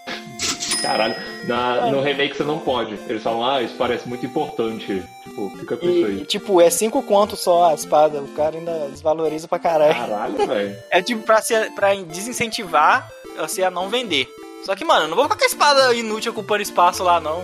Caralho, 0.81 1.13
É. 1.15 1.47
na, 1.47 1.89
no 1.91 2.01
remake 2.01 2.35
você 2.35 2.43
não 2.43 2.59
pode. 2.59 2.99
Eles 3.07 3.23
falam, 3.23 3.45
ah, 3.45 3.61
isso 3.61 3.73
parece 3.77 4.07
muito 4.07 4.25
importante. 4.25 5.01
Tipo, 5.23 5.49
fica 5.57 5.77
com 5.77 5.85
isso 5.85 5.99
E, 5.99 6.05
aí. 6.05 6.25
tipo, 6.25 6.59
é 6.59 6.69
cinco 6.69 7.01
conto 7.01 7.37
só 7.37 7.69
a 7.71 7.73
espada. 7.73 8.19
O 8.19 8.27
cara 8.29 8.57
ainda 8.57 8.87
desvaloriza 8.91 9.47
pra 9.47 9.57
caralho. 9.59 9.95
Caralho, 9.95 10.45
velho. 10.45 10.75
É 10.91 11.01
tipo 11.01 11.21
pra, 11.23 11.41
se, 11.41 11.53
pra 11.71 11.95
desincentivar 11.95 13.09
você 13.37 13.63
a 13.63 13.71
não 13.71 13.89
vender. 13.89 14.27
Só 14.65 14.75
que, 14.75 14.85
mano, 14.85 15.05
eu 15.05 15.07
não 15.09 15.15
vou 15.15 15.25
ficar 15.25 15.37
com 15.37 15.43
a 15.43 15.47
espada 15.47 15.93
inútil 15.93 16.31
ocupando 16.31 16.61
espaço 16.61 17.03
lá, 17.03 17.19
não. 17.19 17.43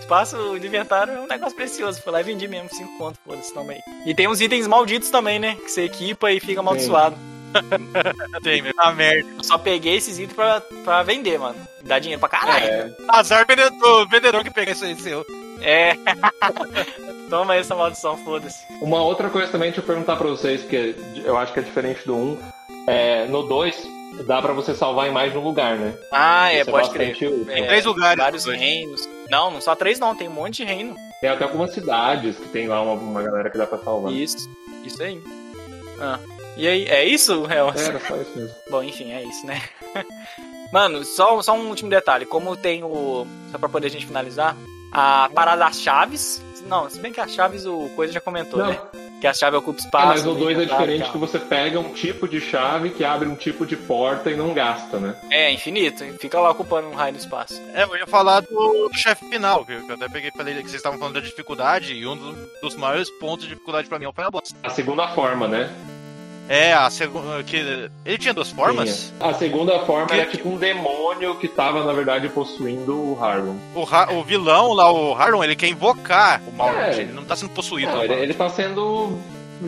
Espaço 0.00 0.58
de 0.58 0.66
inventário 0.66 1.12
é 1.12 1.20
um 1.20 1.26
negócio 1.26 1.56
precioso. 1.56 2.00
Fui 2.02 2.12
lá 2.12 2.20
e 2.20 2.24
vendi 2.24 2.46
mesmo, 2.48 2.68
5 2.68 2.98
conto, 2.98 3.18
foda-se 3.24 3.52
também. 3.52 3.80
E 4.06 4.14
tem 4.14 4.28
uns 4.28 4.40
itens 4.40 4.66
malditos 4.66 5.10
também, 5.10 5.38
né? 5.38 5.56
Que 5.56 5.70
você 5.70 5.84
equipa 5.84 6.30
e 6.32 6.40
fica 6.40 6.60
amaldiçoado. 6.60 7.16
Tem, 8.42 8.62
meu. 8.62 8.72
Ah, 8.78 8.92
merda. 8.92 9.28
Eu 9.38 9.44
só 9.44 9.58
peguei 9.58 9.96
esses 9.96 10.18
itens 10.18 10.32
pra, 10.32 10.60
pra 10.84 11.02
vender, 11.02 11.38
mano. 11.38 11.56
Dá 11.82 11.98
dinheiro 11.98 12.20
pra 12.20 12.28
caralho. 12.28 12.64
É, 12.64 12.92
Azar 13.08 13.46
vendedor, 13.46 14.08
vendedor 14.08 14.44
que 14.44 14.50
pega 14.50 14.72
isso 14.72 14.84
aí 14.84 14.96
seu. 15.00 15.24
É. 15.60 15.96
Toma 17.28 17.54
essa 17.54 17.74
maldição, 17.74 18.16
foda-se. 18.18 18.64
Uma 18.80 19.02
outra 19.02 19.30
coisa 19.30 19.50
também, 19.52 19.68
deixa 19.68 19.80
eu 19.80 19.86
perguntar 19.86 20.16
pra 20.16 20.28
vocês, 20.28 20.62
que 20.62 20.96
eu 21.24 21.36
acho 21.36 21.52
que 21.52 21.60
é 21.60 21.62
diferente 21.62 22.04
do 22.04 22.16
1. 22.16 22.38
É, 22.86 23.26
no 23.26 23.44
2, 23.44 23.86
dá 24.26 24.40
pra 24.42 24.52
você 24.52 24.74
salvar 24.74 25.08
em 25.08 25.12
mais 25.12 25.32
de 25.32 25.38
um 25.38 25.42
lugar, 25.42 25.76
né? 25.76 25.94
Ah, 26.12 26.52
é, 26.52 26.60
Isso 26.62 26.70
pode 26.70 26.88
bastante 26.88 27.18
crer. 27.18 27.30
útil. 27.32 27.46
É, 27.52 27.66
Três 27.66 27.84
lugares, 27.84 28.22
Vários 28.22 28.44
dois. 28.44 28.58
reinos. 28.60 29.08
Não, 29.30 29.50
não 29.50 29.60
só 29.60 29.74
três 29.74 29.98
não, 29.98 30.14
tem 30.14 30.28
um 30.28 30.32
monte 30.32 30.56
de 30.58 30.64
reino. 30.64 30.94
Tem 31.20 31.30
até 31.30 31.44
algumas 31.44 31.72
cidades 31.72 32.36
que 32.36 32.48
tem 32.48 32.66
lá 32.68 32.80
uma, 32.82 32.92
uma 32.94 33.22
galera 33.22 33.50
que 33.50 33.58
dá 33.58 33.66
pra 33.66 33.78
salvar. 33.78 34.12
Isso, 34.12 34.48
isso 34.84 35.02
aí. 35.02 35.22
Ah. 36.00 36.18
E 36.56 36.66
aí, 36.66 36.84
é 36.86 37.04
isso, 37.04 37.44
Real? 37.44 37.72
É, 37.76 37.84
Era 37.84 38.00
só 38.00 38.16
isso 38.16 38.32
mesmo. 38.36 38.54
Bom, 38.70 38.82
enfim, 38.82 39.12
é 39.12 39.22
isso, 39.22 39.46
né? 39.46 39.62
Mano, 40.72 41.04
só, 41.04 41.40
só 41.42 41.54
um 41.54 41.68
último 41.68 41.90
detalhe. 41.90 42.24
Como 42.26 42.56
tem 42.56 42.82
o. 42.84 43.26
Só 43.50 43.58
pra 43.58 43.68
poder 43.68 43.86
a 43.88 43.90
gente 43.90 44.06
finalizar. 44.06 44.56
A 44.92 45.28
parada 45.34 45.64
das 45.64 45.80
chaves. 45.80 46.42
Não, 46.66 46.88
se 46.90 46.98
bem 47.00 47.12
que 47.12 47.20
as 47.20 47.32
chaves 47.32 47.64
o 47.66 47.88
Coisa 47.96 48.12
já 48.12 48.20
comentou, 48.20 48.58
Não. 48.58 48.66
né? 48.68 48.78
Que 49.20 49.26
a 49.26 49.34
chave 49.34 49.56
ocupa 49.56 49.78
É, 49.80 49.84
espaço. 49.84 50.06
mas 50.06 50.24
no 50.24 50.34
2 50.34 50.40
é 50.58 50.62
inventário 50.62 50.64
e 50.64 50.78
diferente 50.78 51.02
tal. 51.02 51.12
que 51.12 51.18
você 51.18 51.38
pega 51.38 51.78
um 51.78 51.92
tipo 51.92 52.26
de 52.26 52.40
chave 52.40 52.90
que 52.90 53.04
abre 53.04 53.28
um 53.28 53.34
tipo 53.34 53.66
de 53.66 53.76
porta 53.76 54.30
e 54.30 54.36
não 54.36 54.54
gasta, 54.54 54.98
né? 54.98 55.14
É, 55.30 55.52
infinito. 55.52 56.04
Fica 56.18 56.40
lá 56.40 56.50
ocupando 56.50 56.88
um 56.88 56.94
raio 56.94 57.12
do 57.12 57.18
espaço. 57.18 57.60
É, 57.74 57.82
eu 57.84 57.96
ia 57.96 58.06
falar 58.06 58.40
do, 58.40 58.88
do 58.88 58.94
chefe 58.98 59.28
final, 59.28 59.64
que 59.64 59.72
eu 59.72 59.94
até 59.94 60.08
peguei 60.08 60.30
falei 60.30 60.54
que 60.54 60.62
vocês 60.62 60.74
estavam 60.76 60.98
falando 60.98 61.14
da 61.14 61.20
dificuldade, 61.20 61.92
e 61.94 62.06
um 62.06 62.16
dos, 62.16 62.36
dos 62.62 62.76
maiores 62.76 63.10
pontos 63.10 63.44
de 63.44 63.50
dificuldade 63.50 63.88
pra 63.88 63.98
mim 63.98 64.06
é 64.06 64.08
o 64.08 64.12
Final 64.12 64.30
Boss. 64.30 64.54
A 64.62 64.70
segunda 64.70 65.06
forma, 65.08 65.46
né? 65.46 65.70
É, 66.52 66.72
a 66.72 66.90
segunda. 66.90 67.44
que 67.44 67.56
Ele 68.04 68.18
tinha 68.18 68.34
duas 68.34 68.50
formas? 68.50 69.12
Tinha. 69.16 69.30
A 69.30 69.34
segunda 69.34 69.78
forma 69.86 70.06
Que- 70.08 70.14
era 70.14 70.28
tipo 70.28 70.48
um 70.48 70.56
demônio 70.56 71.36
que 71.36 71.46
tava, 71.46 71.84
na 71.84 71.92
verdade, 71.92 72.28
possuindo 72.28 72.92
o 72.92 73.16
Harlem. 73.22 73.54
O, 73.72 73.84
Ra- 73.84 74.10
o 74.12 74.24
vilão 74.24 74.72
lá, 74.72 74.90
o 74.92 75.14
Harlon, 75.14 75.44
ele 75.44 75.54
quer 75.54 75.68
invocar 75.68 76.42
o 76.48 76.52
mal. 76.52 76.70
É. 76.74 76.98
Ele 77.02 77.12
não 77.12 77.22
tá 77.24 77.36
sendo 77.36 77.50
possuído. 77.50 77.92
Não, 77.92 78.02
ele, 78.02 78.14
ele 78.14 78.34
tá 78.34 78.48
sendo 78.48 79.16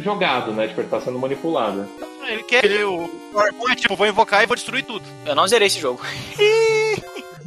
jogado, 0.01 0.51
né? 0.51 0.67
Tipo, 0.67 0.81
ele 0.81 0.89
tá 0.89 1.01
sendo 1.01 1.21
manipulado. 1.21 1.87
Ele 2.29 2.43
quer. 2.43 2.65
Ele, 2.65 2.83
o 2.83 3.09
o 3.33 3.39
Harlon 3.39 3.71
é 3.71 3.77
tipo, 3.77 3.95
vou 3.95 4.07
invocar 4.09 4.43
e 4.43 4.47
vou 4.47 4.57
destruir 4.57 4.83
tudo. 4.85 5.05
Eu 5.25 5.35
não 5.37 5.47
zerei 5.47 5.69
esse 5.69 5.79
jogo. 5.79 6.01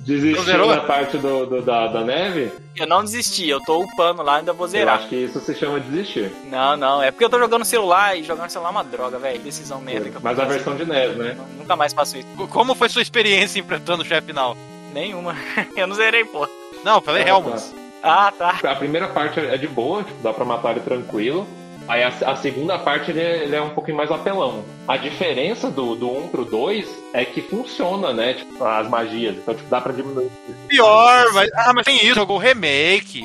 Desistiu 0.05 0.43
zerou? 0.43 0.67
da 0.69 0.81
parte 0.81 1.17
do, 1.17 1.45
do- 1.47 1.61
da, 1.63 1.87
da 1.87 2.01
neve? 2.01 2.51
Eu 2.75 2.85
não 2.85 3.03
desisti, 3.03 3.49
eu 3.49 3.59
tô 3.61 3.81
upando 3.81 4.21
lá, 4.21 4.35
ainda 4.37 4.53
vou 4.53 4.65
Eu 4.67 4.69
zerar. 4.71 4.97
acho 4.99 5.07
que 5.09 5.15
isso 5.15 5.39
se 5.39 5.55
chama 5.55 5.79
desistir. 5.79 6.31
Não, 6.45 6.77
não, 6.77 7.01
é 7.01 7.09
porque 7.09 7.25
eu 7.25 7.29
tô 7.29 7.39
jogando 7.39 7.65
celular 7.65 8.15
e 8.17 8.23
jogar 8.23 8.43
no 8.43 8.49
celular 8.49 8.69
é 8.69 8.71
uma 8.71 8.83
droga, 8.83 9.17
velho. 9.17 9.39
Decisão 9.39 9.81
merda 9.81 10.09
que 10.09 10.15
eu 10.17 10.21
Mas 10.21 10.39
a 10.39 10.45
versão 10.45 10.75
de 10.75 10.85
NES, 10.85 11.15
né? 11.17 11.37
Nunca 11.57 11.75
mais 11.75 11.91
faço 11.93 12.17
isso. 12.17 12.27
Como 12.51 12.75
foi 12.75 12.87
sua 12.89 13.01
experiência 13.01 13.59
enfrentando 13.59 14.03
o 14.03 14.05
chefe 14.05 14.27
final? 14.27 14.55
Nenhuma. 14.93 15.35
Eu 15.75 15.87
não 15.87 15.95
zerei, 15.95 16.23
pô. 16.23 16.47
Não, 16.83 16.95
eu 16.97 17.01
falei 17.01 17.23
Ah, 17.23 17.27
Helmans. 17.29 17.73
Ah, 18.03 18.31
tá. 18.37 18.59
A 18.63 18.75
primeira 18.75 19.07
parte 19.07 19.39
é 19.39 19.57
de 19.57 19.67
boa, 19.67 20.03
tipo, 20.03 20.21
dá 20.21 20.31
pra 20.31 20.45
matar 20.45 20.71
ele 20.71 20.81
tranquilo. 20.81 21.47
Aí 21.87 22.03
a, 22.03 22.07
a 22.07 22.35
segunda 22.35 22.79
parte 22.79 23.11
ele 23.11 23.19
é, 23.21 23.43
ele 23.43 23.55
é 23.55 23.61
um 23.61 23.69
pouquinho 23.69 23.97
mais 23.97 24.09
apelão. 24.11 24.63
A 24.87 24.97
diferença 24.97 25.69
do, 25.69 25.95
do 25.95 26.09
1 26.09 26.27
pro 26.29 26.43
2 26.45 26.87
é 27.13 27.23
que 27.25 27.41
funciona, 27.41 28.11
né? 28.11 28.33
Tipo, 28.33 28.63
as 28.65 28.89
magias. 28.89 29.35
Então, 29.37 29.53
tipo, 29.53 29.69
dá 29.69 29.79
pra 29.79 29.93
diminuir. 29.93 30.29
Pior, 30.67 31.31
mas. 31.33 31.49
Ah, 31.55 31.73
mas 31.73 31.85
tem 31.85 31.97
isso, 32.03 32.15
jogou 32.15 32.37
o 32.37 32.39
remake. 32.39 33.23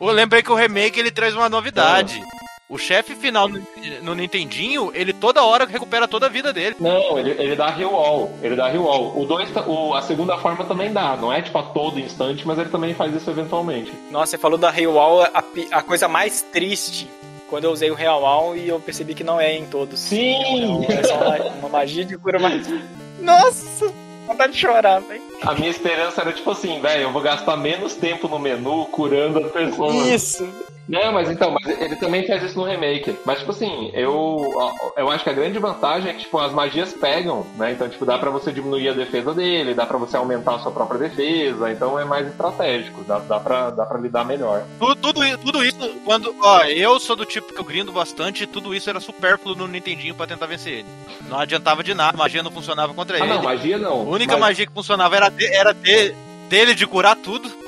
Eu 0.00 0.08
lembrei 0.08 0.42
que 0.42 0.50
o 0.50 0.56
remake 0.56 0.98
ele 0.98 1.10
traz 1.12 1.34
uma 1.34 1.48
novidade. 1.48 2.20
O 2.68 2.78
chefe 2.78 3.14
final 3.14 3.48
no, 3.48 3.62
no 4.02 4.14
Nintendinho, 4.14 4.90
ele 4.94 5.12
toda 5.12 5.44
hora 5.44 5.66
recupera 5.66 6.08
toda 6.08 6.24
a 6.24 6.28
vida 6.30 6.54
dele. 6.54 6.74
Não, 6.80 7.18
ele, 7.18 7.30
ele 7.32 7.54
dá 7.54 7.68
reroll. 7.68 8.34
Ele 8.42 8.56
dá 8.56 8.66
reroll. 8.66 9.12
O 9.20 9.26
2, 9.26 9.50
tá- 9.50 9.60
o, 9.66 9.92
a 9.94 10.00
segunda 10.00 10.38
forma 10.38 10.64
também 10.64 10.90
dá. 10.90 11.14
Não 11.16 11.30
é 11.30 11.42
tipo 11.42 11.58
a 11.58 11.62
todo 11.62 12.00
instante, 12.00 12.46
mas 12.46 12.58
ele 12.58 12.70
também 12.70 12.94
faz 12.94 13.14
isso 13.14 13.28
eventualmente. 13.30 13.92
Nossa, 14.10 14.30
você 14.32 14.38
falou 14.38 14.56
da 14.58 14.70
Real 14.70 14.94
Wall, 14.94 15.22
a, 15.22 15.44
a 15.70 15.82
coisa 15.82 16.08
mais 16.08 16.40
triste. 16.40 17.08
Quando 17.52 17.64
eu 17.64 17.70
usei 17.70 17.90
o 17.90 17.94
Real 17.94 18.22
Wall 18.22 18.56
e 18.56 18.66
eu 18.66 18.80
percebi 18.80 19.12
que 19.12 19.22
não 19.22 19.38
é 19.38 19.54
em 19.54 19.66
todos. 19.66 20.00
Sim! 20.00 20.86
É 20.88 21.02
só 21.02 21.16
uma, 21.16 21.36
uma 21.56 21.68
magia 21.68 22.02
de 22.02 22.16
cura 22.16 22.38
mais. 22.38 22.66
Nossa! 23.20 23.92
Vontade 24.26 24.54
de 24.54 24.58
chorar, 24.58 25.00
velho. 25.00 25.20
A 25.42 25.52
minha 25.52 25.68
esperança 25.68 26.22
era 26.22 26.32
tipo 26.32 26.50
assim, 26.50 26.80
velho, 26.80 27.02
eu 27.02 27.12
vou 27.12 27.20
gastar 27.20 27.58
menos 27.58 27.94
tempo 27.94 28.26
no 28.26 28.38
menu 28.38 28.86
curando 28.86 29.38
as 29.44 29.52
pessoas. 29.52 30.06
Isso! 30.06 30.48
Não, 30.88 31.12
mas 31.12 31.30
então, 31.30 31.50
mas 31.52 31.80
ele 31.80 31.94
também 31.96 32.26
faz 32.26 32.42
isso 32.42 32.58
no 32.58 32.64
remake. 32.64 33.16
Mas, 33.24 33.38
tipo 33.38 33.52
assim, 33.52 33.90
eu, 33.94 34.52
eu 34.96 35.08
acho 35.10 35.22
que 35.24 35.30
a 35.30 35.32
grande 35.32 35.58
vantagem 35.58 36.10
é 36.10 36.12
que, 36.12 36.20
tipo, 36.20 36.38
as 36.38 36.52
magias 36.52 36.92
pegam, 36.92 37.46
né? 37.56 37.72
Então, 37.72 37.88
tipo, 37.88 38.04
dá 38.04 38.18
pra 38.18 38.30
você 38.30 38.50
diminuir 38.52 38.88
a 38.88 38.92
defesa 38.92 39.32
dele, 39.32 39.74
dá 39.74 39.86
pra 39.86 39.96
você 39.96 40.16
aumentar 40.16 40.56
a 40.56 40.58
sua 40.58 40.72
própria 40.72 40.98
defesa, 40.98 41.70
então 41.70 41.98
é 41.98 42.04
mais 42.04 42.26
estratégico, 42.26 43.04
dá, 43.04 43.20
dá, 43.20 43.38
pra, 43.38 43.70
dá 43.70 43.86
pra 43.86 43.98
lidar 43.98 44.24
melhor. 44.24 44.64
Tudo, 44.78 44.96
tudo, 44.96 45.38
tudo 45.38 45.64
isso, 45.64 45.78
quando. 46.04 46.34
Ó, 46.42 46.60
eu 46.64 46.98
sou 46.98 47.14
do 47.16 47.24
tipo 47.24 47.52
que 47.54 47.60
eu 47.60 47.64
grindo 47.64 47.92
bastante 47.92 48.46
tudo 48.46 48.74
isso 48.74 48.90
era 48.90 48.98
supérfluo 49.00 49.54
no 49.54 49.68
Nintendinho 49.68 50.14
pra 50.16 50.26
tentar 50.26 50.46
vencer 50.46 50.72
ele. 50.80 50.88
Não 51.28 51.38
adiantava 51.38 51.82
de 51.84 51.94
nada, 51.94 52.18
magia 52.18 52.42
não 52.42 52.50
funcionava 52.50 52.92
contra 52.92 53.16
Ah, 53.16 53.20
ele. 53.20 53.28
não, 53.28 53.42
magia 53.42 53.78
não. 53.78 53.92
A 54.00 54.02
única 54.02 54.32
Mas- 54.32 54.40
magia 54.40 54.66
que 54.66 54.72
funcionava 54.72 55.14
era, 55.16 55.28
de- 55.28 55.46
era 55.46 55.72
de- 55.72 56.12
dele 56.48 56.74
de 56.74 56.86
curar 56.86 57.14
tudo. 57.16 57.61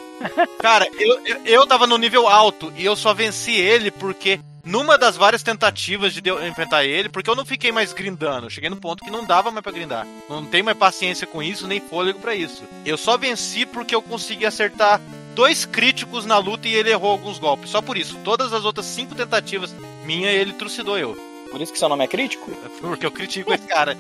Cara, 0.59 0.89
eu, 0.99 1.27
eu, 1.27 1.41
eu 1.45 1.67
tava 1.67 1.87
no 1.87 1.99
nível 1.99 2.29
alto 2.29 2.73
e 2.77 2.85
eu 2.85 2.97
só 2.97 3.13
venci 3.13 3.53
ele 3.53 3.91
porque 3.91 4.41
numa 4.65 4.97
das 4.97 5.17
várias 5.17 5.43
tentativas 5.43 6.13
de 6.15 6.29
eu 6.29 6.45
enfrentar 6.47 6.85
ele, 6.85 7.09
porque 7.09 7.29
eu 7.29 7.35
não 7.37 7.45
fiquei 7.45 7.71
mais 7.71 7.93
grindando. 7.93 8.47
Eu 8.47 8.51
cheguei 8.51 8.71
no 8.71 8.77
ponto 8.77 9.05
que 9.05 9.11
não 9.11 9.25
dava 9.25 9.51
mais 9.51 9.63
pra 9.63 9.73
grindar. 9.73 10.07
Não 10.29 10.45
tenho 10.45 10.65
mais 10.65 10.77
paciência 10.77 11.27
com 11.27 11.43
isso, 11.43 11.67
nem 11.67 11.81
fôlego 11.81 12.19
pra 12.19 12.35
isso. 12.35 12.65
Eu 12.85 12.97
só 12.97 13.17
venci 13.19 13.67
porque 13.67 13.95
eu 13.95 14.01
consegui 14.01 14.47
acertar 14.47 15.01
dois 15.35 15.65
críticos 15.65 16.25
na 16.25 16.39
luta 16.39 16.67
e 16.67 16.75
ele 16.75 16.91
errou 16.91 17.11
alguns 17.11 17.39
golpes. 17.39 17.71
Só 17.71 17.83
por 17.83 17.97
isso. 17.97 18.19
Todas 18.25 18.53
as 18.53 18.65
outras 18.65 18.87
cinco 18.87 19.15
tentativas 19.15 19.75
minha, 20.05 20.31
ele 20.31 20.55
trucidou 20.55 20.99
eu. 20.99 21.15
Por 21.51 21.61
isso 21.61 21.73
que 21.73 21.79
seu 21.79 21.89
nome 21.89 22.05
é 22.05 22.09
crítico? 22.09 22.51
Porque 22.81 23.07
eu 23.07 23.13
critico 23.13 23.53
esse 23.53 23.67
cara. 23.67 23.97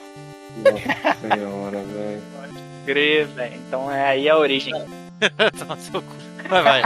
Nossa 0.56 1.20
senhora, 1.20 1.82
velho. 1.82 2.22
Grê, 2.84 3.24
velho. 3.24 3.54
Então 3.66 3.90
é 3.90 4.06
aí 4.08 4.28
a 4.28 4.36
origem. 4.36 4.72
Toma 5.58 5.76
seu 5.78 6.02
cu. 6.02 6.12
Vai, 6.48 6.62
vai. 6.62 6.82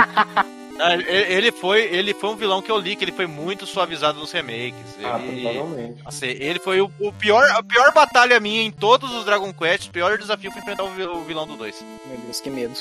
Ah, 0.80 0.94
ele- 0.94 1.50
foi, 1.50 1.82
ele 1.86 2.14
foi 2.14 2.30
um 2.30 2.36
vilão 2.36 2.62
que 2.62 2.70
eu 2.70 2.78
li, 2.78 2.94
que 2.94 3.04
ele 3.04 3.10
foi 3.12 3.26
muito 3.26 3.66
suavizado 3.66 4.20
nos 4.20 4.30
remakes. 4.30 4.96
Ah, 5.02 5.18
Ele, 5.20 5.42
provavelmente. 5.42 6.02
Nossa, 6.04 6.24
ele 6.26 6.60
foi 6.60 6.80
o, 6.80 6.88
o 7.00 7.12
pior, 7.12 7.44
a 7.50 7.62
pior 7.64 7.92
batalha 7.92 8.38
minha 8.38 8.62
em 8.62 8.70
todos 8.70 9.12
os 9.12 9.24
Dragon 9.24 9.52
Quest. 9.52 9.88
O 9.88 9.90
pior 9.90 10.16
desafio 10.16 10.52
foi 10.52 10.60
enfrentar 10.62 10.84
o 10.84 11.24
vilão 11.24 11.46
do 11.48 11.56
2. 11.56 11.84
Meu 12.06 12.18
Deus, 12.18 12.40
que 12.40 12.48
medo. 12.48 12.74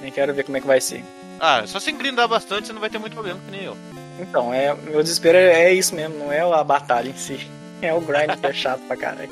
Nem 0.00 0.12
quero 0.12 0.32
ver 0.32 0.44
como 0.44 0.56
é 0.58 0.60
que 0.60 0.66
vai 0.66 0.80
ser. 0.80 1.04
Ah, 1.40 1.64
só 1.66 1.80
se 1.80 1.90
grindar 1.90 2.28
bastante, 2.28 2.68
você 2.68 2.72
não 2.72 2.80
vai 2.80 2.90
ter 2.90 2.98
muito 2.98 3.14
problema, 3.14 3.40
que 3.44 3.50
nem 3.50 3.64
eu. 3.64 3.76
Então, 4.20 4.54
é, 4.54 4.72
meu 4.74 5.02
desespero 5.02 5.36
é 5.38 5.64
é 5.70 5.74
isso 5.74 5.94
mesmo, 5.94 6.18
não 6.18 6.30
é 6.32 6.40
a 6.40 6.62
batalha 6.62 7.08
em 7.08 7.16
si. 7.16 7.40
É 7.82 7.94
o 7.94 8.00
grind 8.02 8.38
que 8.38 8.46
é 8.46 8.52
chato 8.52 8.80
pra 8.86 8.94
caralho. 8.94 9.30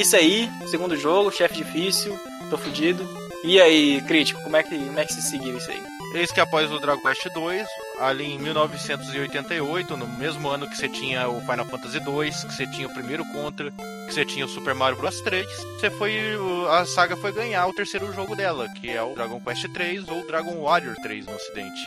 Isso 0.00 0.16
aí. 0.16 0.50
Segundo 0.66 0.96
jogo, 0.96 1.30
chefe 1.30 1.56
difícil, 1.56 2.18
tô 2.48 2.56
fudido. 2.56 3.06
E 3.42 3.60
aí, 3.60 4.02
crítico, 4.02 4.42
como 4.42 4.56
é 4.56 4.62
que, 4.62 4.76
como 4.76 4.98
é 4.98 5.04
que 5.04 5.14
se 5.14 5.22
seguiu 5.22 5.56
isso 5.56 5.70
aí? 5.70 5.82
Eis 6.12 6.32
que 6.32 6.40
após 6.40 6.70
o 6.70 6.78
Dragon 6.78 7.00
Quest 7.00 7.24
2, 7.32 7.66
ali 8.00 8.32
em 8.32 8.38
1988, 8.38 9.96
no 9.96 10.08
mesmo 10.08 10.48
ano 10.48 10.68
que 10.68 10.76
você 10.76 10.88
tinha 10.88 11.28
o 11.28 11.40
Final 11.40 11.64
Fantasy 11.64 12.00
2, 12.00 12.44
que 12.44 12.54
você 12.54 12.66
tinha 12.66 12.88
o 12.88 12.92
primeiro 12.92 13.24
Contra, 13.26 13.70
que 14.06 14.12
você 14.12 14.24
tinha 14.24 14.44
o 14.44 14.48
Super 14.48 14.74
Mario 14.74 14.98
Bros 14.98 15.20
3, 15.20 15.46
você 15.78 15.88
foi 15.88 16.18
a 16.68 16.84
saga 16.84 17.16
foi 17.16 17.32
ganhar 17.32 17.66
o 17.66 17.72
terceiro 17.72 18.12
jogo 18.12 18.34
dela, 18.34 18.68
que 18.68 18.90
é 18.90 19.00
o 19.00 19.14
Dragon 19.14 19.40
Quest 19.40 19.72
3 19.72 20.08
ou 20.08 20.26
Dragon 20.26 20.60
Warrior 20.60 20.96
3 20.96 21.26
no 21.26 21.34
ocidente. 21.34 21.86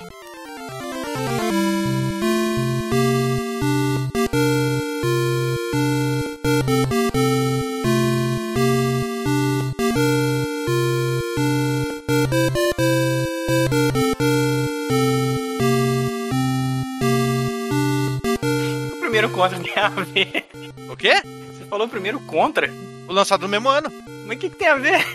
A 19.85 19.89
ver. 20.03 20.45
O 20.89 20.95
quê? 20.95 21.21
Você 21.23 21.65
falou 21.69 21.87
primeiro 21.87 22.19
contra? 22.21 22.69
O 23.07 23.13
lançado 23.13 23.41
no 23.41 23.49
mesmo 23.49 23.69
ano. 23.69 23.91
Mas 24.25 24.37
o 24.37 24.39
que, 24.39 24.49
que 24.49 24.55
tem 24.55 24.67
a 24.69 24.75
ver? 24.75 25.05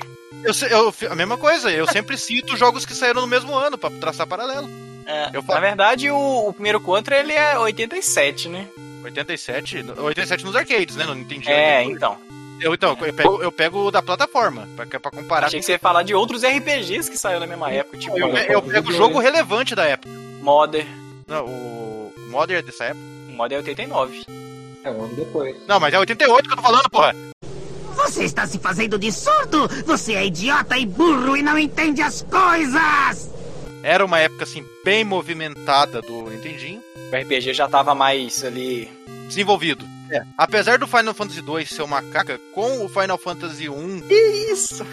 Eu, 0.45 0.53
eu- 0.71 0.95
a 1.11 1.15
mesma 1.15 1.37
coisa, 1.37 1.71
eu 1.71 1.87
sempre 1.87 2.17
cito 2.19 2.57
jogos 2.57 2.85
que 2.87 2.95
saíram 2.95 3.21
no 3.21 3.27
mesmo 3.27 3.55
ano, 3.55 3.77
pra 3.79 3.91
traçar 3.91 4.27
paralelo. 4.27 4.69
É, 5.07 5.31
Eu 5.33 5.43
na 5.43 5.59
verdade, 5.61 6.11
o, 6.11 6.49
o 6.49 6.53
primeiro 6.53 6.81
contra 6.81 7.17
ele 7.19 7.33
é 7.33 7.59
87, 7.59 8.49
né? 8.49 8.67
87, 9.03 9.85
87 9.99 10.45
nos 10.45 10.55
arcades, 10.55 10.97
né? 10.97 11.05
Não 11.07 11.17
entendi. 11.17 11.51
É, 11.51 11.83
então. 11.83 12.19
Eu, 12.61 12.75
então, 12.75 12.97
eu 13.01 13.15
pego, 13.15 13.43
eu 13.43 13.53
pego 13.53 13.79
o 13.87 13.91
da 13.91 14.03
plataforma, 14.03 14.69
pra, 14.77 14.85
pra 15.01 15.11
comparar. 15.11 15.47
Achei 15.47 15.61
que 15.61 15.65
você 15.67 15.73
ia 15.73 15.79
falar 15.79 16.03
de 16.03 16.13
outros 16.15 16.43
RPGs 16.43 17.09
que 17.09 17.17
saiu 17.17 17.39
na 17.41 17.47
mesma 17.47 17.71
época, 17.71 17.97
tipo 17.97 18.19
Eu, 18.19 18.37
eu 18.37 18.61
pego 18.61 18.91
o 18.91 18.93
jogo 18.93 19.19
relevante 19.21 19.75
da 19.77 19.85
época. 19.85 20.13
Modern. 20.43 20.89
Não, 21.27 21.45
o 21.47 22.13
o 22.17 22.31
Modern 22.31 22.59
é 22.59 22.63
dessa 22.63 22.85
época. 22.85 23.01
O 23.29 23.33
Modern 23.33 23.59
é 23.65 23.69
89. 23.71 24.25
É 24.89 24.91
um 24.91 25.05
ano 25.05 25.15
depois. 25.15 25.55
Não, 25.67 25.79
mas 25.79 25.93
é 25.93 25.99
88 25.99 26.49
que 26.49 26.53
eu 26.53 26.57
tô 26.57 26.63
falando, 26.63 26.89
porra. 26.89 27.15
Você 27.95 28.25
está 28.25 28.47
se 28.47 28.59
fazendo 28.59 28.99
de 28.99 29.13
surdo? 29.13 29.69
Você 29.85 30.15
é 30.15 30.25
idiota 30.25 30.79
e 30.79 30.87
burro 30.87 31.37
e 31.37 31.43
não 31.43 31.59
entende 31.59 32.01
as 32.01 32.23
coisas! 32.23 33.31
Era 33.83 34.05
uma 34.05 34.19
época, 34.19 34.45
assim, 34.45 34.65
bem 34.85 35.05
movimentada 35.05 36.01
do 36.01 36.31
Nintendinho. 36.31 36.83
O 37.13 37.17
RPG 37.17 37.53
já 37.53 37.69
tava 37.69 37.95
mais 37.95 38.43
ali. 38.45 38.89
Desenvolvido. 39.27 39.85
É. 40.11 40.23
Apesar 40.39 40.79
do 40.79 40.87
Final 40.87 41.13
Fantasy 41.13 41.43
2 41.43 41.69
ser 41.69 41.83
uma 41.83 42.01
caca, 42.03 42.41
com 42.55 42.85
o 42.85 42.89
Final 42.89 43.19
Fantasy 43.19 43.69
1. 43.69 44.03
Isso! 44.51 44.87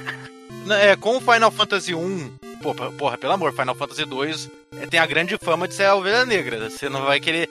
É, 0.73 0.95
com 0.95 1.17
o 1.17 1.21
Final 1.21 1.51
Fantasy 1.51 1.93
1. 1.93 2.31
Pô, 2.61 2.73
porra, 2.73 3.17
pelo 3.17 3.33
amor, 3.33 3.53
Final 3.53 3.75
Fantasy 3.75 4.05
2 4.05 4.49
é, 4.81 4.87
tem 4.87 4.99
a 4.99 5.05
grande 5.05 5.37
fama 5.37 5.67
de 5.67 5.75
ser 5.75 5.85
a 5.85 5.95
ovelha 5.95 6.25
negra. 6.25 6.69
Você 6.69 6.89
não 6.89 7.03
vai 7.03 7.19
querer. 7.19 7.49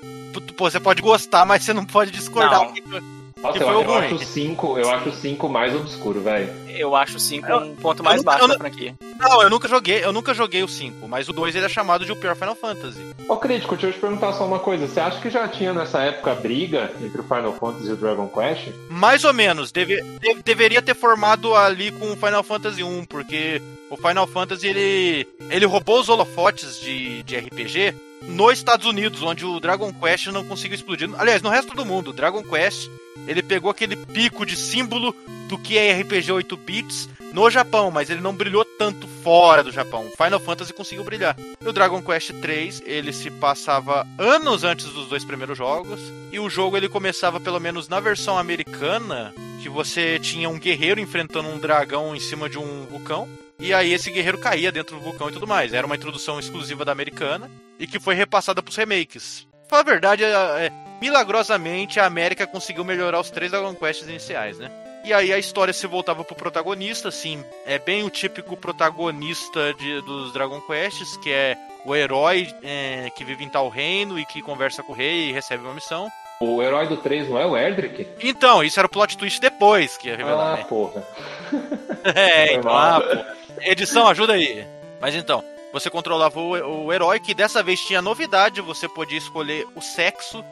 Pô, 0.56 0.68
você 0.68 0.80
pode 0.80 1.00
gostar, 1.00 1.46
mas 1.46 1.62
você 1.62 1.72
não 1.72 1.84
pode 1.84 2.10
discordar. 2.10 2.60
Não. 2.60 3.23
Nossa, 3.44 3.58
Que 3.58 3.62
eu, 3.62 3.68
foi 3.68 3.76
o 3.76 3.80
eu 3.82 3.84
ruim. 3.86 3.98
acho 4.06 4.14
o 4.14 4.18
5, 4.18 4.78
eu 4.78 4.90
acho 4.90 5.08
o 5.08 5.12
5 5.12 5.48
mais 5.48 5.74
obscuro, 5.76 6.20
velho. 6.22 6.48
Eu 6.68 6.96
acho 6.96 7.18
5 7.20 7.46
Eu- 7.48 7.58
um 7.58 7.76
ponto 7.76 8.00
eu 8.00 8.04
mais 8.04 8.22
baixo 8.22 8.42
eu 8.44 8.48
da 8.48 8.54
não- 8.54 8.58
franquia. 8.58 8.94
Não, 9.18 9.42
eu 9.42 9.50
nunca 9.50 9.68
joguei, 9.68 10.04
eu 10.04 10.12
nunca 10.12 10.32
joguei 10.34 10.62
o 10.62 10.68
5, 10.68 11.06
mas 11.06 11.28
o 11.28 11.32
2 11.32 11.54
ele 11.54 11.66
é 11.66 11.68
chamado 11.68 12.04
de 12.04 12.10
o 12.12 12.16
pior 12.16 12.34
Final 12.34 12.56
Fantasy. 12.56 13.00
Ô, 13.28 13.36
crítico, 13.36 13.74
deixa 13.76 13.88
eu 13.88 13.92
te 13.92 13.98
perguntar 14.00 14.32
só 14.32 14.46
uma 14.46 14.58
coisa. 14.58 14.86
Você 14.88 14.98
acha 14.98 15.20
que 15.20 15.30
já 15.30 15.46
tinha 15.46 15.72
nessa 15.72 16.00
época 16.02 16.34
briga 16.34 16.90
entre 17.02 17.20
o 17.20 17.24
Final 17.24 17.52
Fantasy 17.52 17.88
e 17.88 17.92
o 17.92 17.96
Dragon 17.96 18.28
Quest? 18.28 18.68
Mais 18.90 19.24
ou 19.24 19.32
menos, 19.32 19.70
deve, 19.70 20.00
de- 20.02 20.42
deveria 20.42 20.80
ter 20.82 20.94
formado 20.94 21.54
ali 21.54 21.90
com 21.92 22.12
o 22.12 22.16
Final 22.16 22.42
Fantasy 22.42 22.82
1, 22.82 23.04
porque 23.04 23.60
o 23.90 23.96
Final 23.96 24.26
Fantasy 24.26 24.66
ele, 24.68 25.28
ele 25.50 25.66
roubou 25.66 26.00
os 26.00 26.08
holofotes 26.08 26.80
de, 26.80 27.22
de 27.22 27.36
RPG 27.36 27.94
nos 28.28 28.52
Estados 28.54 28.86
Unidos, 28.86 29.22
onde 29.22 29.44
o 29.44 29.60
Dragon 29.60 29.92
Quest 29.92 30.26
não 30.28 30.44
conseguiu 30.44 30.74
explodir. 30.74 31.08
Aliás, 31.18 31.42
no 31.42 31.50
resto 31.50 31.74
do 31.74 31.84
mundo, 31.84 32.10
o 32.10 32.12
Dragon 32.12 32.42
Quest 32.42 32.88
ele 33.26 33.42
pegou 33.42 33.70
aquele 33.70 33.96
pico 33.96 34.44
de 34.44 34.56
símbolo 34.56 35.14
do 35.48 35.58
que 35.58 35.78
é 35.78 36.00
RPG 36.00 36.32
8 36.32 36.56
bits 36.56 37.08
no 37.32 37.50
Japão, 37.50 37.90
mas 37.90 38.10
ele 38.10 38.20
não 38.20 38.34
brilhou 38.34 38.64
tanto 38.64 39.08
fora 39.22 39.62
do 39.62 39.72
Japão. 39.72 40.08
Final 40.16 40.40
Fantasy 40.40 40.72
conseguiu 40.72 41.04
brilhar. 41.04 41.36
E 41.60 41.68
o 41.68 41.72
Dragon 41.72 42.00
Quest 42.00 42.32
3, 42.40 42.82
ele 42.86 43.12
se 43.12 43.30
passava 43.30 44.06
anos 44.18 44.62
antes 44.62 44.86
dos 44.86 45.08
dois 45.08 45.24
primeiros 45.24 45.58
jogos, 45.58 46.00
e 46.30 46.38
o 46.38 46.48
jogo 46.48 46.76
ele 46.76 46.88
começava 46.88 47.40
pelo 47.40 47.60
menos 47.60 47.88
na 47.88 47.98
versão 47.98 48.38
americana, 48.38 49.34
que 49.62 49.68
você 49.68 50.18
tinha 50.18 50.48
um 50.48 50.58
guerreiro 50.58 51.00
enfrentando 51.00 51.48
um 51.48 51.58
dragão 51.58 52.14
em 52.14 52.20
cima 52.20 52.48
de 52.48 52.58
um 52.58 52.86
vulcão, 52.86 53.28
e 53.58 53.72
aí 53.72 53.92
esse 53.92 54.10
guerreiro 54.10 54.38
caía 54.38 54.70
dentro 54.72 54.96
do 54.96 55.02
vulcão 55.02 55.28
e 55.28 55.32
tudo 55.32 55.46
mais. 55.46 55.72
Era 55.72 55.86
uma 55.86 55.96
introdução 55.96 56.38
exclusiva 56.38 56.84
da 56.84 56.92
americana 56.92 57.50
e 57.78 57.86
que 57.86 58.00
foi 58.00 58.14
repassada 58.14 58.62
pros 58.62 58.76
remakes. 58.76 59.46
Pra 59.68 59.78
falar 59.78 59.80
a 59.82 59.84
verdade, 59.84 60.24
é, 60.24 60.28
é, 60.28 60.72
milagrosamente 61.00 61.98
a 62.00 62.06
América 62.06 62.46
conseguiu 62.46 62.84
melhorar 62.84 63.20
os 63.20 63.30
três 63.30 63.50
Dragon 63.50 63.74
Quests 63.74 64.08
iniciais, 64.08 64.58
né? 64.58 64.70
E 65.04 65.12
aí 65.12 65.32
a 65.32 65.38
história 65.38 65.72
se 65.72 65.86
voltava 65.86 66.24
pro 66.24 66.34
protagonista, 66.34 67.08
assim, 67.08 67.44
é 67.66 67.78
bem 67.78 68.04
o 68.04 68.10
típico 68.10 68.56
protagonista 68.56 69.74
de- 69.74 70.00
dos 70.02 70.32
Dragon 70.32 70.60
Quests, 70.62 71.16
que 71.18 71.30
é 71.30 71.56
o 71.84 71.94
herói 71.94 72.48
é, 72.62 73.10
que 73.14 73.22
vive 73.24 73.44
em 73.44 73.48
tal 73.50 73.68
reino 73.68 74.18
e 74.18 74.24
que 74.24 74.40
conversa 74.40 74.82
com 74.82 74.92
o 74.92 74.94
rei 74.94 75.28
e 75.28 75.32
recebe 75.32 75.62
uma 75.62 75.74
missão. 75.74 76.10
O 76.40 76.62
herói 76.62 76.86
do 76.88 76.96
3 76.96 77.28
não 77.28 77.38
é 77.38 77.46
o 77.46 77.56
Erdrick? 77.56 78.06
Então, 78.22 78.64
isso 78.64 78.80
era 78.80 78.86
o 78.86 78.90
plot 78.90 79.16
twist 79.16 79.40
depois 79.40 79.96
que 79.98 80.08
ia 80.08 80.16
revelar, 80.16 80.54
Ah, 80.54 80.56
né? 80.56 80.64
porra. 80.64 81.06
É, 82.14 82.54
então, 82.54 82.70
ah, 82.76 83.00
pô. 83.00 83.43
Edição, 83.60 84.06
ajuda 84.08 84.34
aí. 84.34 84.66
Mas 85.00 85.14
então, 85.14 85.44
você 85.72 85.90
controlava 85.90 86.38
o, 86.40 86.84
o 86.86 86.92
herói, 86.92 87.18
que 87.20 87.34
dessa 87.34 87.62
vez 87.62 87.80
tinha 87.80 88.00
novidade, 88.02 88.60
você 88.60 88.88
podia 88.88 89.18
escolher 89.18 89.66
o 89.74 89.80
sexo 89.80 90.44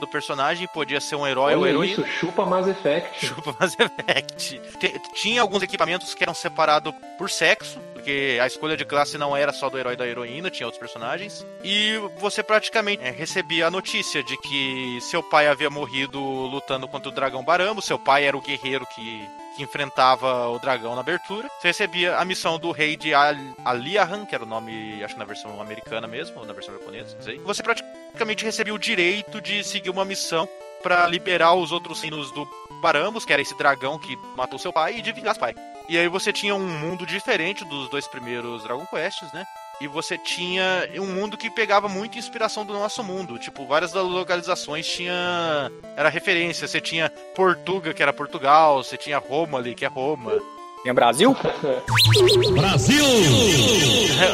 do 0.00 0.06
personagem, 0.06 0.68
podia 0.68 1.00
ser 1.00 1.16
um 1.16 1.26
herói 1.26 1.56
ou 1.56 1.62
Olha 1.62 1.70
heroína. 1.70 1.92
isso, 1.92 2.06
chupa 2.20 2.46
Mass 2.46 2.68
Effect. 2.68 3.18
Chupa 3.26 3.56
Mass 3.58 3.76
Effect. 3.78 4.60
Te- 4.78 5.00
Tinha 5.14 5.42
alguns 5.42 5.60
equipamentos 5.62 6.14
que 6.14 6.22
eram 6.22 6.34
separados 6.34 6.94
por 7.18 7.28
sexo, 7.28 7.80
porque 7.94 8.38
a 8.40 8.46
escolha 8.46 8.76
de 8.76 8.84
classe 8.84 9.18
não 9.18 9.36
era 9.36 9.52
só 9.52 9.68
do 9.68 9.76
herói 9.76 9.94
e 9.94 9.96
da 9.96 10.06
heroína, 10.06 10.50
tinha 10.50 10.68
outros 10.68 10.78
personagens. 10.78 11.44
E 11.64 11.94
você 12.18 12.44
praticamente 12.44 13.02
é, 13.02 13.10
recebia 13.10 13.66
a 13.66 13.70
notícia 13.72 14.22
de 14.22 14.36
que 14.36 14.98
seu 15.00 15.20
pai 15.20 15.48
havia 15.48 15.68
morrido 15.68 16.20
lutando 16.20 16.86
contra 16.86 17.08
o 17.08 17.12
dragão 17.12 17.42
Baramo, 17.42 17.82
seu 17.82 17.98
pai 17.98 18.24
era 18.24 18.36
o 18.36 18.40
guerreiro 18.40 18.86
que, 18.94 19.28
que 19.58 19.64
enfrentava 19.64 20.48
o 20.50 20.58
dragão 20.60 20.94
na 20.94 21.00
abertura. 21.00 21.50
Você 21.58 21.68
recebia 21.68 22.16
a 22.16 22.24
missão 22.24 22.60
do 22.60 22.70
rei 22.70 22.96
de 22.96 23.12
Al 23.12 23.34
Aliahan, 23.64 24.24
que 24.24 24.32
era 24.32 24.44
o 24.44 24.46
nome, 24.46 25.02
acho 25.02 25.14
que 25.14 25.18
na 25.18 25.26
versão 25.26 25.60
americana 25.60 26.06
mesmo, 26.06 26.38
ou 26.38 26.46
na 26.46 26.52
versão 26.52 26.72
japonesa, 26.74 27.16
não 27.16 27.22
sei. 27.22 27.38
Você 27.40 27.60
praticamente 27.60 28.44
recebia 28.44 28.72
o 28.72 28.78
direito 28.78 29.40
de 29.40 29.64
seguir 29.64 29.90
uma 29.90 30.04
missão 30.04 30.48
pra 30.80 31.08
liberar 31.08 31.54
os 31.54 31.72
outros 31.72 32.00
reinos 32.00 32.30
do 32.30 32.48
Barambos, 32.80 33.24
que 33.24 33.32
era 33.32 33.42
esse 33.42 33.58
dragão 33.58 33.98
que 33.98 34.16
matou 34.36 34.60
seu 34.60 34.72
pai, 34.72 34.98
e 34.98 35.02
de 35.02 35.10
vingar 35.10 35.34
seu 35.34 35.40
pai. 35.40 35.56
E 35.88 35.98
aí 35.98 36.06
você 36.06 36.32
tinha 36.32 36.54
um 36.54 36.68
mundo 36.78 37.04
diferente 37.04 37.64
dos 37.64 37.88
dois 37.88 38.06
primeiros 38.06 38.62
Dragon 38.62 38.86
Quests, 38.86 39.32
né? 39.32 39.44
E 39.80 39.86
você 39.86 40.18
tinha 40.18 40.88
um 40.96 41.06
mundo 41.06 41.36
que 41.36 41.48
pegava 41.48 41.88
muita 41.88 42.18
inspiração 42.18 42.64
do 42.64 42.72
nosso 42.72 43.02
mundo. 43.04 43.38
Tipo, 43.38 43.64
várias 43.64 43.92
das 43.92 44.02
localizações 44.04 44.84
tinha. 44.86 45.70
Era 45.96 46.08
referência. 46.08 46.66
Você 46.66 46.80
tinha 46.80 47.10
Portuga, 47.34 47.94
que 47.94 48.02
era 48.02 48.12
Portugal. 48.12 48.82
Você 48.82 48.96
tinha 48.96 49.18
Roma 49.18 49.58
ali, 49.58 49.74
que 49.76 49.84
é 49.84 49.88
Roma. 49.88 50.32
Tinha 50.82 50.92
Brasil? 50.94 51.36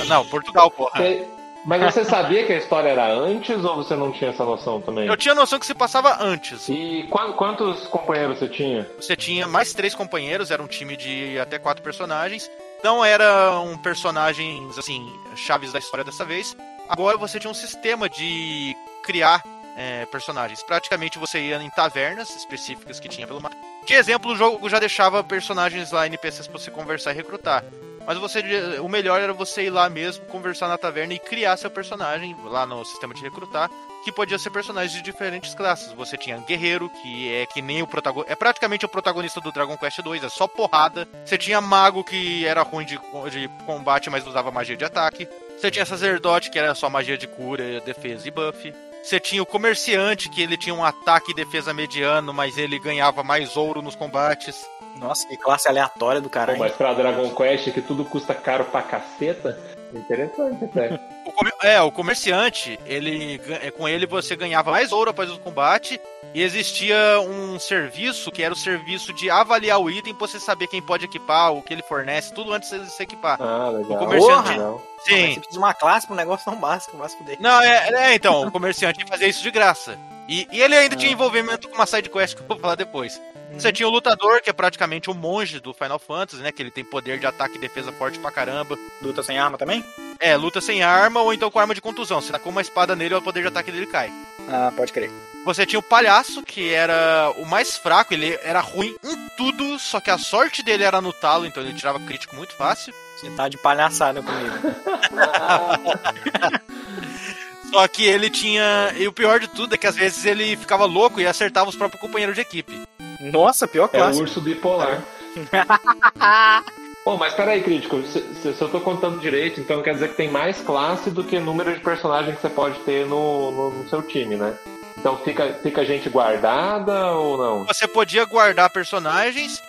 Não, 0.09 0.25
Portugal, 0.27 0.71
porra. 0.71 0.99
Você- 1.01 1.25
Mas 1.66 1.95
você 1.95 2.05
sabia 2.05 2.45
que 2.45 2.53
a 2.53 2.59
história 2.59 2.91
era 2.91 3.11
antes 3.11 3.65
ou 3.65 3.77
você 3.77 3.97
não 3.97 4.12
tinha 4.12 4.29
essa 4.31 4.45
noção 4.45 4.83
também? 4.83 5.07
Eu 5.07 5.16
tinha 5.16 5.35
noção 5.35 5.59
que 5.59 5.65
se 5.65 5.73
passava 5.75 6.23
antes. 6.23 6.69
E 6.69 7.07
qua- 7.11 7.33
quantos 7.33 7.87
companheiros 7.87 8.39
você 8.39 8.49
tinha? 8.49 8.87
Você 9.01 9.16
tinha 9.16 9.49
mais 9.49 9.73
três 9.73 9.95
companheiros, 9.95 10.51
era 10.51 10.62
um 10.62 10.66
time 10.66 10.95
de 10.95 11.39
até 11.39 11.59
quatro 11.59 11.83
personagens. 11.83 12.51
Não 12.85 13.02
eram 13.02 13.78
personagens, 13.78 14.77
assim, 14.77 15.11
chaves 15.35 15.73
da 15.73 15.78
história 15.78 16.05
dessa 16.05 16.23
vez. 16.23 16.55
Agora 16.86 17.16
você 17.16 17.40
tinha 17.40 17.51
um 17.51 17.55
sistema 17.55 18.11
de 18.11 18.77
criar 19.02 19.43
é, 19.74 20.05
personagens. 20.05 20.62
Praticamente 20.62 21.19
você 21.19 21.40
ia 21.40 21.62
em 21.62 21.70
tavernas 21.70 22.28
específicas 22.36 23.01
que 23.01 23.09
tinha 23.09 23.27
pelo 23.27 23.40
mapa. 23.40 23.56
De 23.86 23.94
exemplo, 23.94 24.32
o 24.32 24.36
jogo 24.36 24.69
já 24.69 24.78
deixava 24.78 25.24
personagens 25.24 25.93
lá, 25.93 26.06
NPCs, 26.06 26.47
pra 26.47 26.59
você 26.59 26.70
conversar 26.70 27.12
e 27.12 27.16
recrutar. 27.16 27.65
Mas 28.06 28.19
você, 28.19 28.43
o 28.78 28.89
melhor 28.89 29.19
era 29.19 29.32
você 29.32 29.62
ir 29.62 29.70
lá 29.70 29.89
mesmo, 29.89 30.27
conversar 30.27 30.69
na 30.69 30.77
taverna 30.77 31.15
e 31.15 31.19
criar 31.19 31.56
seu 31.56 31.70
personagem 31.70 32.36
lá 32.44 32.66
no 32.66 32.85
sistema 32.85 33.15
de 33.15 33.23
recrutar 33.23 33.70
que 34.05 34.13
podia 34.13 34.39
ser 34.39 34.51
personagens 34.51 34.93
de 34.93 35.03
diferentes 35.03 35.55
classes. 35.55 35.93
Você 35.93 36.17
tinha 36.17 36.37
guerreiro, 36.39 36.91
que 36.91 37.33
é 37.33 37.47
que 37.47 37.63
nem 37.63 37.83
o 37.83 37.87
protagonista. 37.87 38.33
É 38.33 38.37
praticamente 38.37 38.85
o 38.85 38.89
protagonista 38.89 39.41
do 39.41 39.51
Dragon 39.51 39.77
Quest 39.77 40.01
2, 40.01 40.25
é 40.25 40.29
só 40.29 40.47
porrada. 40.47 41.09
Você 41.25 41.39
tinha 41.39 41.61
mago, 41.61 42.05
que 42.05 42.47
era 42.47 42.63
ruim 42.63 42.85
de, 42.85 43.01
de 43.31 43.49
combate, 43.65 44.11
mas 44.11 44.27
usava 44.27 44.51
magia 44.51 44.77
de 44.77 44.85
ataque. 44.85 45.27
Você 45.59 45.71
tinha 45.71 45.87
sacerdote, 45.87 46.51
que 46.51 46.59
era 46.59 46.75
só 46.75 46.91
magia 46.91 47.17
de 47.17 47.27
cura, 47.27 47.81
defesa 47.81 48.29
e 48.29 48.31
buff. 48.31 48.75
Você 49.03 49.21
tinha 49.21 49.43
o 49.43 49.47
comerciante, 49.47 50.29
que 50.29 50.43
ele 50.43 50.57
tinha 50.57 50.75
um 50.75 50.85
ataque 50.85 51.33
e 51.33 51.35
defesa 51.35 51.75
mediano, 51.75 52.33
mas 52.33 52.57
ele 52.57 52.79
ganhava 52.79 53.23
mais 53.23 53.57
ouro 53.57 53.83
nos 53.83 53.95
combates. 53.95 54.67
Nossa, 54.97 55.27
que 55.27 55.37
classe 55.37 55.69
aleatória 55.69 56.21
do 56.21 56.31
caralho. 56.31 56.59
mas 56.59 56.73
pra 56.73 56.95
Dragon 56.95 57.29
Quest, 57.35 57.71
que 57.73 57.83
tudo 57.83 58.05
custa 58.05 58.35
caro 58.35 58.65
pra 58.65 58.81
caceta, 58.81 59.59
interessante 59.99 60.65
até. 60.65 61.01
O 61.25 61.33
comer- 61.33 61.55
É, 61.62 61.81
o 61.81 61.91
comerciante, 61.91 62.79
ele 62.87 63.41
é, 63.62 63.71
com 63.71 63.89
ele 63.89 64.07
você 64.07 64.37
ganhava 64.37 64.71
mais 64.71 64.93
ouro 64.93 65.11
após 65.11 65.31
o 65.31 65.39
combate 65.39 66.01
e 66.35 66.43
existia 66.43 66.97
um 67.21 67.59
serviço 67.59 68.31
que 68.31 68.43
era 68.43 68.53
o 68.53 68.57
serviço 68.57 69.12
de 69.12 69.31
avaliar 69.31 69.81
o 69.81 69.91
item 69.91 70.15
pra 70.15 70.27
você 70.27 70.39
saber 70.41 70.66
quem 70.66 70.83
pode 70.83 71.05
equipar, 71.05 71.53
o 71.53 71.62
que 71.62 71.73
ele 71.73 71.83
fornece, 71.83 72.33
tudo 72.35 72.53
antes 72.53 72.71
de 72.71 72.91
se 72.91 73.03
equipar. 73.03 73.41
Ah, 73.41 73.69
legal. 73.71 73.97
O 73.97 73.99
comerciante- 73.99 74.55
Porra! 74.55 74.79
Você 74.99 75.11
Sim. 75.12 75.23
precisa 75.35 75.51
de 75.51 75.59
uma 75.59 75.75
classe 75.75 76.07
pra 76.07 76.15
um 76.15 76.16
negócio 76.16 76.45
tão 76.51 76.57
básico, 76.59 77.09
se 77.09 77.16
fuder. 77.19 77.37
Não, 77.41 77.61
é, 77.62 77.89
é, 78.11 78.15
então, 78.15 78.47
o 78.47 78.51
comerciante 78.51 79.05
fazia 79.07 79.29
isso 79.29 79.43
de 79.43 79.51
graça. 79.51 79.99
E, 80.27 80.49
e 80.51 80.62
ele 80.62 80.75
ainda 80.75 80.97
tinha 80.97 81.11
Ah. 81.11 81.12
envolvimento 81.12 81.69
com 81.69 81.75
uma 81.75 81.85
side 81.87 82.09
quest 82.09 82.35
que 82.35 82.43
eu 82.43 82.47
vou 82.49 82.59
falar 82.59 82.75
depois. 82.75 83.21
Você 83.53 83.73
tinha 83.73 83.89
o 83.89 83.91
lutador, 83.91 84.43
que 84.43 84.51
é 84.51 84.53
praticamente 84.53 85.11
o 85.11 85.15
monge 85.15 85.61
do 85.61 85.73
Final 85.73 85.99
Fantasy, 85.99 86.43
né? 86.43 86.51
Que 86.51 86.62
ele 86.62 86.71
tem 86.71 86.85
poder 86.85 87.19
de 87.19 87.27
ataque 87.27 87.57
e 87.57 87.61
defesa 87.61 87.93
forte 87.93 88.19
pra 88.19 88.31
caramba. 88.31 88.77
Luta 89.01 89.23
sem 89.23 89.39
arma 89.39 89.57
também? 89.57 89.85
É, 90.19 90.37
luta 90.37 90.61
sem 90.61 90.83
arma 90.83 91.21
ou 91.21 91.33
então 91.33 91.51
com 91.51 91.59
arma 91.59 91.75
de 91.75 91.81
contusão. 91.81 92.21
Você 92.21 92.33
tacou 92.33 92.51
uma 92.51 92.61
espada 92.61 92.97
nele, 92.97 93.15
o 93.15 93.23
poder 93.23 93.43
de 93.43 93.49
ataque 93.49 93.71
dele 93.71 93.87
cai. 93.87 94.12
Ah, 94.49 94.73
pode 94.75 94.93
crer. 94.93 95.11
Você 95.45 95.66
tinha 95.66 95.79
o 95.79 95.83
palhaço, 95.83 96.43
que 96.43 96.73
era 96.73 97.31
o 97.37 97.45
mais 97.45 97.77
fraco, 97.77 98.15
ele 98.15 98.39
era 98.43 98.61
ruim 98.61 98.97
em 99.05 99.29
tudo, 99.37 99.79
só 99.79 100.01
que 100.01 100.11
a 100.11 100.16
sorte 100.16 100.62
dele 100.62 100.85
era 100.85 101.03
no 101.03 101.12
talo, 101.12 101.45
então 101.45 101.62
ele 101.62 101.75
tirava 101.75 102.01
crítico 102.01 102.35
muito 102.35 102.55
fácil. 102.55 102.95
Você 103.16 103.31
tá 103.31 103.49
de 103.49 103.59
palhaçada 103.59 104.23
comigo. 104.23 104.55
Só 107.75 107.89
que 107.89 108.05
ele 108.05 108.31
tinha. 108.31 108.93
E 108.97 109.07
o 109.09 109.13
pior 109.13 109.39
de 109.41 109.49
tudo 109.49 109.75
é 109.75 109.79
que 109.79 109.87
às 109.87 109.97
vezes 109.97 110.25
ele 110.25 110.57
ficava 110.57 110.85
louco 110.87 111.21
e 111.21 111.27
acertava 111.27 111.69
os 111.69 111.77
próprios 111.77 112.01
companheiros 112.01 112.35
de 112.37 112.41
equipe. 112.41 112.81
Nossa, 113.21 113.67
pior 113.67 113.91
É 113.93 114.03
o 114.03 114.17
urso 114.21 114.41
bipolar. 114.41 115.03
Bom, 117.05 117.19
mas 117.19 117.35
peraí, 117.35 117.63
crítico, 117.63 118.03
se, 118.07 118.21
se- 118.43 118.55
se 118.55 118.63
eu 118.63 118.69
tô 118.71 118.81
contando 118.81 119.21
direito, 119.21 119.61
então 119.61 119.83
quer 119.83 119.93
dizer 119.95 120.09
que 120.11 120.17
tem 120.17 120.31
mais 120.31 120.61
classe 120.61 121.11
do 121.11 121.23
que 121.23 121.39
número 121.39 121.75
de 121.75 121.81
personagens 121.81 122.37
que 122.37 122.41
você 122.43 122.49
pode 122.49 122.79
ter 122.81 123.05
no, 123.07 123.51
no, 123.51 123.71
no 123.71 123.89
seu 123.91 124.01
time, 124.03 124.37
né? 124.37 124.55
Então 124.97 125.19
fica, 125.19 125.53
fica 125.63 125.85
gente 125.85 126.09
guardada 126.09 127.11
ou 127.13 127.37
não? 127.37 127.65
Você 127.67 127.87
podia 127.87 128.25
guardar 128.25 128.71
personagens, 128.71 129.63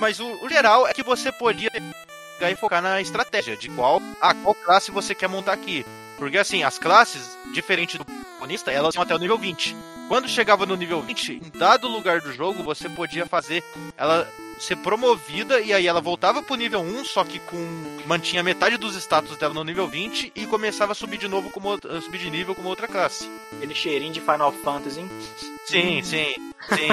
mas 0.00 0.18
o, 0.18 0.26
o 0.44 0.48
geral 0.48 0.86
é 0.88 0.92
que 0.94 1.02
você 1.02 1.30
podia 1.30 1.70
pegar 1.70 2.50
e 2.50 2.56
focar 2.56 2.82
na 2.82 3.00
estratégia 3.00 3.56
de 3.56 3.68
qual 3.68 4.02
a 4.20 4.34
qual 4.34 4.54
classe 4.54 4.90
você 4.90 5.14
quer 5.14 5.28
montar 5.28 5.52
aqui. 5.52 5.86
Porque 6.18 6.36
assim, 6.36 6.62
as 6.62 6.78
classes, 6.78 7.38
diferente 7.52 7.96
do 7.96 8.04
protagonista, 8.04 8.70
elas 8.70 8.94
iam 8.94 9.02
até 9.02 9.14
o 9.14 9.18
nível 9.18 9.38
20. 9.38 9.76
Quando 10.08 10.28
chegava 10.28 10.66
no 10.66 10.74
nível 10.76 11.00
20, 11.02 11.32
em 11.34 11.58
dado 11.58 11.86
lugar 11.86 12.20
do 12.20 12.32
jogo, 12.32 12.62
você 12.62 12.88
podia 12.88 13.26
fazer 13.26 13.62
ela 13.96 14.28
ser 14.58 14.76
promovida 14.76 15.60
e 15.60 15.72
aí 15.72 15.86
ela 15.86 16.00
voltava 16.00 16.42
pro 16.42 16.56
nível 16.56 16.80
1, 16.80 17.04
só 17.04 17.22
que 17.22 17.38
com 17.38 17.56
mantinha 18.06 18.42
metade 18.42 18.76
dos 18.76 18.96
status 18.96 19.36
dela 19.36 19.54
no 19.54 19.62
nível 19.62 19.86
20 19.86 20.32
e 20.34 20.46
começava 20.46 20.92
a 20.92 20.94
subir 20.94 21.18
de 21.18 21.28
novo 21.28 21.50
como 21.50 21.78
subir 22.02 22.18
de 22.18 22.30
nível 22.30 22.54
como 22.54 22.68
outra 22.68 22.88
classe. 22.88 23.30
Aquele 23.56 23.74
cheirinho 23.74 24.12
de 24.12 24.20
Final 24.20 24.52
Fantasy, 24.52 25.00
hein? 25.00 25.10
Sim, 25.66 26.02
sim, 26.02 26.34
sim. 26.70 26.88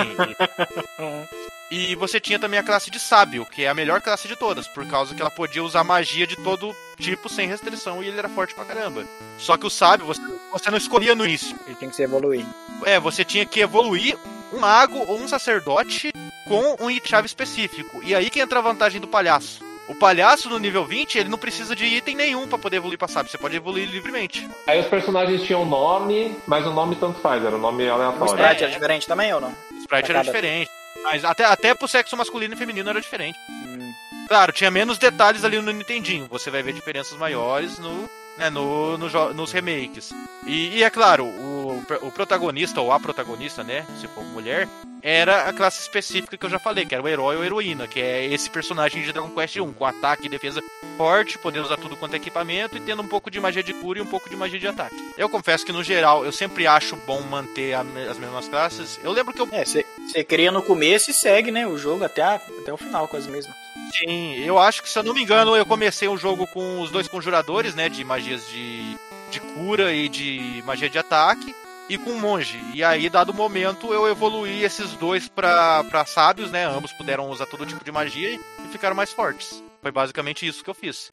E 1.71 1.95
você 1.95 2.19
tinha 2.19 2.37
também 2.37 2.59
a 2.59 2.63
classe 2.63 2.91
de 2.91 2.99
sábio, 2.99 3.43
que 3.43 3.63
é 3.63 3.67
a 3.67 3.73
melhor 3.73 3.99
classe 3.99 4.27
de 4.27 4.35
todas, 4.35 4.67
por 4.67 4.85
causa 4.85 5.15
que 5.15 5.21
ela 5.21 5.31
podia 5.31 5.63
usar 5.63 5.83
magia 5.83 6.27
de 6.27 6.35
todo 6.35 6.75
tipo 6.95 7.29
sem 7.29 7.47
restrição 7.47 8.03
e 8.03 8.07
ele 8.07 8.17
era 8.17 8.29
forte 8.29 8.53
pra 8.55 8.65
caramba. 8.65 9.05
Só 9.37 9.57
que 9.57 9.65
o 9.65 9.69
sábio, 9.69 10.05
você, 10.05 10.21
você 10.51 10.69
não 10.71 10.77
escolhia 10.77 11.13
no 11.15 11.25
início. 11.25 11.55
Ele 11.65 11.75
tem 11.75 11.89
que 11.89 11.95
se 11.95 12.03
evoluir. 12.03 12.45
É, 12.85 12.99
você 12.99 13.23
tinha 13.23 13.45
que 13.45 13.59
evoluir 13.59 14.17
um 14.53 14.59
mago 14.59 15.03
ou 15.07 15.19
um 15.19 15.27
sacerdote 15.27 16.11
com 16.47 16.77
um 16.85 16.89
item-chave 16.91 17.25
específico. 17.25 18.01
E 18.03 18.13
aí 18.15 18.29
que 18.29 18.39
entra 18.39 18.59
a 18.59 18.61
vantagem 18.61 18.99
do 19.01 19.07
palhaço. 19.07 19.63
O 19.87 19.93
palhaço 19.93 20.49
no 20.49 20.57
nível 20.57 20.83
20, 20.83 21.19
ele 21.19 21.29
não 21.29 21.37
precisa 21.37 21.75
de 21.75 21.85
item 21.85 22.15
nenhum 22.15 22.47
pra 22.47 22.57
poder 22.57 22.77
evoluir 22.77 22.97
pra 22.97 23.07
sábio, 23.07 23.31
você 23.31 23.37
pode 23.37 23.55
evoluir 23.55 23.87
livremente. 23.87 24.49
Aí 24.65 24.79
os 24.79 24.87
personagens 24.87 25.43
tinham 25.43 25.63
nome, 25.63 26.35
mas 26.47 26.65
o 26.65 26.71
nome 26.73 26.95
tanto 26.95 27.19
faz, 27.19 27.43
era 27.45 27.55
um 27.55 27.59
nome 27.59 27.87
O 27.87 27.93
aleatório. 27.93 28.33
sprite 28.33 28.63
era 28.63 28.73
diferente 28.73 29.05
também 29.07 29.31
ou 29.31 29.39
não? 29.41 29.49
O 29.49 29.77
sprite 29.77 29.87
Pra 29.87 29.97
era 29.99 30.07
cada- 30.13 30.23
diferente. 30.23 30.71
Mas 31.03 31.23
até, 31.23 31.45
até 31.45 31.75
pro 31.75 31.87
sexo 31.87 32.17
masculino 32.17 32.55
e 32.55 32.57
feminino 32.57 32.89
era 32.89 32.99
diferente. 32.99 33.37
Hum. 33.47 33.84
Claro, 34.27 34.51
tinha 34.51 34.71
menos 34.71 34.97
detalhes 34.97 35.43
ali 35.43 35.59
no 35.61 35.71
Nintendinho. 35.71 36.27
Você 36.29 36.49
vai 36.49 36.63
ver 36.63 36.73
diferenças 36.73 37.17
maiores 37.17 37.77
no, 37.79 38.09
né, 38.37 38.49
no, 38.49 38.97
no 38.97 39.33
nos 39.33 39.51
remakes. 39.51 40.11
E, 40.47 40.77
e 40.77 40.83
é 40.83 40.89
claro, 40.89 41.25
o, 41.25 41.83
o 42.01 42.11
protagonista, 42.11 42.81
ou 42.81 42.91
a 42.91 42.99
protagonista, 42.99 43.63
né? 43.63 43.85
Se 43.99 44.07
for 44.07 44.23
mulher, 44.23 44.67
era 45.01 45.43
a 45.47 45.53
classe 45.53 45.81
específica 45.81 46.35
que 46.37 46.45
eu 46.45 46.49
já 46.49 46.57
falei, 46.59 46.85
que 46.85 46.95
era 46.95 47.03
o 47.03 47.07
herói 47.07 47.35
ou 47.35 47.43
heroína, 47.43 47.87
que 47.87 47.99
é 47.99 48.25
esse 48.25 48.49
personagem 48.49 49.03
de 49.03 49.11
Dragon 49.11 49.29
Quest 49.29 49.57
1, 49.57 49.73
com 49.73 49.85
ataque 49.85 50.25
e 50.25 50.29
defesa 50.29 50.61
forte, 50.97 51.37
podendo 51.37 51.65
usar 51.65 51.77
tudo 51.77 51.95
quanto 51.97 52.13
é 52.13 52.17
equipamento 52.17 52.77
e 52.77 52.81
tendo 52.81 53.01
um 53.01 53.07
pouco 53.07 53.29
de 53.29 53.39
magia 53.39 53.61
de 53.61 53.73
cura 53.73 53.99
e 53.99 54.01
um 54.01 54.05
pouco 54.07 54.29
de 54.29 54.35
magia 54.35 54.59
de 54.59 54.67
ataque. 54.67 54.95
Eu 55.17 55.29
confesso 55.29 55.65
que 55.65 55.71
no 55.71 55.83
geral 55.83 56.25
eu 56.25 56.31
sempre 56.31 56.65
acho 56.65 56.95
bom 57.07 57.21
manter 57.21 57.73
a 57.73 57.81
as 58.09 58.17
mesmas 58.17 58.47
classes. 58.47 58.99
Eu 59.03 59.11
lembro 59.11 59.33
que 59.33 59.41
eu 59.41 59.47
É, 59.51 59.63
você 59.65 60.23
cria 60.23 60.51
no 60.51 60.61
começo 60.63 61.11
e 61.11 61.13
segue, 61.13 61.51
né? 61.51 61.67
O 61.67 61.77
jogo 61.77 62.03
até, 62.03 62.21
a- 62.23 62.41
até 62.61 62.73
o 62.73 62.77
final 62.77 63.07
com 63.07 63.17
as 63.17 63.27
mesmas. 63.27 63.64
Sim, 63.93 64.35
eu 64.39 64.57
acho 64.59 64.83
que 64.83 64.89
se 64.89 64.97
eu 64.99 65.03
não 65.03 65.13
me 65.13 65.21
engano, 65.21 65.55
eu 65.55 65.65
comecei 65.65 66.07
o 66.07 66.17
jogo 66.17 66.47
com 66.47 66.81
os 66.81 66.91
dois 66.91 67.07
conjuradores, 67.07 67.75
né? 67.75 67.87
De 67.87 68.03
magias 68.03 68.47
de, 68.49 68.97
de 69.31 69.39
cura 69.39 69.93
e 69.93 70.09
de 70.09 70.63
magia 70.65 70.89
de 70.89 70.97
ataque. 70.97 71.55
E 71.87 71.99
com 71.99 72.11
um 72.11 72.19
monge. 72.19 72.59
E 72.73 72.83
aí, 72.83 73.09
dado 73.09 73.29
o 73.29 73.33
momento, 73.33 73.93
eu 73.93 74.07
evoluí 74.07 74.63
esses 74.63 74.91
dois 74.93 75.27
pra, 75.27 75.83
pra 75.83 76.03
sábios, 76.03 76.49
né? 76.49 76.65
Ambos 76.65 76.91
puderam 76.93 77.29
usar 77.29 77.45
todo 77.45 77.65
tipo 77.65 77.85
de 77.85 77.91
magia 77.91 78.33
e 78.33 78.39
ficaram 78.71 78.95
mais 78.95 79.13
fortes. 79.13 79.63
Foi 79.83 79.91
basicamente 79.91 80.47
isso 80.47 80.63
que 80.63 80.69
eu 80.69 80.73
fiz. 80.73 81.11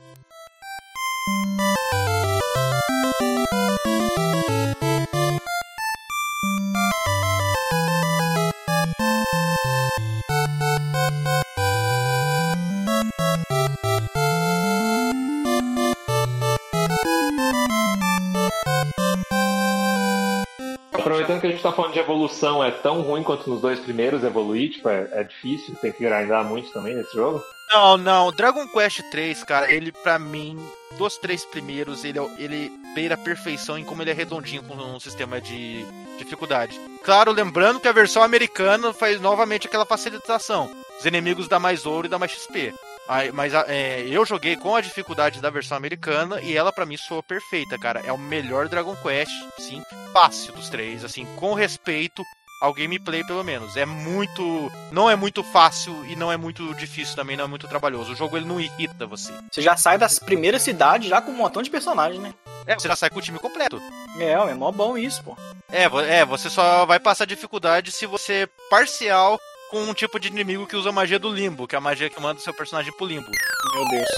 Aproveitando 21.22 21.40
que 21.40 21.46
a 21.46 21.50
gente 21.50 21.62
tá 21.62 21.72
falando 21.72 21.92
de 21.92 21.98
evolução, 21.98 22.62
é 22.62 22.70
tão 22.70 23.00
ruim 23.00 23.22
quanto 23.22 23.48
nos 23.48 23.60
dois 23.60 23.78
primeiros 23.80 24.24
evoluir, 24.24 24.72
tipo, 24.72 24.88
é, 24.88 25.08
é 25.12 25.24
difícil, 25.24 25.74
tem 25.76 25.92
que 25.92 26.04
grindar 26.04 26.44
muito 26.44 26.70
também 26.72 26.94
nesse 26.94 27.14
jogo. 27.14 27.42
Não, 27.70 27.96
não. 27.96 28.32
Dragon 28.32 28.66
Quest 28.68 29.02
3, 29.10 29.44
cara, 29.44 29.72
ele 29.72 29.92
pra 29.92 30.18
mim, 30.18 30.58
dos 30.98 31.16
três 31.16 31.44
primeiros, 31.44 32.04
ele, 32.04 32.18
ele 32.38 32.70
beira 32.94 33.14
a 33.14 33.18
perfeição 33.18 33.78
em 33.78 33.84
como 33.84 34.02
ele 34.02 34.10
é 34.10 34.14
redondinho 34.14 34.62
com 34.62 34.74
um 34.74 35.00
sistema 35.00 35.40
de 35.40 35.84
dificuldade. 36.18 36.78
Claro, 37.02 37.32
lembrando 37.32 37.80
que 37.80 37.88
a 37.88 37.92
versão 37.92 38.22
americana 38.22 38.92
faz 38.92 39.20
novamente 39.20 39.66
aquela 39.66 39.86
facilitação. 39.86 40.70
Os 40.98 41.06
inimigos 41.06 41.48
dá 41.48 41.58
mais 41.58 41.86
ouro 41.86 42.06
e 42.06 42.10
dá 42.10 42.18
mais 42.18 42.32
XP. 42.32 42.74
Aí, 43.12 43.30
mas 43.30 43.52
é, 43.52 44.06
eu 44.08 44.24
joguei 44.24 44.56
com 44.56 44.74
a 44.74 44.80
dificuldade 44.80 45.38
da 45.38 45.50
versão 45.50 45.76
americana 45.76 46.40
e 46.40 46.56
ela 46.56 46.72
pra 46.72 46.86
mim 46.86 46.96
soa 46.96 47.22
perfeita, 47.22 47.78
cara. 47.78 48.00
É 48.06 48.10
o 48.10 48.16
melhor 48.16 48.68
Dragon 48.68 48.96
Quest, 48.96 49.30
sim, 49.58 49.82
fácil 50.14 50.54
dos 50.54 50.70
três, 50.70 51.04
assim, 51.04 51.26
com 51.36 51.52
respeito 51.52 52.24
ao 52.62 52.72
gameplay 52.72 53.22
pelo 53.22 53.44
menos. 53.44 53.76
É 53.76 53.84
muito, 53.84 54.72
não 54.90 55.10
é 55.10 55.14
muito 55.14 55.44
fácil 55.44 55.92
e 56.06 56.16
não 56.16 56.32
é 56.32 56.38
muito 56.38 56.74
difícil 56.74 57.14
também, 57.14 57.36
não 57.36 57.44
é 57.44 57.48
muito 57.48 57.68
trabalhoso. 57.68 58.12
O 58.12 58.16
jogo 58.16 58.34
ele 58.34 58.46
não 58.46 58.58
irrita 58.58 59.06
você. 59.06 59.34
Você 59.50 59.60
já 59.60 59.76
sai 59.76 59.98
das 59.98 60.18
primeiras 60.18 60.62
cidades 60.62 61.10
já 61.10 61.20
com 61.20 61.32
um 61.32 61.36
montão 61.36 61.62
de 61.62 61.68
personagem, 61.68 62.18
né? 62.18 62.32
É, 62.66 62.74
você 62.74 62.88
já 62.88 62.96
sai 62.96 63.10
com 63.10 63.18
o 63.18 63.22
time 63.22 63.38
completo. 63.38 63.78
É, 64.18 64.30
é 64.30 64.54
mó 64.54 64.72
bom 64.72 64.96
isso, 64.96 65.22
pô. 65.22 65.36
É, 65.70 65.84
é, 65.84 66.24
você 66.24 66.48
só 66.48 66.86
vai 66.86 66.98
passar 66.98 67.26
dificuldade 67.26 67.92
se 67.92 68.06
você 68.06 68.44
é 68.44 68.48
parcial 68.70 69.38
com 69.72 69.82
um 69.82 69.94
tipo 69.94 70.20
de 70.20 70.28
inimigo 70.28 70.66
que 70.66 70.76
usa 70.76 70.90
a 70.90 70.92
magia 70.92 71.18
do 71.18 71.32
limbo, 71.32 71.66
que 71.66 71.74
é 71.74 71.78
a 71.78 71.80
magia 71.80 72.10
que 72.10 72.20
manda 72.20 72.38
o 72.38 72.42
seu 72.42 72.52
personagem 72.52 72.92
pro 72.92 73.06
limbo. 73.06 73.30
Meu 73.74 73.88
Deus. 73.88 74.08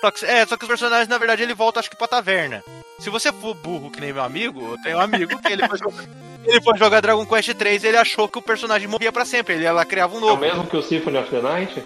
Só 0.00 0.10
que, 0.12 0.24
é, 0.24 0.46
só 0.46 0.56
que 0.56 0.62
os 0.64 0.68
personagens, 0.68 1.08
na 1.08 1.18
verdade, 1.18 1.42
ele 1.42 1.52
volta 1.52 1.80
acho 1.80 1.90
que 1.90 1.96
pra 1.96 2.06
taverna. 2.06 2.62
Se 3.00 3.10
você 3.10 3.32
for 3.32 3.52
burro 3.54 3.90
que 3.90 4.00
nem 4.00 4.12
meu 4.12 4.22
amigo, 4.22 4.60
eu 4.60 4.82
tenho 4.84 4.98
um 4.98 5.00
amigo 5.00 5.36
que 5.42 5.52
ele 5.52 5.66
foi 5.66 5.78
jogar, 5.78 6.04
ele 6.46 6.62
foi 6.62 6.78
jogar 6.78 7.00
Dragon 7.00 7.26
Quest 7.26 7.52
3 7.54 7.82
e 7.82 7.86
ele 7.88 7.96
achou 7.96 8.28
que 8.28 8.38
o 8.38 8.42
personagem 8.42 8.86
morria 8.86 9.10
pra 9.10 9.24
sempre. 9.24 9.54
Ele 9.54 9.64
ela 9.64 9.84
criava 9.84 10.14
um 10.14 10.18
É 10.18 10.22
o 10.22 10.26
novo. 10.28 10.40
mesmo 10.40 10.66
que 10.68 10.76
o 10.76 10.82
Symphony 10.82 11.18
of 11.18 11.28
the 11.28 11.42
Night? 11.42 11.84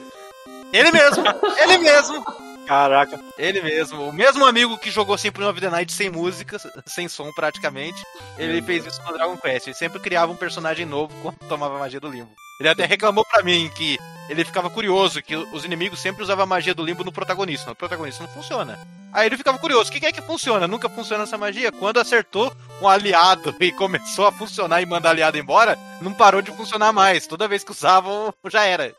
Ele 0.71 0.93
mesmo, 0.93 1.25
ele 1.63 1.79
mesmo. 1.79 2.25
Caraca. 2.67 3.19
Ele 3.39 3.63
mesmo, 3.63 4.09
o 4.09 4.13
mesmo 4.13 4.45
amigo 4.45 4.79
que 4.79 4.91
jogou 4.91 5.17
sempre 5.17 5.45
of 5.45 5.59
the 5.61 5.71
Night 5.71 5.93
sem 5.93 6.11
música, 6.11 6.59
sem 6.87 7.09
som 7.09 7.33
praticamente, 7.33 8.03
ele 8.39 8.61
fez 8.61 8.85
isso 8.85 9.03
no 9.03 9.13
Dragon 9.15 9.37
Quest. 9.39 9.67
Ele 9.69 9.77
sempre 9.77 9.99
criava 9.99 10.31
um 10.31 10.37
personagem 10.37 10.85
novo 10.85 11.15
quando 11.23 11.39
tomava 11.49 11.77
a 11.77 11.79
magia 11.81 12.01
do 12.01 12.09
limbo. 12.09 12.31
Ele 12.61 12.69
até 12.69 12.85
reclamou 12.87 13.25
pra 13.25 13.43
mim 13.43 13.71
que 13.75 13.99
ele 14.29 14.45
ficava 14.45 14.71
curioso 14.71 15.23
que 15.23 15.37
os 15.37 15.65
inimigos 15.65 16.01
sempre 16.01 16.23
usavam 16.23 16.45
a 16.45 16.47
magia 16.47 16.75
do 16.75 16.85
limbo 16.85 17.05
no 17.05 17.13
protagonista. 17.13 17.71
No 17.71 17.77
protagonista 17.77 18.23
não 18.23 18.31
funciona. 18.31 18.79
Aí 19.13 19.27
ele 19.27 19.37
ficava 19.37 19.59
curioso, 19.59 19.91
o 19.91 19.93
que 19.93 20.01
que 20.01 20.07
é 20.07 20.13
que 20.13 20.23
funciona? 20.23 20.67
Nunca 20.67 20.89
funciona 20.89 21.25
essa 21.25 21.37
magia. 21.37 21.71
Quando 21.71 22.01
acertou 22.01 22.55
um 22.81 22.89
aliado 22.89 23.55
e 23.61 23.71
começou 23.73 24.27
a 24.27 24.33
funcionar 24.33 24.81
e 24.83 24.87
mandar 24.87 25.11
aliado 25.11 25.39
embora, 25.39 25.79
não 26.01 26.13
parou 26.13 26.41
de 26.41 26.51
funcionar 26.53 26.93
mais. 26.93 27.27
Toda 27.27 27.49
vez 27.49 27.63
que 27.63 27.73
usavam, 27.73 28.33
já 28.49 28.65
era. 28.65 28.95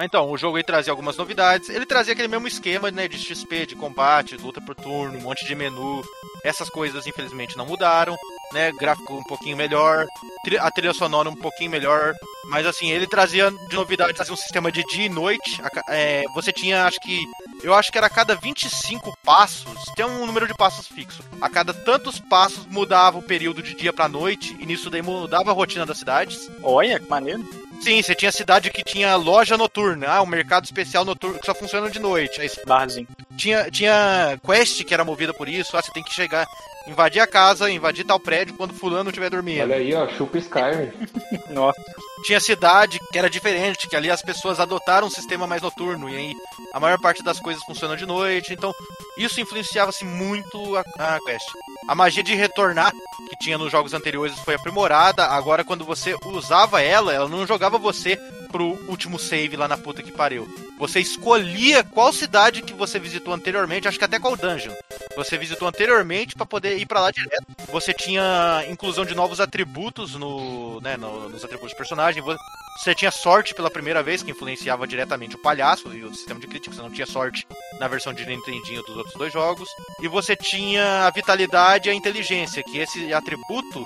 Então, 0.00 0.28
o 0.30 0.36
jogo 0.36 0.56
aí 0.56 0.64
trazia 0.64 0.92
algumas 0.92 1.16
novidades. 1.16 1.68
Ele 1.68 1.86
trazia 1.86 2.12
aquele 2.12 2.26
mesmo 2.26 2.48
esquema, 2.48 2.90
né, 2.90 3.06
de 3.06 3.16
XP, 3.18 3.66
de 3.66 3.76
combate, 3.76 4.36
luta 4.36 4.60
por 4.60 4.74
turno, 4.74 5.18
um 5.18 5.22
monte 5.22 5.44
de 5.44 5.54
menu. 5.54 6.02
Essas 6.42 6.68
coisas, 6.68 7.06
infelizmente, 7.06 7.56
não 7.56 7.66
mudaram, 7.66 8.16
né? 8.52 8.72
Gráfico 8.72 9.14
um 9.14 9.22
pouquinho 9.24 9.56
melhor, 9.56 10.06
a 10.60 10.70
trilha 10.70 10.92
sonora 10.92 11.28
um 11.28 11.36
pouquinho 11.36 11.70
melhor. 11.70 12.14
Mas, 12.46 12.66
assim, 12.66 12.90
ele 12.90 13.06
trazia 13.06 13.50
de 13.50 13.76
novidade, 13.76 14.14
trazia 14.14 14.34
um 14.34 14.36
sistema 14.36 14.70
de 14.70 14.82
dia 14.84 15.06
e 15.06 15.08
noite. 15.08 15.60
É, 15.88 16.24
você 16.34 16.52
tinha, 16.52 16.84
acho 16.84 17.00
que... 17.00 17.20
Eu 17.62 17.72
acho 17.74 17.92
que 17.92 17.98
era 17.98 18.08
a 18.08 18.10
cada 18.10 18.34
25 18.34 19.16
passos, 19.24 19.84
tem 19.94 20.04
um 20.04 20.26
número 20.26 20.48
de 20.48 20.54
passos 20.54 20.88
fixo. 20.88 21.22
A 21.40 21.48
cada 21.48 21.72
tantos 21.72 22.18
passos 22.18 22.66
mudava 22.66 23.18
o 23.18 23.22
período 23.22 23.62
de 23.62 23.74
dia 23.74 23.92
pra 23.92 24.08
noite, 24.08 24.56
e 24.58 24.66
nisso 24.66 24.90
daí 24.90 25.00
mudava 25.00 25.50
a 25.50 25.54
rotina 25.54 25.86
das 25.86 25.98
cidades. 25.98 26.50
Olha, 26.62 26.98
que 26.98 27.08
maneiro. 27.08 27.44
Sim, 27.82 28.00
você 28.00 28.14
tinha 28.14 28.30
cidade 28.30 28.70
que 28.70 28.84
tinha 28.84 29.16
loja 29.16 29.56
noturna, 29.58 30.08
ah, 30.08 30.22
um 30.22 30.26
mercado 30.26 30.64
especial 30.64 31.04
noturno 31.04 31.38
que 31.40 31.46
só 31.46 31.54
funciona 31.54 31.90
de 31.90 31.98
noite. 31.98 32.40
Aí 32.40 32.48
Barzinho. 32.64 33.08
tinha, 33.36 33.68
tinha 33.70 34.38
quest 34.44 34.84
que 34.84 34.94
era 34.94 35.04
movida 35.04 35.34
por 35.34 35.48
isso, 35.48 35.76
ah, 35.76 35.82
você 35.82 35.90
tem 35.90 36.02
que 36.02 36.14
chegar, 36.14 36.46
invadir 36.86 37.20
a 37.20 37.26
casa, 37.26 37.68
invadir 37.70 38.04
tal 38.04 38.20
prédio 38.20 38.54
quando 38.54 38.72
fulano 38.72 39.10
estiver 39.10 39.30
dormindo. 39.30 39.62
Olha 39.62 39.76
aí, 39.76 39.92
ó, 39.94 40.06
chupa 40.08 40.38
Skyrim. 40.38 40.92
Nossa. 41.50 41.80
Tinha 42.24 42.38
cidade 42.40 43.00
que 43.10 43.18
era 43.18 43.28
diferente, 43.28 43.88
que 43.88 43.96
ali 43.96 44.10
as 44.10 44.22
pessoas 44.22 44.60
adotaram 44.60 45.08
um 45.08 45.10
sistema 45.10 45.46
mais 45.46 45.60
noturno, 45.62 46.08
e 46.08 46.16
aí 46.16 46.34
a 46.72 46.78
maior 46.80 46.98
parte 47.00 47.22
das 47.22 47.40
coisas 47.40 47.62
funciona 47.64 47.96
de 47.96 48.06
noite, 48.06 48.52
então 48.52 48.72
isso 49.18 49.40
influenciava-se 49.40 50.04
muito 50.04 50.76
a, 50.76 50.80
a 51.16 51.18
quest. 51.24 51.46
A 51.88 51.94
magia 51.94 52.22
de 52.22 52.34
retornar, 52.34 52.92
que 53.28 53.36
tinha 53.40 53.58
nos 53.58 53.72
jogos 53.72 53.92
anteriores, 53.92 54.38
foi 54.40 54.54
aprimorada, 54.54 55.26
agora 55.26 55.64
quando 55.64 55.84
você 55.84 56.14
usava 56.24 56.80
ela, 56.80 57.12
ela 57.12 57.28
não 57.28 57.46
jogava 57.46 57.76
você 57.76 58.16
pro 58.52 58.78
último 58.86 59.18
save 59.18 59.56
lá 59.56 59.66
na 59.66 59.78
puta 59.78 60.02
que 60.02 60.12
pariu. 60.12 60.46
Você 60.78 61.00
escolhia 61.00 61.82
qual 61.82 62.12
cidade 62.12 62.60
que 62.60 62.74
você 62.74 62.98
visitou 62.98 63.32
anteriormente, 63.32 63.88
acho 63.88 63.98
que 63.98 64.04
até 64.04 64.18
qual 64.18 64.36
dungeon. 64.36 64.72
Você 65.16 65.38
visitou 65.38 65.68
anteriormente 65.68 66.34
pra 66.34 66.44
poder 66.44 66.76
ir 66.78 66.86
pra 66.86 67.00
lá 67.00 67.10
direto. 67.10 67.46
Você 67.70 67.94
tinha 67.94 68.64
inclusão 68.68 69.04
de 69.04 69.14
novos 69.14 69.40
atributos 69.40 70.14
no, 70.16 70.80
né, 70.80 70.96
no- 70.96 71.28
nos 71.30 71.44
atributos 71.44 71.72
do 71.72 71.76
personagem. 71.76 72.11
Vo- 72.20 72.36
Você 72.78 72.94
tinha 72.94 73.10
sorte 73.10 73.54
pela 73.54 73.70
primeira 73.70 74.02
vez, 74.02 74.22
que 74.22 74.30
influenciava 74.30 74.86
diretamente 74.86 75.36
o 75.36 75.38
palhaço 75.38 75.94
e 75.94 76.04
o 76.04 76.14
sistema 76.14 76.40
de 76.40 76.46
crítica. 76.46 76.74
Você 76.74 76.82
não 76.82 76.90
tinha 76.90 77.06
sorte 77.06 77.46
na 77.78 77.86
versão 77.88 78.12
de 78.12 78.24
Nintendinho 78.26 78.82
dos 78.82 78.96
outros 78.96 79.14
dois 79.14 79.32
jogos. 79.32 79.68
E 80.00 80.08
você 80.08 80.34
tinha 80.34 81.06
a 81.06 81.10
vitalidade 81.10 81.88
e 81.88 81.92
a 81.92 81.94
inteligência, 81.94 82.62
que 82.62 82.78
esse 82.78 83.12
atributo 83.12 83.84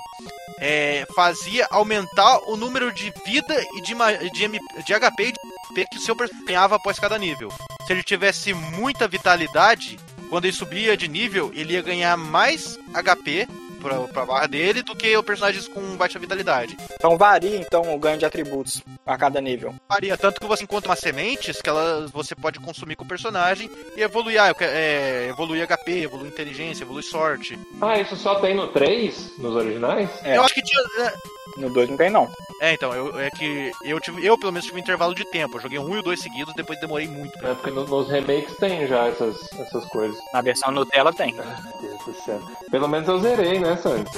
é, 0.59 1.05
fazia 1.15 1.67
aumentar 1.69 2.39
o 2.49 2.55
número 2.57 2.91
de 2.91 3.13
vida 3.25 3.55
e 3.75 3.81
de, 3.81 3.93
de, 4.31 4.83
de 4.83 4.93
HP 4.99 5.23
e 5.23 5.31
de 5.31 5.39
MP 5.71 5.85
que 5.91 5.97
o 5.97 6.01
seu 6.01 6.15
personagem 6.15 6.45
ganhava 6.47 6.75
após 6.77 6.97
cada 6.99 7.17
nível. 7.17 7.51
Se 7.85 7.93
ele 7.93 8.03
tivesse 8.03 8.53
muita 8.53 9.07
vitalidade, 9.07 9.99
quando 10.29 10.45
ele 10.45 10.53
subia 10.53 10.97
de 10.97 11.07
nível, 11.07 11.51
ele 11.53 11.73
ia 11.73 11.81
ganhar 11.81 12.17
mais 12.17 12.77
HP 12.93 13.47
pra, 13.77 13.99
pra 14.01 14.25
barra 14.25 14.47
dele 14.47 14.81
do 14.81 14.95
que 14.95 15.15
o 15.15 15.23
personagens 15.23 15.67
com 15.67 15.95
baixa 15.95 16.19
vitalidade. 16.19 16.77
Então 16.93 17.17
varia 17.17 17.57
então 17.57 17.93
o 17.93 17.99
ganho 17.99 18.17
de 18.17 18.25
atributos 18.25 18.81
a 19.05 19.17
cada 19.17 19.39
nível. 19.41 19.73
Varia 19.87 20.17
tanto 20.17 20.39
que 20.39 20.47
você 20.47 20.63
encontra 20.63 20.89
umas 20.89 20.99
sementes 20.99 21.61
que 21.61 21.69
elas 21.69 22.11
você 22.11 22.35
pode 22.35 22.59
consumir 22.59 22.95
com 22.95 23.03
o 23.03 23.07
personagem 23.07 23.69
e 23.95 24.01
evoluir, 24.01 24.41
ah, 24.41 24.49
eu 24.49 24.55
quero, 24.55 24.71
é, 24.73 25.27
evoluir 25.29 25.65
HP, 25.67 26.03
evoluir 26.03 26.31
inteligência, 26.31 26.83
evoluir 26.83 27.05
sorte. 27.05 27.57
Ah, 27.81 27.99
isso 27.99 28.15
só 28.15 28.35
tem 28.39 28.55
no 28.55 28.67
3, 28.69 29.37
nos 29.37 29.55
originais? 29.55 30.09
É. 30.23 30.37
Eu 30.37 30.43
acho 30.43 30.53
que 30.53 30.61
tinha. 30.61 30.83
é, 31.07 31.13
No 31.57 31.69
2 31.69 31.89
não 31.89 31.97
tem 31.97 32.09
não. 32.09 32.29
É, 32.59 32.73
então, 32.73 32.91
eu, 32.93 33.19
é 33.19 33.29
que 33.29 33.71
eu 33.83 33.99
tive, 33.99 34.25
eu 34.25 34.37
pelo 34.37 34.51
menos 34.51 34.65
tive 34.65 34.77
um 34.77 34.81
intervalo 34.81 35.13
de 35.13 35.23
tempo. 35.29 35.57
Eu 35.57 35.61
joguei 35.61 35.77
um 35.79 35.95
e 35.95 35.99
o 35.99 36.01
dois 36.03 36.19
seguidos, 36.19 36.53
depois 36.55 36.79
demorei 36.79 37.07
muito. 37.07 37.37
É 37.45 37.53
porque 37.53 37.69
no- 37.71 37.85
nos 37.85 38.09
remakes 38.09 38.55
tem 38.57 38.87
já 38.87 39.07
essas, 39.07 39.37
essas 39.59 39.85
coisas. 39.85 40.17
Na 40.33 40.41
versão 40.41 40.71
Nutella 40.71 41.13
tem. 41.13 41.33
Meu 41.33 41.43
Deus 41.81 42.05
do 42.05 42.13
céu. 42.23 42.41
Pelo 42.71 42.87
menos 42.87 43.07
eu 43.07 43.19
zerei, 43.19 43.59
né, 43.59 43.66
Sandy? 43.75 44.09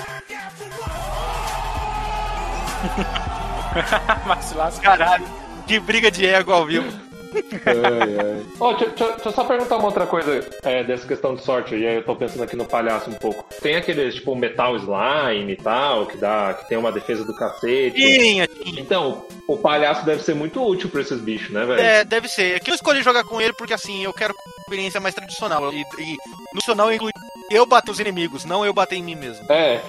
Mas 4.26 4.46
se 4.46 4.56
lasca. 4.56 4.82
Caralho, 4.82 5.26
que 5.68 5.80
briga 5.80 6.10
de 6.12 6.26
ego 6.26 6.52
ao 6.52 6.66
vivo. 6.66 6.88
Ai, 7.32 7.76
ai. 7.76 8.46
Ó, 8.60 8.74
deixa, 8.74 8.86
deixa- 8.96 9.14
deixa 9.14 9.30
eu 9.30 9.34
só 9.34 9.44
perguntar 9.44 9.78
uma 9.78 9.86
outra 9.86 10.08
coisa 10.08 10.44
é, 10.64 10.84
dessa 10.84 11.08
questão 11.08 11.36
de 11.36 11.44
sorte, 11.44 11.76
e 11.76 11.86
aí 11.86 11.96
eu 11.98 12.04
tô 12.04 12.16
pensando 12.16 12.44
aqui 12.44 12.56
no 12.56 12.66
palhaço 12.66 13.10
um 13.10 13.14
pouco. 13.14 13.46
Tem 13.62 13.76
aqueles, 13.76 14.16
tipo, 14.16 14.36
metal 14.36 14.76
slime 14.78 15.52
e 15.52 15.56
tal, 15.56 16.08
que 16.08 16.18
dá, 16.18 16.56
que 16.56 16.68
tem 16.68 16.78
uma 16.78 16.92
defesa 16.92 17.24
do 17.24 17.36
cacete. 17.36 17.96
Tinha, 17.96 18.48
tinha. 18.48 18.82
Então, 18.82 19.26
o 19.48 19.58
palhaço 19.58 20.04
deve 20.06 20.24
ser 20.24 20.34
muito 20.34 20.60
útil 20.66 20.90
pra 20.90 21.02
esses 21.02 21.20
bichos, 21.22 21.52
né, 21.52 21.66
velho? 21.66 21.80
É, 21.80 22.04
deve 22.04 22.28
ser. 22.28 22.60
Que 22.62 22.72
eu 22.72 22.76
escolhi 22.76 23.04
jogar 23.04 23.24
com 23.24 23.40
ele 23.40 23.54
porque 23.54 23.74
assim, 23.76 24.04
eu 24.04 24.14
quero 24.14 24.34
experiência 24.62 25.00
mais 25.00 25.14
tradicional. 25.14 25.72
E, 25.72 25.82
e 25.82 25.84
no 25.84 26.46
tradicional 26.52 26.92
inclui 26.92 27.12
eu 27.50 27.66
bater 27.66 27.92
os 27.92 28.00
inimigos, 28.00 28.46
não 28.46 28.66
eu 28.66 28.74
bater 28.74 28.96
em 28.96 29.04
mim 29.04 29.16
mesmo. 29.16 29.46
É, 29.52 29.82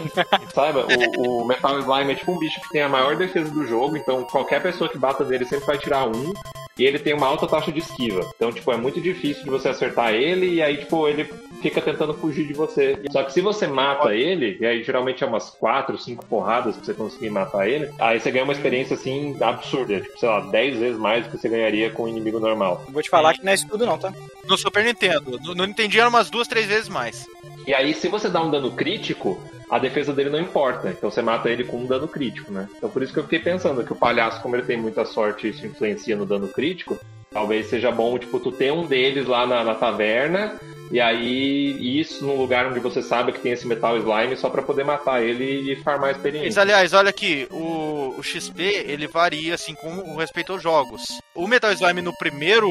saiba, 0.54 0.86
o, 1.18 1.42
o 1.42 1.44
Metal 1.44 1.78
Slime 1.78 2.12
é 2.12 2.14
tipo 2.14 2.32
um 2.32 2.38
bicho 2.38 2.60
que 2.60 2.68
tem 2.70 2.82
a 2.82 2.88
maior 2.88 3.16
defesa 3.16 3.50
do 3.50 3.66
jogo, 3.66 3.96
então 3.96 4.24
qualquer 4.24 4.62
pessoa 4.62 4.88
que 4.88 4.98
bata 4.98 5.24
nele 5.24 5.44
sempre 5.44 5.66
vai 5.66 5.78
tirar 5.78 6.06
um, 6.06 6.32
e 6.80 6.86
ele 6.86 6.98
tem 6.98 7.12
uma 7.12 7.26
alta 7.26 7.46
taxa 7.46 7.70
de 7.70 7.80
esquiva. 7.80 8.26
Então, 8.34 8.50
tipo, 8.50 8.72
é 8.72 8.76
muito 8.76 9.02
difícil 9.02 9.44
de 9.44 9.50
você 9.50 9.68
acertar 9.68 10.14
ele, 10.14 10.54
e 10.54 10.62
aí, 10.62 10.78
tipo, 10.78 11.06
ele 11.06 11.28
fica 11.60 11.78
tentando 11.78 12.14
fugir 12.14 12.46
de 12.46 12.54
você. 12.54 12.98
Só 13.10 13.22
que 13.22 13.34
se 13.34 13.42
você 13.42 13.66
mata 13.66 14.14
ele, 14.14 14.56
e 14.58 14.64
aí 14.64 14.82
geralmente 14.82 15.22
é 15.22 15.26
umas 15.26 15.50
4, 15.50 15.98
5 15.98 16.24
porradas 16.24 16.76
pra 16.76 16.84
você 16.86 16.94
conseguir 16.94 17.28
matar 17.28 17.68
ele, 17.68 17.90
aí 17.98 18.18
você 18.18 18.30
ganha 18.30 18.44
uma 18.44 18.54
experiência, 18.54 18.94
assim, 18.94 19.36
absurda. 19.42 20.00
Tipo, 20.00 20.18
sei 20.18 20.28
lá, 20.30 20.40
10 20.40 20.78
vezes 20.78 20.98
mais 20.98 21.26
do 21.26 21.30
que 21.30 21.36
você 21.36 21.50
ganharia 21.50 21.90
com 21.90 22.04
um 22.04 22.08
inimigo 22.08 22.40
normal. 22.40 22.82
Vou 22.88 23.02
te 23.02 23.10
falar 23.10 23.34
que 23.34 23.44
não 23.44 23.52
é 23.52 23.54
isso 23.56 23.68
tudo 23.68 23.84
não, 23.84 23.98
tá? 23.98 24.10
No 24.48 24.56
Super 24.56 24.82
Nintendo. 24.82 25.38
No, 25.38 25.54
no 25.54 25.66
Nintendinho 25.66 26.00
era 26.00 26.08
umas 26.08 26.30
duas, 26.30 26.48
três 26.48 26.64
vezes 26.64 26.88
mais. 26.88 27.26
E 27.66 27.74
aí, 27.74 27.92
se 27.92 28.08
você 28.08 28.30
dá 28.30 28.40
um 28.40 28.50
dano 28.50 28.70
crítico, 28.70 29.38
a 29.70 29.78
defesa 29.78 30.12
dele 30.12 30.30
não 30.30 30.40
importa. 30.40 30.88
Então 30.88 31.10
você 31.10 31.22
mata 31.22 31.48
ele 31.48 31.64
com 31.64 31.78
um 31.78 31.86
dano 31.86 32.08
crítico, 32.08 32.52
né? 32.52 32.68
Então 32.76 32.90
por 32.90 33.02
isso 33.02 33.12
que 33.12 33.18
eu 33.18 33.24
fiquei 33.24 33.38
pensando 33.38 33.84
que 33.84 33.92
o 33.92 33.96
palhaço, 33.96 34.42
como 34.42 34.56
ele 34.56 34.64
tem 34.64 34.76
muita 34.76 35.04
sorte 35.04 35.48
isso 35.48 35.66
influencia 35.66 36.16
no 36.16 36.26
dano 36.26 36.48
crítico, 36.48 36.98
talvez 37.32 37.66
seja 37.66 37.90
bom, 37.92 38.18
tipo, 38.18 38.40
tu 38.40 38.50
ter 38.50 38.72
um 38.72 38.86
deles 38.86 39.26
lá 39.26 39.46
na, 39.46 39.62
na 39.62 39.74
taverna 39.74 40.54
E 40.90 40.98
aí, 41.00 42.00
isso 42.00 42.24
num 42.26 42.36
lugar 42.36 42.66
onde 42.66 42.80
você 42.80 43.00
sabe 43.00 43.30
que 43.30 43.38
tem 43.40 43.52
esse 43.52 43.64
metal 43.66 43.96
slime 43.96 44.36
só 44.36 44.50
pra 44.50 44.60
poder 44.60 44.82
matar 44.82 45.22
ele 45.22 45.72
e 45.72 45.76
farmar 45.76 46.08
Mas, 46.08 46.16
experiência. 46.16 46.60
aliás, 46.60 46.92
olha 46.92 47.10
aqui, 47.10 47.46
o, 47.48 48.16
o 48.18 48.22
XP 48.22 48.60
ele 48.88 49.06
varia 49.06 49.54
assim 49.54 49.74
com 49.74 50.16
respeito 50.16 50.52
aos 50.52 50.60
jogos. 50.60 51.02
O 51.32 51.46
Metal 51.46 51.72
Slime 51.72 52.02
no 52.02 52.12
primeiro 52.16 52.68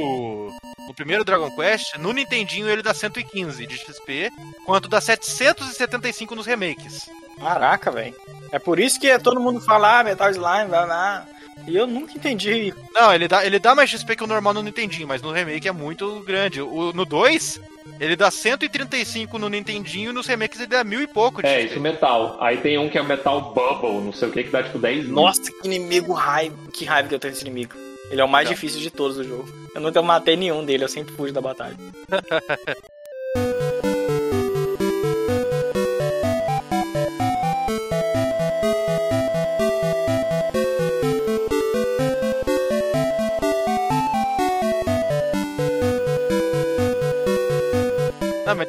no 0.90 0.94
primeiro 0.95 1.24
Dragon 1.24 1.52
Quest, 1.52 1.95
no 1.99 2.11
Nintendinho 2.11 2.68
ele 2.68 2.82
dá 2.82 2.95
115 2.95 3.66
de 3.68 3.78
XP, 3.78 4.32
quanto 4.66 4.90
dá 4.90 4.99
775 4.99 6.34
nos 6.36 6.48
remakes. 6.48 7.07
Caraca, 7.40 7.91
velho. 7.91 8.16
É 8.52 8.57
por 8.57 8.80
isso 8.80 8.99
que 8.99 9.18
todo 9.20 9.40
mundo 9.40 9.61
fala, 9.61 9.99
ah, 9.99 10.03
Metal 10.03 10.32
Slime, 10.32 10.66
blá, 10.68 10.86
blá. 10.86 11.28
E 11.68 11.76
eu 11.76 11.86
nunca 11.86 12.14
entendi. 12.14 12.74
Não, 12.91 13.14
ele 13.14 13.28
dá, 13.28 13.45
ele 13.45 13.60
dá 13.60 13.76
mais 13.76 13.90
XP 13.91 14.16
que 14.16 14.24
o 14.24 14.28
normal 14.28 14.53
no 14.56 14.64
Nintendinho, 14.64 15.07
mas 15.07 15.22
no 15.22 15.32
remake 15.32 15.68
é 15.68 15.72
muito 15.72 16.22
grande. 16.22 16.60
O, 16.60 16.91
no 16.91 17.06
2, 17.06 17.61
ele 17.99 18.16
dá 18.16 18.32
135 18.32 19.38
no 19.38 19.48
Nintendinho 19.48 20.10
e 20.10 20.14
nos 20.14 20.26
remakes 20.26 20.57
ele 20.60 20.68
dá 20.68 20.84
mil 20.84 21.02
e 21.02 21.06
pouco 21.07 21.44
de 21.44 21.48
É, 21.48 21.60
XP. 21.61 21.72
isso 21.74 21.80
metal. 21.80 22.38
Aí 22.41 22.57
tem 22.57 22.80
um 22.80 22.90
que 22.90 22.98
é 22.98 23.03
metal 23.03 23.53
bubble, 23.53 24.02
não 24.02 24.11
sei 24.11 24.28
o 24.28 24.32
que, 24.32 24.44
que 24.45 24.49
dá 24.49 24.64
tipo 24.64 24.80
10 24.80 25.06
mil. 25.06 25.14
Nossa, 25.14 25.52
que 25.52 25.68
inimigo 25.68 26.14
raiva. 26.14 26.57
Que 26.74 26.84
raiva 26.86 27.07
que 27.10 27.14
eu 27.16 27.20
tenho 27.20 27.34
desse 27.34 27.45
inimigo. 27.45 27.76
Ele 28.10 28.22
é 28.22 28.23
o 28.23 28.27
mais 28.30 28.48
Não. 28.48 28.53
difícil 28.53 28.80
de 28.80 28.90
todos 28.90 29.18
do 29.18 29.23
jogo. 29.23 29.48
Eu 29.73 29.81
nunca 29.81 30.02
matei 30.02 30.36
nenhum 30.36 30.65
dele, 30.65 30.84
eu 30.84 30.90
sempre 30.90 31.14
fujo 31.14 31.31
da 31.34 31.41
batalha. 31.41 31.77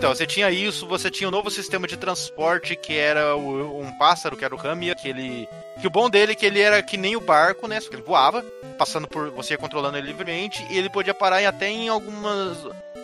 então, 0.00 0.14
você 0.14 0.26
tinha 0.26 0.50
isso, 0.50 0.86
você 0.86 1.10
tinha 1.10 1.28
um 1.28 1.30
novo 1.30 1.50
sistema 1.50 1.86
de 1.86 1.94
transporte 1.96 2.74
que 2.74 2.96
era 2.96 3.36
o- 3.36 3.80
um 3.82 3.92
pássaro, 3.98 4.34
que 4.34 4.44
era 4.44 4.54
o 4.54 4.58
Ramia, 4.58 4.94
que 4.94 5.06
ele. 5.08 5.46
Que 5.78 5.86
o 5.86 5.90
bom 5.90 6.08
dele 6.08 6.32
é 6.32 6.34
que 6.34 6.46
ele 6.46 6.58
era 6.60 6.82
que 6.82 6.96
nem 6.96 7.16
o 7.16 7.20
barco, 7.20 7.68
né? 7.68 7.78
Só 7.80 7.90
que 7.90 7.96
ele 7.96 8.02
voava, 8.02 8.42
passando 8.78 9.06
por. 9.06 9.30
Você 9.32 9.52
ia 9.54 9.58
controlando 9.58 9.98
ele 9.98 10.06
livremente, 10.06 10.66
e 10.70 10.78
ele 10.78 10.88
podia 10.88 11.12
parar 11.12 11.42
em- 11.42 11.46
até 11.46 11.68
em 11.68 11.88
algumas. 11.90 12.56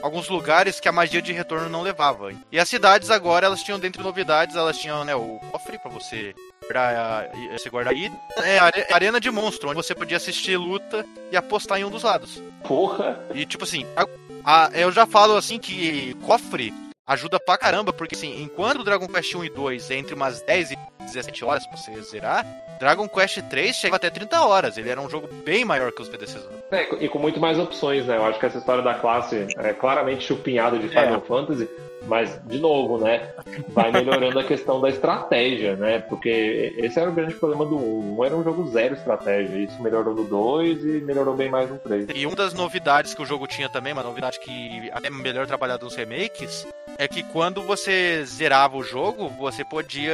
Alguns 0.03 0.29
lugares 0.29 0.79
que 0.81 0.89
a 0.89 0.93
magia 0.93 1.21
de 1.23 1.33
retorno 1.33 1.69
não 1.69 1.83
levava. 1.83 2.31
E 2.51 2.59
as 2.59 2.69
cidades 2.69 3.11
agora, 3.11 3.47
elas 3.47 3.63
tinham, 3.63 3.79
dentre 3.79 4.03
novidades, 4.03 4.55
elas 4.57 4.79
tinham, 4.79 5.05
né, 5.05 5.15
o 5.15 5.39
cofre 5.51 5.79
pra 5.79 5.91
você 5.91 6.35
guardar, 6.63 7.31
esse 7.55 7.69
guarda-ida. 7.69 8.15
É, 8.39 8.59
a 8.59 8.65
are- 8.65 8.87
arena 8.91 9.21
de 9.21 9.31
monstro, 9.31 9.69
onde 9.71 9.77
você 9.77 9.95
podia 9.95 10.17
assistir 10.19 10.57
luta 10.57 11.05
e 11.33 11.37
apostar 11.37 11.79
em 11.79 11.85
um 11.85 11.91
dos 11.91 12.03
lados. 12.03 12.43
Porra! 12.67 13.19
E 13.35 13.45
tipo 13.47 13.65
assim, 13.65 13.87
a- 13.97 14.07
a- 14.45 14.71
eu 14.75 14.93
já 14.93 15.07
falo 15.07 15.37
assim 15.37 15.59
que 15.59 16.15
cofre 16.27 16.73
ajuda 17.07 17.39
pra 17.39 17.57
caramba, 17.57 17.93
porque 17.93 18.15
assim, 18.15 18.43
enquanto 18.43 18.81
o 18.81 18.85
Dragon 18.85 19.07
Quest 19.07 19.35
1 19.35 19.45
e 19.45 19.51
2 19.51 19.91
é 19.91 19.95
entre 19.97 20.15
umas 20.15 20.43
10 20.43 20.73
e 20.73 20.79
17 21.01 21.45
horas 21.45 21.67
pra 21.67 21.77
você 21.77 22.03
zerar, 22.03 22.45
Dragon 22.81 23.09
Quest 23.09 23.41
3 23.43 23.75
chega 23.75 23.97
até 23.97 24.11
30 24.11 24.45
horas. 24.45 24.77
Ele 24.77 24.91
era 24.91 25.01
um 25.01 25.09
jogo 25.09 25.29
bem 25.45 25.65
maior 25.65 25.93
que 25.93 26.03
os 26.03 26.09
predecessores. 26.09 26.59
É, 26.71 26.83
e 27.05 27.09
com 27.09 27.19
muito 27.19 27.41
mais 27.41 27.59
opções, 27.59 28.07
né? 28.07 28.17
Eu 28.17 28.25
acho 28.25 28.39
que 28.39 28.47
essa 28.47 28.59
história 28.59 28.83
da 28.83 28.95
classe 28.95 29.47
é 29.57 29.73
claramente 29.73 30.25
chupinhada 30.25 30.79
de 30.79 30.89
Final 30.89 31.21
Fantasy, 31.23 31.69
mas, 32.07 32.41
de 32.45 32.59
novo, 32.59 32.99
né? 32.99 33.33
Vai 33.69 33.91
melhorando 33.91 34.39
a 34.39 34.45
questão 34.45 34.81
da 34.81 34.89
estratégia, 34.89 35.75
né? 35.77 36.01
Porque 36.01 36.75
esse 36.77 36.99
era 36.99 37.11
o 37.11 37.13
grande 37.13 37.35
problema 37.35 37.65
do 37.65 37.77
1. 37.77 38.17
Um 38.19 38.25
era 38.25 38.37
um 38.37 38.45
jogo 38.45 38.67
zero 38.69 38.95
estratégia. 38.95 39.57
Isso 39.57 39.83
melhorou 39.83 40.15
no 40.15 40.25
2 40.25 40.85
e 40.85 40.87
melhorou 41.01 41.35
bem 41.35 41.49
mais 41.49 41.71
no 41.71 41.79
3. 41.79 42.09
E 42.15 42.27
uma 42.27 42.37
das 42.37 42.53
novidades 42.53 43.15
que 43.15 43.23
o 43.23 43.27
jogo 43.27 43.47
tinha 43.47 43.69
também, 43.69 43.93
uma 43.93 44.03
novidade 44.03 44.39
que 44.39 44.91
até 44.93 45.11
melhor 45.11 45.47
trabalhada 45.47 45.85
nos 45.85 45.97
remakes, 45.97 46.67
é 46.99 47.07
que 47.09 47.23
quando 47.23 47.63
você 47.63 48.25
zerava 48.25 48.77
o 48.77 48.83
jogo, 48.83 49.29
você 49.39 49.65
podia 49.65 50.13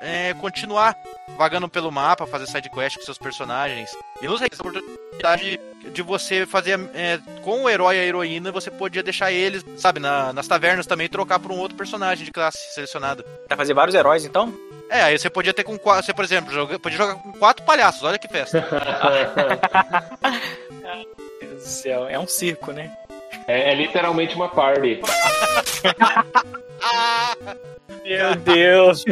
é, 0.00 0.34
continuar 0.34 0.96
vagando 1.36 1.68
pelo 1.68 1.90
mapa, 1.90 2.26
fazer 2.26 2.46
side 2.46 2.68
quest 2.70 2.96
com 2.98 3.04
seus 3.04 3.18
personagens. 3.18 3.90
E 4.22 4.26
nos 4.26 4.40
remakes, 4.40 4.58
a 4.60 4.62
oportunidade 4.62 5.60
de 5.92 6.02
você 6.02 6.46
fazer 6.46 6.78
é, 6.94 7.18
com 7.42 7.64
o 7.64 7.70
herói 7.70 7.96
e 7.96 8.00
a 8.00 8.04
heroína, 8.04 8.50
você 8.52 8.70
podia 8.70 9.02
deixar 9.02 9.30
eles, 9.32 9.64
sabe, 9.76 10.00
na- 10.00 10.32
nas 10.32 10.48
tavernas 10.48 10.86
também, 10.86 11.08
trocar 11.08 11.38
por 11.38 11.52
um 11.52 11.58
outro 11.58 11.76
personagem 11.76 12.24
de 12.24 12.30
classe 12.32 12.72
selecionado. 12.74 13.24
Pra 13.48 13.56
fazer 13.56 13.74
vários 13.74 13.94
heróis, 13.94 14.24
então? 14.24 14.52
É, 14.90 15.02
aí 15.02 15.18
você 15.18 15.28
podia 15.30 15.52
ter 15.54 15.64
com 15.64 15.78
quatro, 15.78 16.04
você, 16.04 16.12
por 16.14 16.24
exemplo, 16.24 16.52
joga- 16.52 16.78
podia 16.78 16.98
jogar 16.98 17.14
com 17.16 17.32
quatro 17.32 17.64
palhaços, 17.64 18.02
olha 18.02 18.18
que 18.18 18.28
festa. 18.28 18.64
Meu 20.70 21.06
Deus 21.40 21.62
do 21.62 21.68
céu, 21.68 22.08
é 22.08 22.18
um 22.18 22.26
circo, 22.26 22.72
né? 22.72 22.90
É, 23.46 23.72
é 23.72 23.74
literalmente 23.74 24.34
uma 24.34 24.48
party. 24.48 25.00
Meu 28.04 28.34
Deus. 28.36 29.04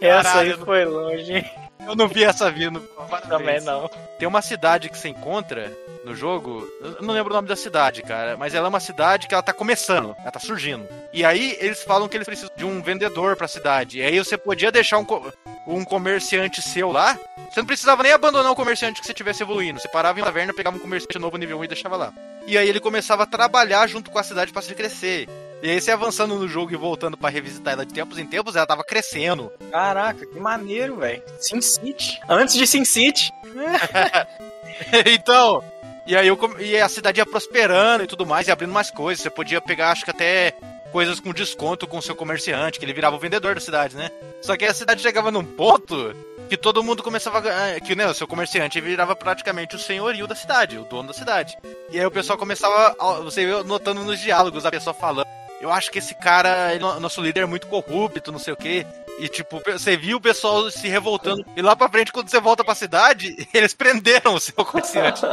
Essa 0.00 0.32
Caralho, 0.32 0.52
aí 0.52 0.58
foi 0.58 0.84
longe, 0.84 1.32
hein? 1.34 1.61
Eu 1.86 1.96
não 1.96 2.08
vi 2.08 2.24
essa 2.24 2.50
vindo. 2.50 2.80
Também 3.28 3.60
não. 3.60 3.90
Tem 4.18 4.28
uma 4.28 4.42
cidade 4.42 4.88
que 4.88 4.96
você 4.98 5.08
encontra 5.08 5.70
no 6.04 6.14
jogo, 6.16 6.68
eu 6.80 7.02
não 7.02 7.14
lembro 7.14 7.32
o 7.32 7.36
nome 7.36 7.46
da 7.46 7.54
cidade, 7.54 8.02
cara, 8.02 8.36
mas 8.36 8.54
ela 8.54 8.66
é 8.66 8.68
uma 8.68 8.80
cidade 8.80 9.28
que 9.28 9.34
ela 9.34 9.42
tá 9.42 9.52
começando, 9.52 10.16
ela 10.20 10.32
tá 10.32 10.40
surgindo. 10.40 10.84
E 11.12 11.24
aí 11.24 11.56
eles 11.60 11.82
falam 11.84 12.08
que 12.08 12.16
eles 12.16 12.26
precisam 12.26 12.50
de 12.56 12.64
um 12.64 12.82
vendedor 12.82 13.36
pra 13.36 13.46
cidade. 13.46 13.98
E 13.98 14.02
aí 14.02 14.18
você 14.18 14.36
podia 14.36 14.72
deixar 14.72 14.98
um, 14.98 15.04
co- 15.04 15.32
um 15.66 15.84
comerciante 15.84 16.60
seu 16.60 16.90
lá. 16.90 17.16
Você 17.50 17.60
não 17.60 17.66
precisava 17.66 18.02
nem 18.02 18.10
abandonar 18.12 18.50
o 18.50 18.56
comerciante 18.56 19.00
que 19.00 19.06
você 19.06 19.14
tivesse 19.14 19.42
evoluindo. 19.42 19.78
Você 19.78 19.86
parava 19.88 20.18
em 20.18 20.22
uma 20.22 20.26
taverna, 20.26 20.52
pegava 20.54 20.76
um 20.76 20.80
comerciante 20.80 21.18
novo 21.20 21.36
nível 21.36 21.58
1 21.60 21.64
e 21.64 21.68
deixava 21.68 21.96
lá. 21.96 22.12
E 22.46 22.58
aí 22.58 22.68
ele 22.68 22.80
começava 22.80 23.22
a 23.22 23.26
trabalhar 23.26 23.86
junto 23.86 24.10
com 24.10 24.18
a 24.18 24.22
cidade 24.24 24.52
pra 24.52 24.62
se 24.62 24.74
crescer. 24.74 25.28
E 25.62 25.70
aí 25.70 25.80
você 25.80 25.92
avançando 25.92 26.34
no 26.34 26.48
jogo 26.48 26.72
e 26.72 26.76
voltando 26.76 27.16
pra 27.16 27.30
revisitar 27.30 27.74
ela 27.74 27.86
de 27.86 27.94
tempos 27.94 28.18
em 28.18 28.26
tempos, 28.26 28.56
ela 28.56 28.66
tava 28.66 28.82
crescendo. 28.82 29.50
Caraca, 29.70 30.26
que 30.26 30.40
maneiro, 30.40 30.96
velho. 30.96 31.22
Sin 31.38 31.60
City. 31.60 32.20
Antes 32.28 32.56
de 32.56 32.66
Sin 32.66 32.84
City. 32.84 33.30
então, 35.06 35.62
e 36.06 36.16
aí 36.16 36.26
eu 36.26 36.38
e 36.58 36.76
a 36.76 36.88
cidade 36.88 37.20
ia 37.20 37.26
prosperando 37.26 38.04
e 38.04 38.06
tudo 38.06 38.26
mais, 38.26 38.48
e 38.48 38.50
abrindo 38.50 38.72
mais 38.72 38.90
coisas. 38.90 39.22
Você 39.22 39.30
podia 39.30 39.60
pegar, 39.60 39.92
acho 39.92 40.04
que 40.04 40.10
até 40.10 40.52
coisas 40.90 41.20
com 41.20 41.32
desconto 41.32 41.86
com 41.86 41.98
o 41.98 42.02
seu 42.02 42.14
comerciante, 42.14 42.78
que 42.78 42.84
ele 42.84 42.92
virava 42.92 43.16
o 43.16 43.18
vendedor 43.18 43.54
da 43.54 43.60
cidade, 43.60 43.96
né? 43.96 44.10
Só 44.42 44.56
que 44.56 44.64
a 44.64 44.74
cidade 44.74 45.00
chegava 45.00 45.30
num 45.30 45.44
ponto 45.44 46.14
que 46.50 46.56
todo 46.56 46.82
mundo 46.82 47.02
começava 47.02 47.38
a 47.38 47.40
ganhar, 47.40 47.80
que 47.80 47.94
né, 47.94 48.06
o 48.06 48.12
seu 48.12 48.26
comerciante 48.26 48.78
virava 48.80 49.16
praticamente 49.16 49.74
o 49.74 49.78
senhorio 49.78 50.26
da 50.26 50.34
cidade, 50.34 50.76
o 50.76 50.84
dono 50.84 51.08
da 51.08 51.14
cidade. 51.14 51.56
E 51.90 51.98
aí 51.98 52.04
o 52.04 52.10
pessoal 52.10 52.36
começava, 52.38 52.94
a- 52.98 53.20
você 53.20 53.46
notando 53.62 54.02
nos 54.04 54.20
diálogos 54.20 54.66
a 54.66 54.70
pessoa 54.70 54.92
falando, 54.92 55.26
eu 55.62 55.70
acho 55.72 55.90
que 55.90 55.98
esse 55.98 56.14
cara, 56.14 56.74
ele- 56.74 56.82
nosso 57.00 57.22
líder 57.22 57.40
é 57.40 57.46
muito 57.46 57.66
corrupto, 57.66 58.30
não 58.32 58.38
sei 58.38 58.52
o 58.52 58.56
quê. 58.56 58.84
E 59.18 59.28
tipo, 59.28 59.62
você 59.64 59.96
viu 59.96 60.16
o 60.16 60.20
pessoal 60.20 60.70
se 60.70 60.88
revoltando. 60.88 61.44
E 61.56 61.62
lá 61.62 61.76
pra 61.76 61.88
frente, 61.88 62.10
quando 62.12 62.28
você 62.28 62.40
volta 62.40 62.64
pra 62.64 62.74
cidade, 62.74 63.34
eles 63.54 63.72
prenderam 63.74 64.34
o 64.34 64.40
seu 64.40 64.54
comerciante. 64.64 65.22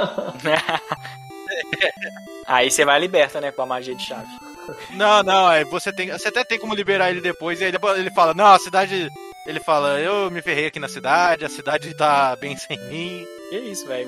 Aí 2.47 2.69
você 2.69 2.85
vai 2.85 2.99
liberta, 2.99 3.39
né, 3.41 3.51
com 3.51 3.61
a 3.61 3.65
magia 3.65 3.95
de 3.95 4.03
chave. 4.05 4.27
Não, 4.91 5.23
não, 5.23 5.47
aí 5.47 5.63
você 5.63 5.91
tem. 5.91 6.11
Você 6.11 6.27
até 6.27 6.43
tem 6.43 6.59
como 6.59 6.75
liberar 6.75 7.09
ele 7.09 7.21
depois, 7.21 7.59
e 7.59 7.63
aí 7.63 7.71
ele 7.97 8.11
fala, 8.11 8.33
não, 8.33 8.45
a 8.47 8.59
cidade. 8.59 9.09
Ele 9.47 9.59
fala, 9.59 9.99
eu 9.99 10.29
me 10.29 10.41
ferrei 10.43 10.67
aqui 10.67 10.79
na 10.79 10.87
cidade, 10.87 11.43
a 11.45 11.49
cidade 11.49 11.91
tá 11.95 12.35
bem 12.35 12.55
sem 12.55 12.77
mim. 12.87 13.25
Que 13.49 13.57
isso, 13.57 13.87
velho. 13.87 14.07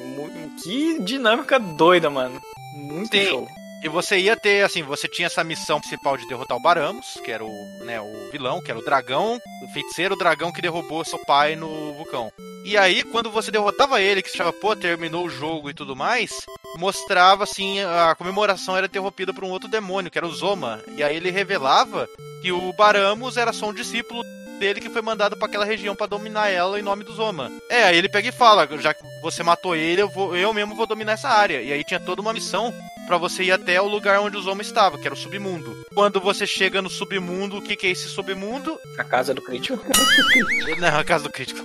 Que 0.63 0.99
dinâmica 1.01 1.57
doida, 1.59 2.09
mano. 2.11 2.39
Muito 2.75 3.15
Sim. 3.15 3.25
show. 3.27 3.47
E 3.83 3.89
você 3.89 4.19
ia 4.19 4.37
ter, 4.37 4.63
assim, 4.63 4.83
você 4.83 5.07
tinha 5.07 5.25
essa 5.25 5.43
missão 5.43 5.79
principal 5.79 6.15
de 6.15 6.27
derrotar 6.27 6.55
o 6.55 6.61
Baramos, 6.61 7.19
que 7.25 7.31
era 7.31 7.43
o, 7.43 7.83
né, 7.83 7.99
o 7.99 8.29
vilão, 8.31 8.61
que 8.61 8.69
era 8.69 8.79
o 8.79 8.85
dragão, 8.85 9.41
o 9.63 9.73
feiticeiro 9.73 10.15
dragão 10.15 10.51
que 10.51 10.61
derrubou 10.61 11.03
seu 11.03 11.17
pai 11.25 11.55
no 11.55 11.91
vulcão. 11.93 12.31
E 12.63 12.77
aí, 12.77 13.03
quando 13.03 13.31
você 13.31 13.49
derrotava 13.49 13.99
ele, 13.99 14.21
que 14.21 14.29
se 14.29 14.37
chama, 14.37 14.53
pô, 14.53 14.75
terminou 14.75 15.25
o 15.25 15.29
jogo 15.29 15.67
e 15.67 15.73
tudo 15.73 15.95
mais, 15.95 16.45
mostrava, 16.77 17.43
assim, 17.43 17.79
a 17.81 18.13
comemoração 18.13 18.77
era 18.77 18.85
interrompida 18.85 19.33
por 19.33 19.43
um 19.43 19.49
outro 19.49 19.67
demônio, 19.67 20.11
que 20.11 20.17
era 20.17 20.27
o 20.27 20.31
Zoma. 20.31 20.79
E 20.95 21.03
aí 21.03 21.15
ele 21.15 21.31
revelava 21.31 22.07
que 22.43 22.51
o 22.51 22.71
Baramos 22.73 23.35
era 23.35 23.51
só 23.51 23.69
um 23.69 23.73
discípulo 23.73 24.23
dele 24.59 24.79
que 24.79 24.91
foi 24.91 25.01
mandado 25.01 25.35
pra 25.35 25.47
aquela 25.47 25.65
região 25.65 25.95
pra 25.95 26.05
dominar 26.05 26.49
ela 26.49 26.79
em 26.79 26.83
nome 26.83 27.03
do 27.03 27.13
Zoma. 27.13 27.51
É, 27.67 27.85
aí 27.85 27.97
ele 27.97 28.07
pega 28.07 28.29
e 28.29 28.31
fala, 28.31 28.67
já 28.79 28.93
que 28.93 29.01
você 29.23 29.41
matou 29.41 29.75
ele, 29.75 30.03
eu, 30.03 30.07
vou, 30.07 30.37
eu 30.37 30.53
mesmo 30.53 30.75
vou 30.75 30.85
dominar 30.85 31.13
essa 31.13 31.29
área. 31.29 31.63
E 31.63 31.73
aí 31.73 31.83
tinha 31.83 31.99
toda 31.99 32.21
uma 32.21 32.31
missão 32.31 32.71
pra 33.11 33.17
você 33.17 33.43
ir 33.43 33.51
até 33.51 33.81
o 33.81 33.89
lugar 33.89 34.21
onde 34.21 34.37
o 34.37 34.41
Zoma 34.41 34.61
estava, 34.61 34.97
que 34.97 35.05
era 35.05 35.13
o 35.13 35.17
submundo. 35.17 35.85
Quando 35.93 36.21
você 36.21 36.47
chega 36.47 36.81
no 36.81 36.89
submundo, 36.89 37.57
o 37.57 37.61
que, 37.61 37.75
que 37.75 37.87
é 37.87 37.89
esse 37.89 38.07
submundo? 38.07 38.79
A 38.97 39.03
casa 39.03 39.33
do 39.33 39.41
crítico. 39.41 39.83
Não, 40.79 40.97
a 40.97 41.03
casa 41.03 41.25
do 41.25 41.29
crítico. 41.29 41.59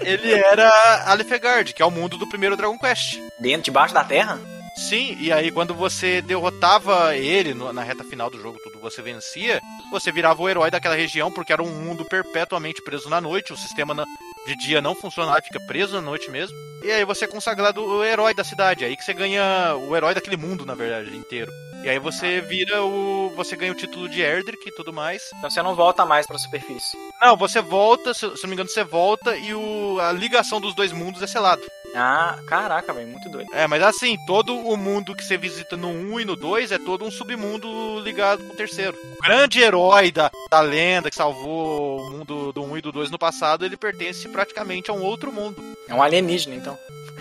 Ele 0.00 0.32
era 0.32 0.68
Alefegard, 1.06 1.72
que 1.72 1.80
é 1.80 1.84
o 1.86 1.90
mundo 1.90 2.16
do 2.18 2.28
primeiro 2.28 2.56
Dragon 2.56 2.76
Quest. 2.76 3.20
Dentro, 3.38 3.62
debaixo 3.62 3.94
da 3.94 4.02
terra? 4.02 4.40
Sim, 4.74 5.16
e 5.20 5.30
aí 5.30 5.52
quando 5.52 5.72
você 5.72 6.20
derrotava 6.20 7.14
ele 7.16 7.54
no- 7.54 7.72
na 7.72 7.84
reta 7.84 8.02
final 8.02 8.28
do 8.28 8.40
jogo, 8.42 8.58
tudo 8.64 8.80
você 8.80 9.00
vencia, 9.02 9.60
você 9.92 10.10
virava 10.10 10.42
o 10.42 10.48
herói 10.48 10.68
daquela 10.68 10.96
região, 10.96 11.30
porque 11.30 11.52
era 11.52 11.62
um 11.62 11.70
mundo 11.70 12.04
perpetuamente 12.06 12.82
preso 12.82 13.08
na 13.08 13.20
noite, 13.20 13.52
o 13.52 13.56
sistema 13.56 13.94
na- 13.94 14.06
de 14.46 14.56
dia 14.56 14.80
não 14.80 14.94
funciona 14.94 15.32
lá, 15.32 15.42
fica 15.42 15.60
preso 15.60 15.94
na 15.94 16.00
noite 16.00 16.30
mesmo. 16.30 16.56
E 16.82 16.90
aí 16.90 17.04
você 17.04 17.24
é 17.24 17.28
consagrado 17.28 17.84
o 17.84 18.04
herói 18.04 18.34
da 18.34 18.42
cidade. 18.42 18.84
Aí 18.84 18.96
que 18.96 19.04
você 19.04 19.14
ganha 19.14 19.76
o 19.76 19.94
herói 19.94 20.14
daquele 20.14 20.36
mundo, 20.36 20.66
na 20.66 20.74
verdade, 20.74 21.16
inteiro. 21.16 21.50
E 21.84 21.88
aí 21.88 21.98
você 21.98 22.40
vira 22.40 22.82
o. 22.82 23.32
Você 23.36 23.56
ganha 23.56 23.72
o 23.72 23.76
título 23.76 24.08
de 24.08 24.20
Erdrick 24.20 24.68
e 24.68 24.74
tudo 24.74 24.92
mais. 24.92 25.22
Então 25.36 25.50
você 25.50 25.62
não 25.62 25.74
volta 25.74 26.04
mais 26.04 26.26
pra 26.26 26.38
superfície. 26.38 26.96
Não, 27.20 27.36
você 27.36 27.60
volta, 27.60 28.14
se, 28.14 28.20
se 28.36 28.42
não 28.42 28.48
me 28.48 28.54
engano, 28.54 28.68
você 28.68 28.84
volta 28.84 29.36
e 29.36 29.54
o, 29.54 29.98
a 30.00 30.12
ligação 30.12 30.60
dos 30.60 30.74
dois 30.74 30.92
mundos 30.92 31.22
é 31.22 31.26
selado. 31.26 31.62
Ah, 31.94 32.38
caraca, 32.46 32.92
velho, 32.92 33.08
muito 33.08 33.28
doido. 33.28 33.48
É, 33.52 33.66
mas 33.66 33.82
assim, 33.82 34.16
todo 34.26 34.56
o 34.56 34.76
mundo 34.76 35.14
que 35.14 35.24
você 35.24 35.36
visita 35.36 35.76
no 35.76 35.88
1 35.88 36.20
e 36.20 36.24
no 36.24 36.36
2 36.36 36.72
é 36.72 36.78
todo 36.78 37.04
um 37.04 37.10
submundo 37.10 38.00
ligado 38.00 38.42
com 38.44 38.52
o 38.52 38.56
terceiro. 38.56 38.96
O 39.18 39.22
grande 39.22 39.60
herói 39.60 40.10
da, 40.10 40.30
da 40.50 40.60
lenda 40.60 41.10
que 41.10 41.16
salvou 41.16 42.00
o 42.00 42.10
mundo 42.10 42.52
do 42.52 42.62
1 42.62 42.78
e 42.78 42.80
do 42.80 42.92
2 42.92 43.10
no 43.10 43.18
passado, 43.18 43.64
ele 43.64 43.76
pertence 43.76 44.28
praticamente 44.28 44.90
a 44.90 44.94
um 44.94 45.02
outro 45.02 45.32
mundo. 45.32 45.62
É 45.86 45.94
um 45.94 46.02
alienígena, 46.02 46.54
então. 46.54 46.78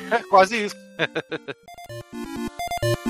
É 0.10 0.19
quase 0.30 0.65
isso. 0.65 0.76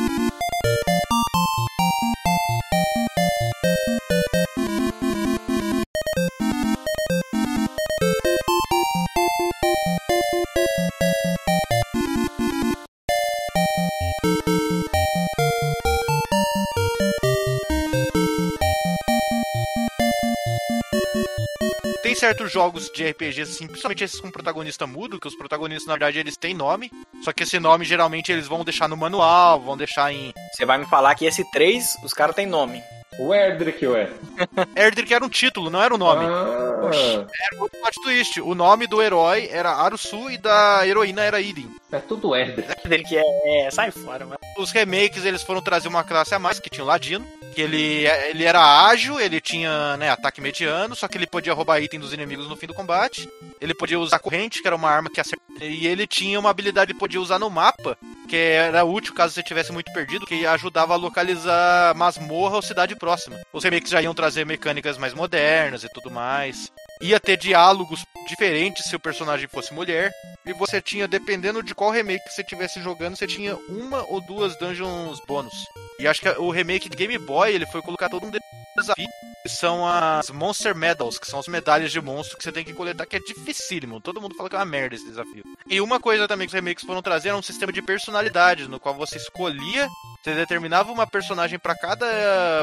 certos 22.22 22.52
jogos 22.52 22.88
de 22.94 23.04
RPG, 23.10 23.42
assim, 23.42 23.66
principalmente 23.66 24.04
esses 24.04 24.22
com 24.22 24.30
protagonista 24.30 24.86
mudo, 24.86 25.20
que 25.20 25.28
os 25.28 25.36
protagonistas, 25.36 25.88
na 25.88 25.94
verdade, 25.94 26.20
eles 26.20 26.38
têm 26.38 26.54
nome. 26.54 26.92
Só 27.24 27.34
que 27.34 27.42
esse 27.42 27.60
nome, 27.60 27.84
geralmente, 27.84 28.32
eles 28.32 28.48
vão 28.48 28.64
deixar 28.64 28.88
no 28.88 28.96
manual, 28.96 29.60
vão 29.60 29.76
deixar 29.76 30.14
em... 30.14 30.32
Você 30.54 30.64
vai 30.64 30.78
me 30.78 30.86
falar 30.86 31.16
que 31.16 31.26
esse 31.26 31.44
3, 31.52 31.98
os 32.04 32.14
caras 32.14 32.36
têm 32.36 32.46
nome. 32.46 32.80
O 33.20 33.34
Erdrick, 33.34 33.86
ué. 33.88 34.08
Erdrick 34.76 35.12
era 35.12 35.26
um 35.26 35.30
título, 35.30 35.72
não 35.72 35.82
era 35.82 35.94
o 35.94 35.98
nome. 35.98 36.24
Ah, 36.24 37.26
Era 37.52 37.62
outro 37.62 37.80
plot 37.82 38.02
twist. 38.04 38.40
O 38.40 38.54
nome 38.54 38.86
do 38.86 39.02
herói 39.02 39.50
era 39.52 39.72
Arusu 39.72 40.30
e 40.30 40.38
da 40.38 40.88
heroína 40.88 41.24
era 41.24 41.42
Irin. 41.42 41.70
É 41.92 42.00
tudo 42.00 42.36
Erdrick. 42.36 42.88
Dele 42.88 43.04
que 43.08 43.18
é, 43.18 43.68
é, 43.68 43.72
sai 43.72 43.92
fora, 43.92 44.26
mano. 44.26 44.40
Os 44.58 44.72
remakes, 44.72 45.26
eles 45.26 45.44
foram 45.44 45.62
trazer 45.62 45.88
uma 45.88 46.04
classe 46.04 46.34
a 46.34 46.40
mais, 46.40 46.60
que 46.60 46.70
tinha 46.70 46.84
o 46.84 46.88
Ladino. 46.88 47.26
Que 47.54 47.62
ele, 47.62 48.06
ele 48.30 48.46
era 48.46 48.86
ágil, 48.88 49.20
ele 49.20 49.42
tinha 49.42 49.98
né, 49.98 50.10
ataque 50.10 50.40
mediano, 50.40 50.96
só 50.96 51.06
que 51.06 51.18
ele 51.18 51.28
podia 51.28 51.54
roubar 51.54 51.82
item 51.82 52.00
dos 52.00 52.14
inimigos 52.14 52.48
no 52.48 52.56
fim 52.56 52.66
do 52.66 52.74
combate. 52.74 53.28
Ele 53.60 53.74
podia 53.74 54.00
usar 54.00 54.20
corrente, 54.20 54.62
que 54.62 54.68
era 54.68 54.76
uma 54.76 54.90
arma 54.90 55.10
que 55.10 55.20
acerta. 55.20 55.44
E 55.60 55.86
ele 55.86 56.08
tinha 56.08 56.40
uma 56.40 56.50
habilidade 56.50 56.94
que 56.94 57.00
podia 57.00 57.20
usar 57.20 57.38
no 57.38 57.50
mapa, 57.50 57.98
que 58.30 58.38
era 58.38 58.86
útil 58.86 59.14
caso 59.14 59.34
você 59.34 59.44
tivesse 59.44 59.74
muito 59.74 59.92
perdido, 59.92 60.26
que 60.26 60.46
ajudava 60.46 60.94
a 60.94 60.98
localizar 60.98 61.94
masmorra 61.94 62.56
ou 62.56 62.62
cidade 62.62 62.96
próxima. 62.96 63.38
Os 63.52 63.64
remakes 63.64 63.92
já 63.92 64.02
iam 64.02 64.14
trazer 64.14 64.46
mecânicas 64.46 64.98
mais 64.98 65.14
modernas 65.14 65.84
e 65.84 65.90
tudo 65.90 66.10
mais. 66.10 66.72
Ia 67.02 67.20
ter 67.20 67.38
diálogos 67.38 68.04
diferentes 68.28 68.86
se 68.86 68.96
o 68.96 69.00
personagem 69.00 69.48
fosse 69.48 69.74
mulher. 69.74 70.12
E 70.46 70.54
você 70.54 70.82
tinha, 70.82 71.08
dependendo 71.08 71.64
de 71.64 71.74
qual 71.74 71.92
remake 71.92 72.24
que 72.24 72.34
você 72.34 72.42
estivesse 72.42 72.82
jogando, 72.82 73.16
você 73.16 73.28
tinha 73.28 73.56
uma 73.70 74.04
ou 74.08 74.22
duas 74.22 74.58
dungeons 74.58 75.20
bônus. 75.28 75.54
E 76.00 76.08
acho 76.08 76.22
que 76.22 76.30
o 76.30 76.50
remake 76.50 76.90
de 76.90 76.98
Game 76.98 77.18
Boy, 77.18 77.54
ele 77.54 77.66
foi 77.66 77.82
colocar 77.82 78.10
todo 78.10 78.26
um 78.26 78.32
desafio, 78.32 79.08
são 79.48 79.86
as 79.86 80.30
Monster 80.30 80.76
Medals, 80.76 81.18
que 81.18 81.28
são 81.28 81.40
as 81.40 81.48
medalhas 81.48 81.92
de 81.92 82.00
monstro 82.00 82.38
que 82.38 82.44
você 82.44 82.52
tem 82.52 82.64
que 82.64 82.74
coletar, 82.74 83.06
que 83.06 83.16
é 83.16 83.20
dificílimo. 83.20 84.00
Todo 84.00 84.22
mundo 84.22 84.36
fala 84.36 84.50
que 84.50 84.56
é 84.56 84.60
uma 84.60 84.66
merda 84.66 84.96
esse 84.96 85.06
desafio. 85.06 85.44
E 85.68 85.82
uma 85.82 86.00
coisa 86.00 86.28
também 86.28 86.48
que 86.48 86.52
os 86.52 86.54
remakes 86.54 86.86
foram 86.86 87.02
trazer 87.02 87.30
era 87.30 87.38
um 87.38 87.42
sistema 87.42 87.72
de 87.72 87.82
personalidades, 87.82 88.68
no 88.68 88.80
qual 88.80 88.94
você 88.94 89.18
escolhia, 89.18 89.88
você 90.22 90.36
determinava 90.36 90.92
uma 90.92 91.08
personagem 91.08 91.58
pra 91.58 91.76
cada 91.76 92.06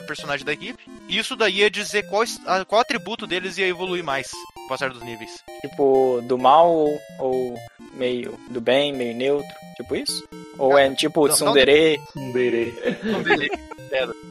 personagem 0.06 0.44
da 0.44 0.52
equipe, 0.52 0.84
e 1.08 1.18
isso 1.18 1.34
daí 1.34 1.58
ia 1.58 1.70
dizer 1.70 2.06
qual, 2.08 2.24
qual 2.66 2.80
atributo 2.80 3.26
deles 3.26 3.58
ia 3.58 3.66
evoluir 3.66 4.04
mais 4.04 4.30
com 4.54 4.64
o 4.64 4.68
passar 4.68 4.90
dos 4.90 5.02
níveis. 5.02 5.42
Tipo, 5.60 6.20
do 6.22 6.38
mal 6.38 6.70
ou, 6.70 7.00
ou 7.18 7.54
meio 7.94 8.38
do 8.50 8.60
bem, 8.60 8.92
meio 8.92 9.14
neutro. 9.14 9.48
Tipo 9.76 9.96
isso? 9.96 10.28
Ou 10.56 10.78
é 10.78 10.92
tipo 10.94 11.26
Não, 11.26 11.34
tsundere? 11.34 12.00
Tsundere. 12.12 12.74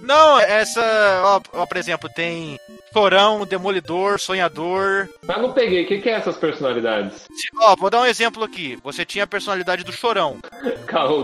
Não, 0.04 0.40
essa, 0.40 1.22
ó, 1.24 1.42
ó, 1.54 1.66
por 1.66 1.78
exemplo, 1.78 2.10
tem 2.14 2.60
Chorão, 2.94 3.46
Demolidor, 3.46 4.20
Sonhador. 4.20 5.10
Mas 5.26 5.42
não 5.42 5.54
peguei. 5.54 5.84
O 5.84 5.88
que, 5.88 6.00
que 6.00 6.10
é 6.10 6.14
essas 6.14 6.38
personalidades? 6.38 7.28
Ó, 7.60 7.76
vou 7.76 7.90
dar 7.90 8.02
um 8.02 8.06
exemplo 8.06 8.44
aqui. 8.44 8.78
Você 8.84 9.06
tinha 9.06 9.24
a 9.24 9.28
personalidade 9.28 9.84
do 9.84 9.92
Chorão. 9.92 10.38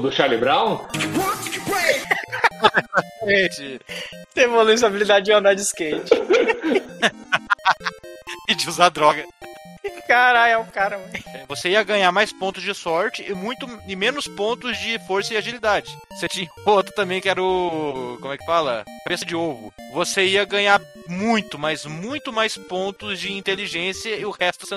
Do 0.01 0.11
Charlie 0.11 0.39
Brown? 0.39 0.79
Você 3.21 3.79
evoluiu 4.35 4.77
sua 4.77 4.87
habilidade 4.87 5.25
de 5.25 5.31
andar 5.31 5.53
de 5.53 5.61
skate. 5.61 6.11
E 8.49 8.55
de 8.55 8.67
usar 8.67 8.89
droga. 8.89 9.25
Caralho, 10.07 10.53
é 10.53 10.57
o 10.57 10.65
cara, 10.65 10.97
mano. 10.97 11.11
Você 11.47 11.69
ia 11.69 11.83
ganhar 11.83 12.11
mais 12.11 12.31
pontos 12.31 12.61
de 12.61 12.73
sorte 12.73 13.23
e 13.27 13.33
muito 13.33 13.67
e 13.87 13.95
menos 13.95 14.27
pontos 14.27 14.77
de 14.77 14.99
força 15.07 15.33
e 15.33 15.37
agilidade. 15.37 15.97
Você 16.11 16.27
tinha 16.27 16.49
outro 16.65 16.93
também 16.93 17.21
que 17.21 17.29
era 17.29 17.41
o. 17.41 18.17
Como 18.21 18.33
é 18.33 18.37
que 18.37 18.45
fala? 18.45 18.83
Preço 19.03 19.25
de 19.25 19.35
ovo. 19.35 19.73
Você 19.93 20.25
ia 20.25 20.45
ganhar 20.45 20.81
muito, 21.07 21.57
mas 21.57 21.85
muito 21.85 22.31
mais 22.31 22.57
pontos 22.57 23.19
de 23.19 23.31
inteligência 23.31 24.15
e 24.15 24.25
o 24.25 24.31
resto 24.31 24.65
você, 24.65 24.75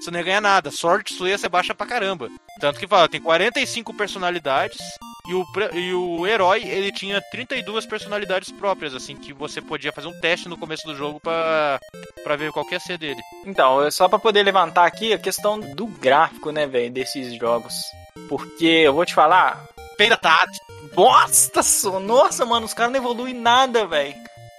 você 0.00 0.10
não 0.10 0.18
ia 0.18 0.24
ganhar 0.24 0.40
nada. 0.40 0.70
Sorte 0.70 1.14
sua 1.14 1.28
ia 1.28 1.38
ser 1.38 1.48
baixa 1.48 1.74
pra 1.74 1.86
caramba. 1.86 2.28
Tanto 2.60 2.78
que 2.78 2.88
fala, 2.88 3.08
tem 3.08 3.20
45 3.20 3.94
personalidades. 3.94 4.78
E 5.28 5.34
o, 5.34 5.44
e 5.74 5.92
o 5.92 6.26
herói, 6.26 6.62
ele 6.64 6.92
tinha 6.92 7.20
32 7.30 7.84
personalidades 7.86 8.52
próprias, 8.52 8.94
assim, 8.94 9.16
que 9.16 9.32
você 9.32 9.60
podia 9.60 9.92
fazer 9.92 10.06
um 10.06 10.20
teste 10.20 10.48
no 10.48 10.56
começo 10.56 10.86
do 10.86 10.94
jogo 10.94 11.18
pra, 11.18 11.80
pra 12.22 12.36
ver 12.36 12.52
qual 12.52 12.64
que 12.64 12.74
ia 12.74 12.80
ser 12.80 12.96
dele. 12.96 13.20
Então, 13.44 13.82
é 13.82 13.90
só 13.90 14.08
pra 14.08 14.18
poder 14.18 14.42
levantar 14.42 14.86
aqui 14.86 15.12
a 15.12 15.18
questão 15.18 15.58
do 15.58 15.86
gráfico, 15.86 16.50
né, 16.50 16.66
velho, 16.66 16.92
desses 16.92 17.34
jogos. 17.34 17.74
Porque 18.28 18.66
eu 18.66 18.92
vou 18.92 19.04
te 19.04 19.14
falar, 19.14 19.66
Peida 19.96 20.16
tarde. 20.16 20.58
bosta, 20.94 21.60
nossa, 22.00 22.44
mano, 22.44 22.66
os 22.66 22.74
caras 22.74 22.92
não 22.92 23.00
evoluem 23.00 23.34
nada, 23.34 23.86
velho. 23.86 24.14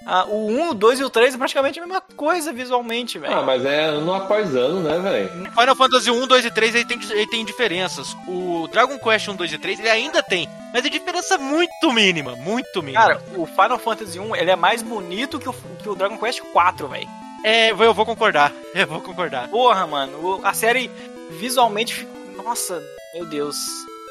Ah, 0.10 0.26
o 0.26 0.48
1, 0.50 0.70
o 0.70 0.74
2 0.74 1.02
e 1.02 1.04
o 1.04 1.10
3 1.10 1.36
é 1.36 1.38
praticamente 1.38 1.78
a 1.80 1.86
mesma 1.86 2.02
coisa 2.16 2.54
visualmente, 2.54 3.20
velho. 3.20 3.36
Ah, 3.36 3.44
mas 3.44 3.66
é 3.66 3.84
ano 3.84 4.14
após 4.14 4.56
ano, 4.56 4.80
né, 4.80 4.98
velho? 5.00 5.52
Final 5.52 5.76
Fantasy 5.76 6.10
1, 6.10 6.28
2 6.28 6.46
e 6.46 6.52
3 6.52 6.76
ele 6.76 6.86
tem, 6.86 7.00
ele 7.12 7.28
tem 7.28 7.44
diferenças. 7.44 8.16
O 8.26 8.70
Dragon 8.72 8.98
Quest 8.98 9.28
1, 9.28 9.36
2 9.36 9.52
e 9.54 9.58
3 9.58 9.80
ele 9.80 9.90
ainda 9.90 10.24
tem, 10.24 10.48
mas 10.74 10.86
é 10.86 10.90
diferença 10.90 11.38
muito 11.38 11.92
mínima, 11.92 12.38
muito 12.38 12.82
mínima. 12.82 13.02
Cara, 13.02 13.22
o 13.36 13.46
Final 13.46 13.78
Fantasy 13.78 14.18
1, 14.18 14.34
ele 14.38 14.50
é 14.52 14.56
mais 14.56 14.82
bonito 14.82 15.40
que 15.40 15.50
o, 15.50 15.54
que 15.54 15.90
o 15.90 15.96
Dragon 15.96 16.18
Quest 16.18 16.40
4, 16.54 16.88
velho. 16.88 17.08
é, 17.44 17.72
eu 17.72 17.94
vou 17.94 18.06
concordar, 18.06 18.54
eu 18.74 18.88
vou 18.88 19.02
concordar. 19.02 19.50
Porra, 19.50 19.86
mano, 19.86 20.40
a 20.42 20.54
série 20.54 20.90
visualmente, 21.32 22.08
nossa, 22.38 22.82
meu 23.14 23.26
Deus. 23.26 23.58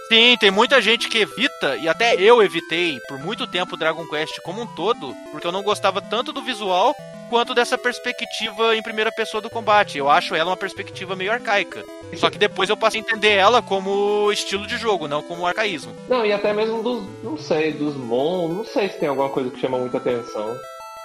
Sim, 0.09 0.37
tem 0.39 0.53
muita 0.53 0.81
gente 0.81 1.09
que 1.09 1.19
evita, 1.19 1.77
e 1.77 1.89
até 1.89 2.15
eu 2.15 2.41
evitei 2.41 3.01
por 3.09 3.19
muito 3.19 3.47
tempo 3.47 3.77
Dragon 3.77 4.07
Quest 4.07 4.41
como 4.41 4.63
um 4.63 4.67
todo, 4.67 5.15
porque 5.33 5.47
eu 5.47 5.53
não 5.53 5.65
gostava 5.65 6.01
tanto 6.01 6.33
do 6.33 6.43
visual 6.43 6.95
quanto 7.29 7.55
dessa 7.55 7.77
perspectiva 7.77 8.77
em 8.77 8.83
primeira 8.83 9.11
pessoa 9.11 9.41
do 9.41 9.51
combate. 9.51 9.99
Eu 9.99 10.09
acho 10.09 10.35
ela 10.35 10.51
uma 10.51 10.57
perspectiva 10.57 11.17
meio 11.17 11.33
arcaica. 11.33 11.85
Só 12.17 12.31
que 12.31 12.39
depois 12.39 12.71
eu 12.71 12.77
passei 12.77 13.01
a 13.01 13.03
entender 13.03 13.33
ela 13.33 13.61
como 13.61 14.31
estilo 14.31 14.65
de 14.65 14.77
jogo, 14.77 15.09
não 15.09 15.23
como 15.23 15.45
arcaísmo. 15.45 15.93
Não, 16.09 16.25
e 16.25 16.33
até 16.33 16.53
mesmo 16.53 16.83
dos, 16.85 17.05
não 17.25 17.37
sei, 17.37 17.73
dos 17.73 17.97
Mon, 17.97 18.49
não 18.49 18.65
sei 18.65 18.89
se 18.89 18.99
tem 18.99 19.09
alguma 19.09 19.29
coisa 19.29 19.51
que 19.51 19.61
chama 19.61 19.77
muita 19.77 19.97
atenção. 19.99 20.57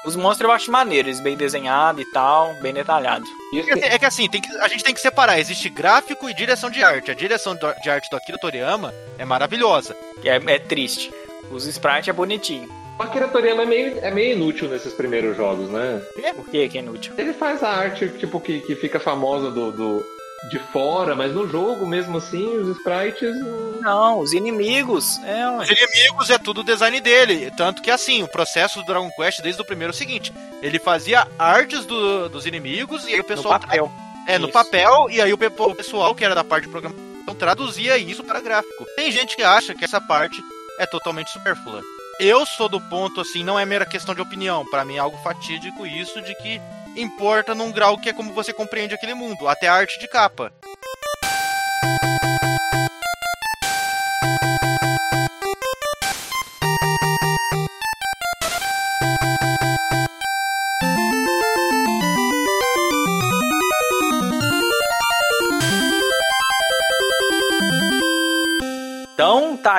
Os 0.05 0.15
monstros 0.15 0.49
eu 0.49 0.51
acho 0.55 0.71
maneiros, 0.71 1.19
bem 1.19 1.37
desenhado 1.37 2.01
e 2.01 2.05
tal, 2.11 2.53
bem 2.55 2.73
detalhado. 2.73 3.25
E 3.53 3.59
É 3.59 3.63
que- 3.63 3.71
É 3.85 3.99
que 3.99 4.05
assim, 4.05 4.27
tem 4.27 4.41
que- 4.41 4.57
a 4.57 4.67
gente 4.67 4.83
tem 4.83 4.93
que 4.93 4.99
separar. 5.01 5.39
Existe 5.39 5.69
gráfico 5.69 6.27
e 6.29 6.33
direção 6.33 6.69
de 6.71 6.83
arte. 6.83 7.11
A 7.11 7.13
direção 7.13 7.55
do- 7.55 7.73
de 7.81 7.89
arte 7.89 8.09
do 8.09 8.17
Akira 8.17 8.37
Toriyama 8.39 8.93
é 9.19 9.25
maravilhosa. 9.25 9.95
É, 10.23 10.35
é 10.53 10.59
triste. 10.59 11.13
Os 11.51 11.65
sprites 11.67 12.07
é 12.07 12.13
bonitinho. 12.13 12.67
O 12.99 13.03
Akira 13.03 13.27
Toriyama 13.27 13.63
é 13.63 13.65
meio, 13.65 13.99
é 13.99 14.11
meio 14.11 14.33
inútil 14.35 14.69
nesses 14.69 14.93
primeiros 14.93 15.35
jogos, 15.37 15.69
né? 15.69 16.01
Por 16.35 16.47
que 16.49 16.67
que 16.69 16.77
é 16.77 16.81
inútil? 16.81 17.13
Ele 17.17 17.33
faz 17.33 17.61
a 17.63 17.69
arte, 17.69 18.09
tipo, 18.09 18.39
que, 18.39 18.59
que 18.61 18.75
fica 18.75 18.99
famosa 18.99 19.51
do, 19.51 19.71
do- 19.71 20.05
de 20.49 20.57
fora, 20.57 21.15
mas 21.15 21.33
no 21.33 21.47
jogo, 21.47 21.85
mesmo 21.85 22.17
assim, 22.17 22.57
os 22.57 22.75
sprites... 22.77 23.35
Não, 23.81 24.19
os 24.19 24.33
inimigos. 24.33 25.17
É. 25.23 25.47
Os 25.57 25.69
inimigos 25.69 26.29
é 26.29 26.37
tudo 26.37 26.61
o 26.61 26.63
design 26.63 26.99
dele. 26.99 27.51
Tanto 27.55 27.81
que 27.81 27.91
assim, 27.91 28.23
o 28.23 28.27
processo 28.27 28.79
do 28.79 28.85
Dragon 28.85 29.09
Quest 29.11 29.41
desde 29.41 29.61
o 29.61 29.65
primeiro 29.65 29.91
é 29.91 29.95
o 29.95 29.97
seguinte: 29.97 30.33
ele 30.61 30.79
fazia 30.79 31.27
artes 31.37 31.85
do- 31.85 32.27
dos 32.29 32.45
inimigos 32.45 33.05
e 33.05 33.09
aí 33.09 33.15
o 33.15 33.17
no 33.19 33.23
pessoal. 33.23 33.59
papel. 33.59 33.91
É, 34.27 34.37
no 34.37 34.45
Isso. 34.45 34.53
papel, 34.53 35.07
e 35.09 35.19
aí 35.21 35.33
o, 35.33 35.35
o 35.37 35.75
pessoal 35.75 36.13
que 36.13 36.23
era 36.23 36.35
da 36.35 36.43
parte 36.43 36.65
de 36.65 36.69
programação 36.69 37.01
traduzia 37.37 37.97
isso 37.97 38.23
para 38.23 38.39
gráfico. 38.41 38.85
Tem 38.95 39.11
gente 39.11 39.35
que 39.35 39.41
acha 39.43 39.73
que 39.73 39.83
essa 39.85 39.99
parte 40.01 40.39
é 40.77 40.85
totalmente 40.85 41.31
supérflua. 41.31 41.81
Eu 42.19 42.45
sou 42.45 42.69
do 42.69 42.79
ponto, 42.81 43.19
assim, 43.21 43.43
não 43.43 43.57
é 43.59 43.65
mera 43.65 43.85
questão 43.85 44.13
de 44.13 44.21
opinião. 44.21 44.63
Pra 44.69 44.85
mim 44.85 44.95
é 44.97 44.99
algo 44.99 45.17
fatídico 45.23 45.87
isso 45.87 46.21
de 46.21 46.35
que 46.35 46.61
importa 46.95 47.55
num 47.55 47.71
grau 47.71 47.97
que 47.97 48.09
é 48.09 48.13
como 48.13 48.33
você 48.33 48.53
compreende 48.53 48.93
aquele 48.93 49.13
mundo. 49.13 49.47
Até 49.47 49.67
a 49.67 49.73
arte 49.73 49.99
de 49.99 50.07
capa. 50.07 50.51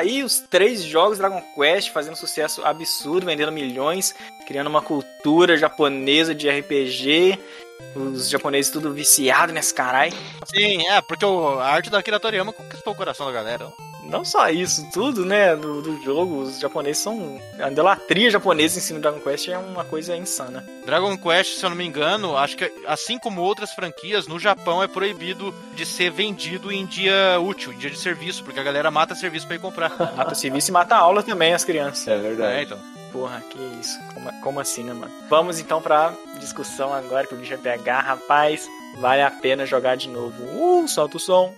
Aí 0.03 0.23
os 0.23 0.41
três 0.41 0.83
jogos 0.83 1.19
Dragon 1.19 1.43
Quest 1.55 1.91
fazendo 1.91 2.17
sucesso 2.17 2.65
absurdo, 2.65 3.27
vendendo 3.27 3.53
milhões, 3.53 4.15
criando 4.47 4.67
uma 4.67 4.83
cultura 4.83 5.57
japonesa 5.57 6.35
de 6.35 6.49
RPG. 6.49 7.39
Os 7.95 8.29
japoneses 8.29 8.71
tudo 8.71 8.93
viciado 8.93 9.53
nesse 9.53 9.73
caralho. 9.75 10.13
Sim, 10.45 10.87
é, 10.89 11.01
porque 11.01 11.25
a 11.25 11.65
arte 11.65 11.91
da 11.91 11.99
Akira 11.99 12.21
Toriyama 12.21 12.53
conquistou 12.53 12.93
o 12.93 12.97
coração 12.97 13.27
da 13.27 13.33
galera. 13.33 13.73
Não 14.03 14.25
só 14.25 14.49
isso, 14.49 14.89
tudo, 14.93 15.25
né, 15.25 15.55
do, 15.55 15.81
do 15.81 16.03
jogo, 16.03 16.43
os 16.43 16.59
japoneses 16.59 17.03
são... 17.03 17.41
A 17.59 17.71
idolatria 17.71 18.31
japonesa 18.31 18.79
em 18.79 18.83
cima 18.83 18.99
do 18.99 19.03
Dragon 19.03 19.21
Quest 19.21 19.49
é 19.49 19.59
uma 19.59 19.85
coisa 19.85 20.17
insana. 20.17 20.65
Dragon 20.85 21.17
Quest, 21.17 21.59
se 21.59 21.65
eu 21.65 21.71
não 21.71 21.77
me 21.77 21.87
engano, 21.87 22.37
acho 22.37 22.57
que 22.57 22.71
assim 22.87 23.19
como 23.19 23.41
outras 23.41 23.73
franquias, 23.73 24.27
no 24.27 24.39
Japão 24.39 24.83
é 24.83 24.89
proibido 24.89 25.55
de 25.75 25.87
ser 25.87 26.11
vendido 26.11 26.73
em 26.73 26.85
dia 26.85 27.39
útil, 27.41 27.73
em 27.73 27.79
dia 27.79 27.91
de 27.91 27.99
serviço, 27.99 28.43
porque 28.45 28.61
a 28.61 28.65
galera 28.65 28.91
mata 28.91 29.15
serviço 29.15 29.47
pra 29.47 29.57
ir 29.57 29.61
comprar. 29.61 29.93
Mata 30.17 30.35
serviço 30.35 30.71
e 30.71 30.73
mata 30.73 30.97
aula 30.97 31.23
também, 31.23 31.55
as 31.55 31.65
crianças. 31.65 32.07
É 32.09 32.19
verdade. 32.19 32.57
É, 32.57 32.63
então. 32.63 32.79
Porra, 33.13 33.43
que 33.51 33.59
isso? 33.81 33.99
Como, 34.15 34.33
como 34.41 34.61
assim, 34.61 34.83
né, 34.83 34.93
mano? 34.93 35.13
Vamos 35.29 35.61
então 35.61 35.81
pra 35.81 36.15
discussão 36.39 36.93
agora 36.93 37.27
que 37.27 37.35
o 37.35 37.37
bicho 37.37 37.57
vai 37.57 37.77
pegar, 37.77 38.01
rapaz. 38.01 38.69
Vale 38.99 39.23
a 39.23 39.31
pena 39.31 39.67
jogar 39.67 39.97
de 39.97 40.09
novo. 40.09 40.43
Uh, 40.45 40.89
solta 40.89 41.17
o 41.17 41.21
som. 41.21 41.55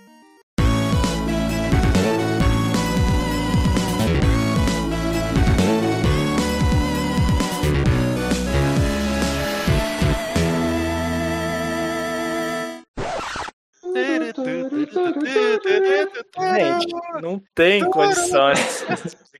Gente, 16.55 16.93
não 17.21 17.41
tem 17.53 17.83
condições. 17.89 18.85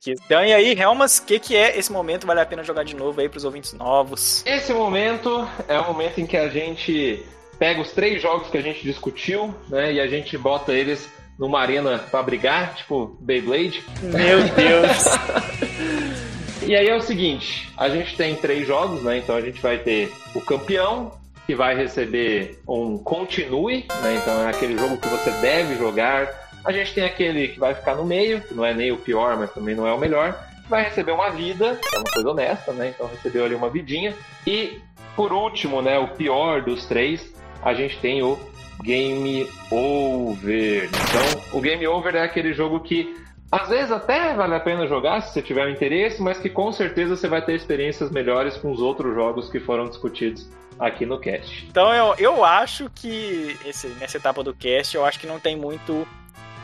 Então, 0.08 0.44
e 0.46 0.54
aí, 0.54 0.80
Helmas, 0.80 1.18
o 1.18 1.26
que, 1.26 1.40
que 1.40 1.56
é 1.56 1.78
esse 1.78 1.92
momento? 1.92 2.28
Vale 2.28 2.40
a 2.40 2.46
pena 2.46 2.64
jogar 2.64 2.84
de 2.84 2.96
novo 2.96 3.20
aí 3.20 3.28
pros 3.28 3.44
ouvintes 3.44 3.74
novos? 3.74 4.44
Esse 4.46 4.72
momento 4.72 5.48
é 5.68 5.80
o 5.80 5.88
momento 5.88 6.22
em 6.22 6.28
que 6.28 6.38
a 6.38 6.48
gente 6.48 7.26
pega 7.58 7.82
os 7.82 7.92
três 7.92 8.22
jogos 8.22 8.50
que 8.50 8.58
a 8.58 8.62
gente 8.62 8.84
discutiu, 8.84 9.54
né? 9.68 9.94
E 9.94 10.00
a 10.00 10.08
gente 10.08 10.38
bota 10.38 10.74
eles 10.74 11.10
numa 11.40 11.60
arena 11.60 11.98
pra 11.98 12.22
brigar, 12.22 12.76
tipo 12.76 13.18
Beyblade. 13.20 13.84
Meu 14.04 14.44
Deus. 14.44 16.26
E 16.68 16.76
aí 16.76 16.88
é 16.88 16.96
o 16.96 17.02
seguinte, 17.02 17.72
a 17.78 17.88
gente 17.90 18.18
tem 18.18 18.36
três 18.36 18.66
jogos, 18.66 19.04
né? 19.04 19.20
Então 19.20 19.36
a 19.36 19.42
gente 19.42 19.62
vai 19.62 19.78
ter 19.78 20.12
o 20.34 20.42
campeão, 20.42 21.12
que 21.46 21.54
vai 21.54 21.76
receber 21.76 22.60
um 22.68 22.98
continue, 22.98 23.86
né? 24.02 24.18
Então 24.20 24.42
é 24.42 24.50
aquele 24.50 24.76
jogo 24.76 24.98
que 24.98 25.08
você 25.08 25.30
deve 25.42 25.78
jogar. 25.78 26.45
A 26.66 26.72
gente 26.72 26.94
tem 26.94 27.04
aquele 27.04 27.50
que 27.50 27.60
vai 27.60 27.76
ficar 27.76 27.96
no 27.96 28.04
meio, 28.04 28.42
que 28.42 28.54
não 28.54 28.66
é 28.66 28.74
nem 28.74 28.92
o 28.92 28.98
pior, 28.98 29.38
mas 29.38 29.54
também 29.54 29.76
não 29.76 29.88
é 29.88 29.94
o 29.94 30.00
melhor. 30.00 30.38
Vai 30.68 30.84
receber 30.84 31.12
uma 31.12 31.30
vida, 31.30 31.80
é 31.94 31.98
uma 31.98 32.12
coisa 32.12 32.30
honesta, 32.32 32.74
né? 32.74 32.90
Então 32.90 33.08
recebeu 33.08 33.46
ali 33.46 33.54
uma 33.54 33.70
vidinha. 33.70 34.16
E 34.48 34.82
por 35.16 35.32
último, 35.32 35.82
né? 35.82 36.00
O 36.00 36.08
pior 36.08 36.64
dos 36.64 36.86
três, 36.86 37.34
a 37.62 37.74
gente 37.74 38.00
tem 38.00 38.24
o 38.24 38.40
Game 38.82 39.48
Over. 39.72 40.90
Então, 40.90 41.42
o 41.54 41.62
Game 41.62 41.86
Over 41.88 42.16
é 42.16 42.24
aquele 42.24 42.54
jogo 42.54 42.80
que 42.80 43.16
às 43.52 43.70
vezes 43.70 43.92
até 43.92 44.34
vale 44.34 44.56
a 44.56 44.60
pena 44.60 44.88
jogar 44.88 45.22
se 45.22 45.34
você 45.34 45.42
tiver 45.42 45.66
um 45.66 45.70
interesse, 45.70 46.22
mas 46.22 46.40
que 46.40 46.50
com 46.50 46.72
certeza 46.72 47.16
você 47.16 47.28
vai 47.28 47.44
ter 47.44 47.54
experiências 47.54 48.10
melhores 48.10 48.58
com 48.58 48.72
os 48.72 48.80
outros 48.80 49.14
jogos 49.14 49.50
que 49.50 49.60
foram 49.60 49.88
discutidos 49.88 50.50
aqui 50.80 51.06
no 51.06 51.20
cast. 51.20 51.66
Então 51.70 51.94
eu, 51.94 52.16
eu 52.18 52.44
acho 52.44 52.90
que 52.94 53.58
esse, 53.66 53.88
nessa 54.00 54.18
etapa 54.18 54.44
do 54.44 54.54
cast, 54.54 54.96
eu 54.96 55.06
acho 55.06 55.20
que 55.20 55.28
não 55.28 55.40
tem 55.40 55.56
muito, 55.56 56.08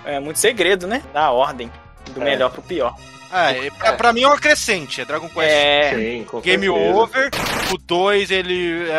é, 0.06 0.19
muito 0.19 0.40
segredo, 0.40 0.88
né? 0.88 1.03
Da 1.14 1.32
ordem. 1.32 1.72
Do 2.11 2.22
É. 2.22 2.26
melhor 2.26 2.49
pro 2.52 2.61
pior. 2.61 2.95
Ah, 3.34 3.52
é, 3.53 3.69
pra, 3.69 3.94
pra 3.94 4.11
mim 4.11 4.23
é 4.23 4.28
uma 4.28 4.38
crescente, 4.38 4.99
é 4.99 5.06
Dragon 5.06 5.30
Quest 5.30 5.49
É. 5.49 5.91
Sim, 5.91 6.28
Game 6.41 6.65
certeza. 6.68 6.95
Over, 6.98 7.30
o 7.73 7.78
2 7.78 8.30
ele 8.30 8.90
é, 8.90 8.98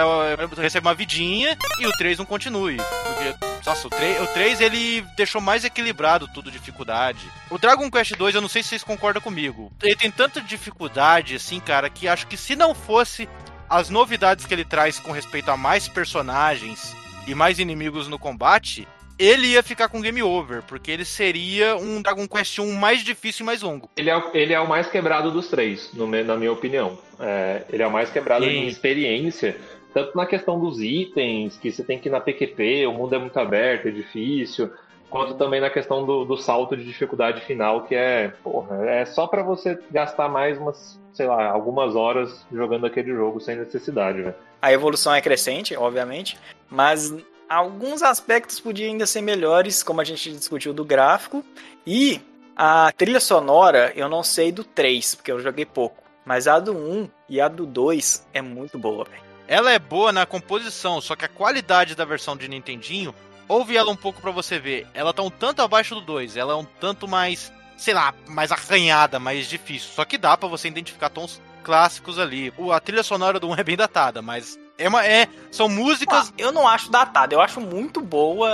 é, 0.59 0.63
recebe 0.63 0.87
uma 0.89 0.95
vidinha 0.95 1.59
e 1.79 1.87
o 1.87 1.91
3 1.93 2.17
não 2.17 2.25
continue. 2.25 2.79
Porque, 2.79 3.35
nossa, 3.67 3.87
o 3.87 3.91
3, 3.91 4.23
o 4.23 4.27
3 4.29 4.61
ele 4.63 5.05
deixou 5.19 5.39
mais 5.39 5.67
equilibrado 5.67 6.27
tudo, 6.33 6.51
dificuldade. 6.51 7.31
O 7.51 7.59
Dragon 7.59 7.91
Quest 7.91 8.17
2, 8.17 8.35
eu 8.35 8.41
não 8.41 8.49
sei 8.49 8.63
se 8.63 8.71
vocês 8.71 8.83
concordam 8.83 9.21
comigo. 9.21 9.71
Ele 9.83 9.97
tem 9.97 10.11
tanta 10.11 10.41
dificuldade, 10.41 11.35
assim, 11.35 11.61
cara, 11.61 11.91
que 11.91 12.09
acho 12.09 12.27
que 12.27 12.39
se 12.39 12.57
não 12.57 12.75
fosse 12.75 13.29
as 13.69 13.91
novidades 13.91 14.47
que 14.47 14.55
ele 14.55 14.65
traz 14.65 14.99
com 14.99 15.13
respeito 15.13 15.51
a 15.51 15.59
mais 15.59 15.89
personagens 15.89 16.97
e 17.27 17.35
mais 17.35 17.59
inimigos 17.59 18.09
no 18.09 18.19
combate, 18.19 18.89
ele 19.19 19.49
ia 19.49 19.63
ficar 19.63 19.89
com 19.89 20.01
Game 20.01 20.23
Over, 20.23 20.63
porque 20.63 20.91
ele 20.91 21.05
seria 21.05 21.77
um 21.77 22.01
Dragon 22.03 22.27
Quest 22.27 22.59
1 22.59 22.73
mais 22.73 23.03
difícil 23.05 23.43
e 23.45 23.47
mais 23.47 23.63
longo. 23.63 23.89
Ele 23.97 24.11
é, 24.11 24.17
o- 24.17 24.31
ele 24.35 24.53
é 24.53 24.61
o 24.61 24.69
mais 24.69 24.89
quebrado 24.89 25.31
dos 25.31 25.49
três, 25.49 25.91
no 25.95 26.07
na 26.07 26.37
minha 26.37 26.53
opinião. 26.53 26.99
É, 27.21 27.63
ele 27.71 27.83
é 27.83 27.87
o 27.87 27.91
mais 27.91 28.11
quebrado 28.11 28.45
Sim. 28.45 28.51
em 28.51 28.69
experiência, 28.69 29.57
tanto 29.95 30.17
na 30.17 30.27
questão 30.27 30.59
dos 30.59 30.81
itens, 30.81 31.57
que 31.57 31.71
você 31.71 31.83
tem 31.85 31.99
que 31.99 32.09
ir 32.09 32.13
na 32.13 32.21
PQP, 32.21 32.87
o 32.87 32.93
mundo 32.93 33.15
é 33.15 33.19
muito 33.19 33.39
aberto, 33.39 33.89
é 33.89 33.91
difícil, 33.91 34.71
quanto 35.11 35.35
também 35.35 35.61
na 35.61 35.69
questão 35.71 36.05
do, 36.07 36.25
do 36.25 36.37
salto 36.37 36.77
de 36.77 36.85
dificuldade 36.85 37.43
final, 37.43 37.83
que 37.85 37.95
é, 37.95 38.29
porra, 38.43 38.89
é 38.89 39.05
só 39.05 39.27
pra 39.27 39.43
você 39.43 39.79
gastar 39.91 40.29
mais 40.29 40.57
umas, 40.59 40.99
sei 41.13 41.27
lá, 41.27 41.51
algumas 41.51 41.95
horas 41.95 42.45
jogando 42.51 42.87
aquele 42.87 43.13
jogo 43.13 43.39
sem 43.39 43.57
necessidade, 43.57 44.23
velho. 44.23 44.35
A 44.63 44.73
evolução 44.73 45.15
é 45.15 45.21
crescente, 45.21 45.77
obviamente, 45.77 46.39
mas 46.71 47.15
alguns 47.53 48.03
aspectos 48.03 48.59
podiam 48.59 48.91
ainda 48.91 49.07
ser 49.07 49.21
melhores, 49.21 49.83
como 49.83 50.01
a 50.01 50.05
gente 50.05 50.33
discutiu 50.33 50.73
do 50.73 50.85
gráfico. 50.85 51.45
E 51.87 52.21
a 52.57 52.91
trilha 52.93 53.21
sonora, 53.21 53.93
eu 53.95 54.09
não 54.09 54.23
sei 54.23 54.51
do 54.51 54.65
3, 54.65 55.17
porque 55.17 55.31
eu 55.31 55.41
joguei 55.41 55.67
pouco. 55.67 56.03
Mas 56.25 56.47
a 56.47 56.59
do 56.59 56.73
1 56.73 57.11
e 57.29 57.41
a 57.41 57.49
do 57.49 57.67
2 57.67 58.27
é 58.33 58.41
muito 58.41 58.79
boa, 58.79 59.05
velho. 59.05 59.23
Ela 59.47 59.73
é 59.73 59.79
boa 59.79 60.13
na 60.13 60.25
composição, 60.25 61.01
só 61.01 61.15
que 61.15 61.25
a 61.25 61.29
qualidade 61.29 61.95
da 61.95 62.05
versão 62.05 62.37
de 62.37 62.49
Nintendinho, 62.49 63.15
ouve 63.49 63.77
ela 63.77 63.91
um 63.91 63.97
pouco 63.97 64.21
pra 64.21 64.31
você 64.31 64.59
ver. 64.59 64.87
Ela 64.95 65.13
tá 65.13 65.23
um 65.23 65.31
tanto 65.31 65.61
abaixo 65.61 65.95
do 65.95 66.01
2, 66.01 66.37
ela 66.37 66.55
é 66.55 66.57
um 66.57 66.65
tanto 66.65 67.07
mais, 67.07 67.53
sei 67.77 67.93
lá, 67.93 68.15
mais 68.27 68.51
arranhada, 68.51 69.19
mais 69.19 69.47
difícil. 69.47 69.91
Só 69.93 70.05
que 70.05 70.17
dá 70.17 70.37
pra 70.37 70.49
você 70.49 70.69
identificar 70.69 71.11
tons 71.11 71.41
clássicos 71.63 72.19
ali. 72.19 72.53
A 72.73 72.81
trilha 72.81 73.03
sonora 73.03 73.39
do 73.39 73.49
1 73.49 73.57
é 73.57 73.65
bem 73.65 73.77
datada, 73.77 74.23
mas 74.23 74.59
é 74.85 74.89
uma 74.89 75.07
é, 75.07 75.27
são 75.51 75.69
músicas 75.69 76.29
Ah, 76.31 76.35
eu 76.39 76.53
não 76.53 76.67
acho 76.67 76.91
datada, 76.91 77.35
eu 77.35 77.41
acho 77.41 77.61
muito 77.61 78.01
boa 78.01 78.49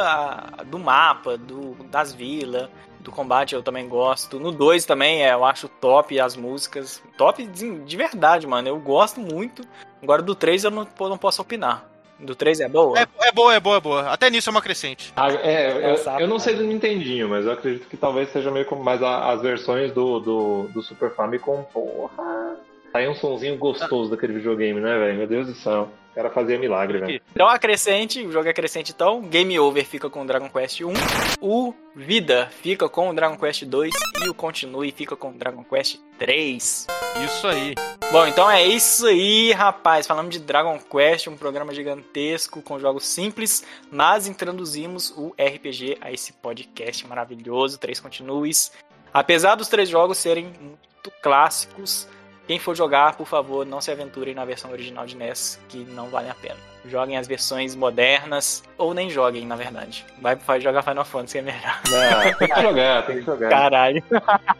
a 0.58 0.62
do 0.64 0.78
mapa, 0.78 1.36
do, 1.36 1.74
das 1.90 2.12
vilas, 2.12 2.68
do 3.00 3.10
combate 3.12 3.54
eu 3.54 3.62
também 3.62 3.88
gosto. 3.88 4.38
No 4.38 4.52
2 4.52 4.84
também 4.84 5.24
é, 5.24 5.32
eu 5.32 5.44
acho 5.44 5.68
top 5.68 6.18
as 6.20 6.36
músicas. 6.36 7.02
Top 7.16 7.44
de, 7.46 7.78
de 7.80 7.96
verdade, 7.96 8.46
mano. 8.46 8.68
Eu 8.68 8.78
gosto 8.78 9.20
muito. 9.20 9.62
Agora 10.02 10.20
do 10.22 10.34
3 10.34 10.64
eu 10.64 10.70
não, 10.70 10.86
não 11.00 11.16
posso 11.18 11.40
opinar. 11.40 11.84
Do 12.18 12.34
3 12.34 12.58
é 12.60 12.68
boa? 12.68 12.98
é, 12.98 13.02
é 13.20 13.32
boa, 13.32 13.54
é 13.54 13.60
boa, 13.60 13.76
é 13.76 13.80
boa. 13.80 14.10
Até 14.10 14.28
nisso 14.28 14.50
é 14.50 14.52
uma 14.52 14.60
crescente. 14.60 15.12
Ah, 15.16 15.30
é, 15.32 15.70
eu, 15.72 15.76
Engraçado, 15.78 16.20
eu 16.20 16.26
não 16.26 16.38
sei 16.40 16.54
do 16.56 16.64
Nintendinho, 16.64 17.28
mas 17.28 17.46
eu 17.46 17.52
acredito 17.52 17.86
que 17.88 17.96
talvez 17.96 18.28
seja 18.30 18.50
meio 18.50 18.66
como 18.66 18.82
mais 18.82 19.00
a- 19.02 19.30
as 19.32 19.40
versões 19.40 19.92
do, 19.92 20.18
do, 20.18 20.62
do 20.74 20.82
Super 20.82 21.14
Famicom, 21.14 21.62
porra. 21.72 22.56
Tá 22.92 23.00
aí 23.00 23.08
um 23.08 23.14
sonzinho 23.14 23.56
gostoso 23.56 24.10
daquele 24.10 24.32
videogame, 24.34 24.80
né, 24.80 24.98
velho? 24.98 25.18
Meu 25.18 25.26
Deus 25.26 25.46
do 25.46 25.54
céu. 25.54 25.90
O 26.12 26.14
cara 26.14 26.30
fazia 26.30 26.58
milagre, 26.58 26.98
velho. 26.98 27.20
Então 27.30 27.46
a 27.46 27.58
crescente, 27.58 28.24
o 28.24 28.32
jogo 28.32 28.48
é 28.48 28.52
crescente 28.52 28.92
então. 28.92 29.20
Game 29.22 29.58
Over 29.58 29.84
fica 29.84 30.10
com 30.10 30.22
o 30.22 30.26
Dragon 30.26 30.48
Quest 30.48 30.80
1. 30.80 30.92
O 31.40 31.74
Vida 31.94 32.48
fica 32.62 32.88
com 32.88 33.10
o 33.10 33.14
Dragon 33.14 33.36
Quest 33.36 33.64
2. 33.64 33.94
E 34.24 34.28
o 34.28 34.34
Continue 34.34 34.90
fica 34.90 35.14
com 35.14 35.30
o 35.30 35.32
Dragon 35.32 35.62
Quest 35.62 36.00
3. 36.18 36.86
Isso 37.24 37.46
aí. 37.46 37.74
Bom, 38.10 38.26
então 38.26 38.50
é 38.50 38.64
isso 38.64 39.06
aí, 39.06 39.52
rapaz. 39.52 40.06
Falamos 40.06 40.30
de 40.30 40.40
Dragon 40.40 40.78
Quest, 40.78 41.26
um 41.26 41.36
programa 41.36 41.74
gigantesco 41.74 42.62
com 42.62 42.78
jogos 42.78 43.06
simples, 43.06 43.62
mas 43.90 44.26
introduzimos 44.26 45.10
o 45.10 45.34
RPG 45.38 45.98
a 46.00 46.10
esse 46.10 46.32
podcast 46.32 47.06
maravilhoso, 47.06 47.78
Três 47.78 48.00
Continues. 48.00 48.72
Apesar 49.12 49.56
dos 49.56 49.68
três 49.68 49.90
jogos 49.90 50.16
serem 50.16 50.46
muito 50.60 51.12
clássicos, 51.22 52.08
quem 52.48 52.58
for 52.58 52.74
jogar, 52.74 53.14
por 53.16 53.26
favor, 53.28 53.64
não 53.64 53.80
se 53.80 53.90
aventurem 53.92 54.34
na 54.34 54.44
versão 54.44 54.72
original 54.72 55.06
de 55.06 55.16
NES, 55.16 55.60
que 55.68 55.84
não 55.84 56.08
vale 56.08 56.28
a 56.30 56.34
pena. 56.34 56.56
Joguem 56.86 57.18
as 57.18 57.26
versões 57.28 57.74
modernas, 57.74 58.62
ou 58.78 58.94
nem 58.94 59.10
joguem, 59.10 59.44
na 59.44 59.56
verdade. 59.56 60.06
Vai, 60.22 60.36
vai 60.36 60.58
jogar 60.60 60.80
Final 60.82 61.04
Fantasy, 61.04 61.32
que 61.34 61.38
é 61.38 61.42
melhor. 61.42 61.80
Não, 61.90 62.38
tem 62.38 62.48
que 62.48 62.62
jogar, 62.62 63.06
tem 63.06 63.16
que 63.18 63.22
jogar. 63.22 63.48
Caralho. 63.50 64.02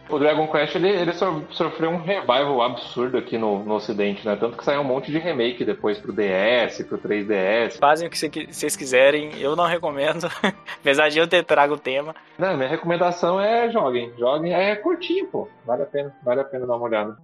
O 0.09 0.19
Dragon 0.19 0.47
Quest, 0.47 0.75
ele, 0.75 0.89
ele 0.89 1.13
so- 1.13 1.43
sofreu 1.49 1.89
um 1.89 1.97
revival 1.97 2.61
absurdo 2.61 3.17
aqui 3.17 3.35
no, 3.37 3.63
no 3.63 3.73
ocidente, 3.75 4.23
né? 4.27 4.35
Tanto 4.39 4.57
que 4.57 4.63
saiu 4.63 4.81
um 4.81 4.83
monte 4.83 5.11
de 5.11 5.17
remake 5.17 5.65
depois 5.65 5.97
pro 5.97 6.13
DS, 6.13 6.83
pro 6.87 6.99
3DS. 6.99 7.79
Fazem 7.79 8.07
o 8.07 8.11
que 8.11 8.17
cê- 8.17 8.29
vocês 8.51 8.75
quiserem, 8.75 9.31
eu 9.39 9.55
não 9.55 9.65
recomendo, 9.65 10.29
apesar 10.81 11.09
de 11.09 11.17
eu 11.17 11.27
ter 11.27 11.43
trago 11.43 11.73
o 11.75 11.79
tema. 11.79 12.13
Não, 12.37 12.55
minha 12.55 12.69
recomendação 12.69 13.41
é 13.41 13.71
joguem. 13.71 14.13
Joguem, 14.19 14.53
é 14.53 14.75
curtinho, 14.75 15.25
pô. 15.27 15.47
Vale 15.65 15.81
a 15.83 15.87
pena, 15.87 16.15
vale 16.23 16.41
a 16.41 16.43
pena 16.45 16.67
dar 16.67 16.75
uma 16.75 16.85
olhada. 16.85 17.17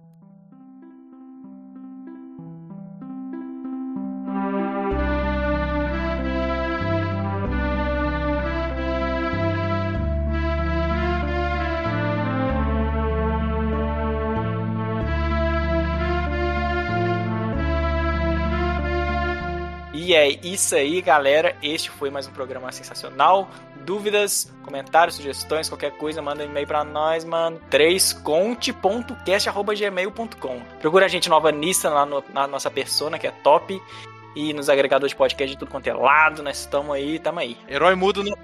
E 20.06 20.14
é 20.14 20.28
isso 20.28 20.76
aí, 20.76 21.02
galera. 21.02 21.56
Este 21.60 21.90
foi 21.90 22.10
mais 22.10 22.28
um 22.28 22.30
programa 22.30 22.70
sensacional. 22.70 23.50
Dúvidas, 23.84 24.48
comentários, 24.64 25.16
sugestões, 25.16 25.68
qualquer 25.68 25.90
coisa, 25.96 26.22
manda 26.22 26.44
um 26.44 26.46
e-mail 26.46 26.64
pra 26.64 26.84
nós, 26.84 27.24
mano. 27.24 27.60
3conte.cast.gmail.com 27.68 30.60
Procura 30.80 31.06
a 31.06 31.08
gente 31.08 31.28
nova 31.28 31.50
Nissa 31.50 31.90
lá 31.90 32.06
no- 32.06 32.22
na 32.32 32.46
nossa 32.46 32.70
persona, 32.70 33.18
que 33.18 33.26
é 33.26 33.32
top. 33.32 33.82
E 34.36 34.52
nos 34.52 34.68
agregadores 34.68 35.10
de 35.10 35.16
podcast 35.16 35.54
de 35.54 35.58
tudo 35.58 35.72
quanto 35.72 35.88
é 35.88 35.92
lado. 35.92 36.40
Nós 36.40 36.60
estamos 36.60 36.94
aí, 36.94 37.18
tamo 37.18 37.40
aí. 37.40 37.56
Herói 37.68 37.96
mudo 37.96 38.22
não. 38.22 38.36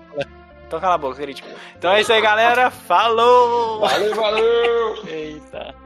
Então 0.67 0.81
cala 0.81 0.97
a 0.97 0.99
boca, 0.99 1.15
crítico. 1.15 1.49
Então 1.79 1.93
é 1.93 2.01
isso 2.01 2.13
aí, 2.13 2.21
galera. 2.21 2.73
Falou! 2.73 3.79
Valeu, 3.79 4.17
valeu! 4.17 4.97
Eita. 5.07 5.77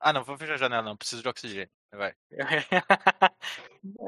Ah, 0.00 0.12
não, 0.12 0.24
vou 0.24 0.36
fechar 0.38 0.54
a 0.54 0.56
janela, 0.56 0.82
não. 0.82 0.96
Preciso 0.96 1.22
de 1.22 1.28
oxigênio. 1.28 1.68
Vai. 1.92 2.12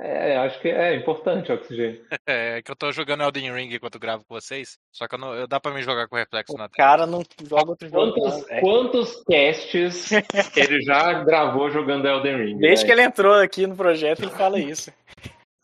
É, 0.03 0.37
acho 0.37 0.61
que 0.61 0.69
é 0.69 0.95
importante 0.95 1.51
o 1.51 1.55
oxigênio. 1.55 2.05
É 2.27 2.61
que 2.63 2.71
eu 2.71 2.77
tô 2.77 2.93
jogando 2.93 3.23
Elden 3.23 3.53
Ring 3.55 3.75
enquanto 3.75 3.99
gravo 3.99 4.23
com 4.25 4.35
vocês. 4.35 4.79
Só 4.93 5.09
que 5.09 5.15
eu 5.15 5.19
não, 5.19 5.35
eu- 5.35 5.47
dá 5.47 5.59
pra 5.59 5.73
mim 5.73 5.83
jogar 5.83 6.07
com 6.09 6.17
reflexo 6.17 6.55
na 6.57 6.67
O 6.67 6.71
cara 6.71 7.07
não 7.07 7.23
joga 7.43 7.71
outro 7.71 7.89
jogo. 7.89 8.13
Quantos, 8.13 8.47
velho. 8.47 8.61
quantos 8.61 9.23
casts 9.25 10.11
ele 10.57 10.83
já 10.83 11.25
gravou 11.25 11.71
jogando 11.71 12.07
Elden 12.07 12.37
Ring? 12.37 12.59
Desde 12.59 12.85
que 12.85 12.91
velho? 12.91 13.01
ele 13.01 13.09
entrou 13.09 13.35
aqui 13.35 13.67
no 13.67 13.75
projeto, 13.77 14.23
ele 14.23 14.31
fala 14.33 14.59
isso. 14.61 14.93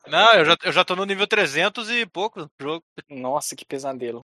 Não, 0.06 0.32
eu 0.34 0.44
já, 0.46 0.56
eu 0.64 0.72
já 0.72 0.84
tô 0.84 0.96
no 0.96 1.04
nível 1.04 1.26
300 1.26 1.90
e 1.90 2.06
pouco 2.06 2.40
no 2.40 2.50
jogo. 2.58 2.82
Nossa, 3.10 3.54
que 3.54 3.64
pesadelo. 3.66 4.20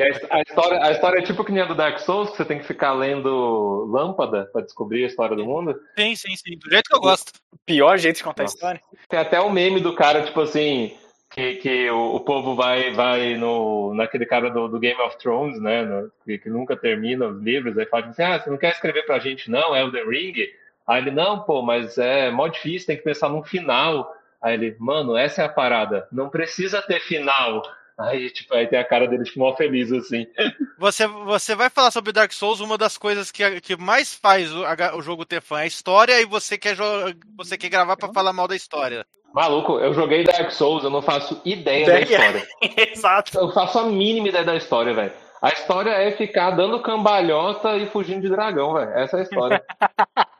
E 0.00 0.02
A, 0.30 0.36
a 0.38 0.40
história, 0.42 0.82
a 0.84 0.90
história 0.92 1.18
é 1.18 1.22
tipo 1.22 1.44
que 1.44 1.52
nem 1.52 1.62
a 1.62 1.66
do 1.66 1.74
Dark 1.74 1.98
Souls, 1.98 2.30
que 2.30 2.36
você 2.38 2.44
tem 2.44 2.58
que 2.58 2.64
ficar 2.66 2.92
lendo 2.92 3.86
lâmpada 3.90 4.48
pra 4.52 4.62
descobrir 4.62 5.04
a 5.04 5.06
história 5.06 5.36
do 5.36 5.44
mundo. 5.44 5.78
Sim, 5.98 6.14
sim, 6.16 6.36
sim. 6.36 6.56
Do 6.58 6.70
jeito 6.70 6.88
que 6.88 6.96
eu 6.96 7.00
gosto. 7.00 7.32
Pior 7.66 7.98
jeito 7.98 8.16
de 8.16 8.24
contar 8.24 8.42
a 8.42 8.44
Nossa. 8.44 8.54
história. 8.56 8.80
Tem 9.08 9.18
até 9.20 9.40
o 9.40 9.50
meme 9.50 9.80
do 9.80 9.94
cara, 9.94 10.22
tipo 10.22 10.40
assim, 10.40 10.96
que, 11.30 11.56
que 11.56 11.90
o, 11.90 12.16
o 12.16 12.20
povo 12.20 12.54
vai, 12.54 12.92
vai 12.92 13.36
no, 13.36 13.94
naquele 13.94 14.24
cara 14.26 14.50
do, 14.50 14.68
do 14.68 14.78
Game 14.80 15.00
of 15.02 15.18
Thrones, 15.18 15.60
né? 15.60 15.82
no- 15.84 16.10
que, 16.24 16.38
que 16.38 16.48
nunca 16.48 16.76
termina 16.76 17.26
os 17.28 17.42
livros, 17.42 17.76
aí 17.78 17.86
fala 17.86 18.06
assim, 18.06 18.22
ah, 18.22 18.40
você 18.40 18.50
não 18.50 18.56
quer 18.58 18.72
escrever 18.72 19.04
pra 19.04 19.18
gente 19.18 19.50
não, 19.50 19.76
Elden 19.76 20.08
Ring? 20.08 20.34
Aí 20.86 21.02
ele, 21.02 21.10
não, 21.10 21.40
pô, 21.40 21.62
mas 21.62 21.98
é 21.98 22.30
mó 22.30 22.48
difícil, 22.48 22.86
tem 22.86 22.96
que 22.96 23.04
pensar 23.04 23.28
num 23.28 23.44
final. 23.44 24.12
Aí 24.42 24.54
ele, 24.54 24.74
mano, 24.78 25.16
essa 25.16 25.42
é 25.42 25.44
a 25.44 25.48
parada, 25.48 26.08
não 26.10 26.30
precisa 26.30 26.80
ter 26.82 27.00
final. 27.00 27.62
Aí, 28.00 28.30
tipo, 28.30 28.54
aí 28.54 28.66
tem 28.66 28.78
a 28.78 28.84
cara 28.84 29.06
dele, 29.06 29.24
tipo, 29.24 29.38
mó 29.38 29.54
feliz, 29.54 29.92
assim. 29.92 30.26
Você, 30.78 31.06
você 31.06 31.54
vai 31.54 31.68
falar 31.68 31.90
sobre 31.90 32.12
Dark 32.12 32.32
Souls, 32.32 32.60
uma 32.60 32.78
das 32.78 32.96
coisas 32.96 33.30
que, 33.30 33.60
que 33.60 33.76
mais 33.76 34.14
faz 34.14 34.50
o, 34.52 34.64
o 34.96 35.02
jogo 35.02 35.24
ter 35.24 35.42
fã 35.42 35.60
é 35.60 35.64
a 35.64 35.66
história 35.66 36.20
e 36.20 36.24
você 36.24 36.56
quer, 36.56 36.76
você 37.36 37.58
quer 37.58 37.68
gravar 37.68 37.96
pra 37.96 38.12
falar 38.12 38.32
mal 38.32 38.48
da 38.48 38.56
história. 38.56 39.04
Maluco, 39.32 39.78
eu 39.78 39.94
joguei 39.94 40.24
Dark 40.24 40.50
Souls, 40.50 40.82
eu 40.82 40.90
não 40.90 41.02
faço 41.02 41.40
ideia 41.44 41.86
da 41.86 42.00
história. 42.00 42.48
Exato. 42.92 43.38
Eu 43.38 43.52
faço 43.52 43.78
a 43.78 43.84
mínima 43.84 44.28
ideia 44.28 44.44
da 44.44 44.56
história, 44.56 44.92
velho. 44.92 45.12
A 45.40 45.50
história 45.50 45.90
é 45.90 46.10
ficar 46.12 46.50
dando 46.50 46.82
cambalhota 46.82 47.76
e 47.76 47.86
fugindo 47.86 48.22
de 48.22 48.28
dragão, 48.28 48.74
velho. 48.74 48.90
Essa 48.90 49.18
é 49.18 49.20
a 49.20 49.22
história. 49.22 49.64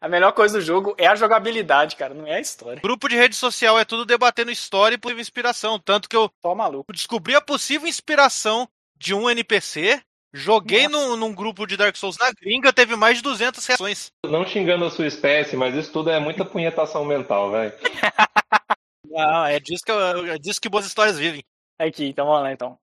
A 0.00 0.08
melhor 0.08 0.32
coisa 0.32 0.58
do 0.58 0.64
jogo 0.64 0.94
é 0.96 1.06
a 1.08 1.16
jogabilidade, 1.16 1.96
cara, 1.96 2.14
não 2.14 2.26
é 2.26 2.34
a 2.34 2.40
história. 2.40 2.80
Grupo 2.80 3.08
de 3.08 3.16
rede 3.16 3.34
social 3.34 3.78
é 3.78 3.84
tudo 3.84 4.04
debatendo 4.04 4.50
história 4.50 4.94
e 4.94 4.98
possível 4.98 5.20
inspiração. 5.20 5.78
Tanto 5.78 6.08
que 6.08 6.16
eu 6.16 6.30
Só 6.40 6.54
maluco. 6.54 6.92
descobri 6.92 7.34
a 7.34 7.40
possível 7.40 7.88
inspiração 7.88 8.68
de 8.96 9.12
um 9.12 9.28
NPC, 9.28 10.00
joguei 10.32 10.86
num, 10.86 11.16
num 11.16 11.34
grupo 11.34 11.66
de 11.66 11.76
Dark 11.76 11.96
Souls 11.96 12.16
na 12.16 12.30
gringa, 12.30 12.72
teve 12.72 12.94
mais 12.94 13.16
de 13.16 13.22
200 13.24 13.64
reações. 13.66 14.12
não 14.24 14.46
xingando 14.46 14.84
a 14.84 14.90
sua 14.90 15.06
espécie, 15.06 15.56
mas 15.56 15.74
isso 15.74 15.92
tudo 15.92 16.10
é 16.10 16.20
muita 16.20 16.44
punhetação 16.44 17.04
mental, 17.04 17.50
velho. 17.50 17.72
Não, 19.10 19.46
é 19.46 19.58
disso 19.58 19.82
que, 19.84 19.90
eu- 19.90 20.26
é 20.34 20.38
disso 20.38 20.60
que 20.60 20.68
boas 20.68 20.86
histórias 20.86 21.18
vivem. 21.18 21.42
Aqui, 21.78 22.08
então 22.08 22.26
vamos 22.26 22.42
lá 22.42 22.52
então. 22.52 22.78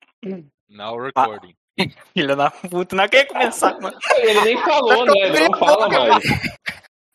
Now 0.68 0.98
recording. 1.00 1.54
Filha 2.14 2.36
da 2.36 2.50
puta, 2.50 2.96
não 2.96 3.08
quer 3.08 3.26
começar, 3.26 3.80
mano. 3.80 3.98
Ele 4.18 4.42
nem 4.42 4.58
falou, 4.64 5.06
né? 5.06 5.12
Ele 5.16 5.50
não 5.50 5.60
fala 5.60 5.88
mais. 5.90 6.24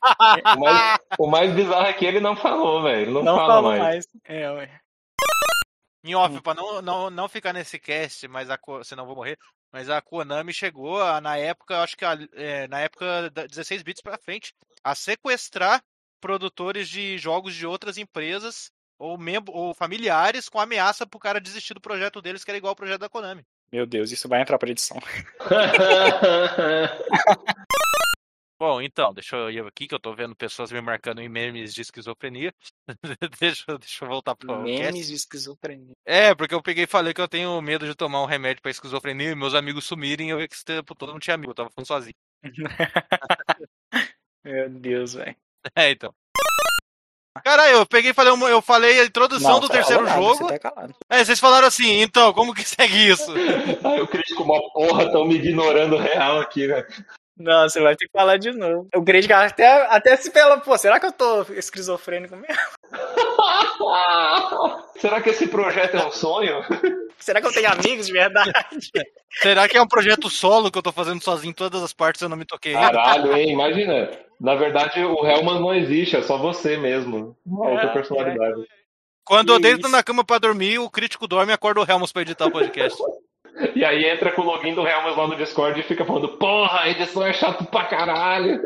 O 0.57 0.61
mais, 0.61 0.99
o 1.19 1.27
mais 1.27 1.55
bizarro 1.55 1.87
é 1.87 1.93
que 1.93 2.05
ele 2.05 2.21
não 2.21 2.37
falou, 2.37 2.83
velho. 2.83 3.03
Ele 3.03 3.11
não, 3.13 3.23
Não 3.23 3.37
fala 3.37 3.63
mais. 3.63 3.81
mais. 3.83 4.07
É, 4.25 4.51
ué. 4.51 4.81
Em 6.03 6.15
off, 6.15 6.41
pra 6.41 6.55
não, 6.55 6.81
não, 6.81 7.11
não 7.11 7.29
ficar 7.29 7.53
nesse 7.53 7.79
cast, 7.79 8.27
mas 8.27 8.49
a, 8.51 8.59
senão 8.85 9.05
vou 9.07 9.15
morrer. 9.15 9.39
Mas 9.73 9.89
a 9.91 10.01
Konami 10.01 10.53
chegou 10.53 11.01
a, 11.03 11.21
na 11.21 11.37
época, 11.37 11.83
acho 11.83 11.97
que 11.97 12.05
a- 12.05 12.19
é, 12.35 12.67
na 12.69 12.81
época 12.81 13.31
da 13.31 13.47
16 13.47 13.83
bits 13.83 14.03
pra 14.03 14.19
frente, 14.19 14.55
a 14.83 14.95
sequestrar 14.95 15.83
produtores 16.21 16.89
de 16.89 17.19
jogos 17.19 17.55
de 17.55 17.67
outras 17.67 17.99
empresas 17.99 18.71
ou, 18.99 19.17
membro, 19.19 19.53
ou 19.55 19.75
familiares 19.75 20.49
com 20.49 20.59
ameaça 20.59 21.07
pro 21.07 21.21
cara 21.21 21.41
desistir 21.41 21.75
do 21.75 21.81
projeto 21.81 22.21
deles, 22.23 22.43
que 22.45 22.51
era 22.51 22.59
igual 22.59 22.71
ao 22.71 22.77
projeto 22.77 23.01
da 23.01 23.09
Konami. 23.09 23.45
Meu 23.73 23.87
Deus, 23.87 24.11
isso 24.11 24.29
vai 24.29 24.41
entrar 24.41 24.59
pra 24.59 24.71
edição. 24.71 24.99
Bom, 28.61 28.83
então, 28.83 29.15
deixa 29.15 29.37
eu 29.37 29.51
ir 29.51 29.67
aqui 29.67 29.89
que 29.89 29.95
eu 29.95 29.99
tô 29.99 30.15
vendo 30.15 30.37
pessoas 30.37 30.71
me 30.71 30.83
marcando 30.83 31.23
em 31.23 31.31
memes 31.31 31.73
de 31.73 31.81
esquizofrenia. 31.81 32.53
deixa, 33.41 33.65
eu- 33.67 33.79
deixa 33.79 34.05
eu 34.05 34.09
voltar 34.09 34.37
pro. 34.37 34.61
Memes 34.61 35.07
de 35.07 35.15
esquizofrenia. 35.15 35.95
É, 36.05 36.35
porque 36.35 36.55
eu 36.55 36.63
peguei 36.63 36.85
e 36.85 36.87
falei 36.87 37.15
que 37.15 37.23
eu 37.23 37.29
tenho 37.29 37.59
medo 37.63 37.87
de 37.87 37.95
tomar 37.95 38.23
um 38.23 38.27
remédio 38.27 38.61
pra 38.61 38.71
esquizofrenia 38.71 39.31
e 39.31 39.35
meus 39.35 39.55
amigos 39.55 39.87
sumirem 39.87 40.29
e 40.29 40.31
eu 40.33 40.39
vi 40.39 40.47
que 40.47 40.55
esse 40.55 40.65
tempo 40.65 40.95
todo 40.95 41.11
não 41.11 41.19
tinha 41.19 41.33
amigo, 41.35 41.53
eu 41.53 41.55
tava 41.55 41.71
falando 41.71 41.87
sozinho. 41.87 42.15
Meu 44.45 44.69
Deus, 44.69 45.15
velho. 45.15 45.37
É, 45.75 45.91
então. 45.91 46.15
Caralho, 47.43 47.77
eu 47.79 47.87
peguei 47.87 48.11
e 48.11 48.15
falei, 48.15 48.33
eu 48.53 48.61
falei 48.61 49.01
a 49.01 49.05
introdução 49.07 49.53
Não, 49.53 49.61
do 49.61 49.69
terceiro 49.71 50.07
jogo. 50.07 50.35
Você 50.35 50.47
tá 50.49 50.59
calado. 50.59 50.95
É, 51.09 51.25
vocês 51.25 51.41
falaram 51.41 51.67
assim, 51.67 52.03
então, 52.03 52.33
como 52.35 52.55
que 52.55 52.65
segue 52.69 53.09
isso? 53.09 53.33
Ai, 53.85 54.01
o 54.03 54.07
crítico, 54.07 54.43
uma 54.43 54.61
porra, 54.73 55.11
tão 55.11 55.25
me 55.27 55.37
ignorando 55.37 55.97
real 55.97 56.41
aqui, 56.41 56.67
velho. 56.67 56.87
Não, 57.41 57.69
você 57.69 57.81
vai 57.81 57.97
ter 57.97 58.07
que 58.07 58.13
falar 58.13 58.37
de 58.37 58.53
novo. 58.53 58.87
O 58.95 59.01
Grid 59.01 59.33
até, 59.33 59.87
até 59.87 60.15
se 60.17 60.31
pela, 60.31 60.59
pô, 60.61 60.77
será 60.77 61.01
que 61.01 61.07
eu 61.07 61.13
tô 61.13 61.43
esquizofrênico 61.55 62.37
mesmo? 62.37 62.55
Será 64.97 65.21
que 65.23 65.31
esse 65.31 65.47
projeto 65.49 65.97
é 65.97 66.07
um 66.07 66.11
sonho? 66.11 66.61
Será 67.19 67.41
que 67.41 67.47
eu 67.47 67.53
tenho 67.53 67.71
amigos 67.71 68.07
de 68.07 68.13
verdade? 68.13 68.53
Será 69.41 69.69
que 69.69 69.77
é 69.77 69.83
um 69.83 69.89
projeto 69.89 70.29
solo 70.29 70.71
que 70.71 70.79
eu 70.79 70.83
tô 70.83 70.93
fazendo 70.93 71.23
sozinho 71.23 71.51
em 71.51 71.55
todas 71.55 71.83
as 71.83 71.93
partes 71.93 72.21
e 72.21 72.25
eu 72.25 72.29
não 72.29 72.37
me 72.37 72.45
toquei? 72.45 72.73
Caralho, 72.73 73.35
hein? 73.37 73.51
Imagina. 73.51 74.11
Na 74.41 74.55
verdade, 74.55 75.03
o 75.05 75.27
Hellman 75.27 75.61
não 75.61 75.75
existe, 75.75 76.17
é 76.17 76.23
só 76.23 76.39
você 76.39 76.77
mesmo. 76.77 77.37
Uma 77.45 77.71
outra 77.71 77.87
É, 77.89 77.93
personalidade. 77.93 78.65
Quando 79.25 79.53
eu 79.53 79.61
deito 79.61 79.81
isso. 79.81 79.89
na 79.91 80.03
cama 80.03 80.25
pra 80.25 80.39
dormir, 80.39 80.79
o 80.79 80.91
crítico 80.91 81.29
dorme 81.29 81.53
e 81.53 81.55
acorda 81.55 81.81
o 81.81 81.87
Helmut 81.89 82.13
pra 82.13 82.23
editar 82.23 82.47
o 82.47 82.51
podcast. 82.51 82.99
E 83.75 83.85
aí 83.85 84.05
entra 84.05 84.33
com 84.33 84.43
o 84.43 84.45
login 84.45 84.75
do 84.75 84.87
Helman 84.87 85.17
lá 85.17 85.27
no 85.27 85.37
Discord 85.37 85.79
e 85.79 85.85
fica 85.85 86.05
falando, 86.05 86.29
porra, 86.29 86.89
edição 86.89 87.27
é 87.27 87.33
chato 87.33 87.65
pra 87.65 87.85
caralho. 87.85 88.61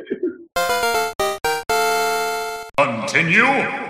Continue. 2.76 3.84